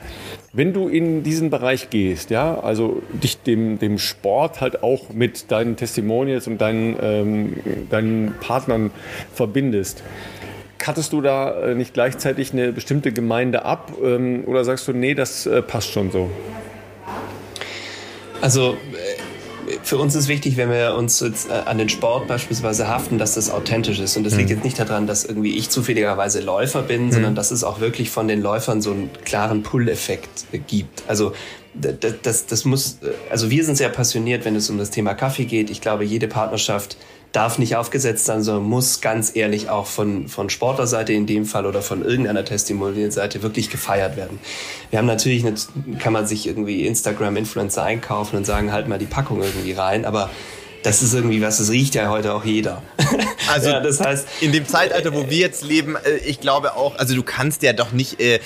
wenn 0.53 0.73
du 0.73 0.89
in 0.89 1.23
diesen 1.23 1.49
Bereich 1.49 1.89
gehst, 1.89 2.29
ja, 2.29 2.59
also 2.59 3.01
dich 3.11 3.41
dem, 3.41 3.79
dem 3.79 3.97
Sport 3.97 4.61
halt 4.61 4.83
auch 4.83 5.09
mit 5.13 5.51
deinen 5.51 5.77
Testimonials 5.77 6.47
und 6.47 6.59
deinen, 6.59 6.97
ähm, 7.01 7.87
deinen 7.89 8.35
Partnern 8.39 8.91
verbindest, 9.33 10.03
Kattest 10.81 11.13
du 11.13 11.21
da 11.21 11.51
äh, 11.61 11.75
nicht 11.75 11.93
gleichzeitig 11.93 12.53
eine 12.53 12.71
bestimmte 12.73 13.11
Gemeinde 13.11 13.65
ab 13.65 13.91
ähm, 14.03 14.45
oder 14.47 14.65
sagst 14.65 14.87
du, 14.87 14.93
nee, 14.93 15.13
das 15.13 15.45
äh, 15.45 15.61
passt 15.61 15.91
schon 15.91 16.09
so? 16.09 16.31
Also 18.41 18.71
äh, 18.71 19.77
für 19.83 19.97
uns 19.97 20.15
ist 20.15 20.27
wichtig, 20.27 20.57
wenn 20.57 20.69
wir 20.69 20.95
uns 20.95 21.19
jetzt 21.19 21.49
äh, 21.49 21.53
an 21.53 21.77
den 21.77 21.89
Sport 21.89 22.27
beispielsweise 22.27 22.87
haften, 22.87 23.17
dass 23.17 23.35
das 23.35 23.49
authentisch 23.49 23.99
ist. 23.99 24.17
Und 24.17 24.23
das 24.23 24.35
liegt 24.35 24.49
mhm. 24.49 24.55
jetzt 24.55 24.63
nicht 24.63 24.79
daran, 24.79 25.07
dass 25.07 25.23
irgendwie 25.25 25.57
ich 25.57 25.69
zufälligerweise 25.69 26.41
Läufer 26.41 26.81
bin, 26.81 27.05
mhm. 27.05 27.11
sondern 27.11 27.35
dass 27.35 27.51
es 27.51 27.63
auch 27.63 27.79
wirklich 27.79 28.09
von 28.09 28.27
den 28.27 28.41
Läufern 28.41 28.81
so 28.81 28.91
einen 28.91 29.09
klaren 29.23 29.63
Pull-Effekt 29.63 30.45
gibt. 30.67 31.03
Also 31.07 31.33
das, 31.73 31.95
das, 32.21 32.45
das 32.47 32.65
muss, 32.65 32.99
äh, 33.01 33.11
also 33.29 33.49
wir 33.49 33.63
sind 33.63 33.75
sehr 33.75 33.89
passioniert, 33.89 34.45
wenn 34.45 34.55
es 34.55 34.69
um 34.69 34.77
das 34.77 34.89
Thema 34.89 35.13
Kaffee 35.13 35.45
geht. 35.45 35.69
Ich 35.69 35.81
glaube, 35.81 36.03
jede 36.03 36.27
Partnerschaft 36.27 36.97
darf 37.31 37.57
nicht 37.57 37.75
aufgesetzt 37.75 38.25
sein, 38.25 38.43
sondern 38.43 38.65
muss 38.65 39.01
ganz 39.01 39.35
ehrlich 39.35 39.69
auch 39.69 39.85
von, 39.85 40.27
von 40.27 40.49
Sportlerseite 40.49 41.13
in 41.13 41.25
dem 41.25 41.45
Fall 41.45 41.65
oder 41.65 41.81
von 41.81 42.03
irgendeiner 42.03 42.43
Testimonial-Seite 42.43 43.41
wirklich 43.41 43.69
gefeiert 43.69 44.17
werden. 44.17 44.39
Wir 44.89 44.99
haben 44.99 45.05
natürlich, 45.05 45.43
nicht, 45.43 45.69
kann 45.99 46.13
man 46.13 46.27
sich 46.27 46.47
irgendwie 46.47 46.85
Instagram-Influencer 46.85 47.83
einkaufen 47.83 48.35
und 48.35 48.45
sagen, 48.45 48.71
halt 48.73 48.87
mal 48.87 48.99
die 48.99 49.05
Packung 49.05 49.41
irgendwie 49.41 49.71
rein, 49.71 50.05
aber 50.05 50.29
das 50.83 51.01
ist 51.01 51.13
irgendwie 51.13 51.41
was, 51.41 51.59
das 51.59 51.69
riecht 51.69 51.95
ja 51.95 52.09
heute 52.09 52.33
auch 52.33 52.43
jeder. 52.43 52.81
Also 53.51 53.69
ja, 53.69 53.79
das 53.81 53.99
heißt, 53.99 54.27
in 54.39 54.51
dem 54.51 54.65
Zeitalter, 54.65 55.13
wo 55.13 55.29
wir 55.29 55.37
jetzt 55.37 55.63
leben, 55.63 55.95
äh, 55.95 56.17
ich 56.17 56.39
glaube 56.39 56.75
auch, 56.75 56.95
also 56.95 57.15
du 57.15 57.23
kannst 57.23 57.63
ja 57.63 57.73
doch 57.73 57.91
nicht 57.91 58.19
äh, 58.21 58.39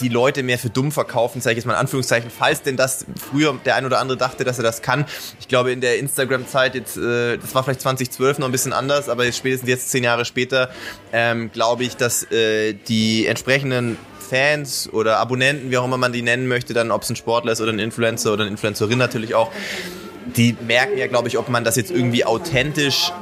die 0.00 0.08
Leute 0.08 0.42
mehr 0.42 0.58
für 0.58 0.68
dumm 0.68 0.92
verkaufen, 0.92 1.40
sage 1.40 1.52
ich 1.52 1.56
jetzt 1.58 1.66
mal 1.66 1.74
in 1.74 1.78
Anführungszeichen, 1.78 2.30
falls 2.36 2.62
denn 2.62 2.76
das 2.76 3.06
früher 3.30 3.58
der 3.64 3.76
ein 3.76 3.86
oder 3.86 4.00
andere 4.00 4.18
dachte, 4.18 4.44
dass 4.44 4.58
er 4.58 4.64
das 4.64 4.82
kann. 4.82 5.06
Ich 5.38 5.48
glaube 5.48 5.72
in 5.72 5.80
der 5.80 5.98
Instagram-Zeit 5.98 6.74
jetzt, 6.74 6.96
äh, 6.96 7.38
das 7.38 7.54
war 7.54 7.64
vielleicht 7.64 7.80
2012 7.80 8.38
noch 8.38 8.48
ein 8.48 8.52
bisschen 8.52 8.72
anders, 8.72 9.08
aber 9.08 9.24
jetzt 9.24 9.38
spätestens 9.38 9.68
jetzt 9.68 9.90
zehn 9.90 10.04
Jahre 10.04 10.24
später, 10.24 10.70
ähm, 11.12 11.50
glaube 11.52 11.84
ich, 11.84 11.96
dass 11.96 12.30
äh, 12.30 12.74
die 12.74 13.26
entsprechenden 13.26 13.96
Fans 14.30 14.88
oder 14.92 15.18
Abonnenten, 15.18 15.70
wie 15.70 15.78
auch 15.78 15.84
immer 15.84 15.96
man 15.96 16.12
die 16.12 16.22
nennen 16.22 16.46
möchte, 16.46 16.72
dann 16.72 16.92
ob 16.92 17.02
es 17.02 17.10
ein 17.10 17.16
Sportler 17.16 17.52
ist 17.52 17.60
oder 17.60 17.72
ein 17.72 17.80
Influencer 17.80 18.32
oder 18.32 18.42
eine 18.42 18.50
Influencerin 18.52 18.96
natürlich 18.96 19.34
auch, 19.34 19.50
die 20.36 20.56
merken 20.66 20.96
ja, 20.96 21.08
glaube 21.08 21.28
ich, 21.28 21.36
ob 21.36 21.48
man 21.48 21.64
das 21.64 21.76
jetzt 21.76 21.90
irgendwie 21.90 22.24
authentisch 22.24 23.12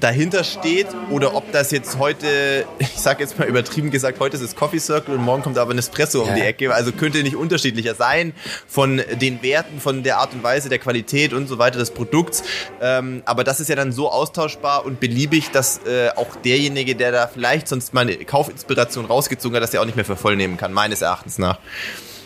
dahinter 0.00 0.44
steht 0.44 0.86
oder 1.10 1.34
ob 1.34 1.52
das 1.52 1.70
jetzt 1.70 1.98
heute, 1.98 2.64
ich 2.78 2.88
sage 2.88 3.22
jetzt 3.22 3.38
mal 3.38 3.46
übertrieben 3.46 3.90
gesagt, 3.90 4.20
heute 4.20 4.36
ist 4.36 4.42
es 4.42 4.56
Coffee 4.56 4.78
Circle 4.78 5.14
und 5.14 5.22
morgen 5.22 5.42
kommt 5.42 5.58
aber 5.58 5.72
ein 5.72 5.78
Espresso 5.78 6.22
um 6.22 6.34
die 6.34 6.40
Ecke. 6.40 6.74
Also 6.74 6.92
könnte 6.92 7.22
nicht 7.22 7.36
unterschiedlicher 7.36 7.94
sein 7.94 8.32
von 8.66 9.02
den 9.20 9.42
Werten, 9.42 9.80
von 9.80 10.02
der 10.02 10.18
Art 10.18 10.32
und 10.32 10.42
Weise, 10.42 10.68
der 10.68 10.78
Qualität 10.78 11.32
und 11.32 11.46
so 11.46 11.58
weiter 11.58 11.78
des 11.78 11.90
Produkts. 11.90 12.42
Ähm, 12.80 13.22
aber 13.24 13.44
das 13.44 13.60
ist 13.60 13.68
ja 13.68 13.76
dann 13.76 13.92
so 13.92 14.10
austauschbar 14.10 14.84
und 14.84 15.00
beliebig, 15.00 15.50
dass 15.50 15.80
äh, 15.86 16.10
auch 16.16 16.36
derjenige, 16.36 16.94
der 16.94 17.12
da 17.12 17.26
vielleicht 17.26 17.68
sonst 17.68 17.94
mal 17.94 18.02
eine 18.02 18.16
Kaufinspiration 18.16 19.04
rausgezogen 19.04 19.56
hat, 19.56 19.62
dass 19.62 19.70
der 19.70 19.80
auch 19.80 19.86
nicht 19.86 19.96
mehr 19.96 20.04
für 20.04 20.16
voll 20.16 20.36
nehmen 20.36 20.56
kann, 20.56 20.72
meines 20.72 21.02
Erachtens 21.02 21.38
nach. 21.38 21.58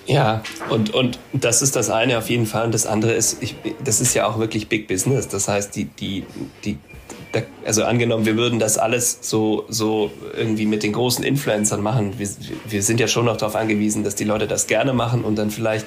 Ja, 0.07 0.43
und, 0.69 0.93
und 0.93 1.19
das 1.33 1.63
ist 1.63 1.77
das 1.77 1.89
eine 1.89 2.19
auf 2.19 2.29
jeden 2.29 2.47
Fall. 2.47 2.67
Und 2.67 2.75
das 2.75 2.87
andere 2.87 3.13
ist, 3.13 3.43
ich, 3.43 3.57
das 3.83 4.01
ist 4.01 4.15
ja 4.15 4.27
auch 4.27 4.39
wirklich 4.39 4.69
Big 4.69 4.87
Business. 4.87 5.29
Das 5.29 5.49
heißt, 5.49 5.75
die, 5.75 5.87
die, 5.87 6.25
die 6.65 6.79
also 7.65 7.85
angenommen, 7.85 8.27
wir 8.27 8.37
würden 8.37 8.59
das 8.59 8.79
alles 8.79 9.19
so, 9.21 9.65
so 9.69 10.11
irgendwie 10.37 10.67
mit 10.67 10.83
den 10.83 10.93
großen 10.93 11.25
Influencern 11.25 11.83
machen. 11.83 12.19
Wir, 12.19 12.29
wir 12.69 12.83
sind 12.83 13.01
ja 13.01 13.09
schon 13.09 13.25
noch 13.25 13.37
darauf 13.37 13.57
angewiesen, 13.57 14.05
dass 14.05 14.15
die 14.15 14.25
Leute 14.25 14.47
das 14.47 14.67
gerne 14.67 14.93
machen 14.93 15.25
und 15.25 15.37
dann 15.37 15.51
vielleicht 15.51 15.87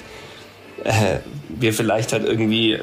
äh, 0.83 1.19
wir 1.49 1.73
vielleicht 1.73 2.13
halt 2.13 2.25
irgendwie 2.25 2.79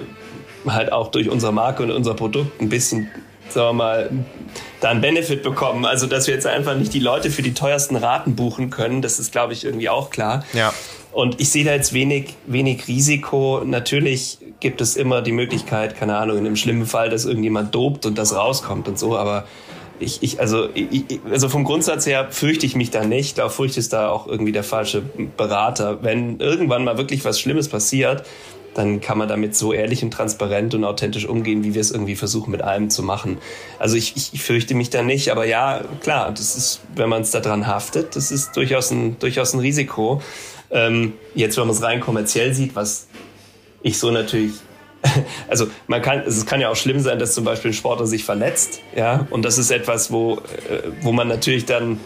halt 0.67 0.93
auch 0.93 1.09
durch 1.09 1.29
unsere 1.29 1.53
Marke 1.53 1.83
und 1.83 1.91
unser 1.91 2.15
Produkt 2.15 2.61
ein 2.61 2.69
bisschen, 2.69 3.11
sagen 3.49 3.69
wir 3.69 3.73
mal, 3.73 4.11
da 4.81 4.91
einen 4.91 5.01
Benefit 5.01 5.43
bekommen. 5.43 5.85
Also, 5.85 6.07
dass 6.07 6.27
wir 6.27 6.35
jetzt 6.35 6.47
einfach 6.47 6.77
nicht 6.77 6.95
die 6.95 7.01
Leute 7.01 7.31
für 7.31 7.43
die 7.43 7.55
teuersten 7.55 7.97
Raten 7.97 8.37
buchen 8.37 8.71
können, 8.71 9.03
das 9.03 9.19
ist, 9.19 9.33
glaube 9.33 9.53
ich, 9.53 9.65
irgendwie 9.65 9.89
auch 9.89 10.11
klar. 10.11 10.45
Ja. 10.53 10.73
Und 11.13 11.41
ich 11.41 11.51
sehe 11.51 11.65
da 11.65 11.73
jetzt 11.73 11.93
wenig, 11.93 12.35
wenig 12.47 12.89
Risiko. 12.89 13.63
Natürlich 13.65 14.39
gibt 14.61 14.81
es 14.81 14.97
immer 14.97 15.23
die 15.23 15.33
Möglichkeit, 15.33 15.97
keine 15.97 16.17
Ahnung, 16.17 16.39
in 16.39 16.47
einem 16.47 16.57
schlimmen 16.57 16.87
Fall, 16.87 17.11
dass 17.11 17.25
irgendjemand 17.25 17.75
dobt 17.75 18.07
und 18.07 18.17
das 18.17 18.35
rauskommt 18.35 18.89
und 18.89 18.99
so, 18.99 19.17
aber 19.17 19.45
ich, 20.01 20.23
ich, 20.23 20.41
also, 20.41 20.69
ich, 20.75 21.21
also 21.31 21.49
vom 21.49 21.65
Grundsatz 21.65 22.07
her 22.07 22.29
fürchte 22.31 22.67
ich 22.67 22.75
mich 22.75 22.91
da 22.91 23.05
nicht. 23.05 23.39
Da 23.39 23.49
fürchte 23.49 23.79
ist 23.79 23.93
da 23.93 24.09
auch 24.09 24.27
irgendwie 24.27 24.53
der 24.53 24.65
falsche 24.65 25.03
Berater. 25.37 26.03
Wenn 26.03 26.41
irgendwann 26.41 26.85
mal 26.85 26.99
wirklich 26.99 27.25
was 27.25 27.41
Schlimmes 27.41 27.69
passiert, 27.69 28.25
dann 28.75 29.01
kann 29.01 29.19
man 29.19 29.29
damit 29.29 29.55
so 29.55 29.73
ehrlich 29.73 30.03
und 30.03 30.11
transparent 30.11 30.75
und 30.75 30.85
authentisch 30.85 31.27
umgehen, 31.27 31.63
wie 31.63 31.75
wir 31.75 31.81
es 31.81 31.93
irgendwie 31.93 32.17
versuchen 32.17 32.51
mit 32.51 32.63
allem 32.63 32.91
zu 32.91 33.03
machen. 33.05 33.39
Also 33.79 33.97
ich, 33.97 34.15
ich 34.17 34.43
fürchte 34.43 34.75
mich 34.75 34.91
da 34.91 35.03
nicht, 35.03 35.31
aber 35.31 35.47
ja, 35.47 35.83
klar, 36.01 36.33
das 36.33 36.57
ist, 36.57 36.81
wenn 36.97 37.09
man 37.09 37.23
es 37.23 37.31
daran 37.31 37.69
haftet, 37.69 38.17
das 38.17 38.33
ist 38.33 38.57
durchaus 38.57 38.91
ein, 38.91 39.17
durchaus 39.21 39.55
ein 39.55 39.61
Risiko. 39.61 40.21
Ähm, 40.71 41.13
jetzt, 41.37 41.57
wenn 41.57 41.69
man 41.69 41.77
es 41.77 41.83
rein 41.83 42.01
kommerziell 42.01 42.53
sieht, 42.53 42.75
was 42.75 43.07
ich 43.85 43.99
so 43.99 44.11
natürlich 44.11 44.55
also 45.49 45.67
man 45.87 46.03
kann, 46.03 46.21
es 46.21 46.47
kann 46.47 46.61
ja 46.61 46.71
auch 46.71 46.77
schlimm 46.77 47.01
sein, 47.01 47.19
dass 47.19 47.35
zum 47.35 47.45
Beispiel 47.45 47.71
ein 47.71 47.75
Sportler 47.75 48.07
sich 48.07 48.25
verletzt, 48.25 48.81
ja, 48.97 49.27
und 49.31 49.45
das 49.45 49.59
ist 49.59 49.71
etwas, 49.71 50.11
wo, 50.11 50.37
äh, 50.37 50.89
wo 51.03 51.13
man 51.13 51.29
natürlich 51.29 51.67
dann, 51.67 52.01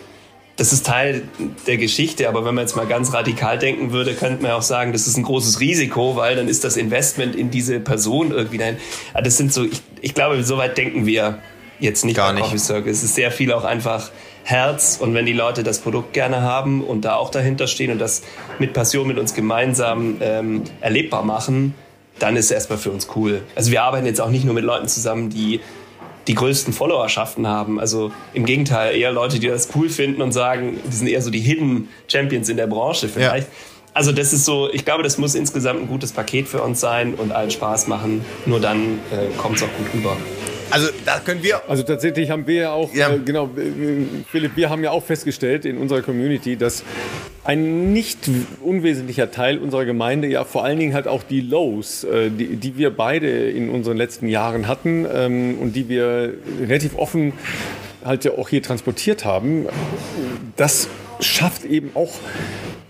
das 0.57 0.73
ist 0.73 0.85
Teil 0.85 1.23
der 1.69 1.77
Geschichte, 1.77 2.29
aber 2.29 2.45
wenn 2.45 2.57
man 2.57 2.65
jetzt 2.65 2.75
mal 2.75 2.87
ganz 2.87 3.15
radikal 3.15 3.57
denken 3.57 3.93
würde, 3.93 4.15
könnte 4.15 4.43
man 4.43 4.51
auch 4.51 4.63
sagen, 4.63 4.93
das 4.93 5.07
ist 5.07 5.17
ein 5.17 5.23
großes 5.23 5.61
Risiko, 5.61 6.17
weil 6.17 6.35
dann 6.35 6.49
ist 6.49 6.65
das 6.65 6.77
Investment 6.77 7.37
in 7.37 7.51
diese 7.53 7.79
Person 7.79 8.33
irgendwie 8.33 8.59
dahin. 8.59 8.79
Das 9.23 9.37
sind 9.37 9.53
so, 9.53 9.65
ich, 9.65 9.81
ich 10.01 10.15
glaube, 10.15 10.43
so 10.43 10.57
weit 10.57 10.77
denken 10.77 11.07
wir 11.07 11.39
jetzt 11.79 12.05
nicht 12.05 12.17
Gar 12.17 12.33
nicht. 12.33 12.43
Coffee 12.43 12.59
Circle. 12.59 12.91
Es 12.91 13.05
ist 13.05 13.15
sehr 13.15 13.31
viel 13.31 13.53
auch 13.53 13.63
einfach 13.63 14.11
Herz 14.45 14.99
und 15.01 15.15
wenn 15.15 15.27
die 15.27 15.33
Leute 15.33 15.63
das 15.63 15.79
Produkt 15.79 16.13
gerne 16.13 16.43
haben 16.43 16.83
und 16.83 17.05
da 17.05 17.17
auch 17.17 17.31
dahinter 17.31 17.67
stehen 17.67 17.91
und 17.91 17.99
das 17.99 18.23
mit 18.59 18.73
Passion 18.73 19.07
mit 19.07 19.19
uns 19.19 19.35
gemeinsam 19.35 20.17
ähm, 20.21 20.63
erlebbar 20.81 21.25
machen, 21.25 21.75
dann 22.19 22.37
ist 22.37 22.47
es 22.47 22.51
erstmal 22.51 22.79
für 22.79 22.91
uns 22.91 23.09
cool. 23.17 23.43
Also 23.55 23.71
wir 23.71 23.83
arbeiten 23.83 24.07
jetzt 24.07 24.21
auch 24.21 24.31
nicht 24.31 24.45
nur 24.45 24.55
mit 24.55 24.65
Leuten 24.65 24.89
zusammen, 24.89 25.31
die 25.31 25.61
die 26.27 26.35
größten 26.35 26.75
Followerschaften 26.75 27.47
haben. 27.47 27.81
Also 27.81 28.13
im 28.35 28.45
Gegenteil, 28.45 28.95
eher 28.97 29.13
Leute, 29.13 29.39
die 29.39 29.49
das 29.49 29.69
cool 29.75 29.89
finden 29.89 30.21
und 30.21 30.33
sagen, 30.33 30.79
die 30.87 30.95
sind 30.95 31.09
eher 31.09 31.23
so 31.23 31.31
die 31.31 31.41
Hidden 31.41 31.89
Champions 32.07 32.49
in 32.49 32.59
der 32.59 32.67
Branche 32.67 33.09
vielleicht. 33.09 33.49
Ja. 33.49 33.55
Also 33.95 34.13
das 34.13 34.33
ist 34.33 34.45
so, 34.45 34.69
ich 34.71 34.85
glaube, 34.85 35.03
das 35.03 35.19
muss 35.19 35.35
insgesamt 35.35 35.81
ein 35.81 35.89
gutes 35.89 36.13
Paket 36.13 36.47
für 36.47 36.63
uns 36.63 36.81
sein 36.81 37.15
und 37.15 37.33
allen 37.33 37.51
Spaß 37.51 37.89
machen. 37.89 38.25
Nur 38.47 38.61
dann 38.61 38.99
äh, 39.11 39.35
kommt 39.39 39.57
es 39.57 39.63
auch 39.63 39.77
gut 39.77 39.87
rüber. 39.95 40.17
Also 40.71 40.89
da 41.05 41.19
können 41.19 41.43
wir. 41.43 41.63
Also 41.69 41.83
tatsächlich 41.83 42.31
haben 42.31 42.47
wir 42.47 42.63
ja 42.63 42.73
auch, 42.73 42.93
ja. 42.95 43.11
Äh, 43.11 43.19
genau, 43.21 43.51
Philipp, 44.31 44.53
wir 44.57 44.71
haben 44.71 44.83
ja 44.85 44.91
auch 44.91 45.05
festgestellt 45.05 45.65
in 45.65 45.79
unserer 45.79 46.03
Community, 46.03 46.57
dass 46.57 46.83
ein 47.45 47.93
nicht 47.93 48.29
unwesentlicher 48.63 49.31
Teil 49.31 49.59
unserer 49.59 49.85
Gemeinde 49.85 50.29
ja 50.29 50.45
vor 50.45 50.65
allen 50.65 50.79
Dingen 50.79 50.95
halt 50.95 51.09
auch 51.09 51.23
die 51.23 51.41
Lows, 51.41 52.05
äh, 52.05 52.31
die, 52.31 52.57
die 52.57 52.77
wir 52.77 52.91
beide 52.91 53.51
in 53.51 53.71
unseren 53.71 53.97
letzten 53.97 54.29
Jahren 54.29 54.69
hatten 54.69 55.07
ähm, 55.11 55.59
und 55.59 55.75
die 55.75 55.89
wir 55.89 56.35
relativ 56.61 56.97
offen 56.97 57.33
halt 58.05 58.25
ja 58.25 58.33
auch 58.33 58.49
hier 58.49 58.63
transportiert 58.63 59.25
haben, 59.25 59.67
das 60.57 60.89
schafft 61.21 61.65
eben 61.65 61.91
auch 61.95 62.13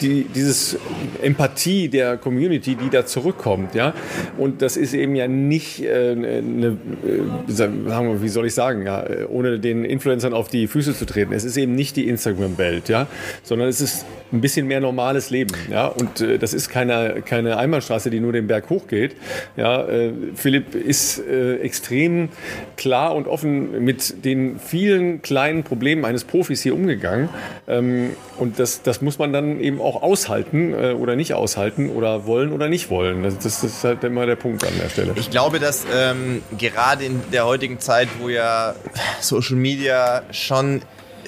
die, 0.00 0.24
dieses 0.24 0.78
Empathie 1.22 1.88
der 1.88 2.16
Community, 2.16 2.76
die 2.76 2.90
da 2.90 3.06
zurückkommt, 3.06 3.74
ja. 3.74 3.94
Und 4.36 4.62
das 4.62 4.76
ist 4.76 4.94
eben 4.94 5.14
ja 5.14 5.28
nicht 5.28 5.82
äh, 5.82 6.12
eine, 6.12 6.66
äh, 6.66 7.52
sagen 7.52 7.84
wir, 7.86 8.22
wie 8.22 8.28
soll 8.28 8.46
ich 8.46 8.54
sagen, 8.54 8.86
ja, 8.86 9.04
ohne 9.28 9.58
den 9.58 9.84
Influencern 9.84 10.32
auf 10.32 10.48
die 10.48 10.66
Füße 10.66 10.94
zu 10.94 11.04
treten. 11.04 11.32
Es 11.32 11.44
ist 11.44 11.56
eben 11.56 11.74
nicht 11.74 11.96
die 11.96 12.08
Instagram-Welt, 12.08 12.88
ja, 12.88 13.06
sondern 13.42 13.68
es 13.68 13.80
ist 13.80 14.06
ein 14.32 14.40
bisschen 14.40 14.66
mehr 14.66 14.80
normales 14.80 15.30
Leben, 15.30 15.54
ja. 15.70 15.86
Und 15.86 16.20
äh, 16.20 16.38
das 16.38 16.54
ist 16.54 16.68
keine, 16.68 17.22
keine 17.24 17.56
Einbahnstraße, 17.56 18.10
die 18.10 18.20
nur 18.20 18.32
den 18.32 18.46
Berg 18.46 18.70
hochgeht. 18.70 19.16
Ja, 19.56 19.86
äh, 19.86 20.12
Philipp 20.34 20.74
ist 20.74 21.18
äh, 21.18 21.56
extrem 21.56 22.28
klar 22.76 23.14
und 23.14 23.26
offen 23.26 23.84
mit 23.84 24.24
den 24.24 24.58
vielen 24.58 25.22
kleinen 25.22 25.64
Problemen 25.64 26.04
eines 26.04 26.24
Profis 26.24 26.62
hier 26.62 26.74
umgegangen. 26.74 27.28
Ähm, 27.66 28.10
und 28.38 28.58
das, 28.58 28.82
das 28.82 29.02
muss 29.02 29.18
man 29.18 29.32
dann 29.32 29.60
eben 29.60 29.80
auch 29.80 29.87
aushalten 29.96 30.72
äh, 30.72 30.92
oder 30.92 31.16
nicht 31.16 31.34
aushalten 31.34 31.90
oder 31.90 32.26
wollen 32.26 32.52
oder 32.52 32.68
nicht 32.68 32.90
wollen. 32.90 33.22
Das, 33.22 33.38
das, 33.38 33.64
ist 33.64 33.84
halt 33.84 34.04
immer 34.04 34.26
der 34.26 34.36
Punkt 34.36 34.64
an 34.64 34.72
der 34.80 34.88
Stelle. 34.88 35.12
Ich 35.16 35.30
glaube, 35.30 35.58
dass 35.58 35.84
ähm, 35.94 36.42
gerade 36.56 37.04
in 37.04 37.22
der 37.32 37.46
heutigen 37.46 37.80
Zeit, 37.80 38.08
wo 38.20 38.28
ja 38.28 38.74
Social 39.20 39.56
Media 39.56 40.22
schon 40.30 40.82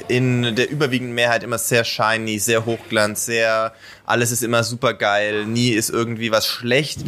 in 0.09 0.55
der 0.57 0.71
überwiegenden 0.71 1.15
Mehrheit 1.15 1.43
immer 1.43 1.59
sehr 1.59 1.85
shiny, 1.85 2.39
sehr 2.39 2.65
hochglanz, 2.65 3.27
sehr 3.27 3.73
alles 4.07 4.33
ist 4.33 4.43
immer 4.43 4.65
super 4.65 4.95
geil, 4.95 5.47
nie 5.47 5.71
ist 5.71 5.91
irgendwie 5.91 6.33
was 6.33 6.47
schlecht. 6.47 7.01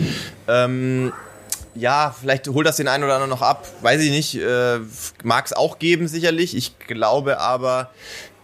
Ähm, 0.48 1.12
ja, 1.74 2.14
vielleicht 2.18 2.48
holt 2.48 2.66
das 2.66 2.76
den 2.76 2.88
einen 2.88 3.05
oder 3.05 3.14
anderen 3.14 3.30
noch 3.30 3.42
ab, 3.42 3.66
weiß 3.80 4.00
ich 4.03 4.11
nicht. 4.11 4.34
Äh, 4.36 4.80
Mag 5.24 5.46
es 5.46 5.53
auch 5.53 5.78
geben, 5.78 6.07
sicherlich. 6.07 6.55
Ich 6.55 6.78
glaube 6.78 7.38
aber, 7.38 7.90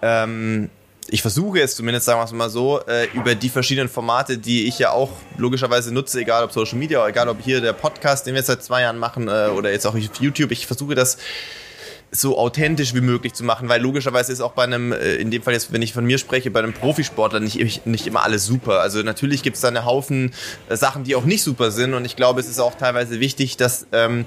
ähm, 0.02 0.70
ich 1.10 1.22
versuche 1.22 1.60
es 1.60 1.74
zumindest, 1.74 2.06
sagen 2.06 2.20
wir 2.20 2.24
es 2.24 2.32
mal 2.32 2.50
so, 2.50 2.80
äh, 2.86 3.08
über 3.14 3.34
die 3.34 3.48
verschiedenen 3.48 3.88
Formate, 3.88 4.38
die 4.38 4.66
ich 4.66 4.78
ja 4.78 4.90
auch 4.90 5.10
logischerweise 5.38 5.92
nutze, 5.92 6.20
egal 6.20 6.44
ob 6.44 6.52
Social 6.52 6.78
Media, 6.78 7.06
egal 7.06 7.28
ob 7.28 7.40
hier 7.40 7.60
der 7.60 7.72
Podcast, 7.72 8.26
den 8.26 8.34
wir 8.34 8.42
seit 8.42 8.62
zwei 8.62 8.82
Jahren 8.82 8.98
machen, 8.98 9.28
äh, 9.28 9.48
oder 9.48 9.72
jetzt 9.72 9.86
auch 9.86 9.94
auf 9.94 10.20
YouTube. 10.20 10.50
Ich 10.50 10.66
versuche 10.66 10.94
das 10.94 11.16
so 12.10 12.38
authentisch 12.38 12.94
wie 12.94 13.00
möglich 13.00 13.34
zu 13.34 13.44
machen, 13.44 13.68
weil 13.68 13.80
logischerweise 13.80 14.32
ist 14.32 14.40
auch 14.40 14.52
bei 14.52 14.64
einem, 14.64 14.92
äh, 14.92 15.16
in 15.16 15.30
dem 15.30 15.42
Fall 15.42 15.54
jetzt, 15.54 15.72
wenn 15.72 15.82
ich 15.82 15.92
von 15.92 16.04
mir 16.04 16.18
spreche, 16.18 16.50
bei 16.50 16.60
einem 16.60 16.72
Profisportler 16.72 17.40
nicht, 17.40 17.86
nicht 17.86 18.06
immer 18.06 18.22
alles 18.22 18.44
super. 18.46 18.80
Also 18.80 19.02
natürlich 19.02 19.42
gibt 19.42 19.56
es 19.56 19.62
da 19.62 19.68
eine 19.68 19.84
Haufen 19.84 20.32
äh, 20.68 20.76
Sachen, 20.76 21.04
die 21.04 21.16
auch 21.16 21.24
nicht 21.24 21.42
super 21.42 21.70
sind 21.70 21.94
und 21.94 22.04
ich 22.04 22.16
glaube, 22.16 22.40
es 22.40 22.48
ist 22.48 22.60
auch 22.60 22.74
teilweise 22.74 23.20
wichtig, 23.20 23.56
dass 23.56 23.86
ähm, 23.92 24.26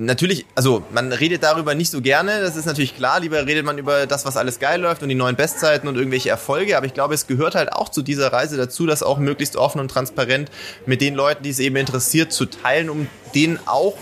natürlich, 0.00 0.46
also 0.54 0.82
man 0.92 1.12
redet 1.12 1.42
darüber 1.42 1.74
nicht 1.74 1.90
so 1.90 2.00
gerne, 2.00 2.40
das 2.40 2.56
ist 2.56 2.64
natürlich 2.64 2.96
klar. 2.96 3.20
Lieber 3.20 3.46
redet 3.46 3.64
man 3.64 3.78
über 3.78 4.06
das, 4.06 4.24
was 4.24 4.36
alles 4.36 4.58
geil 4.58 4.80
läuft 4.80 5.02
und 5.02 5.08
die 5.08 5.14
neuen 5.14 5.36
Bestzeiten 5.36 5.88
und 5.88 5.96
irgendwelche 5.96 6.30
Erfolge. 6.30 6.76
Aber 6.76 6.86
ich 6.86 6.94
glaube, 6.94 7.14
es 7.14 7.26
gehört 7.26 7.54
halt 7.54 7.72
auch 7.72 7.88
zu 7.88 8.02
dieser 8.02 8.32
Reise 8.32 8.56
dazu, 8.56 8.86
das 8.86 9.02
auch 9.02 9.18
möglichst 9.18 9.56
offen 9.56 9.80
und 9.80 9.88
transparent 9.88 10.50
mit 10.86 11.00
den 11.00 11.14
Leuten, 11.14 11.42
die 11.42 11.50
es 11.50 11.58
eben 11.58 11.76
interessiert, 11.76 12.32
zu 12.32 12.46
teilen, 12.46 12.88
um 12.88 13.08
denen 13.34 13.58
auch 13.66 13.96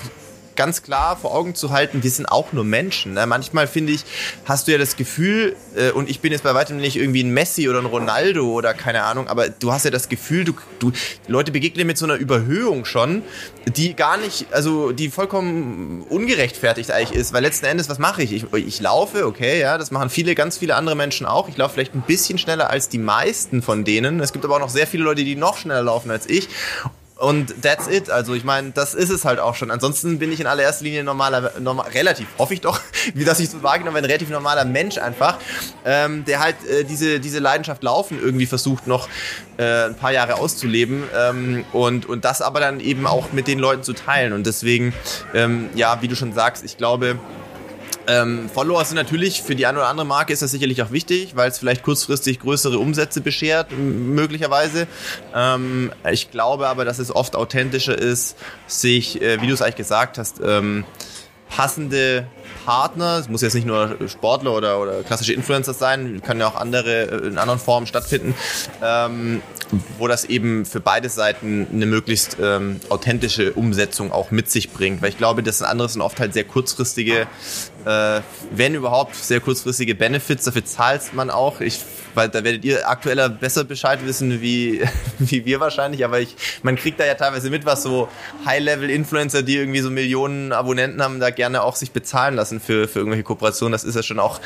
ganz 0.58 0.82
klar 0.82 1.16
vor 1.16 1.34
Augen 1.34 1.54
zu 1.54 1.70
halten, 1.70 2.02
wir 2.02 2.10
sind 2.10 2.26
auch 2.26 2.52
nur 2.52 2.64
Menschen. 2.64 3.14
Ne? 3.14 3.26
Manchmal 3.26 3.68
finde 3.68 3.92
ich, 3.92 4.04
hast 4.44 4.66
du 4.66 4.72
ja 4.72 4.78
das 4.78 4.96
Gefühl, 4.96 5.56
äh, 5.76 5.92
und 5.92 6.10
ich 6.10 6.20
bin 6.20 6.32
jetzt 6.32 6.42
bei 6.42 6.52
weitem 6.52 6.78
nicht 6.78 6.96
irgendwie 6.96 7.22
ein 7.22 7.30
Messi 7.30 7.68
oder 7.68 7.78
ein 7.78 7.86
Ronaldo 7.86 8.44
oder 8.44 8.74
keine 8.74 9.04
Ahnung, 9.04 9.28
aber 9.28 9.48
du 9.48 9.72
hast 9.72 9.84
ja 9.84 9.92
das 9.92 10.08
Gefühl, 10.08 10.44
du, 10.44 10.54
du 10.80 10.92
Leute 11.28 11.52
begegnen 11.52 11.86
mit 11.86 11.96
so 11.96 12.04
einer 12.04 12.16
Überhöhung 12.16 12.84
schon, 12.84 13.22
die 13.68 13.94
gar 13.94 14.16
nicht, 14.16 14.52
also 14.52 14.90
die 14.90 15.10
vollkommen 15.10 16.02
ungerechtfertigt 16.08 16.90
eigentlich 16.90 17.16
ist, 17.16 17.32
weil 17.32 17.42
letzten 17.42 17.66
Endes, 17.66 17.88
was 17.88 18.00
mache 18.00 18.24
ich? 18.24 18.32
ich? 18.32 18.52
Ich 18.52 18.80
laufe, 18.80 19.26
okay, 19.26 19.60
ja, 19.60 19.78
das 19.78 19.92
machen 19.92 20.10
viele, 20.10 20.34
ganz 20.34 20.58
viele 20.58 20.74
andere 20.74 20.96
Menschen 20.96 21.24
auch. 21.24 21.48
Ich 21.48 21.56
laufe 21.56 21.74
vielleicht 21.74 21.94
ein 21.94 22.02
bisschen 22.02 22.36
schneller 22.36 22.68
als 22.68 22.88
die 22.88 22.98
meisten 22.98 23.62
von 23.62 23.84
denen. 23.84 24.18
Es 24.18 24.32
gibt 24.32 24.44
aber 24.44 24.56
auch 24.56 24.60
noch 24.60 24.70
sehr 24.70 24.88
viele 24.88 25.04
Leute, 25.04 25.22
die 25.22 25.36
noch 25.36 25.56
schneller 25.56 25.82
laufen 25.82 26.10
als 26.10 26.28
ich 26.28 26.48
und 27.18 27.62
that's 27.62 27.88
it. 27.88 28.10
Also 28.10 28.34
ich 28.34 28.44
meine, 28.44 28.70
das 28.70 28.94
ist 28.94 29.10
es 29.10 29.24
halt 29.24 29.40
auch 29.40 29.56
schon. 29.56 29.72
Ansonsten 29.72 30.20
bin 30.20 30.30
ich 30.30 30.38
in 30.38 30.46
allererster 30.46 30.84
Linie 30.84 31.02
normaler, 31.02 31.52
normal, 31.58 31.90
relativ, 31.90 32.28
hoffe 32.38 32.54
ich 32.54 32.60
doch, 32.60 32.80
wie 33.14 33.24
das 33.24 33.40
ich 33.40 33.50
so 33.50 33.62
wahrgenommen 33.62 33.96
ein 33.98 34.04
relativ 34.04 34.30
normaler 34.30 34.64
Mensch 34.64 34.98
einfach, 34.98 35.38
ähm, 35.84 36.24
der 36.24 36.38
halt 36.38 36.56
äh, 36.68 36.84
diese, 36.84 37.18
diese 37.18 37.40
Leidenschaft 37.40 37.82
Laufen 37.82 38.20
irgendwie 38.20 38.46
versucht 38.46 38.86
noch 38.86 39.08
äh, 39.56 39.86
ein 39.86 39.96
paar 39.96 40.12
Jahre 40.12 40.36
auszuleben 40.36 41.02
ähm, 41.16 41.64
und, 41.72 42.06
und 42.06 42.24
das 42.24 42.40
aber 42.40 42.60
dann 42.60 42.78
eben 42.78 43.06
auch 43.06 43.32
mit 43.32 43.48
den 43.48 43.58
Leuten 43.58 43.82
zu 43.82 43.94
teilen. 43.94 44.32
Und 44.32 44.46
deswegen, 44.46 44.94
ähm, 45.34 45.70
ja, 45.74 46.00
wie 46.00 46.08
du 46.08 46.14
schon 46.14 46.32
sagst, 46.32 46.64
ich 46.64 46.76
glaube, 46.76 47.18
ähm, 48.08 48.48
Follower 48.48 48.84
sind 48.84 48.96
natürlich 48.96 49.42
für 49.42 49.54
die 49.54 49.66
eine 49.66 49.78
oder 49.78 49.88
andere 49.88 50.06
Marke 50.06 50.32
ist 50.32 50.42
das 50.42 50.50
sicherlich 50.50 50.82
auch 50.82 50.90
wichtig, 50.90 51.36
weil 51.36 51.50
es 51.50 51.58
vielleicht 51.58 51.82
kurzfristig 51.82 52.40
größere 52.40 52.78
Umsätze 52.78 53.20
beschert, 53.20 53.70
möglicherweise. 53.70 54.86
Ähm, 55.34 55.92
ich 56.10 56.30
glaube 56.30 56.68
aber, 56.68 56.84
dass 56.84 56.98
es 56.98 57.14
oft 57.14 57.36
authentischer 57.36 57.96
ist, 57.96 58.36
sich, 58.66 59.20
äh, 59.20 59.40
wie 59.42 59.46
du 59.46 59.52
es 59.52 59.62
eigentlich 59.62 59.76
gesagt 59.76 60.18
hast, 60.18 60.40
ähm, 60.42 60.84
passende 61.48 62.26
Partner, 62.64 63.18
es 63.18 63.28
muss 63.28 63.42
jetzt 63.42 63.54
nicht 63.54 63.66
nur 63.66 63.96
Sportler 64.08 64.54
oder, 64.54 64.80
oder 64.80 65.02
klassische 65.02 65.32
Influencer 65.32 65.72
sein, 65.74 66.22
können 66.24 66.40
ja 66.40 66.48
auch 66.48 66.56
andere 66.56 67.10
äh, 67.10 67.26
in 67.26 67.38
anderen 67.38 67.60
Formen 67.60 67.86
stattfinden, 67.86 68.34
ähm, 68.82 69.42
wo 69.98 70.08
das 70.08 70.24
eben 70.24 70.64
für 70.64 70.80
beide 70.80 71.08
Seiten 71.08 71.66
eine 71.72 71.86
möglichst 71.86 72.36
ähm, 72.42 72.80
authentische 72.88 73.52
Umsetzung 73.52 74.12
auch 74.12 74.30
mit 74.30 74.50
sich 74.50 74.70
bringt. 74.70 75.02
Weil 75.02 75.10
ich 75.10 75.18
glaube, 75.18 75.42
das 75.42 75.62
andere 75.62 75.88
sind 75.88 76.00
oft 76.00 76.20
halt 76.20 76.34
sehr 76.34 76.44
kurzfristige, 76.44 77.26
äh, 77.84 78.20
wenn 78.50 78.74
überhaupt, 78.74 79.14
sehr 79.14 79.40
kurzfristige 79.40 79.94
Benefits, 79.94 80.44
dafür 80.44 80.64
zahlt 80.64 81.14
man 81.14 81.30
auch. 81.30 81.60
Ich 81.60 81.80
weil 82.18 82.28
da 82.28 82.42
werdet 82.42 82.64
ihr 82.64 82.88
aktueller 82.88 83.28
besser 83.28 83.62
Bescheid 83.62 84.00
wissen 84.04 84.40
wie, 84.40 84.82
wie 85.20 85.44
wir 85.44 85.60
wahrscheinlich, 85.60 86.04
aber 86.04 86.20
ich, 86.20 86.34
man 86.62 86.74
kriegt 86.74 86.98
da 86.98 87.06
ja 87.06 87.14
teilweise 87.14 87.48
mit, 87.48 87.64
was 87.64 87.84
so 87.84 88.08
High-Level-Influencer, 88.44 89.42
die 89.42 89.56
irgendwie 89.56 89.80
so 89.80 89.90
Millionen 89.90 90.52
Abonnenten 90.52 91.00
haben, 91.02 91.20
da 91.20 91.30
gerne 91.30 91.62
auch 91.62 91.76
sich 91.76 91.92
bezahlen 91.92 92.34
lassen 92.34 92.60
für, 92.60 92.88
für 92.88 92.98
irgendwelche 92.98 93.22
Kooperationen. 93.22 93.72
Das 93.72 93.84
ist 93.84 93.94
ja 93.94 94.02
schon 94.02 94.18
auch 94.18 94.40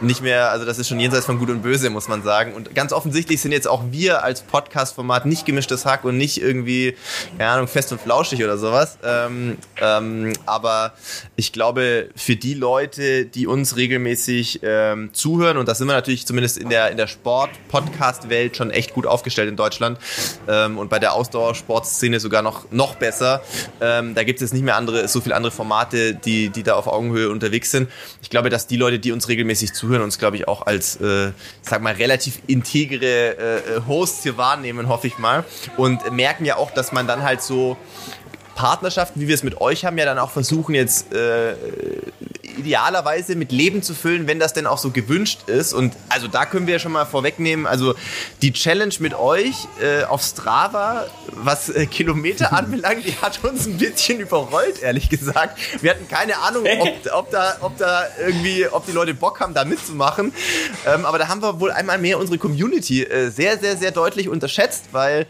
nicht 0.00 0.22
mehr, 0.22 0.50
also 0.50 0.64
das 0.64 0.78
ist 0.78 0.88
schon 0.88 1.00
jenseits 1.00 1.26
von 1.26 1.38
Gut 1.38 1.50
und 1.50 1.62
Böse, 1.62 1.90
muss 1.90 2.08
man 2.08 2.22
sagen. 2.22 2.54
Und 2.54 2.74
ganz 2.74 2.92
offensichtlich 2.92 3.40
sind 3.40 3.52
jetzt 3.52 3.68
auch 3.68 3.84
wir 3.90 4.22
als 4.22 4.42
Podcast-Format 4.42 5.26
nicht 5.26 5.46
gemischtes 5.46 5.86
Hack 5.86 6.04
und 6.04 6.16
nicht 6.16 6.40
irgendwie, 6.40 6.96
keine 7.38 7.50
Ahnung, 7.50 7.68
fest 7.68 7.92
und 7.92 8.00
flauschig 8.00 8.42
oder 8.44 8.58
sowas. 8.58 8.98
Ähm, 9.02 9.58
ähm, 9.80 10.32
aber 10.44 10.94
ich 11.36 11.52
glaube, 11.52 12.10
für 12.14 12.36
die 12.36 12.54
Leute, 12.54 13.26
die 13.26 13.46
uns 13.46 13.76
regelmäßig 13.76 14.60
ähm, 14.62 15.10
zuhören, 15.12 15.56
und 15.56 15.68
da 15.68 15.74
sind 15.74 15.86
wir 15.86 15.94
natürlich 15.94 16.26
zumindest 16.26 16.58
in 16.58 16.68
der, 16.68 16.90
in 16.90 16.96
der 16.96 17.06
Sport-Podcast-Welt 17.06 18.56
schon 18.56 18.70
echt 18.70 18.94
gut 18.94 19.06
aufgestellt 19.06 19.48
in 19.48 19.56
Deutschland 19.56 19.98
ähm, 20.48 20.78
und 20.78 20.90
bei 20.90 20.98
der 20.98 21.14
Ausdauersportszene 21.14 22.20
sogar 22.20 22.42
noch, 22.42 22.70
noch 22.70 22.96
besser. 22.96 23.42
Ähm, 23.80 24.14
da 24.14 24.24
gibt 24.24 24.42
es 24.42 24.52
nicht 24.52 24.62
mehr 24.62 24.76
andere, 24.76 25.08
so 25.08 25.20
viele 25.20 25.34
andere 25.34 25.52
Formate, 25.52 26.14
die, 26.14 26.50
die 26.50 26.62
da 26.62 26.74
auf 26.74 26.86
Augenhöhe 26.86 27.30
unterwegs 27.30 27.70
sind. 27.70 27.90
Ich 28.22 28.30
glaube, 28.30 28.50
dass 28.50 28.66
die 28.66 28.76
Leute, 28.76 28.98
die 28.98 29.12
uns 29.12 29.28
regelmäßig 29.28 29.72
zuhören, 29.72 29.85
zuhören, 29.86 30.02
uns, 30.02 30.18
glaube 30.18 30.36
ich, 30.36 30.48
auch 30.48 30.66
als, 30.66 30.96
äh, 30.96 31.32
sag 31.62 31.82
mal, 31.82 31.94
relativ 31.94 32.40
integre 32.46 33.36
äh, 33.36 33.80
Hosts 33.86 34.22
hier 34.22 34.36
wahrnehmen, 34.36 34.88
hoffe 34.88 35.06
ich 35.06 35.18
mal. 35.18 35.44
Und 35.76 36.12
merken 36.12 36.44
ja 36.44 36.56
auch, 36.56 36.70
dass 36.70 36.92
man 36.92 37.06
dann 37.06 37.22
halt 37.22 37.42
so 37.42 37.76
Partnerschaften, 38.54 39.20
wie 39.20 39.28
wir 39.28 39.34
es 39.34 39.42
mit 39.42 39.60
euch 39.60 39.84
haben, 39.84 39.98
ja 39.98 40.04
dann 40.04 40.18
auch 40.18 40.30
versuchen 40.30 40.74
jetzt 40.74 41.12
äh, 41.12 41.52
idealerweise 42.56 43.36
mit 43.36 43.52
Leben 43.52 43.82
zu 43.82 43.94
füllen, 43.94 44.26
wenn 44.26 44.38
das 44.38 44.52
denn 44.52 44.66
auch 44.66 44.78
so 44.78 44.90
gewünscht 44.90 45.48
ist. 45.48 45.72
Und 45.72 45.94
also 46.08 46.28
da 46.28 46.46
können 46.46 46.66
wir 46.66 46.74
ja 46.74 46.78
schon 46.78 46.92
mal 46.92 47.04
vorwegnehmen, 47.04 47.66
also 47.66 47.94
die 48.42 48.52
Challenge 48.52 48.94
mit 48.98 49.14
euch 49.14 49.66
äh, 49.80 50.04
auf 50.04 50.22
Strava, 50.22 51.06
was 51.32 51.68
äh, 51.68 51.86
Kilometer 51.86 52.52
anbelangt, 52.56 53.04
die 53.06 53.16
hat 53.16 53.42
uns 53.44 53.66
ein 53.66 53.78
bisschen 53.78 54.20
überrollt, 54.20 54.82
ehrlich 54.82 55.08
gesagt. 55.08 55.58
Wir 55.80 55.90
hatten 55.90 56.08
keine 56.08 56.38
Ahnung, 56.38 56.64
ob, 56.80 57.12
ob, 57.12 57.30
da, 57.30 57.56
ob 57.60 57.76
da 57.78 58.04
irgendwie, 58.18 58.66
ob 58.66 58.86
die 58.86 58.92
Leute 58.92 59.14
Bock 59.14 59.40
haben, 59.40 59.54
da 59.54 59.64
mitzumachen. 59.64 60.32
Ähm, 60.86 61.04
aber 61.04 61.18
da 61.18 61.28
haben 61.28 61.42
wir 61.42 61.60
wohl 61.60 61.70
einmal 61.70 61.98
mehr 61.98 62.18
unsere 62.18 62.38
Community 62.38 63.04
äh, 63.04 63.30
sehr, 63.30 63.58
sehr, 63.58 63.76
sehr 63.76 63.90
deutlich 63.90 64.28
unterschätzt, 64.28 64.86
weil 64.92 65.26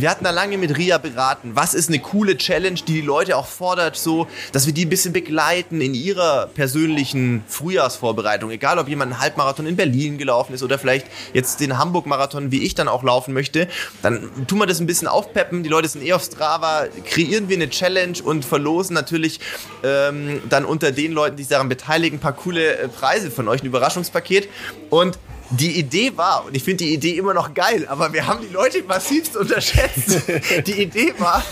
wir 0.00 0.10
hatten 0.10 0.24
da 0.24 0.30
lange 0.30 0.58
mit 0.58 0.76
Ria 0.76 0.98
beraten, 0.98 1.52
was 1.54 1.74
ist 1.74 1.88
eine 1.88 1.98
coole 1.98 2.36
Challenge, 2.36 2.80
die 2.86 2.94
die 2.94 3.00
Leute 3.00 3.36
auch 3.36 3.46
fordert, 3.46 3.96
so, 3.96 4.26
dass 4.52 4.66
wir 4.66 4.72
die 4.72 4.86
ein 4.86 4.88
bisschen 4.88 5.12
begleiten 5.12 5.80
in 5.80 5.94
ihrer 5.94 6.46
persönlichen 6.48 7.44
Frühjahrsvorbereitung. 7.48 8.50
Egal, 8.50 8.78
ob 8.78 8.88
jemand 8.88 9.12
einen 9.12 9.20
Halbmarathon 9.20 9.66
in 9.66 9.76
Berlin 9.76 10.18
gelaufen 10.18 10.54
ist 10.54 10.62
oder 10.62 10.78
vielleicht 10.78 11.06
jetzt 11.32 11.60
den 11.60 11.78
Hamburg-Marathon, 11.78 12.50
wie 12.50 12.64
ich 12.64 12.74
dann 12.74 12.88
auch 12.88 13.02
laufen 13.02 13.34
möchte, 13.34 13.68
dann 14.02 14.46
tun 14.46 14.58
wir 14.58 14.66
das 14.66 14.80
ein 14.80 14.86
bisschen 14.86 15.08
aufpeppen. 15.08 15.62
Die 15.62 15.68
Leute 15.68 15.88
sind 15.88 16.02
eh 16.02 16.12
auf 16.12 16.22
Strava, 16.24 16.86
kreieren 17.04 17.48
wir 17.48 17.56
eine 17.56 17.70
Challenge 17.70 18.18
und 18.22 18.44
verlosen 18.44 18.94
natürlich 18.94 19.40
ähm, 19.82 20.42
dann 20.48 20.64
unter 20.64 20.92
den 20.92 21.12
Leuten, 21.12 21.36
die 21.36 21.42
sich 21.42 21.50
daran 21.50 21.68
beteiligen, 21.68 22.18
ein 22.18 22.20
paar 22.20 22.32
coole 22.32 22.76
äh, 22.76 22.88
Preise 22.88 23.30
von 23.30 23.48
euch, 23.48 23.62
ein 23.62 23.66
Überraschungspaket. 23.66 24.48
Und 24.90 25.18
die 25.56 25.78
Idee 25.78 26.16
war, 26.16 26.46
und 26.46 26.56
ich 26.56 26.64
finde 26.64 26.84
die 26.84 26.94
Idee 26.94 27.16
immer 27.16 27.34
noch 27.34 27.54
geil, 27.54 27.86
aber 27.88 28.12
wir 28.12 28.26
haben 28.26 28.40
die 28.46 28.52
Leute 28.52 28.82
massivst 28.82 29.36
unterschätzt. 29.36 30.22
die 30.66 30.82
Idee 30.82 31.14
war, 31.18 31.44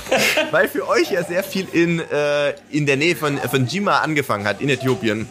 weil 0.51 0.69
für 0.69 0.89
euch 0.89 1.11
ja 1.11 1.25
sehr 1.25 1.45
viel 1.45 1.67
in, 1.73 2.01
äh, 2.01 2.55
in 2.71 2.87
der 2.87 2.97
Nähe 2.97 3.17
von, 3.17 3.39
von 3.39 3.67
Jima 3.67 3.99
angefangen 3.99 4.47
hat, 4.47 4.61
in 4.61 4.69
Äthiopien. 4.69 5.29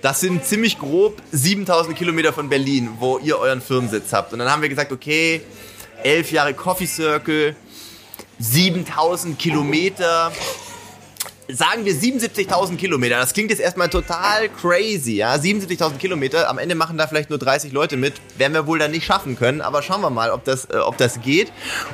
Das 0.00 0.20
sind 0.20 0.44
ziemlich 0.44 0.78
grob 0.78 1.20
7000 1.32 1.96
Kilometer 1.96 2.32
von 2.32 2.48
Berlin, 2.48 2.90
wo 2.98 3.18
ihr 3.18 3.38
euren 3.38 3.60
Firmensitz 3.60 4.12
habt. 4.12 4.32
Und 4.32 4.38
dann 4.38 4.50
haben 4.50 4.62
wir 4.62 4.68
gesagt, 4.68 4.92
okay, 4.92 5.40
elf 6.04 6.30
Jahre 6.30 6.54
Coffee 6.54 6.86
Circle, 6.86 7.56
7000 8.38 9.38
Kilometer 9.38 10.32
sagen 11.50 11.84
wir 11.84 11.94
77.000 11.94 12.76
Kilometer. 12.76 13.16
Das 13.16 13.32
klingt 13.32 13.50
jetzt 13.50 13.60
erstmal 13.60 13.88
total 13.88 14.48
crazy, 14.50 15.16
ja. 15.16 15.34
77.000 15.34 15.96
Kilometer. 15.96 16.48
Am 16.48 16.58
Ende 16.58 16.74
machen 16.74 16.98
da 16.98 17.06
vielleicht 17.06 17.30
nur 17.30 17.38
30 17.38 17.72
Leute 17.72 17.96
mit. 17.96 18.14
Werden 18.36 18.52
wir 18.52 18.66
wohl 18.66 18.78
dann 18.78 18.90
nicht 18.90 19.06
schaffen 19.06 19.36
können. 19.36 19.60
Aber 19.60 19.82
schauen 19.82 20.02
wir 20.02 20.10
mal, 20.10 20.30
ob 20.30 20.44
das, 20.44 20.66
äh, 20.66 20.76
ob 20.76 20.98
das 20.98 21.22
geht. 21.22 21.50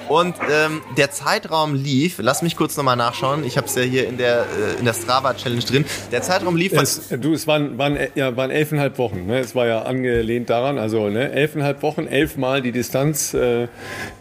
Und 0.09 0.35
ähm, 0.51 0.83
der 0.97 1.11
Zeitraum 1.13 1.75
lief. 1.75 2.17
Lass 2.19 2.43
mich 2.43 2.57
kurz 2.57 2.77
nochmal 2.77 2.97
nachschauen. 2.97 3.45
Ich 3.45 3.57
habe 3.57 3.69
es 3.69 3.75
ja 3.77 3.83
hier 3.83 4.09
in 4.09 4.19
der 4.19 4.41
äh, 4.41 4.79
in 4.79 4.85
der 4.85 4.95
Strava 4.95 5.35
Challenge 5.35 5.65
drin. 5.65 5.85
Der 6.11 6.23
Zeitraum 6.23 6.57
lief. 6.57 6.73
Es, 6.73 7.09
du, 7.09 7.33
es 7.33 7.47
waren 7.47 7.79
waren 7.79 7.97
ja 8.15 8.37
waren 8.37 8.51
elfeinhalb 8.51 8.99
Wochen. 8.99 9.27
Ne? 9.27 9.39
Es 9.39 9.55
war 9.55 9.67
ja 9.67 9.83
angelehnt 9.83 10.51
daran. 10.51 10.79
Also 10.79 11.09
ne, 11.09 11.31
elfeinhalb 11.31 11.83
Wochen, 11.83 12.07
elfmal 12.07 12.61
die 12.61 12.73
Distanz 12.73 13.35
äh, 13.35 13.69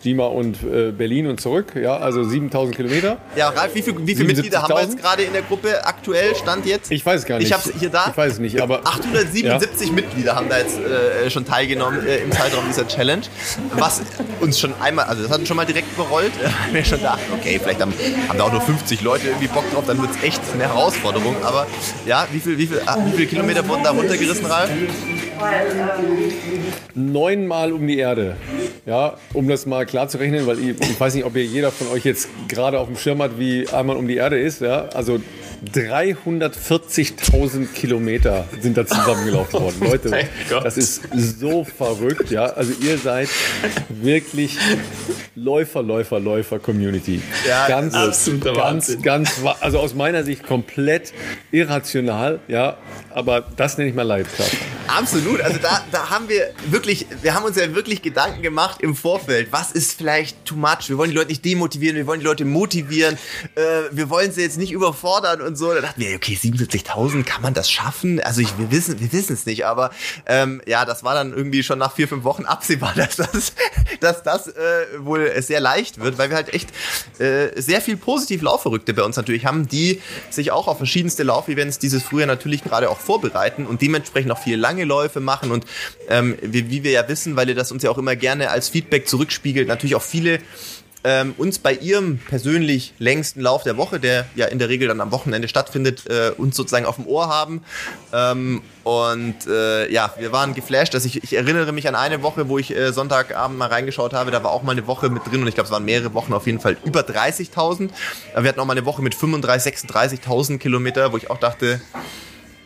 Lima 0.03 0.27
und 0.27 0.61
äh, 0.63 0.91
Berlin 0.91 1.27
und 1.27 1.41
zurück. 1.41 1.73
Ja, 1.75 1.97
also 1.97 2.21
7.000 2.21 2.71
Kilometer. 2.71 3.17
Ja, 3.35 3.49
Ralf, 3.49 3.73
wie 3.73 3.81
viele 3.81 4.05
wie 4.05 4.15
viel 4.15 4.25
Mitglieder 4.25 4.61
haben 4.61 4.73
wir 4.73 4.81
jetzt 4.81 4.97
gerade? 4.97 5.22
In 5.23 5.33
der 5.33 5.41
Gruppe 5.41 5.85
aktuell 5.85 6.35
stand 6.35 6.65
jetzt? 6.65 6.91
Ich 6.91 7.05
weiß 7.05 7.25
gar 7.25 7.37
nicht. 7.37 7.47
Ich 7.47 7.53
habe 7.53 7.63
hier 7.79 7.89
da. 7.89 8.07
Ich 8.09 8.17
weiß 8.17 8.39
nicht, 8.39 8.61
aber 8.61 8.79
877 8.85 9.87
ja. 9.87 9.93
Mitglieder 9.93 10.35
haben 10.35 10.49
da 10.49 10.57
jetzt 10.59 10.77
äh, 10.79 11.29
schon 11.29 11.45
teilgenommen 11.45 12.05
äh, 12.05 12.17
im 12.17 12.31
Zeitraum 12.31 12.63
dieser 12.67 12.87
Challenge, 12.87 13.23
was 13.77 14.01
uns 14.39 14.59
schon 14.59 14.73
einmal, 14.81 15.05
also 15.05 15.23
das 15.23 15.31
hat 15.31 15.39
uns 15.39 15.47
schon 15.47 15.57
mal 15.57 15.65
direkt 15.65 15.91
überrollt. 15.93 16.31
Äh, 16.43 16.73
wir 16.73 16.83
schon 16.83 17.01
dachten, 17.01 17.31
okay, 17.33 17.59
vielleicht 17.61 17.79
haben, 17.81 17.93
haben 18.27 18.37
da 18.37 18.43
auch 18.43 18.51
nur 18.51 18.61
50 18.61 19.01
Leute 19.01 19.27
irgendwie 19.27 19.47
Bock 19.47 19.63
drauf, 19.71 19.85
dann 19.87 20.01
wird 20.01 20.11
es 20.11 20.23
echt 20.23 20.41
eine 20.53 20.63
Herausforderung. 20.63 21.35
Aber 21.43 21.67
ja, 22.05 22.27
wie 22.31 22.39
viel, 22.39 22.57
wie 22.57 22.67
viel, 22.67 22.81
ah, 22.85 22.97
wie 23.05 23.11
viele 23.11 23.27
Kilometer 23.27 23.67
wurden 23.67 23.83
da 23.83 23.91
runtergerissen, 23.91 24.45
Ralf? 24.45 24.69
Neunmal 26.95 27.71
um 27.71 27.87
die 27.87 27.97
Erde. 27.97 28.35
Ja, 28.85 29.15
um 29.33 29.47
das 29.47 29.65
mal 29.65 29.85
klar 29.85 30.07
zu 30.07 30.17
rechnen, 30.17 30.45
weil 30.45 30.59
ich, 30.59 30.81
ich 30.81 30.99
weiß 30.99 31.15
nicht, 31.15 31.25
ob 31.25 31.35
ihr 31.35 31.45
jeder 31.45 31.71
von 31.71 31.87
euch 31.87 32.03
jetzt 32.03 32.27
gerade 32.47 32.79
auf 32.79 32.87
dem 32.87 32.97
Schirm 32.97 33.21
hat, 33.21 33.39
wie 33.39 33.67
einmal 33.69 33.95
um 33.95 34.07
die 34.07 34.17
Erde 34.17 34.39
ist. 34.39 34.61
Ja, 34.61 34.87
also 34.93 35.19
340.000 35.71 37.67
Kilometer 37.73 38.45
sind 38.59 38.77
da 38.77 38.85
zusammengelaufen 38.85 39.59
worden. 39.59 39.73
Oh 39.83 39.85
Leute, 39.85 40.27
das 40.49 40.77
ist 40.77 41.01
so 41.39 41.63
verrückt. 41.63 42.31
Ja, 42.31 42.45
also 42.45 42.73
ihr 42.81 42.97
seid 42.97 43.29
wirklich 43.89 44.57
Läufer, 45.35 45.81
Läufer, 45.81 46.19
Läufer 46.19 46.59
Community. 46.59 47.21
Ja, 47.47 47.67
ganz, 47.67 47.93
absoluter 47.93 48.53
ganz, 48.53 48.89
Wahnsinn. 48.89 49.01
ganz, 49.01 49.31
also 49.61 49.79
aus 49.79 49.93
meiner 49.93 50.23
Sicht 50.23 50.43
komplett 50.43 51.13
irrational. 51.51 52.39
Ja, 52.47 52.77
aber 53.11 53.41
das 53.55 53.77
nenne 53.77 53.89
ich 53.89 53.95
mal 53.95 54.03
Leidenschaft. 54.03 54.55
Absolut. 54.87 55.41
Also 55.41 55.59
da, 55.61 55.83
da 55.91 56.09
haben 56.09 56.29
wir 56.29 56.51
wirklich, 56.69 57.07
wir 57.21 57.33
haben 57.33 57.45
uns 57.45 57.57
ja 57.57 57.73
wirklich 57.73 58.01
Gedanken 58.01 58.41
gemacht 58.41 58.81
im 58.81 58.95
Vorfeld. 58.95 59.47
Was 59.51 59.71
ist 59.71 59.97
vielleicht 59.97 60.45
too 60.45 60.55
much? 60.55 60.89
Wir 60.89 60.97
wollen 60.97 61.09
die 61.11 61.15
Leute 61.15 61.29
nicht 61.29 61.43
demotivieren, 61.45 61.95
wir 61.95 62.07
wollen 62.07 62.19
die 62.19 62.25
Leute 62.25 62.45
motivieren. 62.45 63.17
Äh, 63.55 63.61
wir 63.91 64.09
wollen 64.09 64.31
sie 64.31 64.41
jetzt 64.41 64.57
nicht 64.57 64.71
überfordern 64.71 65.41
und 65.41 65.52
so. 65.55 65.73
Da 65.73 65.81
dachten 65.81 66.01
wir, 66.01 66.15
okay, 66.15 66.37
77.000, 66.41 67.23
kann 67.23 67.41
man 67.41 67.53
das 67.53 67.69
schaffen? 67.69 68.19
Also 68.19 68.41
ich, 68.41 68.57
wir 68.57 68.71
wissen, 68.71 68.99
wir 68.99 69.11
wissen 69.11 69.33
es 69.33 69.45
nicht, 69.45 69.65
aber 69.65 69.91
ähm, 70.25 70.61
ja, 70.65 70.85
das 70.85 71.03
war 71.03 71.13
dann 71.13 71.33
irgendwie 71.33 71.63
schon 71.63 71.79
nach 71.79 71.93
vier, 71.93 72.07
fünf 72.07 72.23
Wochen 72.23 72.45
absehbar, 72.45 72.93
dass 72.95 73.15
das, 73.17 73.53
dass 73.99 74.23
das 74.23 74.47
äh, 74.47 74.85
wohl 74.99 75.41
sehr 75.41 75.59
leicht 75.59 75.99
wird, 75.99 76.17
weil 76.17 76.29
wir 76.29 76.35
halt 76.35 76.53
echt 76.53 76.69
äh, 77.19 77.49
sehr 77.59 77.81
viel 77.81 77.97
positiv 77.97 78.41
Laufverrückte 78.41 78.93
bei 78.93 79.03
uns 79.03 79.15
natürlich 79.15 79.45
haben, 79.45 79.67
die 79.67 80.01
sich 80.29 80.51
auch 80.51 80.67
auf 80.67 80.77
verschiedenste 80.77 81.23
Laufevents 81.23 81.79
dieses 81.79 82.03
Frühjahr 82.03 82.27
natürlich 82.27 82.63
gerade 82.63 82.89
auch 82.89 82.99
vorbereiten 82.99 83.65
und 83.65 83.81
dementsprechend 83.81 84.31
auch 84.31 84.41
viele 84.41 84.57
lange 84.57 84.85
Läufe 84.85 85.19
machen 85.19 85.51
und 85.51 85.65
ähm, 86.09 86.37
wie, 86.41 86.69
wie 86.69 86.83
wir 86.83 86.91
ja 86.91 87.07
wissen, 87.07 87.35
weil 87.35 87.49
ihr 87.49 87.55
das 87.55 87.71
uns 87.71 87.83
ja 87.83 87.89
auch 87.89 87.97
immer 87.97 88.15
gerne 88.15 88.49
als 88.49 88.69
Feedback 88.69 89.07
zurückspiegelt, 89.07 89.67
natürlich 89.67 89.95
auch 89.95 90.01
viele 90.01 90.39
ähm, 91.03 91.33
uns 91.37 91.59
bei 91.59 91.73
ihrem 91.73 92.17
persönlich 92.17 92.93
längsten 92.97 93.41
Lauf 93.41 93.63
der 93.63 93.77
Woche, 93.77 93.99
der 93.99 94.25
ja 94.35 94.45
in 94.45 94.59
der 94.59 94.69
Regel 94.69 94.87
dann 94.87 95.01
am 95.01 95.11
Wochenende 95.11 95.47
stattfindet, 95.47 96.07
äh, 96.07 96.31
uns 96.37 96.55
sozusagen 96.55 96.85
auf 96.85 96.95
dem 96.95 97.07
Ohr 97.07 97.27
haben. 97.27 97.63
Ähm, 98.13 98.61
und 98.83 99.47
äh, 99.47 99.91
ja, 99.91 100.13
wir 100.17 100.31
waren 100.31 100.53
geflasht. 100.53 100.93
Also 100.95 101.07
ich, 101.07 101.23
ich 101.23 101.33
erinnere 101.33 101.71
mich 101.71 101.87
an 101.87 101.95
eine 101.95 102.21
Woche, 102.21 102.47
wo 102.49 102.57
ich 102.57 102.75
äh, 102.75 102.93
Sonntagabend 102.93 103.57
mal 103.57 103.67
reingeschaut 103.67 104.13
habe. 104.13 104.31
Da 104.31 104.43
war 104.43 104.51
auch 104.51 104.63
mal 104.63 104.73
eine 104.73 104.87
Woche 104.87 105.09
mit 105.09 105.25
drin 105.29 105.41
und 105.41 105.47
ich 105.47 105.55
glaube, 105.55 105.65
es 105.65 105.71
waren 105.71 105.85
mehrere 105.85 106.13
Wochen 106.13 106.33
auf 106.33 106.45
jeden 106.45 106.59
Fall 106.59 106.77
über 106.85 107.01
30.000. 107.01 107.89
Wir 108.37 108.49
hatten 108.49 108.59
auch 108.59 108.65
mal 108.65 108.73
eine 108.73 108.85
Woche 108.85 109.01
mit 109.01 109.15
35.000, 109.15 109.87
36.000 109.89 110.57
Kilometer, 110.57 111.11
wo 111.11 111.17
ich 111.17 111.29
auch 111.29 111.39
dachte, 111.39 111.81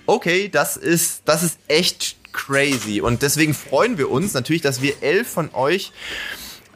okay, 0.06 0.50
das 0.50 0.78
ist, 0.78 1.24
das 1.26 1.44
ist 1.44 1.60
echt 1.68 2.18
crazy. 2.34 3.02
Und 3.02 3.22
deswegen 3.22 3.54
freuen 3.54 3.98
wir 3.98 4.10
uns 4.10 4.34
natürlich, 4.34 4.62
dass 4.62 4.82
wir 4.82 5.02
elf 5.02 5.28
von 5.28 5.54
euch 5.54 5.92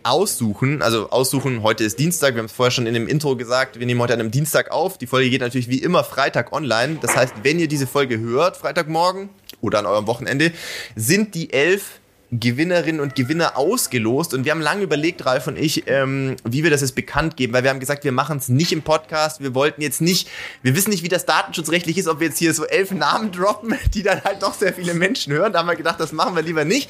aussuchen, 0.04 0.82
also 0.82 1.10
aussuchen, 1.10 1.64
heute 1.64 1.84
ist 1.84 2.00
Dienstag, 2.00 2.36
wir 2.36 2.40
haben 2.40 2.46
es 2.46 2.52
vorher 2.52 2.72
schon 2.72 2.88
in 2.88 2.94
dem 2.94 3.08
Intro 3.08 3.36
gesagt, 3.36 3.80
wir 3.80 3.86
nehmen 3.86 4.02
heute 4.02 4.14
an 4.14 4.20
einem 4.20 4.32
Dienstag 4.32 4.72
auf. 4.72 4.98
Die 4.98 5.08
Folge 5.08 5.30
geht 5.30 5.42
natürlich 5.42 5.70
wie 5.70 5.80
immer 5.80 6.04
Freitag 6.04 6.54
online. 6.54 6.98
Das 7.02 7.16
heißt, 7.16 7.34
wenn 7.44 7.60
ihr 7.60 7.68
diese 7.68 7.88
Folge 7.88 8.20
hört, 8.20 8.58
Freitagmorgen 8.58 9.30
oder 9.62 9.80
an 9.80 9.86
eurem 9.86 10.08
Wochenende, 10.08 10.52
sind 10.96 11.36
die 11.36 11.54
elf 11.54 12.00
Gewinnerinnen 12.32 13.02
und 13.02 13.16
Gewinner 13.16 13.58
ausgelost. 13.58 14.34
Und 14.34 14.46
wir 14.46 14.54
haben 14.54 14.62
lange 14.62 14.84
überlegt, 14.84 15.26
Ralf 15.26 15.48
und 15.48 15.58
ich, 15.58 15.84
ähm, 15.88 16.38
wie 16.46 16.64
wir 16.64 16.70
das 16.70 16.82
jetzt 16.82 16.96
bekannt 16.96 17.36
geben, 17.36 17.54
weil 17.54 17.64
wir 17.64 17.70
haben 17.70 17.82
gesagt, 17.82 18.06
wir 18.06 18.14
machen 18.14 18.38
es 18.38 18.48
nicht 18.48 18.72
im 18.72 18.82
Podcast, 18.82 19.42
wir 19.42 19.54
wollten 19.54 19.82
jetzt 19.82 20.00
nicht, 20.00 20.30
wir 20.64 20.76
wissen 20.76 20.92
nicht, 20.92 21.04
wie 21.04 21.10
das 21.10 21.26
datenschutzrechtlich 21.26 21.98
ist, 21.98 22.08
ob 22.08 22.22
wir 22.22 22.28
jetzt 22.28 22.38
hier 22.38 22.54
so 22.54 22.66
elf 22.66 22.92
Namen 22.92 23.32
droppen, 23.32 23.76
die 23.94 24.04
dann 24.04 24.24
halt 24.24 24.42
doch 24.44 24.54
sehr 24.54 24.74
viele 24.74 24.94
Menschen 24.94 25.34
hören, 25.34 25.52
da 25.52 25.60
haben 25.60 25.68
wir 25.68 25.76
gedacht, 25.76 26.00
das 26.00 26.14
machen 26.14 26.36
wir 26.36 26.42
lieber 26.42 26.64
nicht 26.64 26.90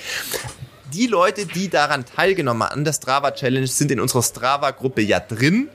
die 0.94 1.08
Leute, 1.08 1.46
die 1.46 1.70
daran 1.70 2.06
teilgenommen 2.06 2.64
haben, 2.64 2.80
an 2.80 2.86
der 2.86 2.94
Strava 2.94 3.32
Challenge, 3.32 3.68
sind 3.68 3.92
in 3.92 4.00
unserer 4.00 4.24
Strava-Gruppe 4.24 5.02
ja 5.02 5.20
drin. 5.20 5.70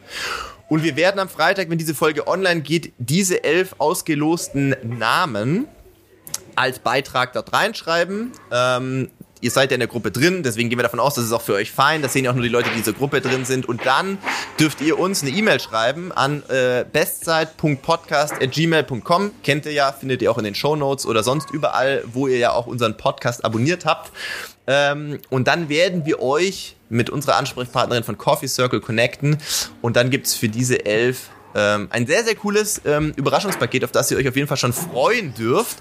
Und 0.68 0.82
wir 0.82 0.96
werden 0.96 1.20
am 1.20 1.28
Freitag, 1.28 1.70
wenn 1.70 1.78
diese 1.78 1.94
Folge 1.94 2.26
online 2.26 2.60
geht, 2.60 2.92
diese 2.98 3.44
elf 3.44 3.76
ausgelosten 3.78 4.74
Namen 4.82 5.68
als 6.56 6.78
Beitrag 6.78 7.32
dort 7.32 7.52
reinschreiben. 7.52 8.32
Ähm, 8.50 9.10
ihr 9.46 9.50
seid 9.50 9.70
ja 9.70 9.76
in 9.76 9.80
der 9.80 9.88
Gruppe 9.88 10.10
drin, 10.10 10.42
deswegen 10.42 10.68
gehen 10.68 10.78
wir 10.78 10.82
davon 10.82 11.00
aus, 11.00 11.14
das 11.14 11.24
ist 11.24 11.32
auch 11.32 11.40
für 11.40 11.54
euch 11.54 11.72
fein. 11.72 12.02
Das 12.02 12.12
sehen 12.12 12.26
ja 12.26 12.32
auch 12.32 12.34
nur 12.34 12.42
die 12.42 12.50
Leute, 12.50 12.68
die 12.68 12.74
in 12.76 12.82
dieser 12.82 12.92
Gruppe 12.92 13.22
drin 13.22 13.46
sind. 13.46 13.66
Und 13.66 13.86
dann 13.86 14.18
dürft 14.60 14.82
ihr 14.82 14.98
uns 14.98 15.22
eine 15.22 15.30
E-Mail 15.30 15.60
schreiben 15.60 16.12
an 16.12 16.42
äh, 16.48 16.84
bestzeit.podcast.gmail.com. 16.92 19.30
Kennt 19.42 19.64
ihr 19.64 19.72
ja, 19.72 19.92
findet 19.92 20.20
ihr 20.20 20.30
auch 20.30 20.36
in 20.38 20.44
den 20.44 20.54
Show 20.54 20.76
Notes 20.76 21.06
oder 21.06 21.22
sonst 21.22 21.50
überall, 21.50 22.02
wo 22.12 22.26
ihr 22.26 22.36
ja 22.38 22.52
auch 22.52 22.66
unseren 22.66 22.96
Podcast 22.96 23.44
abonniert 23.44 23.84
habt. 23.86 24.10
Ähm, 24.66 25.20
und 25.30 25.46
dann 25.46 25.68
werden 25.68 26.04
wir 26.04 26.20
euch 26.20 26.74
mit 26.88 27.08
unserer 27.08 27.36
Ansprechpartnerin 27.36 28.02
von 28.04 28.18
Coffee 28.18 28.48
Circle 28.48 28.80
connecten. 28.80 29.38
Und 29.80 29.96
dann 29.96 30.10
gibt's 30.10 30.34
für 30.34 30.48
diese 30.48 30.84
elf 30.84 31.30
ähm, 31.56 31.88
ein 31.90 32.06
sehr, 32.06 32.22
sehr 32.22 32.34
cooles 32.34 32.82
ähm, 32.84 33.14
Überraschungspaket, 33.16 33.82
auf 33.84 33.90
das 33.90 34.10
ihr 34.10 34.18
euch 34.18 34.28
auf 34.28 34.36
jeden 34.36 34.46
Fall 34.46 34.58
schon 34.58 34.74
freuen 34.74 35.34
dürft. 35.34 35.78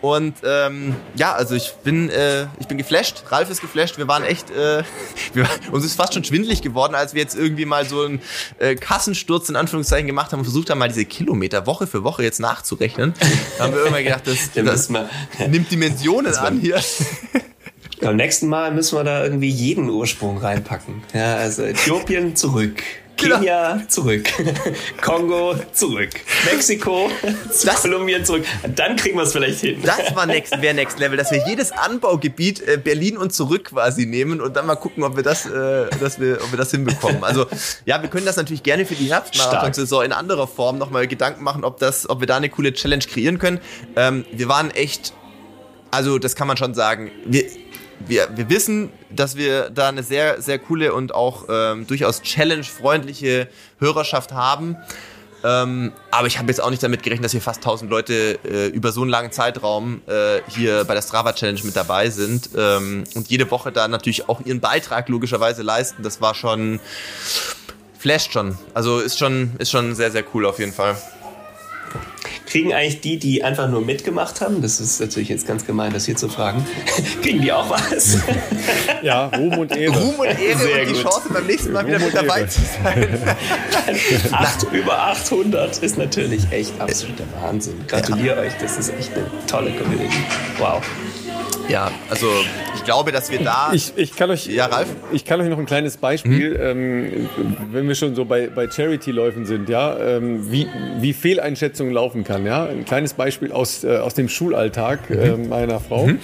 Und 0.00 0.36
ähm, 0.44 0.94
ja, 1.16 1.32
also 1.32 1.56
ich 1.56 1.72
bin, 1.82 2.08
äh, 2.10 2.46
ich 2.60 2.68
bin 2.68 2.78
geflasht. 2.78 3.24
Ralf 3.28 3.50
ist 3.50 3.60
geflasht. 3.60 3.98
Wir 3.98 4.06
waren 4.06 4.22
echt, 4.22 4.50
äh, 4.50 4.84
wir, 5.32 5.48
uns 5.72 5.84
ist 5.84 5.96
fast 5.96 6.14
schon 6.14 6.22
schwindlig 6.22 6.62
geworden, 6.62 6.94
als 6.94 7.12
wir 7.12 7.22
jetzt 7.22 7.34
irgendwie 7.36 7.64
mal 7.64 7.84
so 7.84 8.02
einen 8.02 8.22
äh, 8.58 8.76
Kassensturz 8.76 9.48
in 9.48 9.56
Anführungszeichen 9.56 10.06
gemacht 10.06 10.30
haben 10.30 10.40
und 10.40 10.44
versucht 10.44 10.70
haben, 10.70 10.78
mal 10.78 10.88
diese 10.88 11.04
Kilometer 11.04 11.66
Woche 11.66 11.88
für 11.88 12.04
Woche 12.04 12.22
jetzt 12.22 12.38
nachzurechnen. 12.38 13.14
Da 13.58 13.64
haben 13.64 13.72
wir 13.72 13.80
irgendwann 13.80 14.04
gedacht, 14.04 14.26
das, 14.26 14.50
das 14.54 14.88
nimmt 15.48 15.72
Dimensionen 15.72 16.34
an 16.36 16.60
hier. 16.60 16.80
Beim 18.00 18.16
nächsten 18.16 18.46
Mal 18.46 18.72
müssen 18.72 18.96
wir 18.96 19.04
da 19.04 19.24
irgendwie 19.24 19.48
jeden 19.48 19.88
Ursprung 19.88 20.38
reinpacken. 20.38 21.02
Ja, 21.12 21.36
also 21.36 21.62
Äthiopien 21.62 22.36
zurück. 22.36 22.82
Genau. 23.16 23.36
Kenia 23.36 23.80
zurück. 23.88 24.28
Kongo 25.02 25.54
zurück. 25.72 26.10
Mexiko 26.44 27.10
zu 27.50 27.66
das, 27.66 27.82
Kolumbien 27.82 28.24
zurück. 28.24 28.44
Dann 28.74 28.96
kriegen 28.96 29.16
wir 29.16 29.22
es 29.22 29.32
vielleicht 29.32 29.60
hin. 29.60 29.82
Das 29.82 30.14
war 30.14 30.26
next, 30.26 30.60
wäre 30.60 30.74
Next 30.74 30.98
Level, 30.98 31.16
dass 31.16 31.30
wir 31.30 31.42
jedes 31.46 31.72
Anbaugebiet 31.72 32.60
äh, 32.60 32.76
Berlin 32.76 33.16
und 33.16 33.32
zurück 33.32 33.70
quasi 33.70 34.06
nehmen 34.06 34.40
und 34.40 34.54
dann 34.54 34.66
mal 34.66 34.76
gucken, 34.76 35.02
ob 35.02 35.16
wir 35.16 35.22
das, 35.22 35.46
äh, 35.46 35.86
dass 35.98 36.20
wir, 36.20 36.38
ob 36.42 36.52
wir 36.52 36.58
das 36.58 36.70
hinbekommen. 36.70 37.24
Also 37.24 37.46
ja, 37.86 38.02
wir 38.02 38.10
können 38.10 38.26
das 38.26 38.36
natürlich 38.36 38.62
gerne 38.62 38.84
für 38.84 38.94
die 38.94 39.10
Herbstmarathon-Saison 39.10 40.04
in 40.04 40.12
anderer 40.12 40.46
Form 40.46 40.76
nochmal 40.76 41.06
Gedanken 41.06 41.42
machen, 41.42 41.64
ob 41.64 41.78
das, 41.78 42.08
ob 42.08 42.20
wir 42.20 42.26
da 42.26 42.36
eine 42.36 42.50
coole 42.50 42.74
Challenge 42.74 43.04
kreieren 43.04 43.38
können. 43.38 43.60
Ähm, 43.96 44.26
wir 44.32 44.48
waren 44.48 44.70
echt, 44.70 45.14
also 45.90 46.18
das 46.18 46.36
kann 46.36 46.48
man 46.48 46.58
schon 46.58 46.74
sagen. 46.74 47.10
Wir, 47.24 47.44
wir, 48.06 48.28
wir 48.36 48.50
wissen, 48.50 48.92
dass 49.16 49.36
wir 49.36 49.70
da 49.70 49.88
eine 49.88 50.02
sehr, 50.02 50.40
sehr 50.40 50.58
coole 50.58 50.92
und 50.92 51.14
auch 51.14 51.46
ähm, 51.48 51.86
durchaus 51.86 52.22
challenge-freundliche 52.22 53.48
Hörerschaft 53.78 54.32
haben. 54.32 54.76
Ähm, 55.44 55.92
aber 56.10 56.26
ich 56.26 56.38
habe 56.38 56.48
jetzt 56.48 56.60
auch 56.60 56.70
nicht 56.70 56.82
damit 56.82 57.02
gerechnet, 57.02 57.24
dass 57.24 57.32
hier 57.32 57.40
fast 57.40 57.58
1000 57.58 57.90
Leute 57.90 58.38
äh, 58.44 58.66
über 58.68 58.90
so 58.90 59.02
einen 59.02 59.10
langen 59.10 59.30
Zeitraum 59.30 60.00
äh, 60.06 60.40
hier 60.48 60.84
bei 60.84 60.94
der 60.94 61.02
Strava 61.02 61.34
Challenge 61.34 61.60
mit 61.62 61.76
dabei 61.76 62.10
sind 62.10 62.50
ähm, 62.56 63.04
und 63.14 63.28
jede 63.28 63.50
Woche 63.50 63.70
da 63.70 63.86
natürlich 63.86 64.28
auch 64.28 64.40
ihren 64.44 64.60
Beitrag 64.60 65.08
logischerweise 65.08 65.62
leisten. 65.62 66.02
Das 66.02 66.20
war 66.20 66.34
schon, 66.34 66.80
flasht 67.98 68.32
schon. 68.32 68.58
Also 68.74 68.98
ist 68.98 69.18
schon, 69.18 69.52
ist 69.58 69.70
schon 69.70 69.94
sehr, 69.94 70.10
sehr 70.10 70.24
cool 70.34 70.46
auf 70.46 70.58
jeden 70.58 70.72
Fall. 70.72 70.96
Kriegen 72.46 72.72
eigentlich 72.72 73.00
die, 73.00 73.18
die 73.18 73.42
einfach 73.42 73.68
nur 73.68 73.80
mitgemacht 73.80 74.40
haben, 74.40 74.62
das 74.62 74.80
ist 74.80 75.00
natürlich 75.00 75.28
jetzt 75.28 75.46
ganz 75.46 75.66
gemein, 75.66 75.92
das 75.92 76.06
hier 76.06 76.16
zu 76.16 76.28
fragen, 76.28 76.64
kriegen 77.22 77.42
die 77.42 77.52
auch 77.52 77.68
was? 77.68 78.18
ja, 79.02 79.26
Ruhm 79.26 79.58
und 79.58 79.76
Ehre. 79.76 79.98
Ruhm 79.98 80.14
und 80.20 80.26
Ehre 80.26 80.58
Sehr 80.58 80.80
und 80.82 80.88
die 80.88 80.92
gut. 80.94 81.02
Chance 81.02 81.28
beim 81.32 81.46
nächsten 81.46 81.72
Mal 81.72 81.80
Ruhm 81.80 81.88
wieder 81.88 81.98
mit 81.98 82.14
dabei 82.14 82.40
Ehre. 82.40 82.48
zu 82.48 82.60
sein. 82.82 83.18
Acht, 84.32 84.62
über 84.72 84.98
800 84.98 85.78
ist 85.78 85.98
natürlich 85.98 86.42
echt 86.50 86.80
absoluter 86.80 87.24
Wahnsinn. 87.40 87.84
Gratuliere 87.88 88.36
ja. 88.36 88.42
euch, 88.42 88.52
das 88.60 88.78
ist 88.78 88.92
echt 88.98 89.12
eine 89.14 89.26
tolle 89.46 89.72
Community. 89.72 90.16
Wow. 90.58 90.82
Ja, 91.68 91.90
also 92.08 92.28
ich 92.76 92.84
glaube, 92.84 93.10
dass 93.10 93.30
wir 93.30 93.40
da. 93.40 93.70
Ich, 93.72 93.92
ich, 93.96 94.14
kann, 94.14 94.30
euch, 94.30 94.46
ja, 94.46 94.66
Ralf? 94.66 94.88
ich 95.12 95.24
kann 95.24 95.40
euch 95.40 95.48
noch 95.48 95.58
ein 95.58 95.66
kleines 95.66 95.96
Beispiel, 95.96 96.50
mhm. 96.50 96.60
ähm, 96.60 97.28
wenn 97.72 97.88
wir 97.88 97.96
schon 97.96 98.14
so 98.14 98.24
bei, 98.24 98.46
bei 98.46 98.70
Charity-Läufen 98.70 99.46
sind, 99.46 99.68
ja, 99.68 99.98
ähm, 99.98 100.50
wie, 100.50 100.68
wie 101.00 101.12
Fehleinschätzungen 101.12 101.92
laufen 101.92 102.22
kann. 102.22 102.46
Ja? 102.46 102.66
Ein 102.66 102.84
kleines 102.84 103.14
Beispiel 103.14 103.50
aus, 103.50 103.82
äh, 103.82 103.96
aus 103.96 104.14
dem 104.14 104.28
Schulalltag 104.28 105.10
mhm. 105.10 105.18
äh, 105.18 105.36
meiner 105.36 105.80
Frau. 105.80 106.06
Mhm. 106.06 106.20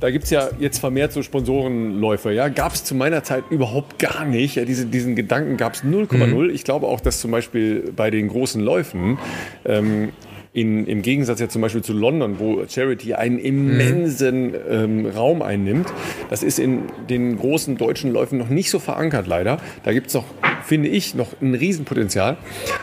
Da 0.00 0.12
gibt 0.12 0.24
es 0.24 0.30
ja 0.30 0.48
jetzt 0.60 0.78
vermehrt 0.78 1.12
so 1.12 1.24
Sponsorenläufe. 1.24 2.32
Ja? 2.32 2.48
Gab 2.48 2.74
es 2.74 2.84
zu 2.84 2.94
meiner 2.94 3.24
Zeit 3.24 3.42
überhaupt 3.50 3.98
gar 3.98 4.24
nicht. 4.24 4.54
Ja, 4.54 4.64
diese, 4.64 4.86
diesen 4.86 5.16
Gedanken 5.16 5.56
gab 5.56 5.74
es 5.74 5.82
0,0. 5.82 6.26
Mhm. 6.26 6.50
Ich 6.50 6.62
glaube 6.62 6.86
auch, 6.86 7.00
dass 7.00 7.20
zum 7.20 7.32
Beispiel 7.32 7.92
bei 7.96 8.12
den 8.12 8.28
großen 8.28 8.62
Läufen 8.62 9.18
ähm, 9.64 10.12
in, 10.60 10.86
im 10.86 11.02
Gegensatz 11.02 11.40
ja 11.40 11.48
zum 11.48 11.62
Beispiel 11.62 11.82
zu 11.82 11.92
London, 11.92 12.38
wo 12.38 12.64
Charity 12.68 13.14
einen 13.14 13.38
immensen 13.38 14.54
ähm, 14.68 15.06
Raum 15.06 15.40
einnimmt. 15.42 15.92
Das 16.30 16.42
ist 16.42 16.58
in 16.58 16.82
den 17.08 17.38
großen 17.38 17.76
deutschen 17.76 18.12
Läufen 18.12 18.38
noch 18.38 18.48
nicht 18.48 18.70
so 18.70 18.78
verankert, 18.78 19.26
leider. 19.26 19.58
Da 19.84 19.92
gibt 19.92 20.08
es 20.08 20.14
noch, 20.14 20.24
finde 20.68 20.88
ich, 20.88 21.14
noch 21.14 21.28
ein 21.40 21.54
Riesenpotenzial. 21.54 22.36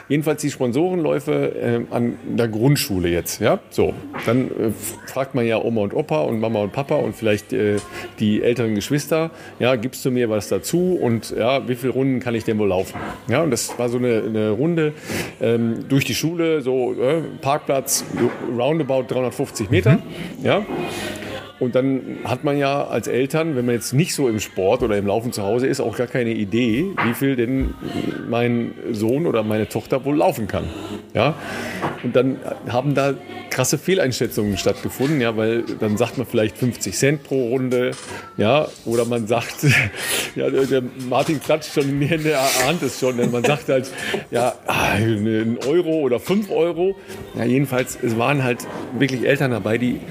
Jedenfalls 0.10 0.42
die 0.42 0.52
Sponsorenläufe 0.52 1.86
äh, 1.92 1.94
an 1.94 2.18
der 2.26 2.48
Grundschule 2.48 3.10
jetzt. 3.10 3.42
Ja? 3.42 3.60
So, 3.70 3.94
dann 4.26 4.48
äh, 4.48 4.72
fragt 5.08 5.36
man 5.36 5.46
ja 5.46 5.62
Oma 5.62 5.82
und 5.82 5.94
Opa 5.94 6.22
und 6.22 6.40
Mama 6.40 6.60
und 6.60 6.74
Papa 6.74 6.96
und 6.96 7.16
vielleicht 7.16 7.54
äh, 7.54 7.78
die 8.20 8.42
älteren 8.42 8.76
Geschwister, 8.76 9.32
ja, 9.60 9.76
gibst 9.76 10.04
du 10.06 10.12
mir 10.12 10.30
was 10.30 10.50
dazu 10.50 10.98
und 11.02 11.32
ja, 11.38 11.68
wie 11.68 11.76
viele 11.76 11.94
Runden 11.94 12.20
kann 12.20 12.36
ich 12.36 12.44
denn 12.44 12.58
wohl 12.58 12.70
laufen? 12.70 13.00
Ja, 13.28 13.42
und 13.42 13.52
das 13.52 13.78
war 13.78 13.90
so 13.90 13.98
eine, 13.98 14.24
eine 14.24 14.50
Runde 14.52 14.94
ähm, 15.42 15.88
durch 15.88 16.06
die 16.06 16.16
Schule, 16.16 16.62
so 16.62 16.94
äh, 16.94 17.22
Park 17.42 17.66
Parkplatz 17.66 18.04
roundabout 18.58 19.04
350 19.08 19.70
Meter. 19.70 19.94
Mhm. 19.94 20.46
Ja. 20.46 20.66
Und 21.60 21.76
dann 21.76 22.18
hat 22.26 22.44
man 22.44 22.58
ja 22.58 22.86
als 22.86 23.08
Eltern, 23.08 23.56
wenn 23.56 23.66
man 23.66 23.76
jetzt 23.76 23.94
nicht 23.94 24.14
so 24.14 24.28
im 24.28 24.40
Sport 24.40 24.84
oder 24.84 24.98
im 24.98 25.08
Laufen 25.08 25.32
zu 25.32 25.44
Hause 25.44 25.68
ist, 25.68 25.80
auch 25.80 25.96
gar 25.96 26.08
keine 26.08 26.32
Idee, 26.32 26.92
wie 27.06 27.14
viel 27.14 27.36
denn 27.38 27.74
mein 28.30 28.74
Sohn 28.92 29.26
oder 29.26 29.44
meine 29.44 29.70
Tochter 29.70 30.04
wohl 30.04 30.18
laufen 30.18 30.48
kann. 30.48 30.66
Ja? 31.14 31.36
Und 32.04 32.16
dann 32.16 32.38
haben 32.68 32.94
da 32.94 33.14
krasse 33.56 33.78
Fehleinschätzungen 33.78 34.58
stattgefunden, 34.58 35.22
ja, 35.22 35.38
weil 35.38 35.64
dann 35.80 35.96
sagt 35.96 36.18
man 36.18 36.28
vielleicht 36.28 36.58
50 36.58 36.94
Cent 36.94 37.24
pro 37.24 37.48
Runde, 37.48 37.92
ja, 38.36 38.68
oder 38.84 39.06
man 39.06 39.28
sagt, 39.28 39.56
ja, 40.36 40.50
der 40.50 40.84
Martin 41.08 41.40
klatscht 41.40 41.74
schon 41.74 41.88
in 41.88 42.02
die 42.02 42.08
Hände, 42.08 42.32
er 42.32 42.42
ahnt 42.68 42.84
es 42.84 43.00
schon, 43.00 43.16
denn 43.16 43.32
man 43.32 43.46
sagt 43.46 43.70
halt, 43.70 43.90
ja, 44.30 44.56
ein 44.68 45.58
Euro 45.66 46.02
oder 46.02 46.20
fünf 46.20 46.52
Euro. 46.52 46.98
Ja, 47.38 47.46
jedenfalls, 47.46 47.98
es 48.02 48.18
waren 48.18 48.44
halt 48.44 48.60
wirklich 49.00 49.26
Eltern 49.26 49.52
dabei, 49.52 49.78
die 49.78 50.02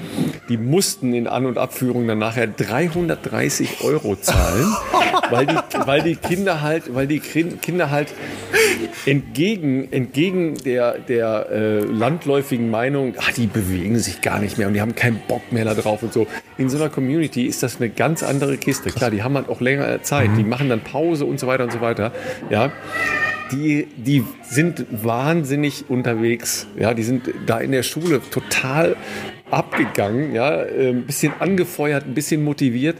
die 0.49 0.57
mussten 0.57 1.13
in 1.13 1.27
An- 1.27 1.45
und 1.45 1.57
Abführung 1.57 2.07
dann 2.07 2.19
nachher 2.19 2.47
330 2.47 3.81
Euro 3.83 4.15
zahlen, 4.15 4.75
weil 5.29 5.47
die, 5.47 5.55
weil 5.85 6.01
die 6.01 6.15
Kinder 6.15 6.61
halt, 6.61 6.93
weil 6.93 7.07
die 7.07 7.19
Kinder 7.19 7.89
halt 7.89 8.09
entgegen, 9.05 9.91
entgegen 9.91 10.55
der, 10.63 10.99
der 10.99 11.49
äh, 11.51 11.79
landläufigen 11.79 12.69
Meinung, 12.69 13.15
ach, 13.17 13.31
die 13.37 13.47
bewegen 13.47 13.99
sich 13.99 14.21
gar 14.21 14.39
nicht 14.39 14.57
mehr 14.57 14.67
und 14.67 14.73
die 14.73 14.81
haben 14.81 14.95
keinen 14.95 15.19
Bock 15.27 15.51
mehr 15.51 15.65
da 15.65 15.73
drauf 15.73 16.03
und 16.03 16.13
so. 16.13 16.27
In 16.57 16.69
so 16.69 16.77
einer 16.77 16.89
Community 16.89 17.45
ist 17.45 17.63
das 17.63 17.77
eine 17.77 17.89
ganz 17.89 18.23
andere 18.23 18.57
Kiste. 18.57 18.89
Klar, 18.89 19.11
die 19.11 19.23
haben 19.23 19.35
halt 19.35 19.49
auch 19.49 19.61
länger 19.61 20.01
Zeit, 20.03 20.29
die 20.37 20.43
machen 20.43 20.69
dann 20.69 20.81
Pause 20.81 21.25
und 21.25 21.39
so 21.39 21.47
weiter 21.47 21.63
und 21.63 21.71
so 21.71 21.81
weiter. 21.81 22.11
Ja, 22.49 22.71
die, 23.51 23.87
die 23.97 24.23
sind 24.43 24.85
wahnsinnig 24.91 25.85
unterwegs. 25.89 26.67
Ja, 26.77 26.93
die 26.93 27.03
sind 27.03 27.29
da 27.45 27.59
in 27.59 27.71
der 27.71 27.83
Schule 27.83 28.21
total 28.31 28.95
abgegangen, 29.51 30.33
ja, 30.33 30.63
äh, 30.63 30.89
ein 30.89 31.05
bisschen 31.05 31.33
angefeuert, 31.39 32.05
ein 32.05 32.13
bisschen 32.13 32.43
motiviert, 32.43 32.97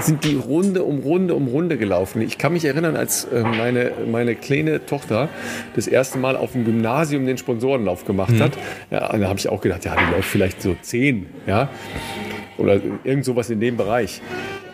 sind 0.00 0.24
die 0.24 0.36
Runde 0.36 0.84
um 0.84 0.98
Runde 0.98 1.34
um 1.34 1.48
Runde 1.48 1.78
gelaufen. 1.78 2.20
Ich 2.20 2.36
kann 2.36 2.52
mich 2.52 2.64
erinnern, 2.64 2.94
als 2.94 3.24
äh, 3.24 3.42
meine, 3.42 3.92
meine 4.10 4.34
kleine 4.34 4.84
Tochter 4.84 5.28
das 5.74 5.86
erste 5.86 6.18
Mal 6.18 6.36
auf 6.36 6.52
dem 6.52 6.64
Gymnasium 6.64 7.26
den 7.26 7.38
Sponsorenlauf 7.38 8.04
gemacht 8.04 8.32
mhm. 8.32 8.40
hat, 8.40 8.58
ja, 8.90 9.16
da 9.16 9.28
habe 9.28 9.38
ich 9.38 9.48
auch 9.48 9.60
gedacht, 9.60 9.84
ja, 9.84 9.96
die 9.96 10.14
läuft 10.14 10.28
vielleicht 10.28 10.60
so 10.60 10.76
zehn, 10.82 11.26
ja, 11.46 11.70
oder 12.58 12.80
irgend 13.04 13.24
sowas 13.24 13.48
in 13.50 13.60
dem 13.60 13.76
Bereich. 13.76 14.20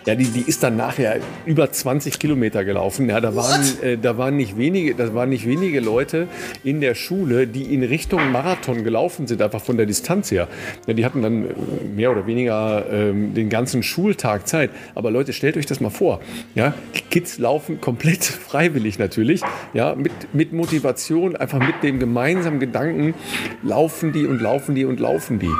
Ja, 0.06 0.14
die, 0.14 0.26
die 0.26 0.42
ist 0.42 0.62
dann 0.62 0.76
nachher 0.76 1.20
über 1.46 1.70
20 1.70 2.18
Kilometer 2.18 2.64
gelaufen. 2.64 3.08
Ja, 3.08 3.20
da 3.20 3.34
waren, 3.34 3.62
äh, 3.82 3.96
da 3.96 4.18
waren 4.18 4.36
nicht 4.36 4.58
wenige, 4.58 4.94
da 4.94 5.14
waren 5.14 5.30
nicht 5.30 5.46
wenige 5.46 5.80
Leute 5.80 6.28
in 6.62 6.80
der 6.80 6.94
Schule, 6.94 7.46
die 7.46 7.72
in 7.72 7.82
Richtung 7.82 8.30
Marathon 8.30 8.84
gelaufen 8.84 9.26
sind, 9.26 9.40
einfach 9.40 9.62
von 9.62 9.78
der 9.78 9.86
Distanz 9.86 10.30
her. 10.30 10.48
Ja, 10.86 10.92
die 10.92 11.04
hatten 11.04 11.22
dann 11.22 11.44
äh, 11.44 11.52
mehr 11.94 12.10
oder 12.10 12.26
weniger 12.26 12.84
ähm, 12.90 13.32
den 13.34 13.48
ganzen 13.48 13.82
Schultag 13.82 14.46
Zeit. 14.46 14.70
Aber 14.94 15.10
Leute, 15.10 15.32
stellt 15.32 15.56
euch 15.56 15.66
das 15.66 15.80
mal 15.80 15.90
vor. 15.90 16.20
Ja, 16.54 16.74
Kids 17.10 17.38
laufen 17.38 17.80
komplett 17.80 18.24
freiwillig 18.24 18.98
natürlich. 18.98 19.40
Ja, 19.72 19.94
mit, 19.94 20.12
mit 20.34 20.52
Motivation, 20.52 21.34
einfach 21.34 21.60
mit 21.60 21.82
dem 21.82 21.98
gemeinsamen 21.98 22.60
Gedanken 22.60 23.14
laufen 23.62 24.12
die 24.12 24.26
und 24.26 24.40
laufen 24.40 24.74
die 24.74 24.84
und 24.84 25.00
laufen 25.00 25.38
die. 25.38 25.50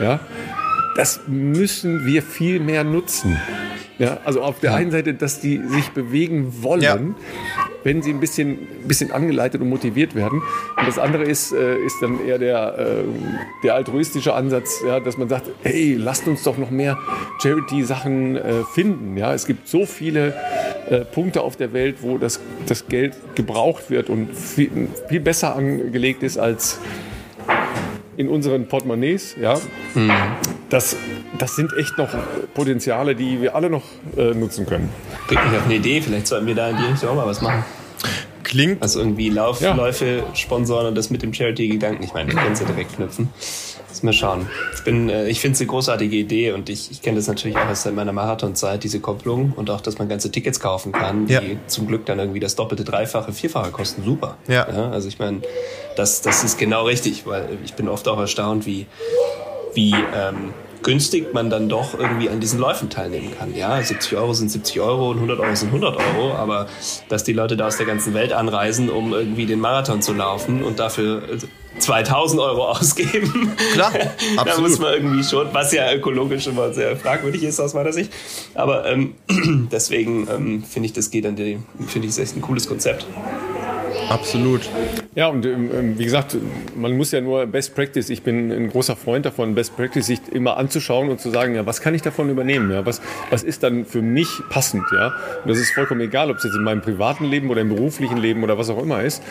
Ja, 0.00 0.18
das 0.96 1.20
müssen 1.26 2.04
wir 2.04 2.22
viel 2.22 2.60
mehr 2.60 2.84
nutzen. 2.84 3.38
Ja, 4.02 4.18
also 4.24 4.42
auf 4.42 4.58
der 4.58 4.74
einen 4.74 4.90
Seite, 4.90 5.14
dass 5.14 5.38
die 5.38 5.60
sich 5.68 5.90
bewegen 5.90 6.52
wollen, 6.60 6.82
ja. 6.82 6.98
wenn 7.84 8.02
sie 8.02 8.10
ein 8.10 8.18
bisschen, 8.18 8.58
bisschen 8.88 9.12
angeleitet 9.12 9.60
und 9.60 9.68
motiviert 9.68 10.16
werden. 10.16 10.42
Und 10.76 10.88
das 10.88 10.98
andere 10.98 11.22
ist, 11.22 11.52
äh, 11.52 11.76
ist 11.76 12.02
dann 12.02 12.18
eher 12.26 12.40
der, 12.40 12.78
äh, 12.78 13.04
der 13.62 13.76
altruistische 13.76 14.34
Ansatz, 14.34 14.82
ja, 14.84 14.98
dass 14.98 15.18
man 15.18 15.28
sagt, 15.28 15.50
hey, 15.62 15.94
lasst 15.94 16.26
uns 16.26 16.42
doch 16.42 16.58
noch 16.58 16.72
mehr 16.72 16.98
Charity-Sachen 17.40 18.34
äh, 18.34 18.64
finden. 18.74 19.16
Ja, 19.16 19.34
es 19.34 19.46
gibt 19.46 19.68
so 19.68 19.86
viele 19.86 20.34
Punkte 21.14 21.42
auf 21.42 21.56
der 21.56 21.72
Welt, 21.72 21.98
wo 22.00 22.18
das, 22.18 22.40
das 22.66 22.88
Geld 22.88 23.14
gebraucht 23.36 23.88
wird 23.88 24.10
und 24.10 24.36
viel, 24.36 24.88
viel 25.08 25.20
besser 25.20 25.54
angelegt 25.54 26.24
ist 26.24 26.38
als 26.38 26.80
in 28.16 28.28
unseren 28.28 28.66
Portemonnaies. 28.66 29.36
Ja? 29.40 29.58
Mhm. 29.94 30.10
Das, 30.72 30.96
das 31.38 31.54
sind 31.54 31.76
echt 31.76 31.98
noch 31.98 32.08
Potenziale, 32.54 33.14
die 33.14 33.42
wir 33.42 33.54
alle 33.54 33.68
noch 33.68 33.82
äh, 34.16 34.32
nutzen 34.32 34.64
können. 34.64 34.88
Bringt 35.26 35.44
mich 35.44 35.58
auf 35.58 35.66
eine 35.66 35.74
Idee, 35.74 36.00
vielleicht 36.00 36.26
sollten 36.26 36.46
wir 36.46 36.54
da 36.54 36.70
in 36.70 36.78
die 36.78 36.84
Richtung 36.84 37.10
auch 37.10 37.14
mal 37.14 37.26
was 37.26 37.42
machen. 37.42 37.62
Klingt. 38.42 38.80
Also 38.80 39.00
irgendwie 39.00 39.28
Lauf, 39.28 39.60
ja. 39.60 39.74
Läufe 39.74 40.22
sponsoren 40.32 40.86
und 40.86 40.94
das 40.94 41.10
mit 41.10 41.22
dem 41.22 41.34
Charity-Gedanken. 41.34 42.02
Ich 42.02 42.14
meine, 42.14 42.32
wir 42.32 42.38
können 42.40 42.56
ja 42.56 42.64
direkt 42.64 42.96
knüpfen. 42.96 43.28
Lass 43.90 44.02
mal 44.02 44.14
schauen. 44.14 44.48
Ich, 44.72 44.80
ich 44.90 45.40
finde 45.40 45.56
es 45.56 45.60
eine 45.60 45.66
großartige 45.66 46.16
Idee 46.16 46.52
und 46.52 46.70
ich, 46.70 46.90
ich 46.90 47.02
kenne 47.02 47.16
das 47.16 47.26
natürlich 47.26 47.58
auch 47.58 47.68
aus 47.68 47.84
meiner 47.84 48.12
Marathonzeit, 48.12 48.82
diese 48.82 49.00
Kopplung 49.00 49.52
und 49.54 49.68
auch, 49.68 49.82
dass 49.82 49.98
man 49.98 50.08
ganze 50.08 50.30
Tickets 50.30 50.58
kaufen 50.58 50.92
kann, 50.92 51.26
die 51.26 51.34
ja. 51.34 51.40
zum 51.66 51.86
Glück 51.86 52.06
dann 52.06 52.18
irgendwie 52.18 52.40
das 52.40 52.56
doppelte, 52.56 52.84
dreifache, 52.84 53.34
vierfache 53.34 53.72
kosten. 53.72 54.04
Super. 54.04 54.38
Ja. 54.48 54.66
ja 54.70 54.90
also 54.90 55.08
ich 55.08 55.18
meine, 55.18 55.42
das, 55.96 56.22
das 56.22 56.42
ist 56.44 56.58
genau 56.58 56.86
richtig, 56.86 57.26
weil 57.26 57.58
ich 57.62 57.74
bin 57.74 57.90
oft 57.90 58.08
auch 58.08 58.18
erstaunt, 58.18 58.64
wie, 58.64 58.86
wie 59.74 59.94
ähm, 60.14 60.52
günstig 60.82 61.32
man 61.32 61.50
dann 61.50 61.68
doch 61.68 61.98
irgendwie 61.98 62.28
an 62.28 62.40
diesen 62.40 62.58
Läufen 62.58 62.90
teilnehmen 62.90 63.32
kann. 63.38 63.54
Ja, 63.54 63.80
70 63.80 64.16
Euro 64.16 64.32
sind 64.32 64.50
70 64.50 64.80
Euro 64.80 65.10
und 65.10 65.16
100 65.16 65.40
Euro 65.40 65.54
sind 65.54 65.68
100 65.68 65.96
Euro, 65.96 66.34
aber 66.34 66.68
dass 67.08 67.24
die 67.24 67.32
Leute 67.32 67.56
da 67.56 67.68
aus 67.68 67.76
der 67.76 67.86
ganzen 67.86 68.14
Welt 68.14 68.32
anreisen, 68.32 68.90
um 68.90 69.12
irgendwie 69.12 69.46
den 69.46 69.60
Marathon 69.60 70.02
zu 70.02 70.12
laufen 70.12 70.62
und 70.62 70.78
dafür 70.78 71.22
2000 71.78 72.40
Euro 72.40 72.64
ausgeben. 72.70 73.52
Klar, 73.72 73.92
absolut. 74.36 74.46
da 74.46 74.60
muss 74.60 74.78
man 74.78 74.94
irgendwie 74.94 75.24
schon, 75.24 75.48
was 75.52 75.72
ja 75.72 75.92
ökologisch 75.92 76.46
immer 76.46 76.72
sehr 76.72 76.96
fragwürdig 76.96 77.42
ist 77.44 77.60
aus 77.60 77.74
meiner 77.74 77.92
Sicht. 77.92 78.12
Aber 78.54 78.86
ähm, 78.86 79.14
deswegen 79.72 80.26
ähm, 80.28 80.64
finde 80.64 80.86
ich, 80.86 80.92
das 80.92 81.10
geht 81.10 81.26
an 81.26 81.36
die, 81.36 81.58
finde 81.86 82.06
ich, 82.06 82.10
ist 82.10 82.18
echt 82.18 82.36
ein 82.36 82.42
cooles 82.42 82.66
Konzept. 82.66 83.06
Absolut. 84.08 84.62
Ja, 85.14 85.28
und 85.28 85.44
ähm, 85.46 85.70
ähm, 85.72 85.98
wie 85.98 86.04
gesagt, 86.04 86.36
man 86.76 86.96
muss 86.96 87.12
ja 87.12 87.20
nur 87.20 87.46
Best 87.46 87.74
Practice, 87.74 88.10
ich 88.10 88.22
bin 88.22 88.50
ein 88.50 88.68
großer 88.68 88.96
Freund 88.96 89.26
davon, 89.26 89.54
Best 89.54 89.76
Practice 89.76 90.06
sich 90.06 90.20
immer 90.30 90.56
anzuschauen 90.56 91.08
und 91.08 91.20
zu 91.20 91.30
sagen, 91.30 91.54
ja, 91.54 91.66
was 91.66 91.80
kann 91.80 91.94
ich 91.94 92.02
davon 92.02 92.30
übernehmen? 92.30 92.70
Ja, 92.70 92.84
was, 92.86 93.00
was 93.30 93.42
ist 93.42 93.62
dann 93.62 93.84
für 93.84 94.02
mich 94.02 94.28
passend? 94.50 94.84
Ja, 94.92 95.14
und 95.42 95.48
das 95.48 95.58
ist 95.58 95.72
vollkommen 95.72 96.00
egal, 96.00 96.30
ob 96.30 96.38
es 96.38 96.44
jetzt 96.44 96.54
in 96.54 96.62
meinem 96.62 96.80
privaten 96.80 97.24
Leben 97.24 97.50
oder 97.50 97.60
im 97.60 97.68
beruflichen 97.68 98.16
Leben 98.16 98.42
oder 98.42 98.58
was 98.58 98.70
auch 98.70 98.82
immer 98.82 99.02
ist. 99.02 99.22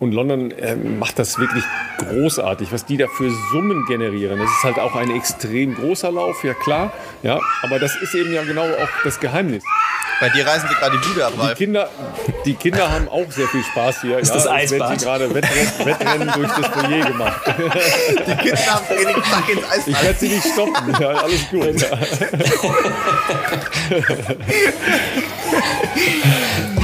Und 0.00 0.12
London 0.12 0.50
äh, 0.52 0.76
macht 0.76 1.18
das 1.18 1.38
wirklich 1.38 1.62
großartig, 1.98 2.72
was 2.72 2.86
die 2.86 2.96
da 2.96 3.06
für 3.06 3.30
Summen 3.52 3.84
generieren. 3.84 4.38
Das 4.38 4.50
ist 4.50 4.64
halt 4.64 4.78
auch 4.78 4.96
ein 4.96 5.10
extrem 5.14 5.74
großer 5.74 6.10
Lauf, 6.10 6.42
ja 6.42 6.54
klar. 6.54 6.90
Ja, 7.22 7.38
aber 7.62 7.78
das 7.78 7.96
ist 7.96 8.14
eben 8.14 8.32
ja 8.32 8.42
genau 8.42 8.64
auch 8.64 8.88
das 9.04 9.20
Geheimnis. 9.20 9.62
Bei 10.18 10.30
dir 10.30 10.46
reisen 10.46 10.68
sie 10.70 10.74
gerade 10.74 10.98
die 10.98 11.08
Bude 11.08 11.26
ab, 11.26 11.32
Die 11.36 11.54
Kinder, 11.54 11.90
die 12.46 12.54
Kinder 12.54 12.90
haben 12.90 13.08
auch 13.08 13.30
sehr 13.30 13.46
viel 13.48 13.62
Spaß 13.62 14.00
hier. 14.00 14.18
Das 14.18 14.28
ist 14.28 14.28
ja, 14.28 14.34
das 14.36 14.46
Eisbad. 14.48 14.98
sie 14.98 15.04
gerade 15.04 15.34
Wettrennen, 15.34 15.72
Wettrennen 15.84 16.32
durch 16.34 16.50
das 16.50 16.66
Foyer 16.66 17.04
gemacht. 17.06 17.40
Die 18.26 18.36
Kinder 18.36 18.66
haben 18.66 18.86
Training, 18.86 19.22
zack 19.30 19.48
ins 19.48 19.64
Eisbad. 19.64 19.86
Ich 19.86 20.02
werde 20.02 20.18
sie 20.18 20.28
nicht 20.28 20.46
stoppen. 20.46 20.96
Ja, 20.98 21.08
alles 21.08 21.48
gut. 21.50 21.80
Ja. 21.80 21.98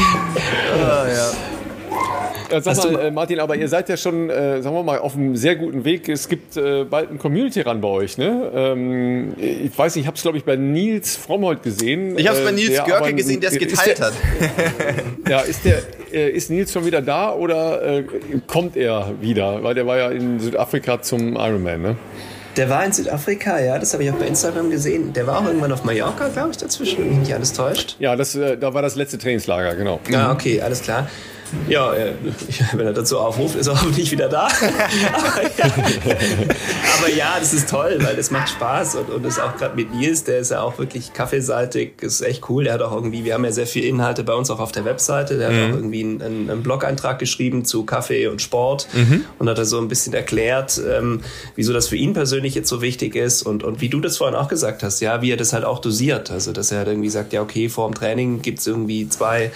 ja. 2.50 2.56
Ja, 2.56 2.60
sag 2.60 2.92
mal, 2.92 3.00
äh, 3.00 3.10
Martin, 3.10 3.40
aber 3.40 3.56
ihr 3.56 3.68
seid 3.68 3.88
ja 3.88 3.96
schon, 3.96 4.30
äh, 4.30 4.62
sagen 4.62 4.74
wir 4.74 4.82
mal, 4.82 4.98
auf 4.98 5.14
einem 5.14 5.36
sehr 5.36 5.56
guten 5.56 5.84
Weg. 5.84 6.08
Es 6.08 6.28
gibt 6.28 6.56
äh, 6.56 6.84
bald 6.84 7.10
ein 7.10 7.18
Community-Run 7.18 7.80
bei 7.80 7.88
euch, 7.88 8.18
ne? 8.18 8.50
Ähm, 8.54 9.34
ich 9.38 9.76
weiß 9.76 9.96
nicht, 9.96 10.04
ich 10.04 10.06
habe 10.06 10.16
es, 10.16 10.22
glaube 10.22 10.38
ich, 10.38 10.44
bei 10.44 10.56
Nils 10.56 11.16
Frommholt 11.16 11.62
gesehen. 11.62 12.18
Ich 12.18 12.28
habe 12.28 12.38
es 12.38 12.44
bei 12.44 12.50
äh, 12.50 12.54
Nils 12.54 12.84
Görke 12.84 13.14
gesehen, 13.14 13.40
der 13.40 13.50
es 13.50 13.58
geteilt 13.58 13.98
der, 13.98 14.06
hat. 14.06 14.14
ja, 15.28 15.40
ist, 15.40 15.64
der, 15.64 15.82
äh, 16.12 16.30
ist 16.30 16.50
Nils 16.50 16.72
schon 16.72 16.84
wieder 16.84 17.02
da 17.02 17.32
oder 17.32 17.82
äh, 17.82 18.04
kommt 18.46 18.76
er 18.76 19.14
wieder? 19.20 19.62
Weil 19.62 19.74
der 19.74 19.86
war 19.86 19.96
ja 19.96 20.10
in 20.10 20.40
Südafrika 20.40 21.02
zum 21.02 21.34
Ironman, 21.36 21.82
ne? 21.82 21.96
Der 22.56 22.70
war 22.70 22.84
in 22.84 22.92
Südafrika, 22.92 23.60
ja, 23.60 23.78
das 23.78 23.92
habe 23.92 24.04
ich 24.04 24.10
auch 24.10 24.16
bei 24.16 24.26
Instagram 24.26 24.70
gesehen. 24.70 25.12
Der 25.12 25.26
war 25.26 25.40
auch 25.40 25.44
irgendwann 25.44 25.72
auf 25.72 25.84
Mallorca, 25.84 26.28
glaube 26.28 26.50
ich, 26.52 26.56
dazwischen, 26.56 26.98
wenn 27.00 27.10
mich 27.10 27.18
nicht 27.18 27.34
alles 27.34 27.52
täuscht. 27.52 27.96
Ja, 27.98 28.16
das, 28.16 28.32
da 28.32 28.72
war 28.72 28.80
das 28.80 28.96
letzte 28.96 29.18
Trainingslager, 29.18 29.74
genau. 29.74 30.00
Ah, 30.14 30.32
okay, 30.32 30.62
alles 30.62 30.80
klar. 30.80 31.06
Ja, 31.68 31.94
äh, 31.94 32.12
wenn 32.72 32.86
er 32.86 32.92
dazu 32.92 33.18
aufruft, 33.18 33.56
ist 33.56 33.66
er 33.66 33.74
hoffentlich 33.74 34.10
wieder 34.10 34.28
da. 34.28 34.46
aber, 35.12 35.42
ja. 35.42 35.64
aber, 36.98 37.10
ja. 37.14 37.36
das 37.38 37.52
ist 37.54 37.68
toll, 37.68 37.98
weil 38.00 38.18
es 38.18 38.30
macht 38.30 38.48
Spaß 38.48 38.96
und, 38.96 39.10
und 39.10 39.24
ist 39.24 39.40
auch 39.40 39.56
gerade 39.56 39.76
mit 39.76 39.94
Nils, 39.94 40.24
der 40.24 40.38
ist 40.38 40.50
ja 40.50 40.62
auch 40.62 40.78
wirklich 40.78 41.12
kaffeeseitig, 41.12 42.02
ist 42.02 42.20
echt 42.22 42.48
cool. 42.48 42.64
Der 42.64 42.74
hat 42.74 42.82
auch 42.82 42.92
irgendwie, 42.92 43.24
wir 43.24 43.34
haben 43.34 43.44
ja 43.44 43.52
sehr 43.52 43.66
viele 43.66 43.86
Inhalte 43.86 44.24
bei 44.24 44.34
uns 44.34 44.50
auch 44.50 44.60
auf 44.60 44.72
der 44.72 44.84
Webseite. 44.84 45.38
Der 45.38 45.50
mhm. 45.50 45.54
hat 45.54 45.70
auch 45.70 45.76
irgendwie 45.76 46.02
einen, 46.02 46.50
einen 46.50 46.62
Blog-Eintrag 46.62 47.18
geschrieben 47.18 47.64
zu 47.64 47.84
Kaffee 47.84 48.26
und 48.26 48.42
Sport 48.42 48.88
mhm. 48.92 49.24
und 49.38 49.48
hat 49.48 49.58
da 49.58 49.64
so 49.64 49.78
ein 49.78 49.88
bisschen 49.88 50.14
erklärt, 50.14 50.80
ähm, 50.88 51.20
wieso 51.54 51.72
das 51.72 51.88
für 51.88 51.96
ihn 51.96 52.12
persönlich 52.12 52.45
jetzt 52.54 52.68
so 52.68 52.80
wichtig 52.82 53.14
ist 53.16 53.42
und, 53.42 53.64
und 53.64 53.80
wie 53.80 53.88
du 53.88 54.00
das 54.00 54.18
vorhin 54.18 54.36
auch 54.36 54.48
gesagt 54.48 54.82
hast, 54.82 55.00
ja, 55.00 55.22
wie 55.22 55.32
er 55.32 55.36
das 55.36 55.52
halt 55.52 55.64
auch 55.64 55.78
dosiert. 55.78 56.30
Also, 56.30 56.52
dass 56.52 56.70
er 56.70 56.78
halt 56.78 56.88
irgendwie 56.88 57.10
sagt, 57.10 57.32
ja, 57.32 57.42
okay, 57.42 57.68
vor 57.68 57.88
dem 57.88 57.94
Training 57.94 58.42
gibt's 58.42 58.66
irgendwie 58.66 59.08
zwei 59.08 59.50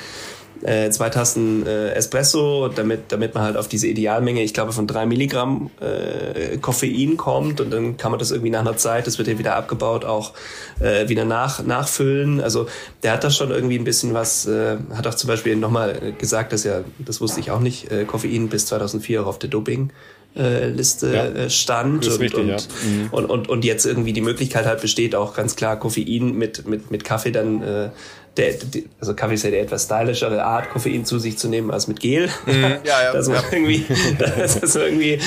äh, 0.63 0.91
zwei 0.91 1.09
Tassen 1.09 1.67
äh, 1.67 1.93
Espresso, 1.93 2.69
damit, 2.69 3.13
damit 3.13 3.35
man 3.35 3.45
halt 3.45 3.57
auf 3.57 3.69
diese 3.69 3.87
Idealmenge, 3.87 4.43
ich 4.43 4.53
glaube, 4.53 4.73
von 4.73 4.87
drei 4.87 5.07
Milligramm 5.07 5.71
äh, 5.81 6.59
Koffein 6.59 7.17
kommt 7.17 7.61
und 7.61 7.71
dann 7.71 7.97
kann 7.97 8.11
man 8.11 8.19
das 8.19 8.31
irgendwie 8.31 8.51
nach 8.51 8.61
einer 8.61 8.77
Zeit, 8.77 9.07
das 9.07 9.19
wird 9.19 9.29
ja 9.29 9.39
wieder 9.39 9.57
abgebaut, 9.57 10.05
auch 10.05 10.33
äh, 10.81 11.09
wieder 11.09 11.25
nach, 11.25 11.65
nachfüllen. 11.65 12.41
Also 12.41 12.67
der 13.03 13.13
hat 13.13 13.25
da 13.25 13.31
schon 13.31 13.51
irgendwie 13.51 13.79
ein 13.79 13.85
bisschen 13.85 14.13
was, 14.13 14.47
äh, 14.47 14.77
hat 14.95 15.07
auch 15.07 15.15
zum 15.15 15.29
Beispiel 15.29 15.57
nochmal 15.57 16.13
gesagt, 16.19 16.53
dass 16.53 16.65
ja, 16.65 16.81
das 16.99 17.21
wusste 17.21 17.41
ich 17.41 17.51
auch 17.51 17.61
nicht, 17.61 17.91
äh, 17.91 18.05
Koffein 18.05 18.49
bis 18.49 18.67
2004 18.67 19.23
auch 19.23 19.27
auf 19.27 19.39
der 19.39 19.51
Doping 19.51 19.91
äh, 20.37 20.69
Liste 20.69 21.15
ja, 21.15 21.25
äh, 21.25 21.51
stand 21.51 22.07
und, 22.07 22.21
richtig, 22.21 22.41
und, 22.41 22.49
ja. 22.49 22.57
mhm. 22.57 23.09
und, 23.11 23.25
und, 23.27 23.49
und, 23.49 23.65
jetzt 23.65 23.85
irgendwie 23.85 24.13
die 24.13 24.21
Möglichkeit 24.21 24.67
halt 24.67 24.81
besteht, 24.81 25.15
auch 25.15 25.35
ganz 25.35 25.57
klar 25.57 25.79
Koffein 25.79 26.37
mit, 26.37 26.67
mit, 26.69 26.91
mit 26.91 27.05
Kaffee 27.05 27.33
dann 27.33 27.63
äh, 27.63 27.91
der, 28.37 28.55
also 29.01 29.15
Kaffee 29.15 29.35
ist 29.35 29.43
ja 29.43 29.51
die 29.51 29.57
etwas 29.57 29.85
stylischere 29.85 30.45
Art, 30.45 30.71
Koffein 30.71 31.05
zu 31.05 31.19
sich 31.19 31.37
zu 31.37 31.49
nehmen 31.49 31.71
als 31.71 31.89
mit 31.89 31.99
Gel. 31.99 32.29
Mhm. 32.47 32.79
Ja, 32.85 33.03
ja, 33.03 33.13
dass 33.13 33.29
man 33.29 33.43
irgendwie, 33.51 33.85
dass, 34.19 34.77
irgendwie 34.77 35.19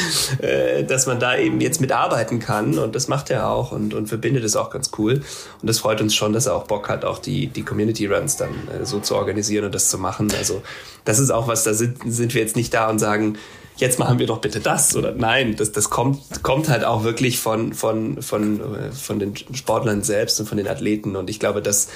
äh, 0.41 0.83
dass 0.83 1.05
man 1.05 1.19
da 1.19 1.37
eben 1.37 1.59
jetzt 1.59 1.81
mitarbeiten 1.81 2.39
kann 2.39 2.79
und 2.79 2.95
das 2.95 3.09
macht 3.09 3.29
er 3.29 3.49
auch 3.49 3.71
und, 3.71 3.93
und 3.93 4.07
verbindet 4.07 4.43
es 4.43 4.55
auch 4.55 4.69
ganz 4.69 4.91
cool. 4.97 5.15
Und 5.61 5.69
das 5.69 5.79
freut 5.79 6.01
uns 6.01 6.15
schon, 6.15 6.31
dass 6.31 6.45
er 6.45 6.55
auch 6.55 6.63
Bock 6.63 6.87
hat, 6.87 7.03
auch 7.03 7.19
die, 7.19 7.47
die 7.47 7.63
Community 7.63 8.05
Runs 8.05 8.37
dann 8.37 8.51
äh, 8.69 8.85
so 8.85 8.99
zu 8.99 9.15
organisieren 9.15 9.65
und 9.65 9.75
das 9.75 9.89
zu 9.89 9.97
machen. 9.97 10.31
Also 10.37 10.61
das 11.03 11.19
ist 11.19 11.29
auch 11.29 11.47
was, 11.47 11.63
da 11.65 11.73
sind, 11.73 11.97
sind 12.07 12.33
wir 12.33 12.41
jetzt 12.41 12.55
nicht 12.55 12.73
da 12.73 12.89
und 12.89 12.99
sagen, 12.99 13.37
jetzt 13.77 13.99
machen 13.99 14.19
wir 14.19 14.27
doch 14.27 14.39
bitte 14.39 14.59
das 14.59 14.95
oder 14.95 15.13
nein, 15.13 15.55
das, 15.55 15.71
das 15.71 15.89
kommt, 15.89 16.43
kommt 16.43 16.69
halt 16.69 16.83
auch 16.83 17.03
wirklich 17.03 17.39
von, 17.39 17.73
von, 17.73 18.21
von, 18.21 18.75
äh, 18.75 18.91
von 18.91 19.19
den 19.19 19.33
Sportlern 19.35 20.03
selbst 20.03 20.39
und 20.39 20.47
von 20.47 20.57
den 20.57 20.67
Athleten. 20.67 21.15
Und 21.15 21.29
ich 21.29 21.39
glaube, 21.39 21.61
dass 21.61 21.89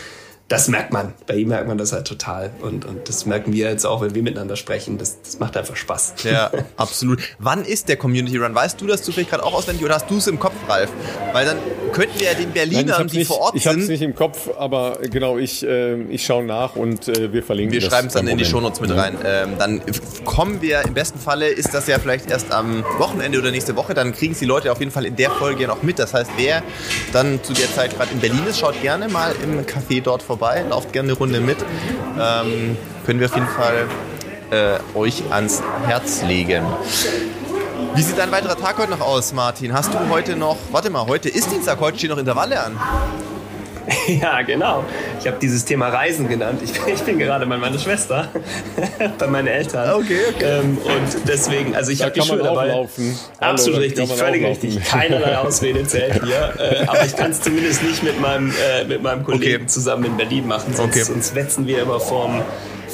das 0.47 0.69
merkt 0.69 0.93
man. 0.93 1.13
Bei 1.25 1.35
ihm 1.35 1.49
merkt 1.49 1.67
man 1.67 1.77
das 1.77 1.91
halt 1.91 2.07
total. 2.07 2.51
Und, 2.61 2.85
und 2.85 3.09
das 3.09 3.25
merken 3.25 3.51
wir 3.51 3.69
jetzt 3.69 3.85
auch, 3.85 4.01
wenn 4.01 4.15
wir 4.15 4.23
miteinander 4.23 4.55
sprechen. 4.55 4.97
Das, 4.97 5.21
das 5.21 5.39
macht 5.39 5.57
einfach 5.57 5.75
Spaß. 5.75 6.15
Ja, 6.23 6.51
absolut. 6.77 7.19
Wann 7.37 7.65
ist 7.65 7.89
der 7.89 7.97
Community 7.97 8.37
Run? 8.37 8.55
Weißt 8.55 8.79
du 8.79 8.87
das 8.87 9.03
zufällig 9.03 9.29
gerade 9.29 9.43
auch 9.43 9.53
auswendig 9.53 9.83
oder 9.83 9.95
hast 9.95 10.09
du 10.09 10.17
es 10.17 10.27
im 10.27 10.39
Kopf, 10.39 10.55
Ralf? 10.69 10.89
Weil 11.33 11.45
dann 11.45 11.57
könnten 11.91 12.17
wir 12.19 12.27
ja 12.27 12.33
den 12.33 12.51
Berlinern, 12.51 12.85
Nein, 12.87 13.07
die 13.07 13.17
nicht, 13.17 13.27
vor 13.27 13.41
Ort 13.41 13.55
ich 13.55 13.63
sind. 13.63 13.71
Ich 13.71 13.75
habe 13.75 13.83
es 13.83 13.89
nicht 13.89 14.01
im 14.01 14.15
Kopf, 14.15 14.49
aber 14.57 14.99
genau, 15.11 15.37
ich, 15.37 15.65
äh, 15.65 16.01
ich 16.03 16.25
schaue 16.25 16.45
nach 16.45 16.75
und 16.75 17.09
äh, 17.09 17.33
wir 17.33 17.43
verlinken 17.43 17.73
Wir 17.73 17.81
schreiben 17.81 18.07
es 18.07 18.13
dann 18.13 18.27
in 18.27 18.37
die 18.37 18.45
Shownotes 18.45 18.79
mit 18.79 18.91
rein. 18.91 19.17
Ähm, 19.25 19.55
dann 19.57 19.81
kommen 20.23 20.61
wir, 20.61 20.83
im 20.85 20.93
besten 20.93 21.19
Falle 21.19 21.49
ist 21.49 21.73
das 21.73 21.87
ja 21.87 21.99
vielleicht 21.99 22.29
erst 22.29 22.51
am 22.51 22.85
Wochenende 22.99 23.39
oder 23.39 23.51
nächste 23.51 23.75
Woche, 23.75 23.93
dann 23.93 24.13
kriegen 24.13 24.33
es 24.33 24.39
die 24.39 24.45
Leute 24.45 24.71
auf 24.71 24.79
jeden 24.79 24.91
Fall 24.91 25.05
in 25.05 25.15
der 25.17 25.31
Folge 25.31 25.63
ja 25.63 25.67
noch 25.67 25.83
mit. 25.83 25.99
Das 25.99 26.13
heißt, 26.13 26.31
wer 26.37 26.63
dann 27.11 27.43
zu 27.43 27.53
der 27.53 27.73
Zeit 27.73 27.95
gerade 27.95 28.11
in 28.13 28.19
Berlin 28.19 28.45
ist, 28.47 28.59
schaut 28.59 28.81
gerne 28.81 29.09
mal 29.09 29.35
im 29.43 29.65
Café 29.65 30.01
dort 30.01 30.23
vorbei, 30.23 30.36
lauft 30.69 30.93
gerne 30.93 31.09
eine 31.09 31.17
Runde 31.17 31.39
mit. 31.39 31.57
Ähm, 32.19 32.77
können 33.05 33.19
wir 33.19 33.27
auf 33.27 33.35
jeden 33.35 33.47
Fall 33.47 33.87
äh, 34.51 34.97
euch 34.97 35.23
ans 35.31 35.61
Herz 35.85 36.23
legen. 36.23 36.65
Wie 37.95 38.01
sieht 38.01 38.17
dein 38.17 38.31
weiterer 38.31 38.57
Tag 38.57 38.77
heute 38.77 38.91
noch 38.91 39.01
aus, 39.01 39.33
Martin? 39.33 39.73
Hast 39.73 39.93
du 39.93 39.97
heute 40.09 40.35
noch, 40.35 40.57
warte 40.71 40.89
mal, 40.89 41.05
heute 41.07 41.29
ist 41.29 41.51
Dienstag, 41.51 41.79
heute 41.79 41.97
stehen 41.97 42.11
noch 42.11 42.17
Intervalle 42.17 42.61
an. 42.63 42.79
Ja, 44.07 44.41
genau. 44.41 44.83
Ich 45.19 45.27
habe 45.27 45.37
dieses 45.41 45.65
Thema 45.65 45.89
Reisen 45.89 46.27
genannt. 46.27 46.61
Ich, 46.63 46.71
ich 46.91 47.01
bin 47.01 47.19
gerade 47.19 47.45
bei 47.45 47.57
meiner 47.57 47.77
Schwester, 47.77 48.29
bei 49.19 49.27
meinen 49.27 49.47
Eltern. 49.47 50.01
Okay, 50.01 50.19
okay. 50.33 50.59
Ähm, 50.59 50.77
und 50.77 51.27
deswegen, 51.27 51.75
also 51.75 51.91
ich 51.91 52.01
habe 52.01 52.11
die 52.11 52.21
Schuhe 52.21 52.37
dabei. 52.37 52.67
Laufen. 52.67 53.17
Absolut 53.39 53.79
Hallo, 53.79 53.85
richtig, 53.85 54.13
völlig 54.13 54.45
richtig. 54.45 54.83
Keinerlei 54.83 55.37
Ausrede 55.39 55.85
zählt 55.85 56.23
hier. 56.23 56.53
Äh, 56.57 56.85
aber 56.87 57.05
ich 57.05 57.15
kann 57.15 57.31
es 57.31 57.41
zumindest 57.41 57.83
nicht 57.83 58.03
mit 58.03 58.19
meinem, 58.21 58.51
äh, 58.51 58.85
mit 58.85 59.01
meinem 59.01 59.23
Kollegen 59.23 59.63
okay. 59.63 59.67
zusammen 59.67 60.05
in 60.05 60.17
Berlin 60.17 60.47
machen, 60.47 60.73
sonst, 60.73 60.95
okay. 60.95 61.03
sonst 61.03 61.35
wetzen 61.35 61.67
wir 61.67 61.81
immer 61.81 61.99
vorm 61.99 62.41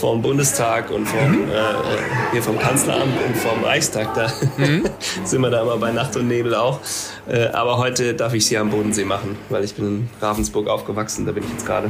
vom 0.03 0.21
Bundestag 0.21 0.91
und 0.91 1.05
vom, 1.05 1.31
mhm. 1.31 1.49
äh, 1.49 2.34
hier 2.34 2.43
vom 2.43 2.59
Kanzleramt 2.59 3.13
und 3.25 3.38
vom 3.38 3.63
Reichstag. 3.63 4.13
Da 4.13 4.27
mhm. 4.57 4.84
sind 5.23 5.39
wir 5.39 5.49
da 5.49 5.61
immer 5.61 5.77
bei 5.77 5.93
Nacht 5.93 6.17
und 6.17 6.27
Nebel 6.27 6.55
auch. 6.55 6.81
Äh, 7.25 7.45
aber 7.53 7.77
heute 7.77 8.13
darf 8.13 8.34
ich 8.34 8.45
sie 8.45 8.57
am 8.57 8.69
Bodensee 8.69 9.05
machen, 9.05 9.38
weil 9.47 9.63
ich 9.63 9.75
bin 9.75 9.85
in 9.85 10.09
Ravensburg 10.19 10.67
aufgewachsen, 10.67 11.25
da 11.25 11.31
bin 11.31 11.45
ich 11.45 11.51
jetzt 11.51 11.65
gerade. 11.65 11.89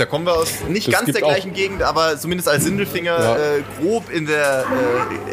Da 0.00 0.06
kommen 0.06 0.24
wir 0.24 0.34
aus 0.34 0.64
nicht 0.66 0.88
das 0.88 0.94
ganz 0.94 1.12
der 1.12 1.20
gleichen 1.20 1.52
Gegend, 1.52 1.82
aber 1.82 2.18
zumindest 2.18 2.48
als 2.48 2.64
Sindelfinger 2.64 3.20
ja. 3.20 3.36
äh, 3.36 3.62
grob 3.78 4.10
in 4.10 4.24
der 4.24 4.64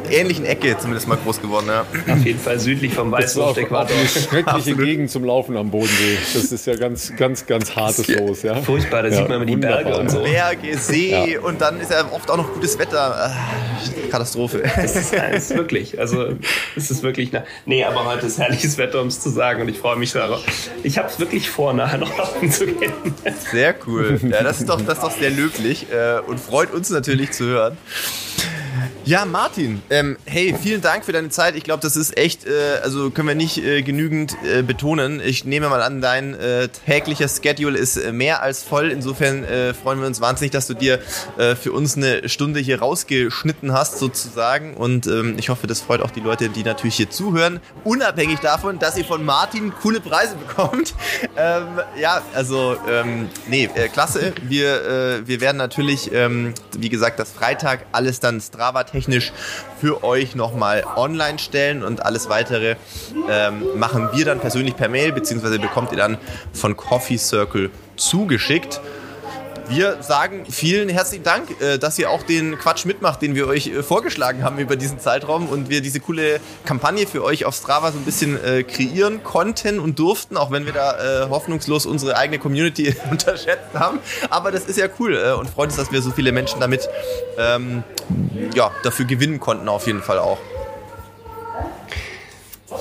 äh, 0.10 0.14
ähnlichen 0.14 0.44
Ecke 0.44 0.78
zumindest 0.78 1.08
mal 1.08 1.16
groß 1.16 1.42
geworden. 1.42 1.68
Ja. 1.68 1.86
Auf 2.14 2.26
jeden 2.26 2.38
Fall 2.38 2.60
südlich 2.60 2.94
vom 2.94 3.10
Weißwurst-Äquator. 3.10 3.96
Eine 3.96 4.10
schreckliche 4.10 4.46
Absolut. 4.46 4.80
Gegend 4.80 5.10
zum 5.10 5.24
Laufen 5.24 5.56
am 5.56 5.72
Bodensee. 5.72 6.18
Das 6.34 6.52
ist 6.52 6.68
ja 6.68 6.76
ganz, 6.76 7.16
ganz, 7.16 7.46
ganz 7.46 7.78
hartes. 7.78 8.10
Los. 8.10 8.44
Ja. 8.44 8.56
Furchtbar, 8.56 9.04
da 9.04 9.12
sieht 9.12 9.30
man 9.30 9.38
immer 9.38 9.46
die 9.46 9.56
Berge 9.56 9.98
und 9.98 10.12
so. 10.12 10.20
Berge, 10.24 10.78
See 10.78 11.38
und 11.38 11.62
dann 11.62 11.80
ist 11.80 11.92
ja 11.92 12.06
oft 12.12 12.30
auch 12.30 12.36
noch 12.36 12.54
gutes 12.54 12.78
Wetter. 12.78 13.34
Katastrophe. 14.10 14.64
Das 14.78 14.96
ist, 14.96 15.14
das 15.14 15.50
ist 15.50 15.56
wirklich, 15.56 16.00
also 16.00 16.36
es 16.76 16.92
ist 16.92 17.04
wirklich, 17.04 17.32
na, 17.32 17.44
nee, 17.66 17.84
aber 17.84 18.06
heute 18.06 18.28
ist 18.28 18.38
herrliches 18.38 18.78
Wetter, 18.78 19.02
um 19.02 19.08
es 19.08 19.20
zu 19.20 19.30
sagen 19.30 19.62
und 19.62 19.70
ich 19.70 19.80
freue 19.80 19.98
mich 19.98 20.12
darauf. 20.12 20.44
Ich 20.84 20.98
habe 20.98 21.08
es 21.10 21.20
wirklich 21.20 21.50
vor, 21.50 21.74
nachher 21.74 21.98
noch 21.98 22.16
laufen 22.18 22.52
zu 22.52 22.68
gehen. 22.68 22.94
Sehr 23.52 23.76
cool. 23.88 24.20
Ja, 24.24 24.44
das 24.44 24.60
ist 24.60 24.70
doch, 24.70 24.80
das 24.82 25.00
ist 25.00 25.04
doch 25.04 25.12
sehr 25.12 25.32
löblich 25.32 25.88
äh, 25.92 26.20
und 26.26 26.40
freut 26.40 26.72
uns 26.74 26.90
natürlich 26.90 27.32
zu 27.32 27.46
hören. 27.46 27.78
Ja, 29.06 29.26
Martin, 29.26 29.82
ähm, 29.90 30.18
hey, 30.26 30.54
vielen 30.62 30.82
Dank 30.82 31.06
für 31.06 31.12
deine 31.12 31.30
Zeit. 31.30 31.56
Ich 31.56 31.64
glaube, 31.64 31.82
das 31.82 31.96
ist 31.96 32.18
echt, 32.18 32.46
äh, 32.46 32.80
also 32.84 33.10
können 33.10 33.28
wir 33.28 33.36
nicht 33.36 33.58
äh, 33.58 33.82
genügend 33.82 34.36
äh, 34.44 34.62
betonen. 34.62 35.22
Ich 35.24 35.46
nehme 35.46 35.70
mal 35.70 35.82
an, 35.82 36.02
dein 36.02 36.34
äh, 36.34 36.68
täglicher 36.68 37.28
Schedule 37.30 37.78
ist 37.78 37.98
äh, 37.98 38.12
mehr 38.12 38.42
als 38.42 38.64
voll. 38.64 38.92
Insofern 38.92 39.44
äh, 39.44 39.74
freuen 39.74 40.00
wir 40.02 40.08
uns 40.08 40.22
wahnsinnig, 40.22 40.52
dass 40.52 40.68
du 40.68 40.74
dir 40.74 41.00
für 41.62 41.72
uns 41.72 41.96
eine 41.96 42.28
Stunde 42.30 42.60
hier 42.60 42.80
rausgeschnitten 42.80 43.74
hast, 43.74 44.00
sozusagen. 44.00 44.76
Und 44.76 45.08
ähm, 45.08 45.36
ich 45.38 45.50
hoffe, 45.50 45.68
das 45.68 45.82
freut 45.82 46.02
auch 46.02 46.12
die 46.12 46.20
Leute, 46.20 46.50
die 46.50 46.64
natürlich 46.64 46.96
hier 46.96 47.10
zuhören. 47.10 47.60
Unabhängig 47.84 48.40
davon, 48.40 48.80
dass 48.80 48.98
ihr 48.98 49.06
von 49.06 49.24
Martin 49.24 49.74
coole 49.82 50.00
Preise 50.00 50.36
bekommt. 50.36 50.94
Ähm, 51.40 51.80
ja, 52.00 52.24
also, 52.34 52.78
ähm, 52.90 53.30
nee, 53.48 53.70
klasse. 53.94 54.34
Wir, 54.42 55.22
wir 55.24 55.40
werden 55.40 55.58
natürlich, 55.58 56.12
ähm, 56.12 56.56
wie 56.76 56.90
gesagt, 56.90 57.20
das 57.20 57.32
Freitag 57.32 57.86
alles 57.92 58.20
dann 58.20 58.42
Strava 58.42 58.67
technisch 58.86 59.32
für 59.80 60.04
euch 60.04 60.36
nochmal 60.36 60.84
online 60.96 61.40
stellen 61.40 61.84
und 61.84 62.06
alles 62.06 62.30
weitere 62.30 62.76
ähm, 63.30 63.64
machen 63.76 64.10
wir 64.14 64.26
dann 64.26 64.40
persönlich 64.40 64.76
per 64.76 64.90
Mail, 64.90 65.12
beziehungsweise 65.12 65.60
bekommt 65.60 65.92
ihr 65.92 65.98
dann 65.98 66.18
von 66.54 66.76
Coffee 66.78 67.18
Circle 67.18 67.70
zugeschickt. 67.96 68.80
Wir 69.70 70.02
sagen 70.02 70.46
vielen 70.50 70.88
herzlichen 70.88 71.24
Dank, 71.24 71.60
äh, 71.62 71.78
dass 71.78 72.00
ihr 72.00 72.10
auch 72.10 72.24
den 72.24 72.58
Quatsch 72.58 72.86
mitmacht, 72.86 73.22
den 73.22 73.36
wir 73.36 73.48
euch 73.48 73.68
äh, 73.68 73.84
vorgeschlagen 73.84 74.44
haben 74.44 74.60
über 74.60 74.78
diesen 74.78 75.00
Zeitraum 75.00 75.50
und 75.50 75.70
wir 75.70 75.82
diese 75.82 76.00
coole 76.00 76.40
Kampagne 76.66 77.06
für 77.06 77.24
euch 77.24 77.44
auf 77.44 77.54
Strava 77.56 77.92
so 77.92 77.98
ein 77.98 78.06
bisschen 78.06 78.42
äh, 78.44 78.64
kreieren 78.64 79.24
konnten 79.24 79.80
und 79.80 80.00
durften, 80.00 80.38
auch 80.38 80.52
wenn 80.52 80.66
wir 80.66 80.74
da 80.74 81.28
hoffnungslos 81.30 81.86
unsere 81.86 82.16
eigene 82.16 82.40
Community 82.40 82.96
unterschätzt 83.12 83.74
haben. 83.74 84.00
Aber 84.30 84.52
das 84.52 84.66
ist 84.66 84.78
ja 84.78 84.88
cool 85.00 85.16
und 85.40 85.50
freut 85.50 85.68
uns, 85.68 85.76
dass 85.76 85.92
wir 85.92 86.02
so 86.02 86.12
viele 86.12 86.32
Menschen 86.32 86.60
damit 86.60 86.88
ähm, 87.38 87.84
ja, 88.54 88.72
dafür 88.84 89.06
gewinnen 89.06 89.40
konnten, 89.40 89.68
auf 89.68 89.88
jeden 89.88 90.02
Fall 90.02 90.20
auch. 90.20 90.38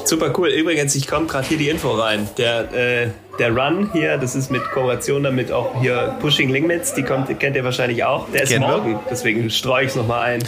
Super 0.05 0.33
cool. 0.37 0.49
Übrigens, 0.49 0.95
ich 0.97 1.07
komme 1.07 1.27
gerade 1.27 1.47
hier 1.47 1.59
die 1.59 1.69
Info 1.69 1.93
rein. 1.93 2.29
Der, 2.39 2.73
äh, 2.73 3.11
der 3.39 3.55
Run 3.55 3.91
hier, 3.93 4.19
das 4.19 4.35
ist 4.35 4.51
mit 4.51 4.65
Kooperation 4.73 5.23
damit 5.23 5.53
auch 5.53 5.81
hier 5.81 6.17
Pushing 6.21 6.49
Limits, 6.49 6.95
die 6.95 7.05
kommt, 7.05 7.39
kennt 7.39 7.55
ihr 7.55 7.63
wahrscheinlich 7.63 8.03
auch. 8.03 8.29
Der 8.31 8.43
ist 8.43 8.49
Kennen 8.49 8.69
morgen, 8.69 8.93
wir. 8.93 9.01
deswegen 9.09 9.49
streue 9.51 9.85
ich 9.85 9.91
es 9.91 9.97
nochmal 9.97 10.23
ein. 10.23 10.45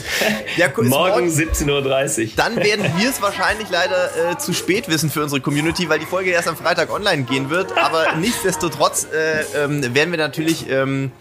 Ja, 0.57 0.67
cool, 0.77 0.87
morgen, 0.87 1.27
morgen 1.27 1.29
17.30 1.29 2.23
Uhr. 2.25 2.31
Dann 2.37 2.57
werden 2.57 2.85
wir 2.97 3.11
es 3.11 3.23
wahrscheinlich 3.23 3.69
leider 3.71 4.33
äh, 4.33 4.39
zu 4.39 4.53
spät 4.53 4.89
wissen 4.89 5.11
für 5.11 5.23
unsere 5.23 5.41
Community, 5.41 5.89
weil 5.89 6.01
die 6.01 6.07
Folge 6.07 6.31
erst 6.31 6.49
am 6.49 6.57
Freitag 6.57 6.93
online 6.93 7.23
gehen 7.23 7.51
wird. 7.51 7.77
Aber 7.79 8.15
nichtsdestotrotz 8.21 9.07
äh, 9.13 9.65
ähm, 9.65 9.95
werden 9.95 10.11
wir 10.11 10.19
natürlich 10.19 10.69
ähm, 10.69 11.13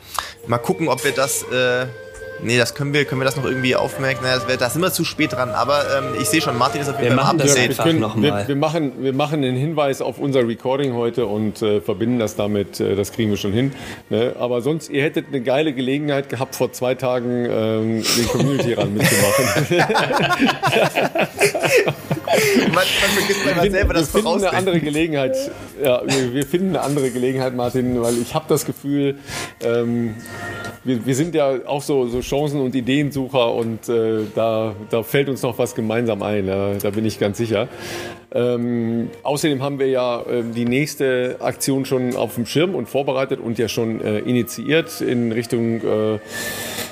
mal 0.47 0.57
gucken, 0.57 0.87
ob 0.87 1.03
wir 1.03 1.11
das 1.11 1.43
äh, 1.43 1.85
Nee, 2.43 2.57
das 2.57 2.75
können 2.75 2.93
wir, 2.93 3.05
können 3.05 3.21
wir 3.21 3.25
das 3.25 3.35
noch 3.35 3.45
irgendwie 3.45 3.75
aufmerken? 3.75 4.23
Naja, 4.23 4.35
das 4.35 4.47
wär, 4.47 4.57
da 4.57 4.69
sind 4.69 4.81
wir 4.81 4.91
zu 4.91 5.03
spät 5.03 5.33
dran. 5.33 5.49
Aber 5.49 5.83
ähm, 5.97 6.21
ich 6.21 6.27
sehe 6.27 6.41
schon, 6.41 6.57
Martin 6.57 6.81
ist 6.81 6.89
auf 6.89 6.99
jeden 6.99 7.15
Fall 7.15 7.25
machen 7.25 7.37
das 7.37 7.55
einfach 7.55 7.85
wir, 7.85 7.91
können, 7.91 8.23
wir, 8.23 8.47
wir, 8.47 8.55
machen, 8.55 8.91
wir 8.99 9.13
machen 9.13 9.43
einen 9.43 9.57
Hinweis 9.57 10.01
auf 10.01 10.19
unser 10.19 10.47
Recording 10.47 10.93
heute 10.93 11.25
und 11.25 11.61
äh, 11.61 11.81
verbinden 11.81 12.19
das 12.19 12.35
damit. 12.35 12.79
Äh, 12.79 12.95
das 12.95 13.11
kriegen 13.11 13.31
wir 13.31 13.37
schon 13.37 13.53
hin. 13.53 13.73
Ne? 14.09 14.35
Aber 14.39 14.61
sonst, 14.61 14.89
ihr 14.89 15.03
hättet 15.03 15.27
eine 15.27 15.41
geile 15.41 15.73
Gelegenheit 15.73 16.29
gehabt, 16.29 16.55
vor 16.55 16.71
zwei 16.71 16.95
Tagen 16.95 17.47
ähm, 17.49 18.03
den 18.03 18.27
Community 18.27 18.73
ran 18.73 18.93
mitzumachen. 18.93 19.77
man, 22.61 22.73
man 22.73 22.85
vergisst 22.85 23.45
manchmal 23.45 23.71
selber 23.71 23.93
das 23.93 24.13
Wir 24.13 24.21
finden 24.21 24.45
eine 24.45 24.57
andere 24.57 24.79
Gelegenheit. 24.79 25.35
Ja, 25.83 26.01
wir, 26.05 26.33
wir, 26.33 26.45
finden 26.45 26.69
eine 26.69 26.81
andere 26.81 27.11
Gelegenheit, 27.11 27.55
Martin, 27.55 28.01
weil 28.01 28.17
ich 28.17 28.33
habe 28.33 28.45
das 28.47 28.65
Gefühl, 28.65 29.17
ähm, 29.61 30.15
wir, 30.83 31.05
wir 31.05 31.15
sind 31.15 31.35
ja 31.35 31.65
auch 31.65 31.81
so, 31.81 32.07
so 32.07 32.21
Chancen- 32.27 32.61
und 32.61 32.75
Ideensucher 32.75 33.53
und 33.53 33.87
äh, 33.89 34.23
da, 34.35 34.75
da 34.89 35.03
fällt 35.03 35.29
uns 35.29 35.41
noch 35.41 35.57
was 35.57 35.75
gemeinsam 35.75 36.21
ein, 36.21 36.47
ja, 36.47 36.73
da 36.73 36.89
bin 36.89 37.05
ich 37.05 37.19
ganz 37.19 37.37
sicher. 37.37 37.67
Ähm, 38.33 39.09
außerdem 39.23 39.63
haben 39.63 39.79
wir 39.79 39.87
ja 39.87 40.21
äh, 40.21 40.43
die 40.43 40.65
nächste 40.65 41.37
Aktion 41.39 41.85
schon 41.85 42.15
auf 42.15 42.35
dem 42.35 42.45
Schirm 42.45 42.75
und 42.75 42.89
vorbereitet 42.89 43.39
und 43.39 43.57
ja 43.57 43.69
schon 43.69 44.01
äh, 44.01 44.19
initiiert 44.19 44.99
in 45.01 45.31
Richtung 45.31 45.81
äh, 45.81 46.19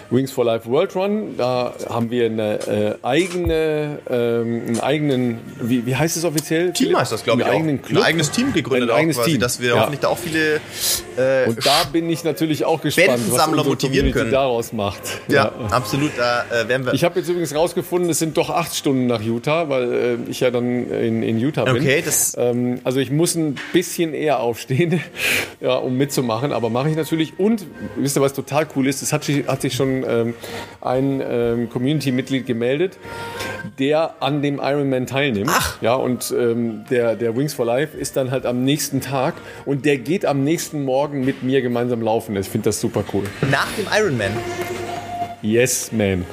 Wings 0.10 0.32
for 0.32 0.46
Life 0.46 0.70
World 0.70 0.96
Run. 0.96 1.38
Da 1.38 1.74
haben 1.90 2.12
wir 2.12 2.26
eine 2.26 2.68
äh, 2.68 2.96
eigene, 3.06 4.00
ähm, 4.10 4.64
einen 4.68 4.80
eigenen, 4.80 5.40
wie, 5.62 5.86
wie 5.86 5.96
heißt 5.96 6.18
es 6.18 6.26
offiziell? 6.26 6.74
Team 6.74 6.98
heißt 6.98 7.12
das, 7.12 7.24
glaube 7.24 7.42
ich. 7.42 7.48
Eigenen 7.48 7.82
Club. 7.82 8.02
Ein 8.02 8.08
eigenes 8.08 8.32
Team 8.32 8.54
gegründet, 8.54 8.90
ein 8.90 8.96
eigenes 8.96 9.18
quasi, 9.18 9.32
Team. 9.32 9.42
dass 9.42 9.60
wir 9.60 9.70
ja. 9.70 9.80
hoffentlich 9.80 10.02
da 10.02 10.10
auch 10.10 10.18
viele 10.18 10.62
äh, 11.18 11.48
Und 11.48 11.66
da 11.66 11.84
bin 11.92 12.10
ich 12.10 12.24
natürlich 12.24 12.66
auch 12.66 12.82
gespannt, 12.82 13.20
was 13.30 13.48
motivieren 13.48 13.78
Community 13.78 14.12
können. 14.12 14.32
daraus 14.32 14.74
macht. 14.74 15.02
Ja, 15.28 15.46
ja. 15.46 15.52
absolut. 15.72 16.12
Da 16.18 16.46
äh, 16.52 16.68
werden 16.68 16.86
wir. 16.86 16.94
Ich 16.94 17.04
habe 17.04 17.20
jetzt 17.20 17.30
übrigens 17.30 17.56
rausgefunden, 17.56 18.10
es 18.10 18.20
sind 18.20 18.38
doch 18.38 18.50
acht 18.50 18.76
Stunden 18.76 19.08
nach 19.08 19.22
Utah, 19.22 19.70
weil 19.70 19.94
äh, 19.94 20.18
ich 20.30 20.40
ja 20.40 20.52
dann 20.52 20.90
in, 20.90 21.24
in 21.24 21.40
Utah 21.40 21.64
bin. 21.64 21.78
Okay, 21.78 22.02
das. 22.06 22.36
Ähm, 22.38 22.80
also 22.84 23.00
ich 23.00 23.12
muss 23.12 23.36
ein 23.36 23.56
bisschen 23.74 24.14
eher 24.14 24.40
aufstehen, 24.40 25.02
ja, 25.62 25.76
um 25.76 25.98
mitzumachen, 25.98 26.52
aber 26.52 26.70
mache 26.70 26.90
ich 26.90 26.96
natürlich. 26.96 27.40
Und 27.40 27.66
wisst 27.96 28.18
ihr, 28.18 28.22
was 28.22 28.34
total 28.34 28.68
cool 28.76 28.88
ist? 28.88 29.02
Es 29.02 29.14
hat, 29.14 29.28
hat 29.48 29.62
sich 29.62 29.74
schon 29.74 30.04
ähm, 30.08 30.34
ein 30.82 31.22
ähm, 31.28 31.70
Community-Mitglied 31.70 32.46
gemeldet, 32.46 32.98
der 33.80 34.16
an 34.22 34.42
dem 34.42 34.60
Ironman 34.60 35.08
teilnimmt. 35.08 35.52
Ach. 35.54 35.82
Ja, 35.82 35.96
und 35.96 36.34
ähm, 36.38 36.86
der, 36.90 37.16
der 37.16 37.36
Wings 37.36 37.54
for 37.54 37.66
Life 37.66 37.98
ist 37.98 38.16
dann 38.18 38.32
halt 38.32 38.46
am 38.46 38.64
nächsten 38.64 39.02
Tag 39.02 39.36
und 39.66 39.86
der 39.86 39.98
geht 39.98 40.26
am 40.26 40.44
nächsten 40.44 40.84
Morgen 40.84 41.26
mit 41.26 41.44
mir 41.44 41.62
gemeinsam 41.62 42.02
laufen. 42.02 42.36
Ich 42.36 42.48
finde 42.48 42.70
das 42.70 42.80
super 42.80 43.04
cool. 43.14 43.24
Nach 43.50 43.68
dem 43.78 43.88
Ironman. 43.92 44.32
Yes, 45.46 45.92
man. 45.92 46.26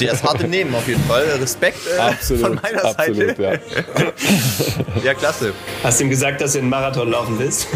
Der 0.00 0.12
ist 0.12 0.22
hart 0.22 0.42
im 0.42 0.50
Nehmen 0.50 0.74
auf 0.74 0.86
jeden 0.86 1.02
Fall. 1.04 1.24
Respekt 1.40 1.78
äh, 1.86 1.98
absolut, 1.98 2.42
von 2.42 2.60
meiner 2.62 2.84
absolut, 2.84 3.36
Seite. 3.36 3.42
Ja. 3.42 5.02
ja, 5.02 5.14
klasse. 5.14 5.54
Hast 5.82 6.00
du 6.00 6.04
ihm 6.04 6.10
gesagt, 6.10 6.42
dass 6.42 6.52
du 6.52 6.58
einen 6.58 6.68
Marathon 6.68 7.10
laufen 7.10 7.38
willst? 7.38 7.68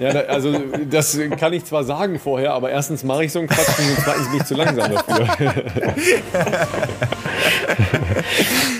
Ja, 0.00 0.12
da, 0.12 0.20
also 0.20 0.52
das 0.90 1.18
kann 1.38 1.52
ich 1.52 1.64
zwar 1.64 1.84
sagen 1.84 2.18
vorher, 2.18 2.52
aber 2.52 2.70
erstens 2.70 3.04
mache 3.04 3.24
ich 3.24 3.32
so 3.32 3.38
einen 3.40 3.48
Quatsch 3.48 3.78
und 3.78 3.98
zweitens 4.02 4.28
bin 4.28 4.36
ich 4.38 4.44
zu 4.44 4.54
langsam 4.54 4.92
dafür. 4.92 5.28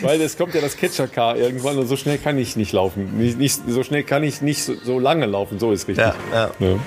Weil 0.02 0.20
es 0.20 0.36
kommt 0.36 0.54
ja 0.54 0.60
das 0.60 0.76
Catcher-Car 0.76 1.36
irgendwann 1.36 1.78
und 1.78 1.86
so 1.86 1.96
schnell 1.96 2.18
kann 2.18 2.38
ich 2.38 2.56
nicht 2.56 2.72
laufen. 2.72 3.18
Nicht, 3.18 3.38
nicht, 3.38 3.60
so 3.66 3.82
schnell 3.82 4.02
kann 4.04 4.22
ich 4.22 4.42
nicht 4.42 4.62
so, 4.62 4.74
so 4.74 4.98
lange 4.98 5.26
laufen, 5.26 5.58
so 5.58 5.72
ist 5.72 5.88
richtig. 5.88 6.06
Ja, 6.06 6.14
ja. 6.32 6.50
Ja. 6.58 6.78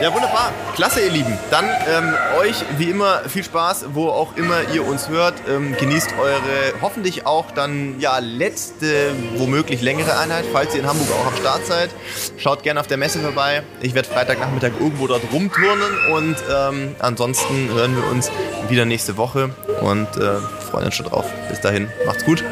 Ja, 0.00 0.12
wunderbar. 0.12 0.52
Klasse, 0.74 1.00
ihr 1.00 1.10
Lieben. 1.10 1.38
Dann 1.50 1.64
ähm, 1.88 2.14
euch 2.38 2.56
wie 2.78 2.90
immer 2.90 3.20
viel 3.28 3.44
Spaß, 3.44 3.86
wo 3.94 4.08
auch 4.08 4.36
immer 4.36 4.60
ihr 4.74 4.86
uns 4.86 5.08
hört. 5.08 5.34
Ähm, 5.48 5.76
genießt 5.78 6.14
eure 6.20 6.80
hoffentlich 6.82 7.26
auch 7.26 7.50
dann 7.50 8.00
ja 8.00 8.18
letzte, 8.18 9.12
womöglich 9.36 9.82
längere 9.82 10.18
Einheit, 10.18 10.44
falls 10.52 10.74
ihr 10.74 10.80
in 10.80 10.86
Hamburg 10.86 11.08
auch 11.12 11.26
am 11.26 11.36
Start 11.36 11.66
seid. 11.66 11.90
Schaut 12.36 12.62
gerne 12.62 12.80
auf 12.80 12.86
der 12.86 12.96
Messe 12.96 13.20
vorbei. 13.20 13.62
Ich 13.80 13.94
werde 13.94 14.08
Freitagnachmittag 14.08 14.72
irgendwo 14.80 15.06
dort 15.06 15.22
rumturnen 15.32 16.12
und 16.12 16.36
ähm, 16.52 16.96
ansonsten 16.98 17.68
hören 17.72 17.96
wir 17.96 18.06
uns 18.10 18.30
wieder 18.68 18.84
nächste 18.84 19.16
Woche 19.16 19.50
und 19.80 20.08
äh, 20.16 20.40
freuen 20.70 20.86
uns 20.86 20.94
schon 20.94 21.06
drauf. 21.06 21.26
Bis 21.48 21.60
dahin, 21.60 21.88
macht's 22.06 22.24
gut. 22.24 22.44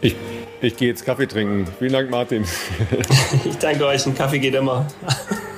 Ich, 0.00 0.14
ich 0.60 0.76
gehe 0.76 0.88
jetzt 0.88 1.04
Kaffee 1.04 1.26
trinken. 1.26 1.66
Vielen 1.78 1.92
Dank, 1.92 2.10
Martin. 2.10 2.44
Ich 3.44 3.58
danke 3.58 3.86
euch, 3.86 4.06
ein 4.06 4.14
Kaffee 4.14 4.38
geht 4.38 4.54
immer. 4.54 4.86